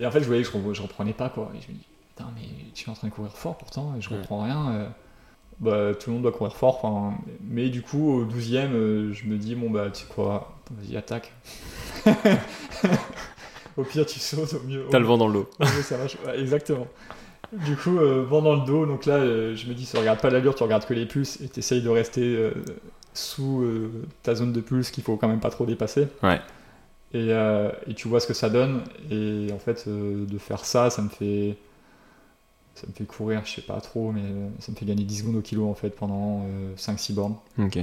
Et 0.00 0.04
en 0.06 0.10
fait, 0.10 0.20
je 0.20 0.26
voyais 0.26 0.42
que 0.42 0.48
je, 0.50 0.72
je 0.74 0.82
reprenais 0.82 1.12
pas, 1.14 1.28
quoi. 1.30 1.50
Et 1.56 1.60
je 1.62 1.68
me 1.68 1.74
dis, 1.78 1.86
putain, 2.16 2.28
mais 2.34 2.42
tu 2.74 2.86
es 2.86 2.90
en 2.90 2.94
train 2.94 3.08
de 3.08 3.12
courir 3.12 3.32
fort 3.32 3.56
pourtant, 3.56 3.94
et 3.96 4.00
je 4.02 4.10
Ouais. 4.10 4.16
reprends 4.18 4.42
rien. 4.42 4.70
euh. 4.72 4.86
Bah, 5.60 5.94
tout 5.98 6.10
le 6.10 6.14
monde 6.14 6.22
doit 6.24 6.32
courir 6.32 6.54
fort, 6.56 6.84
enfin. 6.84 7.16
Mais 7.40 7.68
du 7.70 7.80
coup, 7.80 8.12
au 8.12 8.24
12ème, 8.24 8.72
euh, 8.74 9.12
je 9.12 9.24
me 9.26 9.36
dis, 9.38 9.54
bon, 9.54 9.70
bah, 9.70 9.86
tu 9.92 10.00
sais 10.00 10.06
quoi, 10.12 10.52
vas-y, 10.72 10.96
attaque. 10.96 11.32
au 13.76 13.84
pire, 13.84 14.06
tu 14.06 14.18
sautes, 14.18 14.54
au 14.54 14.66
mieux. 14.66 14.84
T'as 14.90 14.98
le 14.98 15.06
vent 15.06 15.18
dans 15.18 15.28
le 15.28 15.34
dos. 15.34 15.48
au 15.60 15.64
mieux, 15.64 15.82
ça 15.82 15.98
marche. 15.98 16.16
Ouais, 16.26 16.40
exactement. 16.40 16.86
Du 17.52 17.76
coup, 17.76 17.98
euh, 17.98 18.24
vent 18.24 18.42
dans 18.42 18.54
le 18.56 18.64
dos, 18.64 18.86
donc 18.86 19.06
là, 19.06 19.14
euh, 19.14 19.54
je 19.54 19.68
me 19.68 19.74
dis, 19.74 19.86
tu 19.86 19.96
regardes 19.96 20.20
pas 20.20 20.30
l'allure, 20.30 20.54
tu 20.54 20.62
regardes 20.62 20.86
que 20.86 20.94
les 20.94 21.06
pulses, 21.06 21.40
et 21.40 21.48
tu 21.48 21.60
essayes 21.60 21.82
de 21.82 21.88
rester 21.88 22.22
euh, 22.22 22.52
sous 23.12 23.64
ta 24.22 24.34
zone 24.34 24.52
de 24.52 24.60
pulse 24.60 24.90
qu'il 24.90 25.04
faut 25.04 25.16
quand 25.16 25.28
même 25.28 25.40
pas 25.40 25.50
trop 25.50 25.66
dépasser. 25.66 26.08
Ouais. 26.22 26.40
Et, 27.12 27.28
et 27.28 27.94
tu 27.94 28.08
vois 28.08 28.18
ce 28.18 28.26
que 28.26 28.34
ça 28.34 28.50
donne. 28.50 28.82
Et 29.10 29.48
en 29.52 29.58
fait, 29.58 29.88
de 29.88 30.38
faire 30.38 30.64
ça, 30.64 30.90
ça 30.90 31.00
me 31.02 31.08
fait. 31.08 31.56
Ça 32.74 32.88
me 32.88 32.92
fait 32.92 33.04
courir, 33.04 33.42
je 33.44 33.52
sais 33.52 33.62
pas 33.62 33.80
trop, 33.80 34.10
mais 34.10 34.24
ça 34.58 34.72
me 34.72 34.76
fait 34.76 34.84
gagner 34.84 35.04
10 35.04 35.18
secondes 35.20 35.36
au 35.36 35.42
kilo 35.42 35.68
en 35.68 35.74
fait 35.74 35.90
pendant 35.90 36.44
5-6 36.76 37.14
bornes. 37.14 37.36
Ok. 37.56 37.76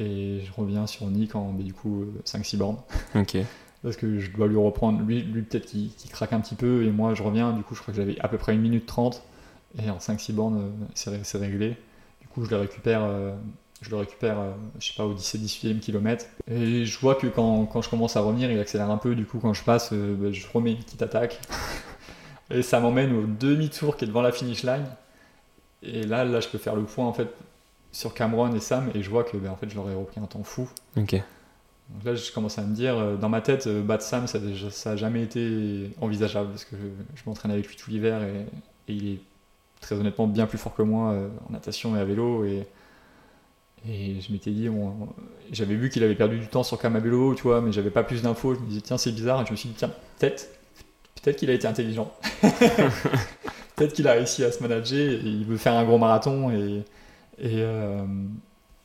Et 0.00 0.42
je 0.44 0.52
reviens 0.54 0.86
sur 0.86 1.06
Nick 1.06 1.34
en 1.34 1.54
mais 1.56 1.64
du 1.64 1.72
coup 1.72 2.04
5-6 2.26 2.58
bornes. 2.58 2.76
Ok. 3.14 3.38
Parce 3.82 3.96
que 3.96 4.18
je 4.18 4.30
dois 4.32 4.48
lui 4.48 4.56
reprendre. 4.56 5.00
Lui, 5.02 5.22
lui 5.22 5.42
peut-être 5.42 5.66
qu'il 5.66 5.90
qu'il 5.92 6.10
craque 6.10 6.32
un 6.32 6.40
petit 6.40 6.54
peu 6.56 6.84
et 6.84 6.90
moi 6.90 7.14
je 7.14 7.22
reviens. 7.22 7.52
Du 7.52 7.62
coup, 7.62 7.74
je 7.74 7.80
crois 7.82 7.92
que 7.92 7.98
j'avais 8.00 8.18
à 8.20 8.28
peu 8.28 8.38
près 8.38 8.52
1 8.52 8.56
minute 8.56 8.86
30. 8.86 9.22
Et 9.82 9.90
en 9.90 9.98
5-6 9.98 10.32
bornes, 10.32 10.58
euh, 10.58 10.84
c'est 10.94 11.10
ré- 11.10 11.20
c'est 11.22 11.38
réglé. 11.38 11.76
Du 12.20 12.26
coup, 12.28 12.44
je 12.44 12.50
le 12.50 12.56
récupère. 12.56 13.02
euh, 13.04 13.34
je 13.80 13.90
le 13.90 13.96
récupère, 13.96 14.40
euh, 14.40 14.50
je 14.80 14.88
sais 14.88 14.94
pas, 14.96 15.04
au 15.06 15.14
17-18e 15.14 15.78
kilomètre. 15.78 16.26
Et 16.50 16.84
je 16.84 16.98
vois 16.98 17.14
que 17.14 17.28
quand, 17.28 17.66
quand 17.66 17.80
je 17.80 17.88
commence 17.88 18.16
à 18.16 18.20
revenir, 18.22 18.50
il 18.50 18.58
accélère 18.58 18.90
un 18.90 18.96
peu. 18.98 19.14
Du 19.14 19.24
coup, 19.24 19.38
quand 19.38 19.54
je 19.54 19.62
passe, 19.62 19.90
euh, 19.92 20.16
bah, 20.18 20.32
je 20.32 20.44
remets 20.52 20.72
une 20.72 20.78
petite 20.82 21.00
attaque. 21.02 21.38
et 22.50 22.62
ça 22.62 22.80
m'emmène 22.80 23.12
au 23.14 23.24
demi-tour 23.26 23.96
qui 23.96 24.04
est 24.04 24.08
devant 24.08 24.22
la 24.22 24.32
finish 24.32 24.64
line. 24.64 24.86
Et 25.84 26.02
là, 26.02 26.24
là, 26.24 26.40
je 26.40 26.48
peux 26.48 26.58
faire 26.58 26.74
le 26.74 26.82
point 26.82 27.06
en 27.06 27.12
fait 27.12 27.28
sur 27.92 28.14
Cameron 28.14 28.52
et 28.52 28.58
Sam. 28.60 28.90
Et 28.96 29.02
je 29.04 29.10
vois 29.10 29.22
que 29.22 29.36
bah, 29.36 29.50
en 29.52 29.56
fait, 29.56 29.68
je 29.68 29.76
leur 29.76 29.88
ai 29.88 29.94
repris 29.94 30.18
un 30.20 30.26
temps 30.26 30.42
fou. 30.42 30.68
Ok. 30.96 31.22
Donc 31.88 32.04
là, 32.04 32.14
je 32.14 32.32
commence 32.32 32.58
à 32.58 32.62
me 32.62 32.74
dire, 32.74 32.96
euh, 32.98 33.16
dans 33.16 33.28
ma 33.30 33.40
tête, 33.40 33.66
euh, 33.66 33.82
battre 33.82 34.04
Sam, 34.04 34.26
ça 34.26 34.38
n'a 34.38 34.96
jamais 34.96 35.22
été 35.22 35.90
envisageable 36.00 36.50
parce 36.50 36.64
que 36.64 36.76
je, 36.76 36.86
je 37.18 37.22
m'entraîne 37.26 37.50
avec 37.50 37.66
lui 37.66 37.76
tout 37.76 37.90
l'hiver 37.90 38.22
et, 38.22 38.46
et 38.88 38.94
il 38.94 39.08
est 39.14 39.20
très 39.80 39.94
honnêtement 39.96 40.26
bien 40.26 40.46
plus 40.46 40.58
fort 40.58 40.74
que 40.74 40.82
moi 40.82 41.12
euh, 41.12 41.28
en 41.48 41.52
natation 41.52 41.96
et 41.96 42.00
à 42.00 42.04
vélo. 42.04 42.44
Et, 42.44 42.66
et 43.88 44.20
je 44.20 44.32
m'étais 44.32 44.50
dit, 44.50 44.68
bon, 44.68 45.08
j'avais 45.50 45.76
vu 45.76 45.88
qu'il 45.88 46.02
avait 46.04 46.14
perdu 46.14 46.38
du 46.38 46.48
temps 46.48 46.62
sur 46.62 46.78
Cam 46.78 46.94
à 46.94 47.00
vélo, 47.00 47.34
tu 47.34 47.44
vois, 47.44 47.62
mais 47.62 47.72
j'avais 47.72 47.90
pas 47.90 48.02
plus 48.02 48.20
d'infos. 48.22 48.54
Je 48.54 48.60
me 48.60 48.66
disais, 48.66 48.80
tiens, 48.82 48.98
c'est 48.98 49.12
bizarre. 49.12 49.42
Et 49.42 49.46
je 49.46 49.52
me 49.52 49.56
suis 49.56 49.70
dit, 49.70 49.76
tiens, 49.78 49.90
peut-être, 50.18 50.48
peut-être 51.22 51.36
qu'il 51.36 51.48
a 51.48 51.54
été 51.54 51.66
intelligent. 51.66 52.12
peut-être 53.76 53.94
qu'il 53.94 54.08
a 54.08 54.12
réussi 54.12 54.44
à 54.44 54.52
se 54.52 54.62
manager 54.62 54.98
et 54.98 55.20
il 55.24 55.46
veut 55.46 55.56
faire 55.56 55.74
un 55.74 55.84
gros 55.84 55.98
marathon 55.98 56.50
et. 56.50 56.84
et 57.38 57.62
euh, 57.62 58.04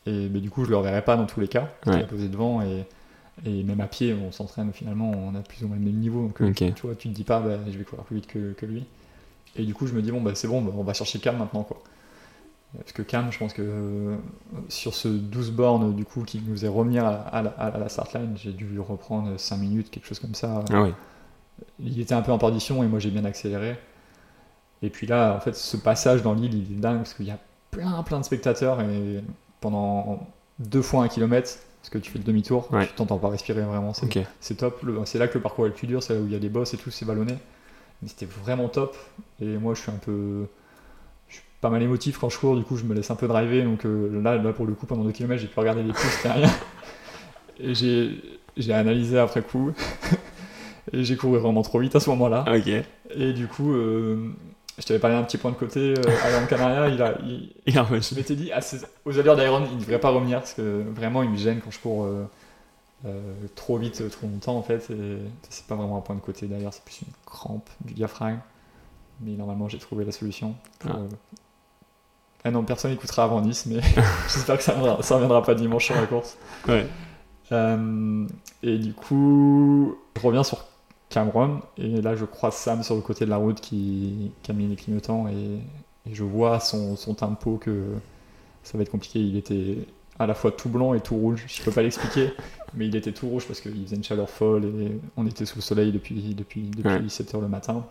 et 0.05 0.29
mais 0.29 0.39
du 0.39 0.49
coup, 0.49 0.65
je 0.65 0.69
le 0.69 0.77
reverrai 0.77 1.03
pas 1.03 1.15
dans 1.17 1.25
tous 1.25 1.39
les 1.39 1.47
cas. 1.47 1.69
Ouais. 1.85 2.01
a 2.01 2.07
posé 2.07 2.27
devant 2.29 2.61
et, 2.61 2.85
et 3.45 3.63
même 3.63 3.81
à 3.81 3.87
pied, 3.87 4.13
on 4.13 4.31
s'entraîne 4.31 4.71
finalement, 4.73 5.11
on 5.11 5.33
a 5.35 5.39
plus 5.41 5.63
ou 5.63 5.67
moins 5.67 5.77
le 5.77 5.83
même 5.83 5.95
niveau. 5.95 6.27
Donc, 6.27 6.41
euh, 6.41 6.49
Ok. 6.49 6.73
tu 6.75 6.81
vois, 6.87 6.95
tu 6.95 7.09
te 7.09 7.13
dis 7.13 7.23
pas, 7.23 7.39
bah, 7.39 7.57
je 7.71 7.77
vais 7.77 7.83
courir 7.83 8.03
plus 8.05 8.17
vite 8.17 8.27
que, 8.27 8.53
que 8.53 8.65
lui. 8.65 8.85
Et 9.55 9.63
du 9.65 9.73
coup, 9.73 9.85
je 9.87 9.93
me 9.93 10.01
dis, 10.01 10.11
bon, 10.11 10.21
bah, 10.21 10.31
c'est 10.35 10.47
bon, 10.47 10.61
bah, 10.61 10.71
on 10.75 10.83
va 10.83 10.93
chercher 10.93 11.19
Cam 11.19 11.37
maintenant, 11.37 11.63
quoi. 11.63 11.81
Parce 12.77 12.91
que 12.91 13.03
Cam, 13.03 13.31
je 13.31 13.37
pense 13.37 13.53
que 13.53 13.61
euh, 13.61 14.15
sur 14.67 14.95
ce 14.95 15.07
12 15.07 15.51
bornes, 15.51 15.95
du 15.95 16.05
coup, 16.05 16.23
qui 16.23 16.41
nous 16.45 16.65
est 16.65 16.69
remis 16.69 16.97
à, 16.97 17.07
à 17.09 17.43
la- 17.43 17.51
à 17.51 17.77
la 17.77 17.87
start 17.87 18.13
line, 18.15 18.33
j'ai 18.35 18.51
dû 18.51 18.65
lui 18.65 18.79
reprendre 18.79 19.39
5 19.39 19.57
minutes, 19.57 19.91
quelque 19.91 20.07
chose 20.07 20.19
comme 20.19 20.33
ça. 20.33 20.63
Ah 20.71 20.81
oui. 20.81 20.89
il 21.79 21.99
était 22.01 22.15
un 22.15 22.23
peu 22.23 22.31
en 22.31 22.39
perdition 22.39 22.83
et 22.83 22.87
moi 22.87 22.97
j'ai 22.97 23.11
bien 23.11 23.25
accéléré. 23.25 23.77
Et 24.81 24.89
puis 24.89 25.05
là, 25.05 25.35
en 25.35 25.39
fait, 25.39 25.55
ce 25.55 25.77
passage 25.77 26.23
dans 26.23 26.33
l'île, 26.33 26.53
il 26.55 26.75
est 26.75 26.79
dingue 26.79 26.97
parce 26.97 27.13
qu'il 27.13 27.27
y 27.27 27.31
a 27.31 27.37
plein, 27.69 28.01
plein 28.03 28.19
de 28.19 28.25
spectateurs 28.25 28.81
et 28.81 29.23
pendant 29.63 30.27
deux 30.59 30.81
fois 30.83 31.03
un 31.03 31.07
kilomètre, 31.07 31.49
parce 31.81 31.89
que 31.89 31.97
tu 31.97 32.11
fais 32.11 32.19
le 32.19 32.23
demi-tour, 32.23 32.67
Ouais. 32.71 32.85
tu 32.85 32.93
t'entends 32.93 33.17
pas 33.17 33.29
respirer 33.29 33.61
vraiment. 33.63 33.93
C'est 34.39 34.55
top. 34.55 34.85
C'est 35.05 35.17
là 35.17 35.27
que 35.27 35.35
le 35.37 35.41
parcours 35.41 35.65
est 35.65 35.69
le 35.69 35.73
plus 35.73 35.87
dur, 35.87 36.03
c'est 36.03 36.13
là 36.13 36.19
où 36.19 36.25
il 36.25 36.31
y 36.31 36.35
a 36.35 36.39
les 36.39 36.49
bosses 36.49 36.73
et 36.73 36.77
tout, 36.77 36.91
c'est 36.91 37.05
ballonné. 37.05 37.33
Mais 38.01 38.09
c'était 38.09 38.27
vraiment 38.43 38.67
top. 38.69 38.95
Et 39.41 39.57
moi, 39.57 39.73
je 39.73 39.81
suis 39.81 39.91
un 39.91 39.95
peu. 39.95 40.45
Je 41.29 41.35
suis 41.35 41.43
pas 41.61 41.69
mal 41.69 41.81
émotif 41.81 42.19
quand 42.19 42.29
je 42.29 42.37
cours, 42.37 42.55
du 42.55 42.63
coup, 42.63 42.77
je 42.77 42.83
me 42.83 42.93
laisse 42.93 43.09
un 43.09 43.15
peu 43.15 43.27
driver. 43.27 43.63
Donc 43.63 43.85
euh, 43.85 44.21
là, 44.21 44.35
là, 44.35 44.53
pour 44.53 44.65
le 44.65 44.73
coup, 44.73 44.85
pendant 44.85 45.03
2 45.03 45.11
km, 45.11 45.41
j'ai 45.41 45.47
pu 45.47 45.59
regarder 45.59 45.81
les 45.83 45.91
pouces, 45.93 46.01
c'était 46.17 46.31
rien. 46.31 46.49
Et 47.59 47.73
j'ai 47.73 48.21
j'ai 48.57 48.73
analysé 48.73 49.17
après 49.17 49.41
coup. 49.41 49.71
et 50.93 51.03
j'ai 51.03 51.15
couru 51.15 51.39
vraiment 51.39 51.61
trop 51.63 51.79
vite 51.79 51.95
à 51.95 51.99
ce 51.99 52.09
moment-là. 52.11 52.43
Et 53.15 53.33
du 53.33 53.47
coup, 53.47 53.71
euh, 53.73 54.27
je 54.77 54.83
t'avais 54.85 54.99
parlé 54.99 55.15
d'un 55.15 55.23
petit 55.23 55.37
point 55.37 55.51
de 55.51 55.55
côté. 55.55 55.93
Euh, 55.97 56.01
à 56.25 56.31
Gran 56.31 56.45
Canaria, 56.47 56.87
il 56.89 57.01
a, 57.01 57.13
il- 57.23 57.53
fait, 57.85 58.01
je 58.01 58.15
m'étais 58.15 58.35
dit, 58.35 58.51
à 58.51 58.59
aux 59.05 59.19
allures 59.19 59.35
d'Iron, 59.35 59.63
il 59.69 59.75
ne 59.75 59.81
devrait 59.81 59.99
pas 59.99 60.09
revenir 60.09 60.39
parce 60.39 60.53
que 60.53 60.83
vraiment, 60.95 61.21
il 61.23 61.29
me 61.29 61.37
gêne 61.37 61.59
quand 61.61 61.71
je 61.71 61.79
cours 61.79 62.03
euh, 62.05 62.25
euh, 63.05 63.33
trop 63.55 63.77
vite, 63.77 64.01
euh, 64.01 64.09
trop 64.09 64.27
longtemps 64.27 64.55
en 64.57 64.63
fait. 64.63 64.89
Et 64.91 65.17
c'est 65.49 65.67
pas 65.67 65.75
vraiment 65.75 65.97
un 65.97 66.01
point 66.01 66.15
de 66.15 66.21
côté 66.21 66.47
d'ailleurs, 66.47 66.73
c'est 66.73 66.83
plus 66.83 67.01
une 67.01 67.13
crampe 67.25 67.69
du 67.85 67.93
diaphragme. 67.93 68.39
Mais 69.21 69.31
normalement, 69.31 69.69
j'ai 69.69 69.77
trouvé 69.77 70.05
la 70.05 70.11
solution. 70.11 70.55
pour, 70.79 70.91
Ah. 70.91 70.97
euh, 70.99 71.07
Ah 72.45 72.51
non, 72.51 72.63
personne 72.63 72.91
n'écoutera 72.91 73.23
avant 73.25 73.41
Nice, 73.41 73.65
mais 73.67 73.79
j'espère 74.33 74.57
que 74.57 74.63
ça 74.63 74.75
ça 75.01 75.15
reviendra 75.15 75.43
pas 75.43 75.53
dimanche 75.55 75.85
sur 75.85 75.95
la 75.95 76.07
course. 76.07 76.37
Ouais. 76.67 76.87
Euh, 77.51 78.25
et 78.63 78.77
du 78.79 78.93
coup, 78.93 79.95
je 80.15 80.21
reviens 80.21 80.43
sur 80.43 80.65
Cameron, 81.13 81.61
et 81.77 82.01
là 82.01 82.15
je 82.15 82.25
croise 82.25 82.55
Sam 82.55 82.81
sur 82.83 82.95
le 82.95 83.01
côté 83.01 83.25
de 83.25 83.29
la 83.29 83.37
route 83.37 83.61
qui, 83.61 84.31
qui 84.41 84.51
a 84.51 84.53
mis 84.53 84.67
les 84.67 84.75
clignotants, 84.75 85.27
et, 85.27 85.59
et 86.09 86.13
je 86.13 86.23
vois 86.23 86.59
son, 86.59 86.95
son 86.95 87.13
tempo 87.13 87.57
que 87.57 87.83
ça 88.63 88.77
va 88.77 88.81
être 88.83 88.91
compliqué. 88.91 89.19
Il 89.19 89.37
était 89.37 89.77
à 90.19 90.25
la 90.27 90.33
fois 90.33 90.51
tout 90.51 90.69
blanc 90.69 90.93
et 90.93 91.01
tout 91.01 91.15
rouge, 91.15 91.45
je 91.47 91.61
peux 91.63 91.71
pas 91.71 91.81
l'expliquer, 91.83 92.31
mais 92.73 92.87
il 92.87 92.95
était 92.95 93.11
tout 93.11 93.27
rouge 93.29 93.45
parce 93.47 93.61
qu'il 93.61 93.83
faisait 93.85 93.95
une 93.95 94.03
chaleur 94.03 94.29
folle, 94.29 94.65
et 94.65 94.99
on 95.17 95.25
était 95.27 95.45
sous 95.45 95.57
le 95.57 95.61
soleil 95.61 95.91
depuis, 95.91 96.33
depuis, 96.35 96.63
depuis 96.69 96.89
Ouais. 96.89 96.99
7h 97.07 97.39
le 97.41 97.47
matin, 97.47 97.85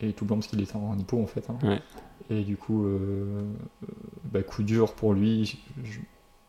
et 0.00 0.12
tout 0.12 0.24
blanc 0.24 0.36
parce 0.36 0.46
qu'il 0.48 0.60
était 0.62 0.76
en 0.76 0.96
hypo 0.98 1.20
en 1.22 1.26
fait. 1.26 1.44
hein. 1.50 1.58
Ouais. 1.62 1.80
Et 2.30 2.42
du 2.42 2.56
coup, 2.56 2.84
euh, 2.86 2.98
euh, 3.84 3.86
bah, 4.32 4.42
coup 4.42 4.62
dur 4.62 4.94
pour 4.94 5.12
lui. 5.14 5.44
Je- 5.44 5.56
je- 5.92 5.98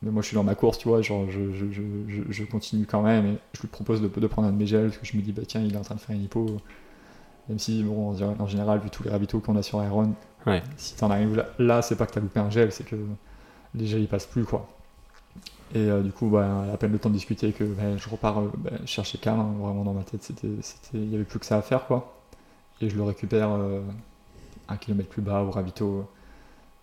mais 0.02 0.12
moi, 0.12 0.22
je 0.22 0.28
suis 0.28 0.36
dans 0.36 0.44
ma 0.44 0.56
course, 0.56 0.78
tu 0.78 0.88
vois, 0.90 1.02
genre, 1.02 1.30
je, 1.30 1.54
je, 1.54 1.72
je, 1.72 2.22
je- 2.30 2.44
continue 2.46 2.86
quand 2.86 3.02
même. 3.02 3.26
Et 3.26 3.38
je 3.54 3.62
lui 3.62 3.68
propose 3.70 4.02
de, 4.02 4.08
de 4.08 4.28
prendre 4.28 4.48
un 4.48 4.52
de 4.52 4.58
mes 4.58 4.68
gels, 4.68 4.88
parce 4.88 4.98
que 5.00 5.06
je 5.06 5.18
me 5.18 5.22
dis, 5.24 5.32
bah 5.34 5.44
tiens, 5.48 5.62
il 5.62 5.74
est 5.74 5.78
en 5.78 5.82
train 5.82 5.96
de 5.96 6.00
faire 6.00 6.16
une 6.16 6.24
hypo. 6.24 6.62
Même 7.50 7.60
si, 7.60 7.84
bon, 7.84 8.12
en 8.12 8.42
en 8.42 8.48
général, 8.48 8.80
vu 8.80 8.90
tous 8.90 9.04
les 9.04 9.10
ravitaux 9.10 9.40
qu'on 9.40 9.56
a 9.58 9.64
sur 9.64 9.84
Iron, 9.84 10.14
Ouais. 10.46 10.64
si 10.78 10.96
t'en 10.96 11.12
arrives 11.12 11.36
là, 11.36 11.48
là 11.60 11.82
c'est 11.82 11.96
pas 11.98 12.06
que 12.06 12.14
t'as 12.14 12.22
loupé 12.22 12.40
un 12.40 12.50
gel, 12.50 12.72
c'est 12.72 12.86
que 12.86 12.96
les 13.76 13.88
gels 13.88 14.02
ils 14.02 14.08
passent 14.08 14.28
plus, 14.28 14.46
quoi. 14.46 14.70
Et 15.74 15.80
euh, 15.90 16.02
du 16.02 16.12
coup, 16.12 16.30
bah, 16.30 16.66
à 16.74 16.78
peine 16.78 16.92
le 16.94 17.00
temps 17.00 17.10
de 17.10 17.14
discuter 17.16 17.52
que 17.52 17.64
bah, 17.66 17.98
je 17.98 18.10
repars 18.10 18.40
euh, 18.40 18.52
bah, 18.58 18.72
chercher 18.86 19.18
Cam, 19.18 19.40
hein, 19.40 19.54
vraiment 19.60 19.84
dans 19.84 19.94
ma 19.94 20.04
tête, 20.04 20.24
c'était, 20.24 20.48
il 20.94 21.10
y 21.12 21.16
avait 21.16 21.26
plus 21.26 21.40
que 21.40 21.46
ça 21.46 21.58
à 21.58 21.62
faire, 21.62 21.86
quoi. 21.88 22.22
Et 22.82 22.90
je 22.90 22.96
le 22.98 23.04
récupère 23.04 23.52
euh, 23.52 23.82
un 24.70 24.78
kilomètre 24.78 25.10
plus 25.10 25.22
bas 25.22 25.44
au 25.44 25.52
ravito. 25.52 26.06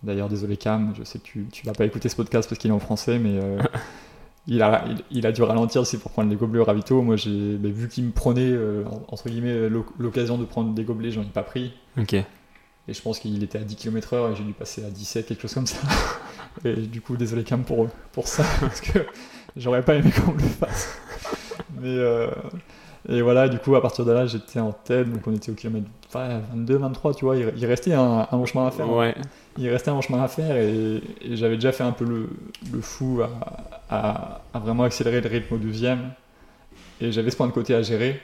D'ailleurs, 0.05 0.29
désolé 0.29 0.55
Cam, 0.57 0.93
je 0.97 1.03
sais 1.03 1.19
que 1.19 1.23
tu, 1.23 1.45
tu 1.51 1.65
vas 1.65 1.73
pas 1.73 1.85
écouter 1.85 2.09
ce 2.09 2.15
podcast 2.15 2.47
parce 2.47 2.59
qu'il 2.59 2.69
est 2.69 2.73
en 2.73 2.79
français, 2.79 3.17
mais 3.19 3.39
euh, 3.41 3.57
il, 4.47 4.61
a, 4.61 4.85
il, 4.87 5.03
il 5.11 5.25
a 5.27 5.31
dû 5.31 5.41
ralentir 5.43 5.81
aussi 5.81 5.97
pour 5.97 6.11
prendre 6.11 6.29
les 6.29 6.35
gobelets 6.35 6.59
au 6.59 6.63
ravito. 6.65 7.01
Moi, 7.01 7.15
j'ai 7.15 7.57
bah, 7.57 7.69
vu 7.69 7.87
qu'il 7.89 8.05
me 8.05 8.11
prenait, 8.11 8.51
euh, 8.51 8.83
entre 9.07 9.29
guillemets, 9.29 9.67
l'oc- 9.69 9.93
l'occasion 9.97 10.37
de 10.37 10.45
prendre 10.45 10.73
des 10.73 10.83
gobelets, 10.83 11.11
j'en 11.11 11.21
ai 11.23 11.25
pas 11.25 11.43
pris. 11.43 11.73
Ok. 11.99 12.13
Et 12.13 12.93
je 12.93 13.01
pense 13.01 13.17
qu'il 13.19 13.43
était 13.43 13.57
à 13.57 13.61
10 13.63 13.75
km/h 13.77 14.31
et 14.31 14.35
j'ai 14.35 14.43
dû 14.43 14.53
passer 14.53 14.85
à 14.85 14.89
17, 14.91 15.25
quelque 15.25 15.41
chose 15.41 15.55
comme 15.55 15.65
ça. 15.67 15.79
Et 16.63 16.73
du 16.75 17.01
coup, 17.01 17.17
désolé 17.17 17.43
Cam 17.43 17.63
pour, 17.63 17.87
pour 18.13 18.27
ça, 18.27 18.43
parce 18.61 18.79
que 18.79 18.99
j'aurais 19.57 19.81
pas 19.83 19.95
aimé 19.95 20.11
qu'on 20.11 20.31
me 20.33 20.37
le 20.39 20.47
fasse. 20.47 20.97
Mais 21.81 21.87
euh, 21.97 22.29
et 23.09 23.21
voilà, 23.21 23.49
du 23.49 23.57
coup, 23.59 23.75
à 23.75 23.81
partir 23.81 24.05
de 24.05 24.11
là, 24.11 24.25
j'étais 24.25 24.59
en 24.59 24.71
tête, 24.71 25.11
donc 25.11 25.25
on 25.27 25.33
était 25.33 25.51
au 25.51 25.55
kilomètre 25.55 25.87
ouais, 26.15 26.39
22, 26.53 26.77
23, 26.77 27.13
tu 27.13 27.25
vois. 27.25 27.37
Il, 27.37 27.51
il 27.57 27.65
restait 27.65 27.93
un, 27.93 28.27
un 28.31 28.37
long 28.37 28.45
chemin 28.45 28.67
à 28.67 28.71
faire. 28.71 28.91
Ouais. 28.91 29.15
Il 29.57 29.69
restait 29.69 29.89
un 29.91 29.93
long 29.93 30.01
chemin 30.01 30.21
à 30.23 30.27
faire 30.27 30.55
et, 30.57 31.01
et 31.21 31.35
j'avais 31.35 31.55
déjà 31.55 31.71
fait 31.71 31.83
un 31.83 31.91
peu 31.91 32.05
le, 32.05 32.29
le 32.73 32.81
fou 32.81 33.21
à, 33.21 33.29
à- 33.89 34.41
à 34.53 34.59
vraiment 34.59 34.83
accélérer 34.83 35.21
le 35.21 35.29
rythme 35.29 35.55
au 35.55 35.57
deuxième. 35.57 36.11
Et 37.01 37.11
j'avais 37.11 37.29
ce 37.31 37.37
point 37.37 37.47
de 37.47 37.51
côté 37.51 37.73
à 37.75 37.81
gérer. 37.81 38.19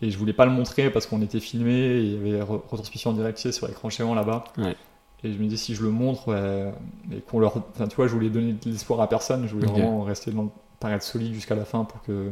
Et 0.00 0.10
je 0.10 0.18
voulais 0.18 0.32
pas 0.32 0.44
le 0.46 0.52
montrer 0.52 0.90
parce 0.90 1.06
qu'on 1.06 1.22
était 1.22 1.40
filmé, 1.40 1.72
et 1.74 2.00
il 2.02 2.12
y 2.12 2.16
avait 2.36 2.40
re- 2.44 2.60
retransmission 2.68 3.10
en 3.10 3.14
direct 3.14 3.38
sur 3.50 3.66
l'écran 3.66 3.90
géant 3.90 4.14
là-bas. 4.14 4.44
Ouais. 4.56 4.76
Et 5.24 5.32
je 5.32 5.38
me 5.38 5.46
dis 5.48 5.58
si 5.58 5.74
je 5.74 5.82
le 5.82 5.90
montre, 5.90 6.28
ouais, 6.28 6.72
et 7.12 7.20
qu'on 7.22 7.40
leur. 7.40 7.56
Enfin, 7.56 7.88
tu 7.88 7.96
vois, 7.96 8.06
je 8.06 8.12
voulais 8.12 8.30
donner 8.30 8.52
de 8.52 8.70
l'espoir 8.70 9.00
à 9.00 9.08
personne, 9.08 9.48
je 9.48 9.54
voulais 9.54 9.66
vraiment 9.66 10.02
rester 10.04 10.30
dans, 10.30 10.52
paraître 10.78 11.04
solide 11.04 11.34
jusqu'à 11.34 11.56
la 11.56 11.64
fin 11.64 11.82
pour 11.84 12.00
que, 12.02 12.30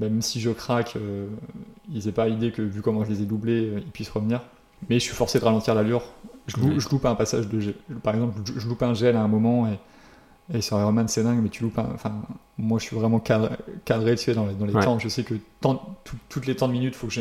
même 0.00 0.22
si 0.22 0.40
je 0.40 0.50
craque, 0.50 0.94
euh, 0.96 1.26
ils 1.92 2.08
aient 2.08 2.12
pas 2.12 2.28
idée 2.28 2.52
que 2.52 2.62
vu 2.62 2.82
comment 2.82 3.04
je 3.04 3.10
les 3.10 3.22
ai 3.22 3.24
doublés, 3.24 3.66
euh, 3.70 3.80
ils 3.80 3.90
puissent 3.90 4.10
revenir. 4.10 4.42
Mais 4.88 4.96
je 5.00 5.04
suis 5.04 5.14
forcé 5.14 5.40
de 5.40 5.44
ralentir 5.44 5.74
l'allure. 5.74 6.02
Je, 6.46 6.56
lou- 6.56 6.68
Ouais. 6.68 6.78
je 6.80 6.88
loupe 6.88 7.04
un 7.06 7.14
passage 7.16 7.48
de 7.48 7.58
gel. 7.60 7.74
Par 8.02 8.14
exemple, 8.14 8.38
je, 8.44 8.58
je 8.60 8.68
loupe 8.68 8.82
un 8.82 8.94
gel 8.94 9.16
à 9.16 9.22
un 9.22 9.28
moment 9.28 9.66
et, 9.68 10.56
et 10.56 10.60
sur 10.62 10.78
Ironman 10.78 11.08
c'est 11.08 11.22
dingue, 11.24 11.40
mais 11.42 11.48
tu 11.48 11.62
loupes 11.64 11.78
un. 11.78 11.88
Enfin, 11.94 12.12
moi 12.58 12.78
je 12.78 12.84
suis 12.84 12.96
vraiment 12.96 13.18
cadré, 13.18 13.50
cadré 13.84 14.14
tu 14.16 14.24
sais, 14.24 14.34
dans 14.34 14.46
les, 14.46 14.54
dans 14.54 14.64
les 14.66 14.72
Ouais. 14.74 14.82
temps. 14.84 14.98
Je 14.98 15.08
sais 15.08 15.24
que 15.24 15.34
tant- 15.60 15.96
tout- 16.04 16.16
toutes 16.28 16.46
les 16.46 16.54
temps 16.56 16.68
de 16.68 16.72
minutes, 16.72 16.94
il 16.94 16.98
faut 16.98 17.08
que 17.08 17.12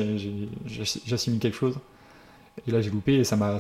j'assimile 0.66 1.40
quelque 1.40 1.58
chose. 1.58 1.76
Et 2.68 2.72
là 2.72 2.82
j'ai 2.82 2.90
loupé 2.90 3.16
et 3.16 3.24
ça 3.24 3.36
m'a 3.36 3.58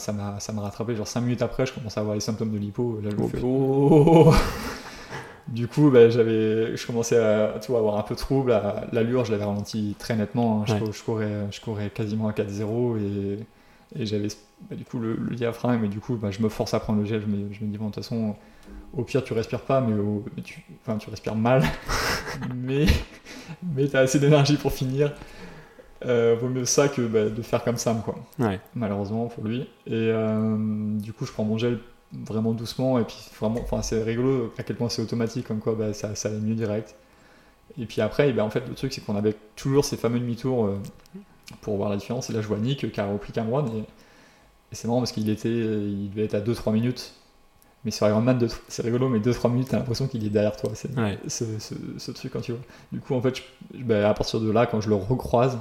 rattrapé. 0.61 0.95
Genre 0.95 1.07
5 1.07 1.21
minutes 1.21 1.41
après, 1.41 1.65
je 1.65 1.73
commence 1.73 1.97
à 1.97 2.01
avoir 2.01 2.15
les 2.15 2.21
symptômes 2.21 2.51
de 2.51 2.57
l'hypo. 2.57 2.99
Là 3.03 3.09
je 3.11 3.15
me 3.15 3.21
Oh, 3.23 3.27
fais 3.27 3.37
putain. 3.37 3.47
oh 3.47 4.33
Du 5.47 5.67
coup, 5.67 5.89
bah, 5.91 6.09
j'avais, 6.09 6.75
je 6.75 6.85
commençais 6.87 7.17
à 7.17 7.55
tu 7.61 7.71
vois, 7.71 7.79
avoir 7.79 7.97
un 7.97 8.03
peu 8.03 8.15
de 8.15 8.19
trouble. 8.19 8.51
à- 8.51 8.85
L'allure, 8.91 9.23
je 9.25 9.31
l'avais 9.31 9.45
ralenti 9.45 9.95
très 9.97 10.15
nettement. 10.15 10.61
hein. 10.61 10.65
Je, 10.67 10.73
Ouais. 10.73 10.79
cou- 10.79 10.91
je 10.91 11.03
courais, 11.03 11.47
je 11.51 11.61
courais 11.61 11.89
quasiment 11.89 12.27
à 12.27 12.33
4-0 12.33 12.97
et, 12.97 13.39
et 14.01 14.05
j'avais 14.05 14.27
bah, 14.69 14.75
du 14.75 14.83
coup 14.83 14.99
le, 14.99 15.15
le 15.15 15.35
diaphragme. 15.35 15.85
Et 15.85 15.87
du 15.87 15.99
coup, 15.99 16.15
bah, 16.15 16.31
je 16.31 16.41
me 16.41 16.49
force 16.49 16.73
à 16.73 16.79
prendre 16.81 16.99
le 16.99 17.05
gel. 17.05 17.21
Je 17.21 17.27
me, 17.27 17.53
je 17.53 17.63
me 17.63 17.71
dis, 17.71 17.77
bon, 17.77 17.85
de 17.87 17.91
toute 17.93 18.03
façon, 18.03 18.35
au 18.93 19.03
pire, 19.03 19.23
tu 19.23 19.31
respires 19.33 19.61
pas, 19.61 19.79
mais 19.79 19.97
au- 19.97 20.25
mais 20.35 20.43
tu, 20.43 20.63
enfin, 20.85 20.97
tu 20.97 21.09
respires 21.09 21.35
mal. 21.35 21.63
mais 22.55 22.85
mais 23.73 23.87
tu 23.87 23.95
as 23.95 24.01
assez 24.01 24.19
d'énergie 24.19 24.57
pour 24.57 24.71
finir. 24.73 25.13
Euh, 26.05 26.35
vaut 26.39 26.49
mieux 26.49 26.65
ça 26.65 26.89
que 26.89 27.01
bah, 27.01 27.29
de 27.29 27.41
faire 27.41 27.63
comme 27.63 27.77
Sam, 27.77 28.01
quoi 28.03 28.15
Ouais. 28.37 28.59
malheureusement 28.75 29.27
pour 29.27 29.45
lui. 29.45 29.61
Et 29.87 29.93
euh, 29.93 30.55
du 30.99 31.11
coup, 31.13 31.25
je 31.25 31.31
prends 31.31 31.43
mon 31.45 31.57
gel 31.57 31.79
vraiment 32.13 32.53
doucement, 32.53 32.99
et 32.99 33.03
puis 33.03 33.17
vraiment, 33.39 33.59
enfin, 33.61 33.81
c'est 33.81 34.01
rigolo 34.03 34.53
à 34.57 34.63
quel 34.63 34.75
point 34.75 34.89
c'est 34.89 35.01
automatique, 35.01 35.47
comme 35.47 35.59
quoi 35.59 35.75
bah, 35.75 35.93
ça, 35.93 36.15
ça 36.15 36.29
allait 36.29 36.39
mieux 36.39 36.55
direct. 36.55 36.95
Et 37.77 37.85
puis 37.85 38.01
après, 38.01 38.31
bah, 38.33 38.43
en 38.45 38.49
fait, 38.49 38.63
le 38.67 38.75
truc, 38.75 38.93
c'est 38.93 39.01
qu'on 39.01 39.15
avait 39.15 39.35
toujours 39.55 39.85
ces 39.85 39.97
fameux 39.97 40.19
demi-tours 40.19 40.65
euh, 40.65 40.77
pour 41.61 41.77
voir 41.77 41.89
la 41.89 41.97
différence. 41.97 42.29
Et 42.29 42.33
là, 42.33 42.41
je 42.41 42.47
vois 42.47 42.57
Nick 42.57 42.91
qui 42.91 42.99
a 43.01 43.05
repris 43.05 43.33
Cameron, 43.33 43.65
et, 43.67 43.79
et 43.79 43.85
c'est 44.71 44.87
marrant 44.87 44.99
parce 44.99 45.11
qu'il 45.11 45.29
était, 45.29 45.49
il 45.49 46.09
devait 46.09 46.25
être 46.25 46.35
à 46.35 46.41
2-3 46.41 46.71
minutes. 46.73 47.13
Mais 47.85 47.91
sur 47.91 48.07
Ironman, 48.07 48.39
c'est 48.67 48.81
rigolo, 48.83 49.07
mais 49.07 49.19
2-3 49.19 49.49
minutes, 49.51 49.67
t'as 49.69 49.77
l'impression 49.77 50.07
qu'il 50.07 50.25
est 50.25 50.29
derrière 50.29 50.57
toi. 50.57 50.71
C'est 50.73 50.97
Ouais. 50.97 51.17
ce, 51.27 51.45
ce- 51.59 51.75
ce 51.97 52.11
truc 52.11 52.33
quand 52.33 52.41
tu 52.41 52.51
vois. 52.53 52.61
Du 52.91 52.99
coup, 52.99 53.13
en 53.15 53.21
fait, 53.21 53.37
je- 53.37 53.83
bah, 53.83 54.09
à 54.09 54.13
partir 54.13 54.39
de 54.41 54.49
là, 54.51 54.65
quand 54.65 54.81
je 54.81 54.89
le 54.89 54.95
recroise, 54.95 55.57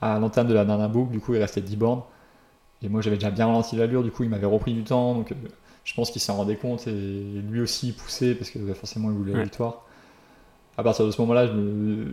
à, 0.00 0.14
à 0.14 0.18
l'entame 0.18 0.48
de 0.48 0.54
la 0.54 0.64
dernière 0.64 0.88
boucle, 0.88 1.12
du 1.12 1.20
coup, 1.20 1.34
il 1.34 1.40
restait 1.40 1.60
10 1.60 1.76
bornes. 1.76 2.02
Et 2.82 2.88
moi, 2.88 3.00
j'avais 3.00 3.16
déjà 3.16 3.30
bien 3.30 3.46
ralenti 3.46 3.76
l'allure, 3.76 4.02
du 4.02 4.10
coup, 4.10 4.22
il 4.22 4.30
m'avait 4.30 4.46
repris 4.46 4.74
du 4.74 4.84
temps. 4.84 5.14
Donc, 5.14 5.32
euh, 5.32 5.34
je 5.84 5.94
pense 5.94 6.10
qu'il 6.10 6.20
s'en 6.20 6.36
rendait 6.36 6.56
compte 6.56 6.86
et 6.88 6.92
lui 7.48 7.60
aussi, 7.60 7.88
il 7.88 7.94
poussait 7.94 8.34
parce 8.34 8.50
que 8.50 8.58
bah, 8.58 8.74
forcément, 8.74 9.10
il 9.10 9.16
voulait 9.16 9.32
la 9.32 9.44
victoire. 9.44 9.82
À 10.76 10.82
partir 10.82 11.06
de 11.06 11.10
ce 11.10 11.20
moment-là, 11.22 11.46
je 11.46 11.52
me, 11.52 12.06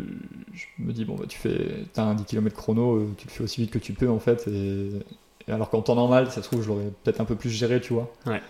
je 0.54 0.66
me 0.80 0.94
dis, 0.94 1.04
bon, 1.04 1.16
bah, 1.16 1.26
tu 1.28 1.38
fais, 1.38 1.86
as 1.98 2.04
un 2.04 2.14
10 2.14 2.24
km 2.24 2.56
chrono, 2.56 2.96
euh, 2.96 3.14
tu 3.18 3.28
le 3.28 3.32
fais 3.32 3.44
aussi 3.44 3.62
vite 3.62 3.72
que 3.72 3.80
tu 3.80 3.94
peux, 3.94 4.10
en 4.10 4.20
fait. 4.20 4.48
Et, 4.48 4.90
et 5.48 5.52
alors 5.52 5.70
qu'en 5.70 5.82
temps 5.82 5.96
normal, 5.96 6.32
ça 6.32 6.42
se 6.42 6.48
trouve, 6.48 6.62
je 6.62 6.70
l'aurais 6.70 6.92
peut-être 7.04 7.20
un 7.20 7.26
peu 7.26 7.36
plus 7.36 7.50
géré, 7.50 7.82
tu 7.82 7.94
vois. 7.94 8.10
Ouais. 8.26 8.42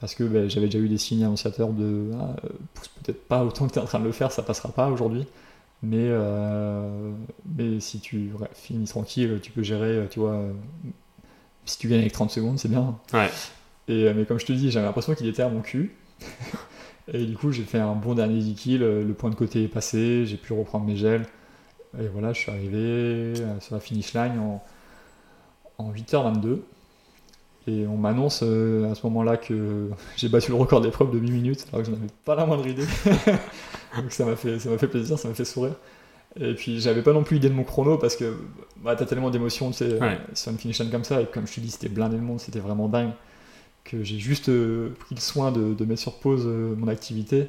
Parce 0.00 0.14
que 0.14 0.24
bah, 0.24 0.48
j'avais 0.48 0.66
déjà 0.66 0.78
eu 0.78 0.88
des 0.88 0.96
signes 0.96 1.24
annonciateurs 1.24 1.72
de 1.72 2.10
ah, 2.18 2.34
euh, 2.44 2.48
pousse 2.72 2.88
peut-être 2.88 3.28
pas 3.28 3.44
autant 3.44 3.66
que 3.66 3.74
tu 3.74 3.78
es 3.78 3.82
en 3.82 3.86
train 3.86 4.00
de 4.00 4.04
le 4.04 4.12
faire, 4.12 4.32
ça 4.32 4.42
passera 4.42 4.70
pas 4.70 4.88
aujourd'hui. 4.88 5.26
Mais, 5.82 6.08
euh, 6.08 7.12
mais 7.56 7.80
si 7.80 8.00
tu 8.00 8.32
ouais, 8.38 8.48
finis 8.54 8.86
tranquille, 8.86 9.40
tu 9.42 9.50
peux 9.50 9.62
gérer, 9.62 10.06
tu 10.10 10.20
vois. 10.20 10.42
Si 11.70 11.78
tu 11.78 11.88
gagnes 11.88 12.00
avec 12.00 12.12
30 12.12 12.30
secondes, 12.30 12.58
c'est 12.58 12.68
bien. 12.68 12.98
Ouais. 13.12 13.30
Et, 13.88 14.04
euh, 14.04 14.14
mais 14.14 14.24
comme 14.24 14.38
je 14.38 14.46
te 14.46 14.52
dis, 14.52 14.70
j'avais 14.70 14.86
l'impression 14.86 15.14
qu'il 15.14 15.26
était 15.26 15.42
à 15.42 15.48
mon 15.48 15.60
cul. 15.60 15.94
et 17.12 17.24
du 17.24 17.36
coup, 17.36 17.52
j'ai 17.52 17.62
fait 17.62 17.78
un 17.78 17.94
bon 17.94 18.14
dernier 18.14 18.38
10 18.40 18.54
kills, 18.54 18.82
euh, 18.82 19.04
le 19.04 19.14
point 19.14 19.30
de 19.30 19.34
côté 19.34 19.64
est 19.64 19.68
passé, 19.68 20.26
j'ai 20.26 20.36
pu 20.36 20.52
reprendre 20.52 20.84
mes 20.86 20.96
gels. 20.96 21.26
Et 21.98 22.06
voilà, 22.06 22.32
je 22.32 22.40
suis 22.40 22.50
arrivé 22.50 22.78
euh, 22.78 23.60
sur 23.60 23.74
la 23.74 23.80
finish 23.80 24.14
line 24.14 24.38
en, 24.38 24.62
en 25.78 25.92
8h22. 25.92 26.60
Et 27.66 27.86
on 27.86 27.96
m'annonce 27.96 28.40
euh, 28.42 28.90
à 28.90 28.94
ce 28.94 29.06
moment-là 29.06 29.36
que 29.36 29.90
j'ai 30.16 30.28
battu 30.28 30.50
le 30.50 30.56
record 30.56 30.80
d'épreuve 30.80 31.10
de 31.10 31.18
8 31.18 31.30
minutes, 31.30 31.66
alors 31.72 31.82
que 31.84 31.90
je 31.90 31.94
n'avais 31.94 32.10
pas 32.24 32.34
la 32.34 32.46
moindre 32.46 32.66
idée. 32.66 32.86
Donc 33.96 34.12
ça 34.12 34.24
m'a 34.24 34.36
fait, 34.36 34.58
ça 34.58 34.70
m'a 34.70 34.78
fait 34.78 34.88
plaisir, 34.88 35.18
ça 35.18 35.28
m'a 35.28 35.34
fait 35.34 35.44
sourire. 35.44 35.74
Et 36.38 36.54
puis 36.54 36.80
j'avais 36.80 37.02
pas 37.02 37.12
non 37.12 37.24
plus 37.24 37.38
idée 37.38 37.48
de 37.48 37.54
mon 37.54 37.64
chrono 37.64 37.98
parce 37.98 38.14
que 38.16 38.36
bah, 38.82 38.94
t'as 38.96 39.04
tellement 39.06 39.30
d'émotions 39.30 39.70
tu 39.72 39.78
sais, 39.78 39.98
Ouais. 40.00 40.18
sur 40.34 40.52
une 40.52 40.58
finish 40.58 40.78
line 40.80 40.90
comme 40.90 41.04
ça. 41.04 41.20
Et 41.20 41.26
comme 41.26 41.46
je 41.46 41.54
te 41.54 41.60
dis, 41.60 41.70
c'était 41.70 41.88
blindé 41.88 42.16
de 42.16 42.20
monde, 42.22 42.38
c'était 42.40 42.60
vraiment 42.60 42.88
dingue. 42.88 43.10
Que 43.84 44.04
j'ai 44.04 44.18
juste 44.18 44.48
euh, 44.48 44.90
pris 45.00 45.14
le 45.14 45.20
soin 45.20 45.50
de, 45.52 45.74
de 45.74 45.84
mettre 45.84 46.00
sur 46.02 46.18
pause 46.20 46.44
euh, 46.46 46.74
mon 46.76 46.86
activité 46.88 47.46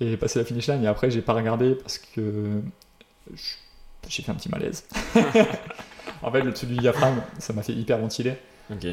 et 0.00 0.16
passer 0.16 0.38
la 0.38 0.44
finish 0.44 0.68
line. 0.68 0.82
Et 0.82 0.86
après, 0.86 1.10
j'ai 1.10 1.20
pas 1.22 1.34
regardé 1.34 1.74
parce 1.74 1.98
que 1.98 2.60
j'ai 4.08 4.22
fait 4.22 4.30
un 4.32 4.34
petit 4.34 4.48
malaise. 4.48 4.84
en 6.22 6.30
fait, 6.32 6.40
le 6.42 6.52
truc 6.54 6.70
du 6.70 6.76
diaphragme, 6.76 7.20
ça 7.38 7.52
m'a 7.52 7.62
fait 7.62 7.74
hyper 7.74 7.98
ventiler 7.98 8.34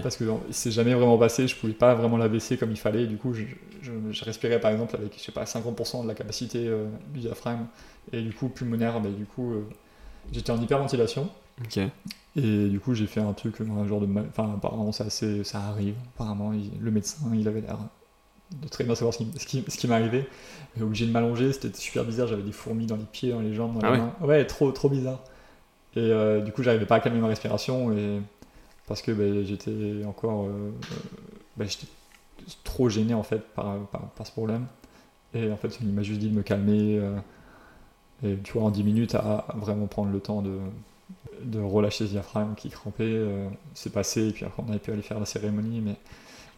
Parce 0.01 0.17
que 0.17 0.25
s'est 0.51 0.71
jamais 0.71 0.93
vraiment 0.93 1.17
passé, 1.17 1.47
je 1.47 1.55
pouvais 1.55 1.73
pas 1.73 1.93
vraiment 1.95 2.17
la 2.17 2.27
baisser 2.29 2.57
comme 2.57 2.71
il 2.71 2.77
fallait, 2.77 3.05
du 3.07 3.17
coup 3.17 3.33
je, 3.33 3.43
je- 3.81 3.91
je 4.11 4.25
respirais 4.25 4.59
par 4.59 4.71
exemple 4.71 4.95
avec 4.95 5.13
je 5.17 5.19
sais 5.23 5.31
pas 5.31 5.45
50% 5.45 6.03
de 6.03 6.07
la 6.07 6.13
capacité 6.15 6.67
euh, 6.67 6.85
du 7.13 7.19
diaphragme 7.21 7.65
et 8.13 8.21
du 8.21 8.33
coup 8.33 8.49
pulmonaire, 8.49 8.99
mais 9.01 9.11
du 9.11 9.25
coup 9.25 9.53
euh, 9.53 9.63
j'étais 10.31 10.51
en 10.51 10.61
hyperventilation. 10.61 11.29
Ok. 11.63 11.79
et 12.35 12.67
du 12.69 12.79
coup 12.79 12.93
j'ai 12.93 13.07
fait 13.07 13.19
un 13.21 13.33
truc, 13.33 13.55
un 13.61 13.87
genre 13.87 13.99
de, 14.01 14.05
mal- 14.05 14.27
enfin 14.29 14.53
apparemment 14.55 14.91
ça, 14.91 15.09
ça 15.09 15.59
arrive, 15.61 15.95
apparemment 16.15 16.53
il- 16.53 16.71
le 16.79 16.91
médecin 16.91 17.17
il 17.33 17.47
avait 17.47 17.61
l'air 17.61 17.79
de 18.61 18.67
très 18.69 18.83
bien 18.85 18.95
savoir 18.95 19.13
ce 19.13 19.19
qui, 19.19 19.27
ce 19.37 19.45
qui, 19.45 19.63
ce 19.67 19.77
qui 19.77 19.87
m'arrivait, 19.87 20.27
obligé 20.81 21.05
de 21.05 21.11
m'allonger, 21.11 21.51
c'était 21.53 21.75
super 21.77 22.05
bizarre, 22.05 22.27
j'avais 22.27 22.43
des 22.43 22.51
fourmis 22.53 22.85
dans 22.85 22.95
les 22.95 23.03
pieds, 23.11 23.31
dans 23.31 23.41
les 23.41 23.53
jambes, 23.53 23.73
dans 23.75 23.81
Ah 23.87 23.91
les 23.91 23.97
ouais 23.97 23.97
mains, 23.99 24.13
ouais 24.21 24.45
trop 24.45 24.71
trop 24.71 24.89
bizarre. 24.89 25.19
Et 25.95 25.99
euh, 25.99 26.41
du 26.41 26.51
coup 26.51 26.63
j'arrivais 26.63 26.85
pas 26.85 26.95
à 26.95 26.99
calmer 26.99 27.19
ma 27.19 27.27
respiration 27.27 27.91
et 27.91 28.21
parce 28.87 29.01
que 29.01 29.11
ben, 29.11 29.45
j'étais 29.45 30.03
encore 30.05 30.45
euh, 30.45 30.49
euh, 30.49 30.71
ben, 31.57 31.67
j'étais 31.67 31.87
trop 32.63 32.89
gêné 32.89 33.13
en 33.13 33.23
fait 33.23 33.39
par, 33.53 33.77
par, 33.87 34.25
ce 34.25 34.31
problème. 34.31 34.65
Et 35.33 35.51
en 35.51 35.57
fait 35.57 35.77
il 35.81 35.89
m'a 35.89 36.03
juste 36.03 36.19
dit 36.19 36.29
de 36.29 36.35
me 36.35 36.41
calmer 36.41 36.97
euh, 36.97 37.17
et 38.23 38.37
tu 38.43 38.53
vois 38.53 38.63
en 38.63 38.71
10 38.71 38.83
minutes 38.83 39.15
à, 39.15 39.45
vraiment 39.55 39.87
prendre 39.87 40.11
le 40.11 40.19
temps 40.19 40.41
de, 40.41 40.57
de 41.43 41.59
relâcher 41.59 42.05
ce 42.05 42.11
diaphragme 42.11 42.55
qui 42.55 42.69
crampait 42.69 43.21
c'est 43.75 43.91
passé 43.91 44.29
et 44.29 44.31
puis 44.31 44.45
après 44.45 44.63
on 44.65 44.69
avait 44.69 44.79
pu 44.79 44.91
aller 44.91 45.01
faire 45.01 45.19
la 45.19 45.25
cérémonie. 45.25 45.81
Mais 45.81 45.95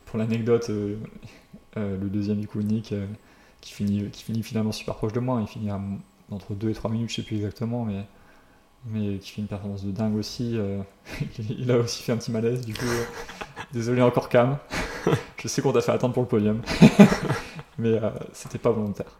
pour 0.06 0.20
l'anecdote 0.20 0.70
le 0.70 2.10
deuxième 2.10 2.40
du 2.40 2.48
coup 2.48 2.60
qui, 3.62 3.74
finit, 3.74 4.10
qui 4.12 4.24
finit 4.24 4.44
finalement 4.44 4.72
super 4.72 4.96
proche 4.96 5.14
de 5.14 5.20
moi 5.20 5.42
il 5.42 5.48
finit 5.48 5.72
entre 6.32 6.54
2 6.54 6.70
et 6.70 6.74
3 6.74 6.92
minutes 6.92 7.10
je 7.10 7.16
sais 7.16 7.24
plus 7.24 7.38
exactement 7.38 7.84
mais 7.84 8.06
mais 8.86 9.18
qui 9.18 9.32
fait 9.32 9.42
une 9.42 9.48
performance 9.48 9.84
de 9.84 9.92
dingue 9.92 10.16
aussi. 10.16 10.58
euh, 10.58 10.82
il 11.50 11.72
a 11.72 11.78
aussi 11.78 12.04
fait 12.04 12.12
un 12.12 12.18
petit 12.18 12.32
malaise, 12.32 12.66
du 12.66 12.74
coup, 12.74 12.86
euh, 12.86 13.04
désolé 13.74 14.02
encore 14.02 14.30
Cam. 14.30 14.58
Je 15.38 15.48
sais 15.48 15.62
qu'on 15.62 15.72
t'a 15.72 15.82
fait 15.82 15.92
attendre 15.92 16.14
pour 16.14 16.24
le 16.24 16.30
podium, 16.30 16.62
mais 17.78 17.94
euh, 17.94 18.10
c'était 18.34 18.58
pas 18.58 18.72
volontaire. 18.72 19.18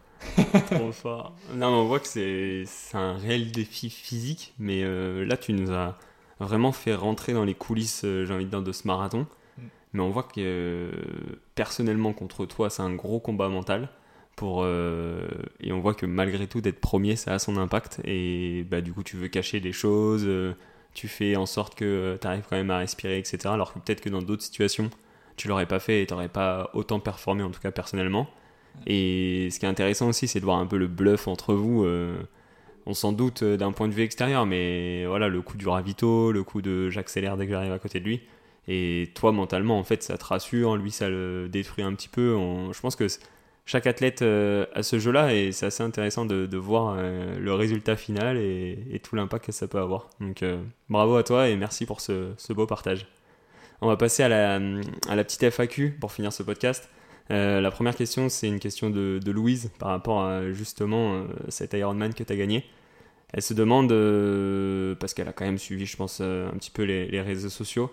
Trop 0.70 0.92
fort. 0.92 1.34
Non, 1.54 1.70
mais 1.70 1.76
on 1.76 1.86
voit 1.86 2.00
que 2.00 2.06
c'est 2.06 2.66
un 2.94 3.16
réel 3.16 3.50
défi 3.52 3.90
physique, 3.90 4.54
mais 4.58 4.84
là, 5.24 5.36
tu 5.36 5.52
nous 5.52 5.72
as 5.72 5.96
vraiment 6.38 6.72
fait 6.72 6.94
rentrer 6.94 7.32
dans 7.32 7.44
les 7.44 7.54
coulisses, 7.54 8.02
j'ai 8.02 8.32
envie 8.32 8.44
de 8.44 8.50
dire, 8.50 8.62
de 8.62 8.72
ce 8.72 8.86
marathon. 8.86 9.26
Mm. 9.56 9.62
Mais 9.94 10.02
on 10.02 10.10
voit 10.10 10.22
que 10.22 10.90
personnellement, 11.54 12.12
contre 12.12 12.44
toi, 12.44 12.68
c'est 12.68 12.82
un 12.82 12.94
gros 12.94 13.18
combat 13.18 13.48
mental. 13.48 13.88
Pour, 14.40 14.62
euh, 14.64 15.28
et 15.60 15.70
on 15.72 15.80
voit 15.80 15.92
que 15.94 16.06
malgré 16.06 16.46
tout, 16.46 16.62
d'être 16.62 16.80
premier, 16.80 17.16
ça 17.16 17.34
a 17.34 17.38
son 17.38 17.56
impact. 17.58 18.00
Et 18.06 18.64
bah, 18.70 18.80
du 18.80 18.92
coup, 18.92 19.02
tu 19.02 19.16
veux 19.16 19.28
cacher 19.28 19.60
des 19.60 19.72
choses, 19.72 20.24
euh, 20.26 20.54
tu 20.94 21.08
fais 21.08 21.36
en 21.36 21.44
sorte 21.46 21.74
que 21.74 22.16
tu 22.20 22.26
arrives 22.26 22.44
quand 22.48 22.56
même 22.56 22.70
à 22.70 22.78
respirer, 22.78 23.18
etc. 23.18 23.52
Alors 23.54 23.72
que 23.74 23.78
peut-être 23.80 24.00
que 24.00 24.08
dans 24.08 24.22
d'autres 24.22 24.42
situations, 24.42 24.88
tu 25.36 25.48
l'aurais 25.48 25.66
pas 25.66 25.78
fait 25.80 26.02
et 26.02 26.06
tu 26.06 26.14
n'aurais 26.14 26.28
pas 26.30 26.70
autant 26.74 27.00
performé, 27.00 27.42
en 27.42 27.50
tout 27.50 27.60
cas 27.60 27.70
personnellement. 27.70 28.28
Et 28.86 29.48
ce 29.52 29.58
qui 29.60 29.66
est 29.66 29.68
intéressant 29.68 30.08
aussi, 30.08 30.28
c'est 30.28 30.40
de 30.40 30.44
voir 30.46 30.58
un 30.58 30.66
peu 30.66 30.78
le 30.78 30.86
bluff 30.88 31.28
entre 31.28 31.54
vous. 31.54 31.84
euh, 31.84 32.16
on 32.86 32.94
s'en 32.94 33.12
doute 33.12 33.42
euh, 33.42 33.56
d'un 33.56 33.72
point 33.72 33.88
de 33.88 33.94
vue 33.94 34.02
extérieur, 34.02 34.46
mais 34.46 35.04
voilà, 35.06 35.28
le 35.28 35.42
coup 35.42 35.56
du 35.56 35.68
ravito, 35.68 36.32
le 36.32 36.42
coup 36.44 36.62
de 36.62 36.90
j'accélère 36.90 37.36
dès 37.36 37.46
que 37.46 37.52
j'arrive 37.52 37.72
à 37.72 37.78
côté 37.78 38.00
de 38.00 38.04
lui. 38.06 38.22
Et 38.68 39.10
toi, 39.14 39.32
mentalement, 39.32 39.78
en 39.78 39.84
fait, 39.84 40.02
ça 40.02 40.16
te 40.18 40.24
rassure, 40.24 40.76
lui, 40.76 40.90
ça 40.90 41.08
le 41.08 41.48
détruit 41.50 41.84
un 41.84 41.94
petit 41.94 42.08
peu. 42.08 42.34
On- 42.36 42.72
je 42.72 42.80
pense 42.80 42.96
que 42.96 43.06
chaque 43.66 43.86
athlète 43.86 44.22
euh, 44.22 44.66
a 44.74 44.82
ce 44.82 44.98
jeu-là 44.98 45.34
et 45.34 45.52
c'est 45.52 45.66
assez 45.66 45.82
intéressant 45.82 46.24
de, 46.24 46.56
voir 46.56 46.96
euh, 46.98 47.38
le 47.38 47.54
résultat 47.54 47.96
final 47.96 48.36
et, 48.36 49.00
tout 49.02 49.16
l'impact 49.16 49.46
que 49.46 49.52
ça 49.52 49.68
peut 49.68 49.78
avoir. 49.78 50.08
Donc, 50.20 50.42
euh, 50.42 50.60
bravo 50.88 51.16
à 51.16 51.22
toi 51.22 51.48
et 51.48 51.56
merci 51.56 51.86
pour 51.86 52.00
ce, 52.00 52.52
beau 52.52 52.66
partage. 52.66 53.06
On 53.80 53.88
va 53.88 53.96
passer 53.96 54.22
à 54.22 54.28
la, 54.28 54.56
à 55.08 55.16
petite 55.24 55.48
FAQ 55.50 55.96
pour 56.00 56.12
finir 56.12 56.32
ce 56.32 56.42
podcast. 56.42 56.90
Euh, 57.30 57.60
la 57.60 57.70
première 57.70 57.94
question, 57.94 58.28
c'est 58.28 58.48
une 58.48 58.58
question 58.58 58.90
de, 58.90 59.20
Louise 59.30 59.70
par 59.78 59.90
rapport 59.90 60.22
à 60.22 60.50
justement 60.50 61.24
cet 61.48 61.72
Ironman 61.74 62.12
que 62.12 62.24
tu 62.24 62.32
as 62.32 62.36
gagné. 62.36 62.64
Elle 63.32 63.42
se 63.42 63.54
demande, 63.54 63.90
parce 64.98 65.14
qu'elle 65.14 65.28
a 65.28 65.32
quand 65.32 65.44
même 65.44 65.58
suivi, 65.58 65.86
je 65.86 65.96
pense, 65.96 66.20
un 66.20 66.52
petit 66.58 66.72
peu 66.72 66.82
les, 66.82 67.06
les 67.06 67.20
réseaux 67.20 67.48
sociaux, 67.48 67.90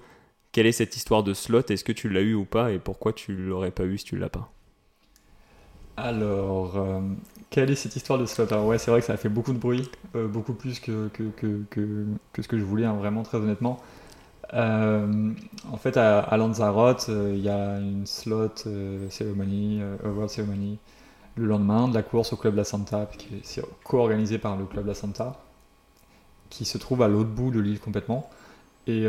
quelle 0.51 0.65
est 0.65 0.71
cette 0.71 0.95
histoire 0.95 1.21
de 1.21 1.35
slot? 1.35 1.61
Est-ce 1.69 1.83
que 1.83 1.91
tu 1.91 2.09
l'as 2.09 2.21
eu 2.21 2.33
ou 2.33 2.45
pas? 2.45 2.71
Et 2.71 2.79
pourquoi 2.79 3.13
tu 3.13 3.33
l'aurais 3.33 3.69
pas 3.69 3.83
eu 3.83 3.99
si 3.99 4.05
tu 4.05 4.17
l'as 4.17 4.29
pas? 4.29 4.51
Alors, 5.97 6.77
euh, 6.77 7.01
quelle 7.49 7.71
est 7.71 7.75
cette 7.75 7.95
histoire 7.95 8.19
de 8.19 8.25
slot 8.27 8.45
Alors 8.51 8.67
ouais, 8.67 8.77
c'est 8.77 8.91
vrai 8.91 8.99
que 8.99 9.07
ça 9.07 9.13
a 9.13 9.17
fait 9.17 9.29
beaucoup 9.29 9.51
de 9.53 9.57
bruit, 9.57 9.89
euh, 10.15 10.27
beaucoup 10.27 10.53
plus 10.53 10.79
que, 10.79 11.07
que, 11.09 11.23
que, 11.35 11.63
que, 11.71 12.41
ce 12.41 12.47
que 12.47 12.57
je 12.59 12.63
voulais, 12.63 12.85
hein, 12.85 12.93
vraiment, 12.93 13.23
très 13.23 13.37
honnêtement. 13.39 13.79
Euh, 14.53 15.31
en 15.71 15.77
fait, 15.77 15.97
à, 15.97 16.37
Lanzarote, 16.37 17.07
il 17.09 17.39
y 17.39 17.49
a 17.49 17.79
une 17.79 18.05
slot 18.05 18.49
euh, 18.67 19.07
award 20.05 20.29
ceremony, 20.29 20.77
le 21.35 21.45
lendemain 21.47 21.87
de 21.87 21.95
la 21.95 22.03
course 22.03 22.31
au 22.33 22.37
Club 22.37 22.55
La 22.55 22.63
Santa, 22.63 23.07
qui 23.17 23.35
est 23.35 23.61
co-organisé 23.83 24.37
par 24.37 24.55
le 24.55 24.65
Club 24.65 24.87
La 24.87 24.93
Santa, 24.93 25.39
qui 26.49 26.65
se 26.65 26.77
trouve 26.77 27.01
à 27.01 27.07
l'autre 27.07 27.29
bout 27.29 27.51
de 27.51 27.59
l'île 27.59 27.79
complètement. 27.79 28.29
Et 28.87 29.05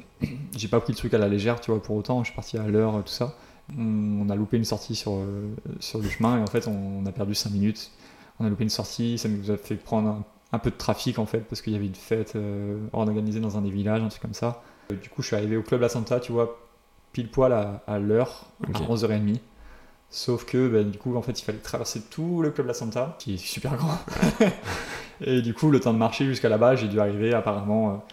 j'ai 0.56 0.68
pas 0.68 0.80
pris 0.80 0.92
le 0.92 0.98
truc 0.98 1.14
à 1.14 1.18
la 1.18 1.28
légère, 1.28 1.60
tu 1.60 1.70
vois, 1.70 1.82
pour 1.82 1.96
autant, 1.96 2.24
je 2.24 2.28
suis 2.30 2.36
parti 2.36 2.58
à 2.58 2.66
l'heure, 2.66 3.02
tout 3.04 3.12
ça. 3.12 3.34
On, 3.78 4.28
a 4.28 4.34
loupé 4.36 4.56
une 4.56 4.64
sortie 4.64 4.94
sur, 4.94 5.12
euh, 5.14 5.48
sur 5.80 6.00
le 6.00 6.08
chemin 6.08 6.38
et 6.38 6.42
en 6.42 6.46
fait, 6.46 6.66
on, 6.68 7.00
on 7.02 7.06
a 7.06 7.12
perdu 7.12 7.34
5 7.34 7.50
minutes. 7.50 7.90
On 8.40 8.44
a 8.46 8.48
loupé 8.50 8.64
une 8.64 8.70
sortie, 8.70 9.18
ça 9.18 9.28
nous 9.28 9.50
a 9.50 9.56
fait 9.56 9.76
prendre 9.76 10.08
un, 10.08 10.24
un 10.52 10.58
peu 10.58 10.70
de 10.70 10.76
trafic 10.76 11.18
en 11.18 11.26
fait, 11.26 11.40
parce 11.40 11.62
qu'il 11.62 11.72
y 11.72 11.76
avait 11.76 11.86
une 11.86 11.94
fête 11.94 12.34
euh, 12.36 12.78
organisée 12.92 13.40
dans 13.40 13.56
un 13.56 13.62
des 13.62 13.70
villages, 13.70 14.02
un 14.02 14.08
truc 14.08 14.20
comme 14.22 14.34
ça. 14.34 14.62
Euh, 14.90 14.96
Du 14.96 15.08
coup, 15.08 15.22
je 15.22 15.28
suis 15.28 15.36
arrivé 15.36 15.56
au 15.56 15.62
Club 15.62 15.80
La 15.80 15.88
Santa, 15.88 16.20
tu 16.20 16.32
vois, 16.32 16.58
pile 17.12 17.30
poil 17.30 17.52
à, 17.52 17.82
à 17.86 17.98
l'heure, 17.98 18.46
Ok. 18.68 18.76
à 18.76 18.84
11h30. 18.84 19.38
Sauf 20.10 20.44
que, 20.44 20.68
ben, 20.68 20.90
du 20.90 20.98
coup, 20.98 21.16
en 21.16 21.22
fait, 21.22 21.40
il 21.40 21.44
fallait 21.44 21.58
traverser 21.58 22.02
tout 22.02 22.42
le 22.42 22.50
Club 22.50 22.66
La 22.66 22.74
Santa, 22.74 23.16
qui 23.18 23.34
est 23.34 23.38
super 23.38 23.76
grand. 23.76 23.96
et 25.22 25.40
du 25.40 25.54
coup, 25.54 25.70
le 25.70 25.80
temps 25.80 25.94
de 25.94 25.98
marcher 25.98 26.26
jusqu'à 26.26 26.50
là-bas, 26.50 26.76
j'ai 26.76 26.88
dû 26.88 27.00
arriver 27.00 27.32
apparemment. 27.32 28.04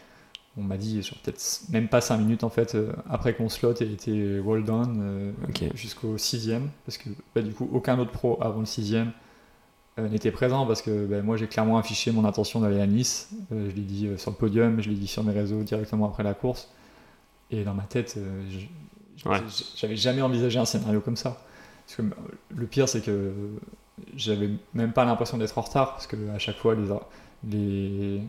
On 0.60 0.64
m'a 0.64 0.78
dit, 0.78 0.99
peut-être 1.24 1.62
même 1.70 1.88
pas 1.88 2.01
5 2.01 2.18
minutes 2.18 2.43
en 2.43 2.49
fait, 2.49 2.76
euh, 2.76 2.91
après 3.10 3.34
que 3.34 3.41
mon 3.41 3.49
slot 3.49 3.74
ait 3.82 3.91
été 3.91 4.39
well 4.39 4.64
done, 4.64 4.99
euh, 5.01 5.32
jusqu'au 5.74 6.18
6ème. 6.18 6.68
Parce 6.86 6.97
que, 6.97 7.10
bah, 7.34 7.41
du 7.41 7.53
coup, 7.53 7.70
aucun 7.72 7.97
autre 7.99 8.12
pro 8.12 8.38
avant 8.41 8.60
le 8.60 8.66
6ème 8.66 9.07
euh, 9.97 10.10
n'était 10.10 10.32
présent 10.32 10.66
parce 10.66 10.82
que 10.82 11.05
ben, 11.05 11.24
moi 11.24 11.38
j'ai 11.38 11.47
clairement 11.47 11.78
affiché 11.78 12.12
mon 12.12 12.26
intention 12.26 12.60
d'aller 12.60 12.80
à 12.82 12.88
Nice. 12.88 13.30
Je 13.51 13.55
l'ai 13.76 13.82
dit 13.82 14.10
sur 14.18 14.32
le 14.32 14.38
podium, 14.38 14.82
je 14.82 14.89
l'ai 14.89 14.95
dit 14.95 15.07
sur 15.07 15.24
mes 15.24 15.34
réseaux 15.34 15.64
directement 15.64 16.07
après 16.07 16.24
la 16.24 16.34
course. 16.34 16.70
Et 17.51 17.64
dans 17.64 17.74
ma 17.74 17.84
tête, 17.84 18.18
Ouais. 19.26 19.39
j'avais 19.76 19.95
jamais 19.95 20.22
envisagé 20.22 20.60
un 20.60 20.66
scénario 20.66 21.01
comme 21.01 21.18
ça. 21.18 21.41
Parce 21.86 21.97
que 21.97 22.03
le 22.55 22.66
pire, 22.68 22.88
c'est 22.88 23.01
que 23.01 23.34
j'avais 24.16 24.49
même 24.74 24.93
pas 24.93 25.05
l'impression 25.05 25.38
d'être 25.38 25.57
en 25.57 25.62
retard 25.62 25.93
parce 25.93 26.07
que 26.07 26.15
à 26.34 26.40
chaque 26.40 26.57
fois, 26.57 26.76
les, 26.76 26.88
les, 27.44 28.22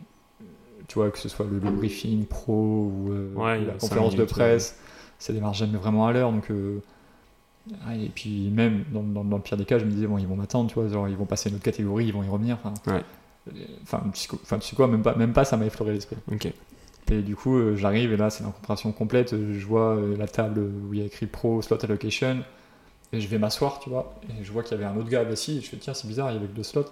tu 0.91 0.99
vois, 0.99 1.09
que 1.09 1.17
ce 1.19 1.29
soit 1.29 1.45
le, 1.49 1.59
le 1.59 1.71
briefing 1.71 2.25
pro 2.25 2.53
ou, 2.53 3.11
euh, 3.11 3.29
Ouais, 3.35 3.59
la 3.65 3.73
conférence 3.79 4.13
de 4.15 4.23
presse, 4.33 4.77
ça 5.19 5.31
démarre 5.31 5.53
jamais 5.53 5.77
vraiment 5.77 6.05
à 6.07 6.11
l'heure. 6.11 6.31
Donc, 6.31 6.51
euh, 6.51 6.79
et 7.93 8.09
puis 8.13 8.49
même 8.49 8.83
dans, 8.91 9.03
dans- 9.03 9.23
dans 9.23 9.37
le 9.37 9.41
pire 9.43 9.55
des 9.57 9.65
cas, 9.65 9.77
je 9.79 9.85
me 9.85 9.91
disais 9.91 10.07
bon, 10.07 10.17
ils 10.17 10.27
vont 10.27 10.35
m'attendre, 10.35 10.67
tu 10.69 10.75
vois, 10.75 10.87
genre, 10.89 11.07
ils 11.07 11.15
vont 11.15 11.25
passer 11.25 11.49
une 11.49 11.55
autre 11.55 11.63
catégorie, 11.63 12.05
ils 12.07 12.13
vont 12.13 12.23
y 12.23 12.27
revenir. 12.27 12.57
Enfin, 12.63 12.73
euh, 13.47 13.51
enfin, 13.83 14.03
tu 14.13 14.19
sais 14.19 14.27
quoi- 14.27 14.39
enfin, 14.43 14.57
tu 14.59 14.67
sais 14.67 14.75
quoi, 14.75 14.87
même 14.87 15.01
pas, 15.03 15.15
même 15.15 15.31
pas, 15.33 15.45
ça 15.45 15.57
m'a 15.57 15.65
effleuré 15.65 15.93
l'esprit. 15.93 16.17
Ok. 16.31 16.51
Et 17.11 17.21
du 17.21 17.35
coup, 17.35 17.55
euh, 17.57 17.75
j'arrive 17.75 18.11
et 18.13 18.17
là, 18.17 18.29
c'est 18.29 18.43
l'incompréhension 18.43 18.91
complète. 18.91 19.35
Je 19.35 19.65
vois 19.65 19.97
la 20.17 20.27
table 20.27 20.59
où 20.61 20.93
il 20.93 20.99
y 20.99 21.03
a 21.03 21.05
écrit 21.05 21.25
Pro 21.27 21.61
Slot 21.61 21.83
Allocation 21.83 22.37
et 23.13 23.19
je 23.19 23.27
vais 23.27 23.37
m'asseoir, 23.37 23.79
tu 23.79 23.89
vois. 23.89 24.13
Et 24.29 24.43
je 24.43 24.51
vois 24.51 24.63
qu'il 24.63 24.71
y 24.77 24.81
avait 24.83 24.85
un 24.91 24.97
autre 24.97 25.09
gars 25.09 25.21
assis. 25.21 25.57
Et 25.57 25.61
je 25.61 25.67
fais 25.69 25.77
tiens, 25.77 25.93
c'est 25.93 26.07
bizarre, 26.07 26.31
il 26.31 26.35
y 26.35 26.37
avait 26.37 26.47
que 26.47 26.55
deux 26.55 26.63
slots. 26.63 26.85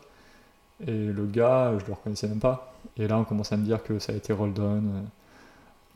Et 0.86 0.92
le 0.92 1.26
gars, 1.26 1.74
je 1.80 1.86
le 1.86 1.94
reconnaissais 1.94 2.28
même 2.28 2.40
pas. 2.40 2.69
Et 2.98 3.08
là, 3.08 3.18
on 3.18 3.24
commence 3.24 3.52
à 3.52 3.58
me 3.58 3.64
dire 3.66 3.84
que 3.84 4.00
ça 4.00 4.14
a 4.14 4.16
été 4.16 4.34
roll 4.34 4.54
down. 4.54 4.88
euh. 4.88 5.02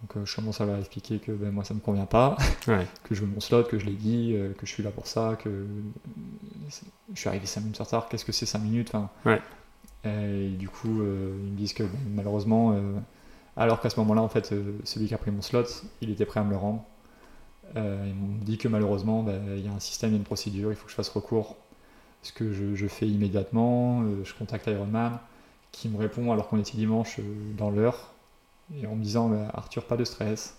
Donc, 0.01 0.17
euh, 0.17 0.25
je 0.25 0.35
commence 0.35 0.59
à 0.59 0.65
leur 0.65 0.77
expliquer 0.77 1.19
que 1.19 1.31
ben, 1.31 1.49
moi, 1.51 1.63
ça 1.63 1.73
me 1.73 1.79
convient 1.79 2.05
pas, 2.05 2.35
Ouais. 2.67 2.85
que 3.03 3.15
je 3.15 3.21
veux 3.21 3.27
mon 3.27 3.39
slot, 3.39 3.63
que 3.63 3.79
je 3.79 3.85
l'ai 3.85 3.93
dit, 3.93 4.33
euh, 4.35 4.51
que 4.53 4.65
je 4.65 4.71
suis 4.71 4.83
là 4.83 4.91
pour 4.91 5.07
ça, 5.07 5.37
que 5.41 5.65
je 7.13 7.19
suis 7.19 7.29
arrivé 7.29 7.45
5 7.45 7.61
minutes 7.61 7.79
en 7.81 7.83
retard. 7.85 8.09
Qu'est-ce 8.09 8.25
que 8.25 8.31
c'est 8.31 8.45
5 8.45 8.59
minutes 8.59 8.89
enfin, 8.93 9.09
Ouais. 9.25 9.41
Et 10.05 10.49
du 10.49 10.67
coup, 10.67 11.01
euh, 11.01 11.33
ils 11.45 11.51
me 11.51 11.57
disent 11.57 11.73
que 11.73 11.83
ben, 11.83 11.89
malheureusement. 12.15 12.73
euh, 12.73 12.93
alors 13.55 13.79
qu'à 13.79 13.89
ce 13.89 13.99
moment-là, 13.99 14.21
en 14.21 14.27
fait, 14.29 14.51
euh, 14.51 14.73
celui 14.83 15.07
qui 15.07 15.13
a 15.13 15.17
pris 15.17 15.29
mon 15.31 15.41
slot, 15.41 15.63
il 16.01 16.09
était 16.09 16.25
prêt 16.25 16.39
à 16.39 16.43
me 16.43 16.49
le 16.49 16.57
rendre. 16.57 16.83
Ils 17.75 18.13
m'ont 18.13 18.37
dit 18.41 18.57
que 18.59 18.67
malheureusement, 18.67 19.23
bah, 19.23 19.31
il 19.55 19.65
y 19.65 19.67
a 19.67 19.71
un 19.71 19.79
système, 19.79 20.09
il 20.11 20.13
y 20.13 20.15
a 20.15 20.19
une 20.19 20.23
procédure, 20.25 20.71
il 20.71 20.75
faut 20.75 20.85
que 20.85 20.91
je 20.91 20.95
fasse 20.95 21.09
recours. 21.09 21.55
Ce 22.21 22.31
que 22.31 22.51
je, 22.53 22.75
je 22.75 22.87
fais 22.87 23.07
immédiatement, 23.07 24.03
je 24.23 24.33
contacte 24.35 24.67
Ironman, 24.67 25.17
qui 25.73 25.89
me 25.89 25.97
répond 25.97 26.31
alors 26.31 26.47
qu'on 26.47 26.59
était 26.59 26.77
dimanche 26.77 27.19
euh, 27.19 27.23
dans 27.57 27.69
l'heure 27.69 28.13
et 28.79 28.87
en 28.87 28.95
me 28.95 29.03
disant 29.03 29.27
bah, 29.27 29.49
Arthur, 29.53 29.83
pas 29.85 29.97
de 29.97 30.05
stress. 30.05 30.55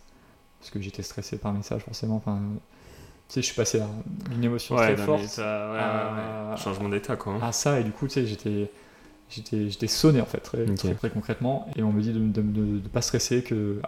Parce 0.61 0.70
que 0.70 0.81
j'étais 0.81 1.03
stressé 1.03 1.39
par 1.39 1.53
message, 1.53 1.82
forcément. 1.82 2.16
Enfin, 2.16 2.39
tu 3.28 3.35
sais, 3.35 3.41
je 3.43 3.47
suis 3.47 3.55
passé 3.55 3.81
à 3.81 3.89
une 4.35 4.45
émotion 4.45 4.77
très 4.77 4.97
forte 4.97 5.39
ouais, 5.39 5.43
à, 5.45 6.55
Changement 6.59 6.89
d'état, 6.91 7.16
quoi. 7.16 7.35
hein. 7.35 7.39
à 7.43 7.53
ça 7.53 7.81
et 7.81 7.85
du 7.85 7.91
coup 7.91 8.07
tu 8.07 8.12
sais 8.15 8.27
j'étais 8.27 8.70
j'étais 9.31 9.70
j'étais 9.70 9.86
sonné 9.86 10.20
en 10.20 10.27
fait 10.27 10.39
très, 10.41 10.69
Ok. 10.69 10.77
très, 10.77 10.95
très 10.95 11.11
concrètement 11.11 11.66
et 11.77 11.82
on 11.82 11.91
me 11.93 12.01
dit 12.03 12.12
de 12.12 12.43
ne 12.43 12.78
pas 12.81 13.01
stresser 13.01 13.43
que 13.43 13.55
euh, 13.55 13.81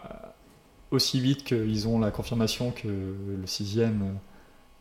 aussi 0.91 1.21
vite 1.21 1.45
qu'ils 1.45 1.87
ont 1.87 1.99
la 1.99 2.11
confirmation 2.11 2.71
que 2.73 2.89
le 2.89 3.47
sixième 3.47 4.03
euh, 4.03 4.13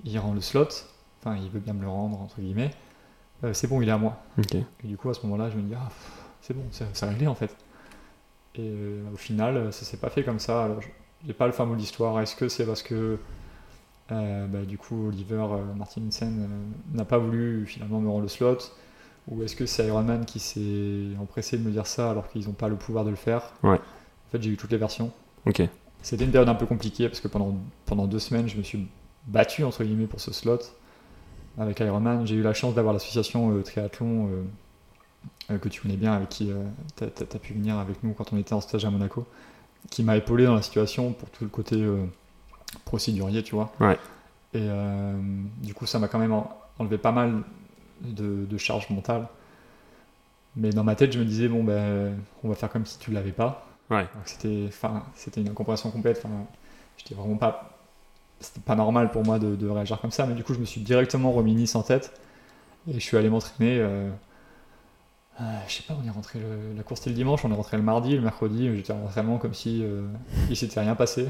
il 0.05 0.17
rend 0.19 0.33
le 0.33 0.41
slot 0.41 0.67
enfin 1.21 1.35
il 1.35 1.49
veut 1.49 1.59
bien 1.59 1.73
me 1.73 1.81
le 1.81 1.89
rendre 1.89 2.19
entre 2.21 2.39
guillemets 2.39 2.71
euh, 3.43 3.53
c'est 3.53 3.67
bon 3.67 3.81
il 3.81 3.89
est 3.89 3.91
à 3.93 3.97
moi 3.97 4.17
et 4.83 4.87
du 4.87 4.95
coup 4.97 5.09
à 5.09 5.13
ce 5.13 5.21
moment 5.25 5.35
là 5.37 5.49
je 5.49 5.57
me 5.57 5.63
dis 5.63 5.73
ah 5.75 5.87
pff, 5.89 6.24
c'est 6.45 6.53
bon 6.53 6.63
c'est 6.71 7.05
réglé 7.05 7.27
en 7.27 7.35
fait 7.35 7.55
et 8.55 8.61
euh, 8.61 9.03
au 9.13 9.17
final 9.17 9.71
ça 9.73 9.83
s'est 9.85 9.97
pas 9.97 10.09
fait 10.09 10.23
comme 10.23 10.39
ça 10.39 10.65
alors 10.65 10.81
je- 10.81 10.87
j'ai 11.25 11.33
pas 11.33 11.47
le 11.47 11.51
fin 11.51 11.65
mot 11.65 11.73
de 11.75 11.79
l'histoire 11.79 12.19
est-ce 12.21 12.35
que 12.35 12.47
c'est 12.49 12.65
parce 12.65 12.83
que 12.83 13.17
euh, 14.11 14.45
bah, 14.45 14.61
du 14.61 14.77
coup, 14.77 15.07
Oliver 15.07 15.47
euh, 15.51 15.73
Martinsen 15.75 16.47
n'a 16.93 17.05
pas 17.05 17.17
voulu 17.17 17.65
finalement 17.65 17.99
me 17.99 18.07
rendre 18.07 18.21
le 18.21 18.27
slot? 18.27 18.57
Ou 19.27 19.41
est-ce 19.41 19.55
que 19.55 19.65
c'est 19.65 19.87
Iron 19.87 20.03
Man 20.03 20.25
qui 20.25 20.37
s'est 20.39 21.17
empressé 21.19 21.57
de 21.57 21.63
me 21.63 21.71
dire 21.71 21.87
ça 21.87 22.11
alors 22.11 22.29
qu'ils 22.29 22.45
n'ont 22.45 22.53
pas 22.53 22.67
le 22.67 22.75
pouvoir 22.75 23.03
de 23.03 23.09
le 23.09 23.15
faire? 23.15 23.53
Ouais. 23.63 23.77
En 23.79 24.31
fait, 24.31 24.43
j'ai 24.43 24.51
eu 24.51 24.57
toutes 24.57 24.71
les 24.71 24.77
versions. 24.77 25.11
Ok. 25.47 25.63
C'était 26.03 26.23
une 26.23 26.29
période 26.29 26.49
un 26.49 26.53
peu 26.53 26.67
compliquée 26.67 27.09
parce 27.09 27.19
que 27.19 27.27
pendant, 27.27 27.55
pendant 27.87 28.05
deux 28.05 28.19
semaines, 28.19 28.47
je 28.47 28.57
me 28.57 28.61
suis 28.61 28.87
battu 29.25 29.63
entre 29.63 29.83
guillemets 29.83 30.05
pour 30.05 30.19
ce 30.19 30.31
slot 30.31 30.59
avec 31.57 31.79
Iron 31.79 31.99
Man. 31.99 32.27
J'ai 32.27 32.35
eu 32.35 32.43
la 32.43 32.53
chance 32.53 32.75
d'avoir 32.75 32.93
l'association 32.93 33.57
euh, 33.57 33.63
triathlon 33.63 34.27
que 35.47 35.69
tu 35.69 35.81
connais 35.81 35.97
bien, 35.97 36.13
avec 36.13 36.29
qui 36.29 36.51
tu 36.95 37.03
as, 37.03 37.39
pu 37.39 37.53
venir 37.53 37.77
avec 37.77 38.03
nous 38.03 38.13
quand 38.13 38.33
on 38.33 38.37
était 38.37 38.53
en 38.53 38.61
stage 38.61 38.85
à 38.85 38.89
Monaco, 38.89 39.25
qui 39.89 40.03
m'a 40.03 40.17
épaulé 40.17 40.45
dans 40.45 40.55
la 40.55 40.61
situation 40.61 41.13
pour 41.13 41.29
tout 41.29 41.43
le 41.43 41.49
côté 41.49 41.75
euh, 41.75 42.05
procédurier, 42.85 43.43
tu 43.43 43.55
vois. 43.55 43.71
Ouais. 43.79 43.97
Et 44.53 44.59
euh, 44.61 45.13
du 45.61 45.73
coup, 45.73 45.85
ça 45.85 45.99
m'a 45.99 46.07
quand 46.07 46.19
même 46.19 46.33
en- 46.33 46.51
enlevé 46.79 46.97
pas 46.97 47.11
mal 47.11 47.43
de, 48.01 48.45
de 48.45 48.57
charge 48.57 48.89
mentale. 48.89 49.27
Mais 50.55 50.69
dans 50.69 50.83
ma 50.83 50.95
tête, 50.95 51.11
je 51.11 51.19
me 51.19 51.25
disais, 51.25 51.47
bon, 51.47 51.63
ben, 51.63 52.17
on 52.43 52.49
va 52.49 52.55
faire 52.55 52.69
comme 52.69 52.85
si 52.85 52.97
tu 52.97 53.11
l'avais 53.11 53.31
pas. 53.31 53.67
Ouais. 53.89 54.07
C'était, 54.25 54.69
une 55.41 55.49
incompréhension 55.49 55.91
complète. 55.91 56.21
Enfin, 56.23 56.33
j'étais 56.97 57.13
vraiment 57.13 57.35
pas, 57.35 57.77
c'était 58.39 58.61
pas 58.61 58.75
normal 58.75 59.11
pour 59.11 59.23
moi 59.23 59.37
de, 59.37 59.55
de 59.55 59.67
réagir 59.67 59.99
comme 59.99 60.11
ça. 60.11 60.25
Mais 60.25 60.33
du 60.33 60.43
coup, 60.43 60.53
je 60.53 60.59
me 60.59 60.65
suis 60.65 60.81
directement 60.81 61.31
remis 61.31 61.53
Nice 61.53 61.75
en 61.75 61.83
tête 61.83 62.19
et 62.87 62.93
je 62.93 62.99
suis 62.99 63.17
allé 63.17 63.29
m'entraîner. 63.29 63.77
euh, 63.79 64.09
euh, 65.41 65.43
je 65.67 65.73
sais 65.73 65.83
pas, 65.83 65.97
on 66.01 66.07
est 66.07 66.11
rentré 66.11 66.39
la 66.75 66.83
course 66.83 67.01
c'était 67.01 67.11
le 67.11 67.15
dimanche, 67.17 67.43
on 67.45 67.51
est 67.51 67.55
rentré 67.55 67.77
le 67.77 67.83
mardi, 67.83 68.15
le 68.15 68.21
mercredi, 68.21 68.73
j'étais 68.75 68.93
en 68.93 69.03
entraînement 69.03 69.37
comme 69.37 69.53
si 69.53 69.83
euh, 69.83 70.07
il 70.49 70.55
s'était 70.55 70.79
rien 70.79 70.95
passé 70.95 71.27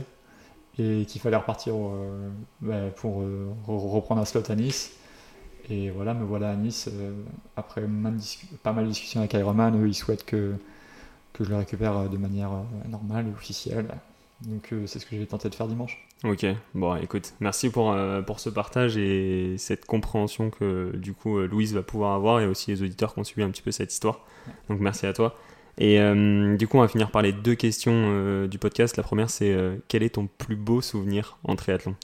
et 0.78 1.06
qu'il 1.06 1.22
fallait 1.22 1.38
repartir 1.38 1.74
euh, 1.76 2.30
bah, 2.62 2.90
pour 2.96 3.22
euh, 3.22 3.50
re- 3.68 3.90
reprendre 3.92 4.22
un 4.22 4.26
slot 4.26 4.44
à 4.50 4.56
Nice. 4.56 4.92
Et 5.70 5.90
voilà, 5.90 6.14
me 6.14 6.24
voilà 6.24 6.52
à 6.52 6.56
Nice 6.56 6.90
après 7.56 7.82
pas 8.64 8.74
mal 8.74 8.84
de 8.86 8.90
discussions 8.90 9.22
avec 9.22 9.34
Ironman. 9.34 9.82
Eux, 9.84 9.88
ils 9.88 9.96
souhaitent 9.96 10.26
que, 10.26 10.54
que 11.34 11.44
je 11.44 11.50
le 11.50 11.56
récupère 11.58 12.08
de 12.10 12.18
manière 12.18 12.52
normale 12.88 13.28
et 13.28 13.32
officielle. 13.32 13.88
Donc, 14.42 14.74
c'est 14.86 15.00
ce 15.00 15.06
que 15.08 15.16
je 15.16 15.22
vais 15.22 15.26
tenter 15.26 15.50
de 15.50 15.56
faire 15.56 15.68
dimanche. 15.68 16.05
Ok, 16.24 16.46
bon 16.74 16.96
écoute, 16.96 17.34
merci 17.40 17.70
pour, 17.70 17.92
euh, 17.92 18.22
pour 18.22 18.40
ce 18.40 18.50
partage 18.50 18.98
et 18.98 19.58
cette 19.58 19.86
compréhension 19.86 20.50
que 20.50 20.96
du 20.96 21.14
coup 21.14 21.38
euh, 21.38 21.46
Louise 21.46 21.74
va 21.74 21.84
pouvoir 21.84 22.14
avoir 22.16 22.40
et 22.40 22.48
aussi 22.48 22.72
les 22.72 22.82
auditeurs 22.82 23.14
qui 23.14 23.20
ont 23.20 23.24
suivi 23.24 23.44
un 23.46 23.52
petit 23.52 23.62
peu 23.62 23.72
cette 23.72 23.92
histoire. 23.92 24.22
Donc 24.70 24.80
merci 24.80 25.06
à 25.06 25.14
toi. 25.14 25.36
Et 25.78 26.00
euh, 26.00 26.56
du 26.56 26.68
coup 26.68 26.78
on 26.78 26.82
va 26.82 26.88
finir 26.88 27.12
par 27.12 27.22
les 27.22 27.34
deux 27.34 27.54
questions 27.56 27.92
euh, 27.94 28.48
du 28.48 28.58
podcast. 28.58 28.96
La 28.96 29.04
première 29.04 29.30
c'est 29.30 29.52
euh, 29.52 29.76
quel 29.90 30.04
est 30.04 30.16
ton 30.16 30.28
plus 30.28 30.56
beau 30.56 30.82
souvenir 30.82 31.38
en 31.44 31.56
triathlon? 31.56 31.96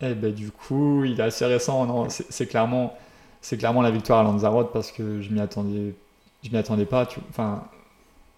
Et 0.00 0.14
ben, 0.14 0.32
du 0.32 0.50
coup, 0.50 1.04
il 1.04 1.18
est 1.18 1.22
assez 1.22 1.44
récent. 1.44 2.08
C'est 2.08 2.46
clairement, 2.46 2.96
c'est 3.40 3.56
clairement 3.56 3.82
la 3.82 3.90
victoire 3.90 4.20
à 4.20 4.22
Lanzarote 4.22 4.72
parce 4.72 4.92
que 4.92 5.20
je 5.22 5.30
m'y 5.30 5.40
attendais, 5.40 5.94
je 6.44 6.50
m'y 6.50 6.56
attendais 6.56 6.86
pas. 6.86 7.06
Tu, 7.06 7.18
enfin, 7.30 7.64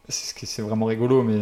c'est 0.09 0.63
vraiment 0.63 0.87
rigolo, 0.87 1.23
mais 1.23 1.39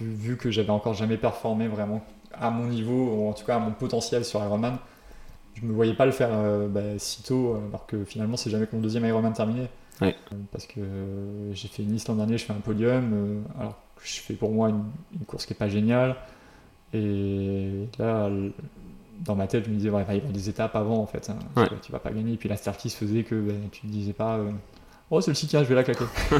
vu, 0.00 0.36
que 0.36 0.50
j'avais 0.50 0.70
encore 0.70 0.94
jamais 0.94 1.16
performé 1.16 1.68
vraiment 1.68 2.02
à 2.38 2.50
mon 2.50 2.66
niveau, 2.66 2.92
ou 3.14 3.28
en 3.28 3.32
tout 3.32 3.44
cas 3.46 3.56
à 3.56 3.58
mon 3.58 3.70
potentiel 3.72 4.24
sur 4.24 4.42
Ironman, 4.42 4.76
je 5.54 5.64
me 5.64 5.72
voyais 5.72 5.94
pas 5.94 6.04
le 6.04 6.12
faire 6.12 6.28
euh, 6.32 6.68
bah, 6.68 6.80
si 6.98 7.22
tôt, 7.22 7.54
euh, 7.54 7.68
alors 7.68 7.86
que 7.86 8.04
finalement 8.04 8.36
c'est 8.36 8.50
jamais 8.50 8.66
que 8.66 8.76
mon 8.76 8.82
deuxième 8.82 9.04
Ironman 9.06 9.32
terminé. 9.32 9.68
Ouais. 10.02 10.14
Euh, 10.32 10.36
Parce 10.52 10.66
que 10.66 10.80
euh, 10.80 11.54
j'ai 11.54 11.68
fait 11.68 11.82
Nice 11.82 12.06
l'an 12.08 12.16
dernier, 12.16 12.36
je 12.36 12.44
fais 12.44 12.52
un 12.52 12.56
podium, 12.56 13.10
euh, 13.14 13.40
alors 13.58 13.78
que 13.96 14.02
je 14.06 14.20
fais 14.20 14.34
pour 14.34 14.50
moi 14.52 14.68
une, 14.68 14.84
une 15.18 15.24
course 15.24 15.46
qui 15.46 15.54
est 15.54 15.56
pas 15.56 15.68
géniale. 15.68 16.16
Et 16.92 17.86
là, 17.98 18.28
dans 19.24 19.34
ma 19.34 19.46
tête, 19.46 19.64
je 19.64 19.70
me 19.70 19.76
disais, 19.76 19.88
ouais, 19.88 20.02
il 20.02 20.06
va 20.06 20.14
y 20.14 20.18
avoir 20.18 20.32
des 20.32 20.48
étapes 20.50 20.76
avant 20.76 20.98
en 20.98 21.06
fait. 21.06 21.30
hein. 21.30 21.38
Tu, 21.54 21.60
Ouais. 21.60 21.68
vas- 21.70 21.76
tu 21.82 21.92
vas 21.92 21.98
pas 21.98 22.10
gagner. 22.10 22.34
Et 22.34 22.36
puis 22.36 22.48
la 22.50 22.56
startis 22.58 22.90
faisait 22.90 23.22
que 23.22 23.34
ben, 23.34 23.56
tu 23.72 23.80
te 23.80 23.86
disais 23.86 24.12
pas, 24.12 24.38
oh 25.10 25.20
celle-ci, 25.22 25.46
tiens, 25.46 25.62
je 25.64 25.68
vais 25.68 25.74
la 25.74 25.84
claquer. 25.84 26.04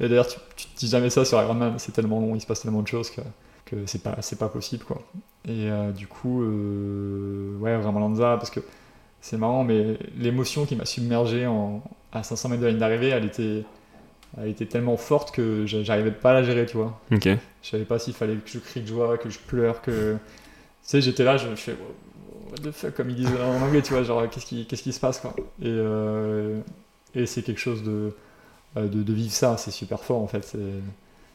et 0.00 0.08
d'ailleurs, 0.08 0.26
tu, 0.26 0.38
tu 0.56 0.66
te 0.66 0.78
dis 0.78 0.88
jamais 0.88 1.10
ça 1.10 1.24
sur 1.24 1.40
Ironman, 1.40 1.78
c'est 1.78 1.92
tellement 1.92 2.20
long, 2.20 2.34
il 2.34 2.40
se 2.40 2.46
passe 2.46 2.60
tellement 2.60 2.82
de 2.82 2.88
choses 2.88 3.10
que, 3.10 3.20
que 3.64 3.76
c'est 3.86 4.02
pas, 4.02 4.16
pas 4.38 4.48
possible 4.48 4.84
quoi. 4.84 5.02
Et 5.46 5.70
euh, 5.70 5.92
du 5.92 6.06
coup, 6.06 6.42
euh, 6.42 7.56
ouais, 7.58 7.76
vraiment 7.76 8.00
Lanza, 8.00 8.36
parce 8.36 8.50
que 8.50 8.60
c'est 9.20 9.36
marrant, 9.36 9.64
mais 9.64 9.98
l'émotion 10.16 10.66
qui 10.66 10.76
m'a 10.76 10.84
submergé 10.84 11.46
en, 11.46 11.82
à 12.12 12.22
500 12.22 12.48
mètres 12.50 12.60
de 12.60 12.66
la 12.66 12.70
ligne 12.72 12.80
d'arrivée, 12.80 13.08
elle 13.08 13.24
était, 13.24 13.64
elle 14.38 14.48
était 14.48 14.66
tellement 14.66 14.96
forte 14.96 15.32
que 15.34 15.66
j'a- 15.66 15.82
j'arrivais 15.82 16.10
pas 16.12 16.30
à 16.30 16.34
la 16.34 16.42
gérer, 16.42 16.66
tu 16.66 16.76
vois. 16.76 17.00
Ok. 17.12 17.28
Je 17.62 17.68
savais 17.70 17.84
pas 17.84 17.98
s'il 17.98 18.14
fallait 18.14 18.34
que 18.36 18.48
je 18.48 18.58
crie 18.58 18.82
de 18.82 18.86
joie, 18.86 19.18
que 19.18 19.30
je 19.30 19.38
pleure, 19.38 19.82
que. 19.82 20.12
Tu 20.14 20.18
sais, 20.82 21.00
j'étais 21.00 21.24
là, 21.24 21.36
je 21.36 21.48
fais. 21.56 21.72
What 22.50 22.58
the 22.62 22.70
fuck, 22.72 22.94
comme 22.94 23.10
ils 23.10 23.16
disent 23.16 23.30
en 23.42 23.60
anglais, 23.64 23.82
tu 23.82 23.92
vois, 23.92 24.02
genre, 24.04 24.28
qu'est-ce 24.30 24.46
qui, 24.46 24.66
qu'est-ce 24.66 24.82
qui 24.82 24.92
se 24.92 25.00
passe, 25.00 25.18
quoi. 25.20 25.34
Et, 25.60 25.64
euh, 25.66 26.60
et 27.14 27.26
c'est 27.26 27.42
quelque 27.42 27.60
chose 27.60 27.82
de, 27.82 28.12
de. 28.82 29.02
de 29.02 29.12
vivre 29.12 29.32
ça, 29.32 29.56
c'est 29.56 29.70
super 29.70 30.02
fort, 30.02 30.22
en 30.22 30.26
fait. 30.26 30.56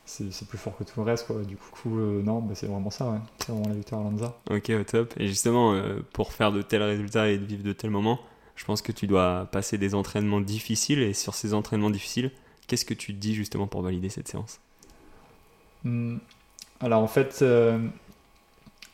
C'est, 0.06 0.48
plus 0.48 0.58
fort 0.58 0.76
que 0.78 0.84
tout 0.84 1.00
le 1.00 1.06
reste, 1.06 1.28
quoi. 1.28 1.42
Du 1.44 1.56
coup, 1.56 2.00
euh, 2.00 2.22
non, 2.22 2.40
bah, 2.40 2.54
c'est 2.56 2.68
vraiment 2.68 2.90
ça, 2.90 3.10
ouais. 3.10 3.20
C'est 3.40 3.52
vraiment 3.52 3.70
la 3.70 3.76
victoire 3.76 4.02
à 4.02 4.04
Lanza. 4.04 4.38
Ok, 4.50 4.70
au 4.70 4.84
top. 4.84 5.14
Et 5.18 5.28
justement, 5.28 5.74
euh, 5.74 6.00
pour 6.14 6.34
faire 6.34 6.52
de 6.52 6.62
tels 6.62 6.84
résultats 6.84 7.30
et 7.30 7.38
de 7.38 7.46
vivre 7.46 7.64
de 7.64 7.74
tels 7.74 7.92
moments, 7.92 8.20
je 8.56 8.66
pense 8.66 8.82
que 8.82 8.92
tu 8.92 9.08
dois 9.08 9.48
passer 9.52 9.78
des 9.78 9.96
entraînements 9.96 10.42
difficiles. 10.42 11.00
Et 11.00 11.14
sur 11.14 11.36
ces 11.36 11.54
entraînements 11.54 11.90
difficiles, 11.90 12.32
qu'est-ce 12.68 12.86
que 12.86 12.94
tu 12.94 13.14
te 13.14 13.20
dis 13.20 13.36
justement 13.36 13.68
pour 13.68 13.82
valider 13.82 14.10
cette 14.10 14.28
séance? 14.28 14.60
Hmm. 15.84 16.18
Alors 16.80 17.02
en 17.02 17.08
fait, 17.08 17.40
euh, 17.42 17.80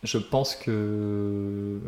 je 0.03 0.17
pense 0.17 0.55
que 0.55 1.79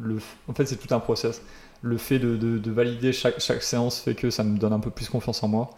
le, 0.00 0.18
en 0.48 0.54
fait 0.54 0.66
c'est 0.66 0.76
tout 0.76 0.92
un 0.94 1.00
process. 1.00 1.42
Le 1.82 1.96
fait 1.96 2.18
de, 2.18 2.36
de- 2.36 2.58
de 2.58 2.70
valider 2.72 3.12
chaque, 3.12 3.40
chaque 3.40 3.62
séance 3.62 4.00
fait 4.00 4.14
que 4.14 4.30
ça 4.30 4.42
me 4.44 4.58
donne 4.58 4.72
un 4.72 4.80
peu 4.80 4.90
plus 4.90 5.08
confiance 5.08 5.42
en 5.42 5.48
moi 5.48 5.70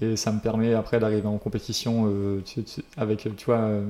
et 0.00 0.16
ça 0.16 0.32
me 0.32 0.40
permet 0.40 0.74
après 0.74 0.98
d'arriver 0.98 1.26
en 1.28 1.38
compétition 1.38 2.06
euh, 2.08 2.40
tu- 2.44 2.64
tu- 2.64 2.82
avec 2.96 3.28
tu 3.36 3.44
vois 3.44 3.58
euh, 3.58 3.84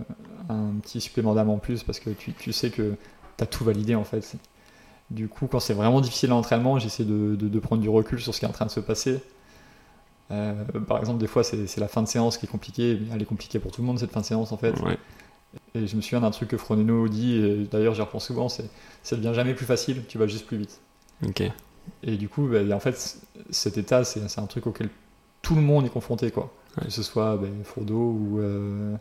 un 0.51 0.73
petit 0.83 1.01
supplément 1.01 1.35
d'âme 1.35 1.49
en 1.49 1.59
plus 1.59 1.83
parce 1.85 2.01
que 2.01 2.11
tu, 2.11 2.33
tu 2.35 2.53
sais 2.53 2.69
que 2.71 2.95
tu 3.39 3.45
as 3.45 3.47
tout 3.47 3.65
validé 3.65 3.95
en 3.95 4.05
fait. 4.05 4.35
Du 5.11 5.29
coup, 5.29 5.47
quand 5.47 5.61
c'est 5.61 5.75
vraiment 5.75 6.01
difficile 6.01 6.31
à 6.31 6.35
l'entraînement, 6.35 6.79
j'essaie 6.79 7.05
de, 7.05 7.59
prendre 7.61 7.83
du 7.83 7.89
recul 7.89 8.21
sur 8.21 8.35
ce 8.35 8.39
qui 8.41 8.45
est 8.47 8.49
en 8.49 8.53
train 8.53 8.65
de 8.67 8.71
se 8.71 8.81
passer. 8.81 9.21
Euh, 10.31 10.55
par 10.87 10.99
exemple, 10.99 11.19
des 11.19 11.27
fois, 11.27 11.45
c'est 11.45 11.77
la 11.79 11.89
fin 11.89 12.03
de 12.03 12.09
séance 12.09 12.39
qui 12.39 12.47
est 12.47 12.49
compliquée. 12.49 12.99
Elle 13.13 13.21
est 13.21 13.27
compliquée 13.27 13.59
pour 13.59 13.73
tout 13.73 13.83
le 13.83 13.87
monde, 13.87 13.99
cette 13.99 14.11
fin 14.13 14.21
de 14.21 14.25
séance, 14.27 14.53
en 14.53 14.57
fait. 14.57 14.73
Ouais. 14.81 14.97
Et 15.75 15.87
je 15.87 15.97
me 15.97 16.01
souviens 16.01 16.21
d'un 16.21 16.31
truc 16.31 16.49
que 16.49 16.57
Froneno 16.57 17.09
dit, 17.09 17.37
et 17.37 17.65
d'ailleurs, 17.71 17.95
j'y 17.95 18.01
reprends 18.01 18.21
souvent, 18.21 18.49
c'est 18.49 18.65
ça 19.03 19.17
devient 19.17 19.33
jamais 19.35 19.53
plus 19.55 19.67
facile, 19.67 20.03
tu 20.09 20.17
vas 20.17 20.27
juste 20.27 20.47
plus 20.47 20.57
vite. 20.57 20.81
Et 22.03 22.17
du 22.17 22.29
coup, 22.29 22.47
bah, 22.47 22.61
en 22.75 22.81
fait, 22.81 23.19
cet 23.51 23.79
état, 23.79 24.05
c'est 24.05 24.29
c'est 24.29 24.41
un 24.41 24.47
truc 24.47 24.67
auquel 24.67 24.89
tout 25.41 25.55
le 25.55 25.61
monde 25.61 25.87
est 25.87 25.91
confronté, 25.91 26.31
quoi. 26.31 26.53
Ouais. 26.79 26.87
Que 26.87 26.93
ce 26.93 27.03
soit 27.03 27.37
ben, 27.37 27.65
Frodo 27.65 27.95
ou, 27.95 28.39
euh, 28.41 28.95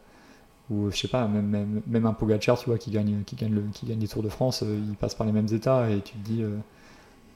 ou 0.70 0.92
je 0.92 0.98
sais 0.98 1.08
pas, 1.08 1.28
même, 1.28 1.48
même, 1.48 1.82
même 1.88 2.06
un 2.06 2.14
Pogacar, 2.14 2.58
tu 2.58 2.66
vois, 2.66 2.78
qui 2.78 2.92
gagne, 2.92 3.24
qui, 3.26 3.36
gagne 3.36 3.54
le, 3.54 3.64
qui 3.74 3.86
gagne 3.86 4.00
les 4.00 4.08
Tours 4.08 4.24
de 4.24 4.30
France, 4.30 4.64
euh, 4.64 4.80
il 4.90 4.96
passe 4.96 5.16
par 5.16 5.26
les 5.26 5.34
mêmes 5.34 5.48
états 5.52 5.90
et 5.90 6.02
tu 6.02 6.14
te 6.14 6.30
dis, 6.30 6.44
euh, 6.44 6.58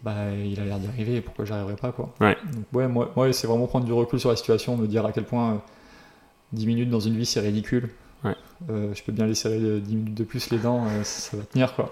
bah, 0.03 0.31
il 0.31 0.59
a 0.59 0.65
l'air 0.65 0.79
d'y 0.79 0.87
arriver, 0.87 1.21
pourquoi 1.21 1.45
j'arriverai 1.45 1.75
pas, 1.75 1.91
quoi. 1.91 2.13
Ouais. 2.21 2.37
Donc, 2.53 2.65
ouais, 2.73 2.87
moi, 2.87 3.11
moi 3.15 3.31
c'est 3.33 3.47
vraiment 3.47 3.67
prendre 3.67 3.85
du 3.85 3.93
recul 3.93 4.19
sur 4.19 4.29
la 4.29 4.35
situation, 4.35 4.77
me 4.77 4.87
dire 4.87 5.05
à 5.05 5.11
quel 5.11 5.25
point 5.25 5.53
euh, 5.53 5.57
10 6.53 6.67
minutes 6.67 6.89
dans 6.89 6.99
une 6.99 7.17
vie, 7.17 7.25
c'est 7.25 7.39
ridicule. 7.39 7.89
Ouais. 8.23 8.35
Euh, 8.69 8.93
je 8.93 9.03
peux 9.03 9.11
bien 9.11 9.25
euh, 9.27 9.79
10 9.79 9.95
minutes 9.95 10.15
de 10.15 10.23
plus 10.23 10.49
les 10.49 10.57
dents, 10.57 10.85
euh, 10.85 11.03
ça, 11.03 11.31
ça 11.31 11.37
va 11.37 11.43
tenir, 11.43 11.73
quoi. 11.75 11.91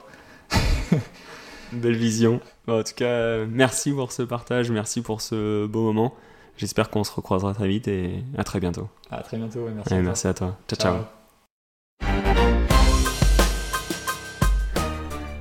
Belle 1.76 1.96
vision. 1.96 2.40
Bah, 2.68 2.76
en 2.76 2.84
tout 2.84 2.94
cas, 2.96 3.46
merci 3.46 3.92
pour 3.92 4.12
ce 4.12 4.24
partage, 4.24 4.72
merci 4.72 5.02
pour 5.02 5.22
ce 5.22 5.66
beau 5.66 5.84
moment. 5.84 6.14
J'espère 6.58 6.90
qu'on 6.90 7.04
se 7.04 7.12
recroisera 7.12 7.54
très 7.54 7.68
vite 7.68 7.88
et 7.88 8.24
à 8.38 8.44
très 8.44 8.60
bientôt. 8.60 8.88
À 9.10 9.22
très 9.22 9.38
bientôt, 9.38 9.68
merci. 9.76 9.94
Et 9.94 10.02
merci 10.02 10.28
à 10.28 10.34
toi. 10.34 10.58
Ciao, 10.68 10.80
ciao. 10.80 11.04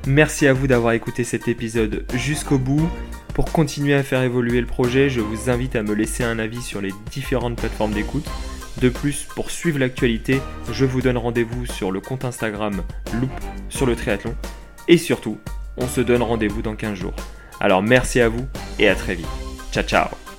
Merci 0.06 0.48
à 0.48 0.52
vous 0.52 0.66
d'avoir 0.66 0.94
écouté 0.94 1.22
cet 1.22 1.48
épisode 1.48 2.06
jusqu'au 2.14 2.58
bout. 2.58 2.88
Pour 3.34 3.46
continuer 3.52 3.94
à 3.94 4.02
faire 4.02 4.22
évoluer 4.22 4.60
le 4.60 4.66
projet, 4.66 5.08
je 5.08 5.20
vous 5.20 5.48
invite 5.48 5.76
à 5.76 5.82
me 5.82 5.94
laisser 5.94 6.24
un 6.24 6.38
avis 6.38 6.60
sur 6.60 6.80
les 6.80 6.92
différentes 7.10 7.56
plateformes 7.56 7.92
d'écoute. 7.92 8.28
De 8.80 8.88
plus, 8.88 9.26
pour 9.34 9.50
suivre 9.50 9.78
l'actualité, 9.78 10.40
je 10.70 10.84
vous 10.84 11.02
donne 11.02 11.18
rendez-vous 11.18 11.66
sur 11.66 11.92
le 11.92 12.00
compte 12.00 12.24
Instagram 12.24 12.82
Loop 13.20 13.30
sur 13.68 13.86
le 13.86 13.94
triathlon. 13.94 14.34
Et 14.88 14.98
surtout, 14.98 15.38
on 15.76 15.86
se 15.86 16.00
donne 16.00 16.22
rendez-vous 16.22 16.62
dans 16.62 16.74
15 16.74 16.94
jours. 16.94 17.14
Alors 17.60 17.82
merci 17.82 18.20
à 18.20 18.28
vous 18.28 18.46
et 18.78 18.88
à 18.88 18.94
très 18.94 19.14
vite. 19.14 19.26
Ciao 19.72 19.84
ciao 19.84 20.31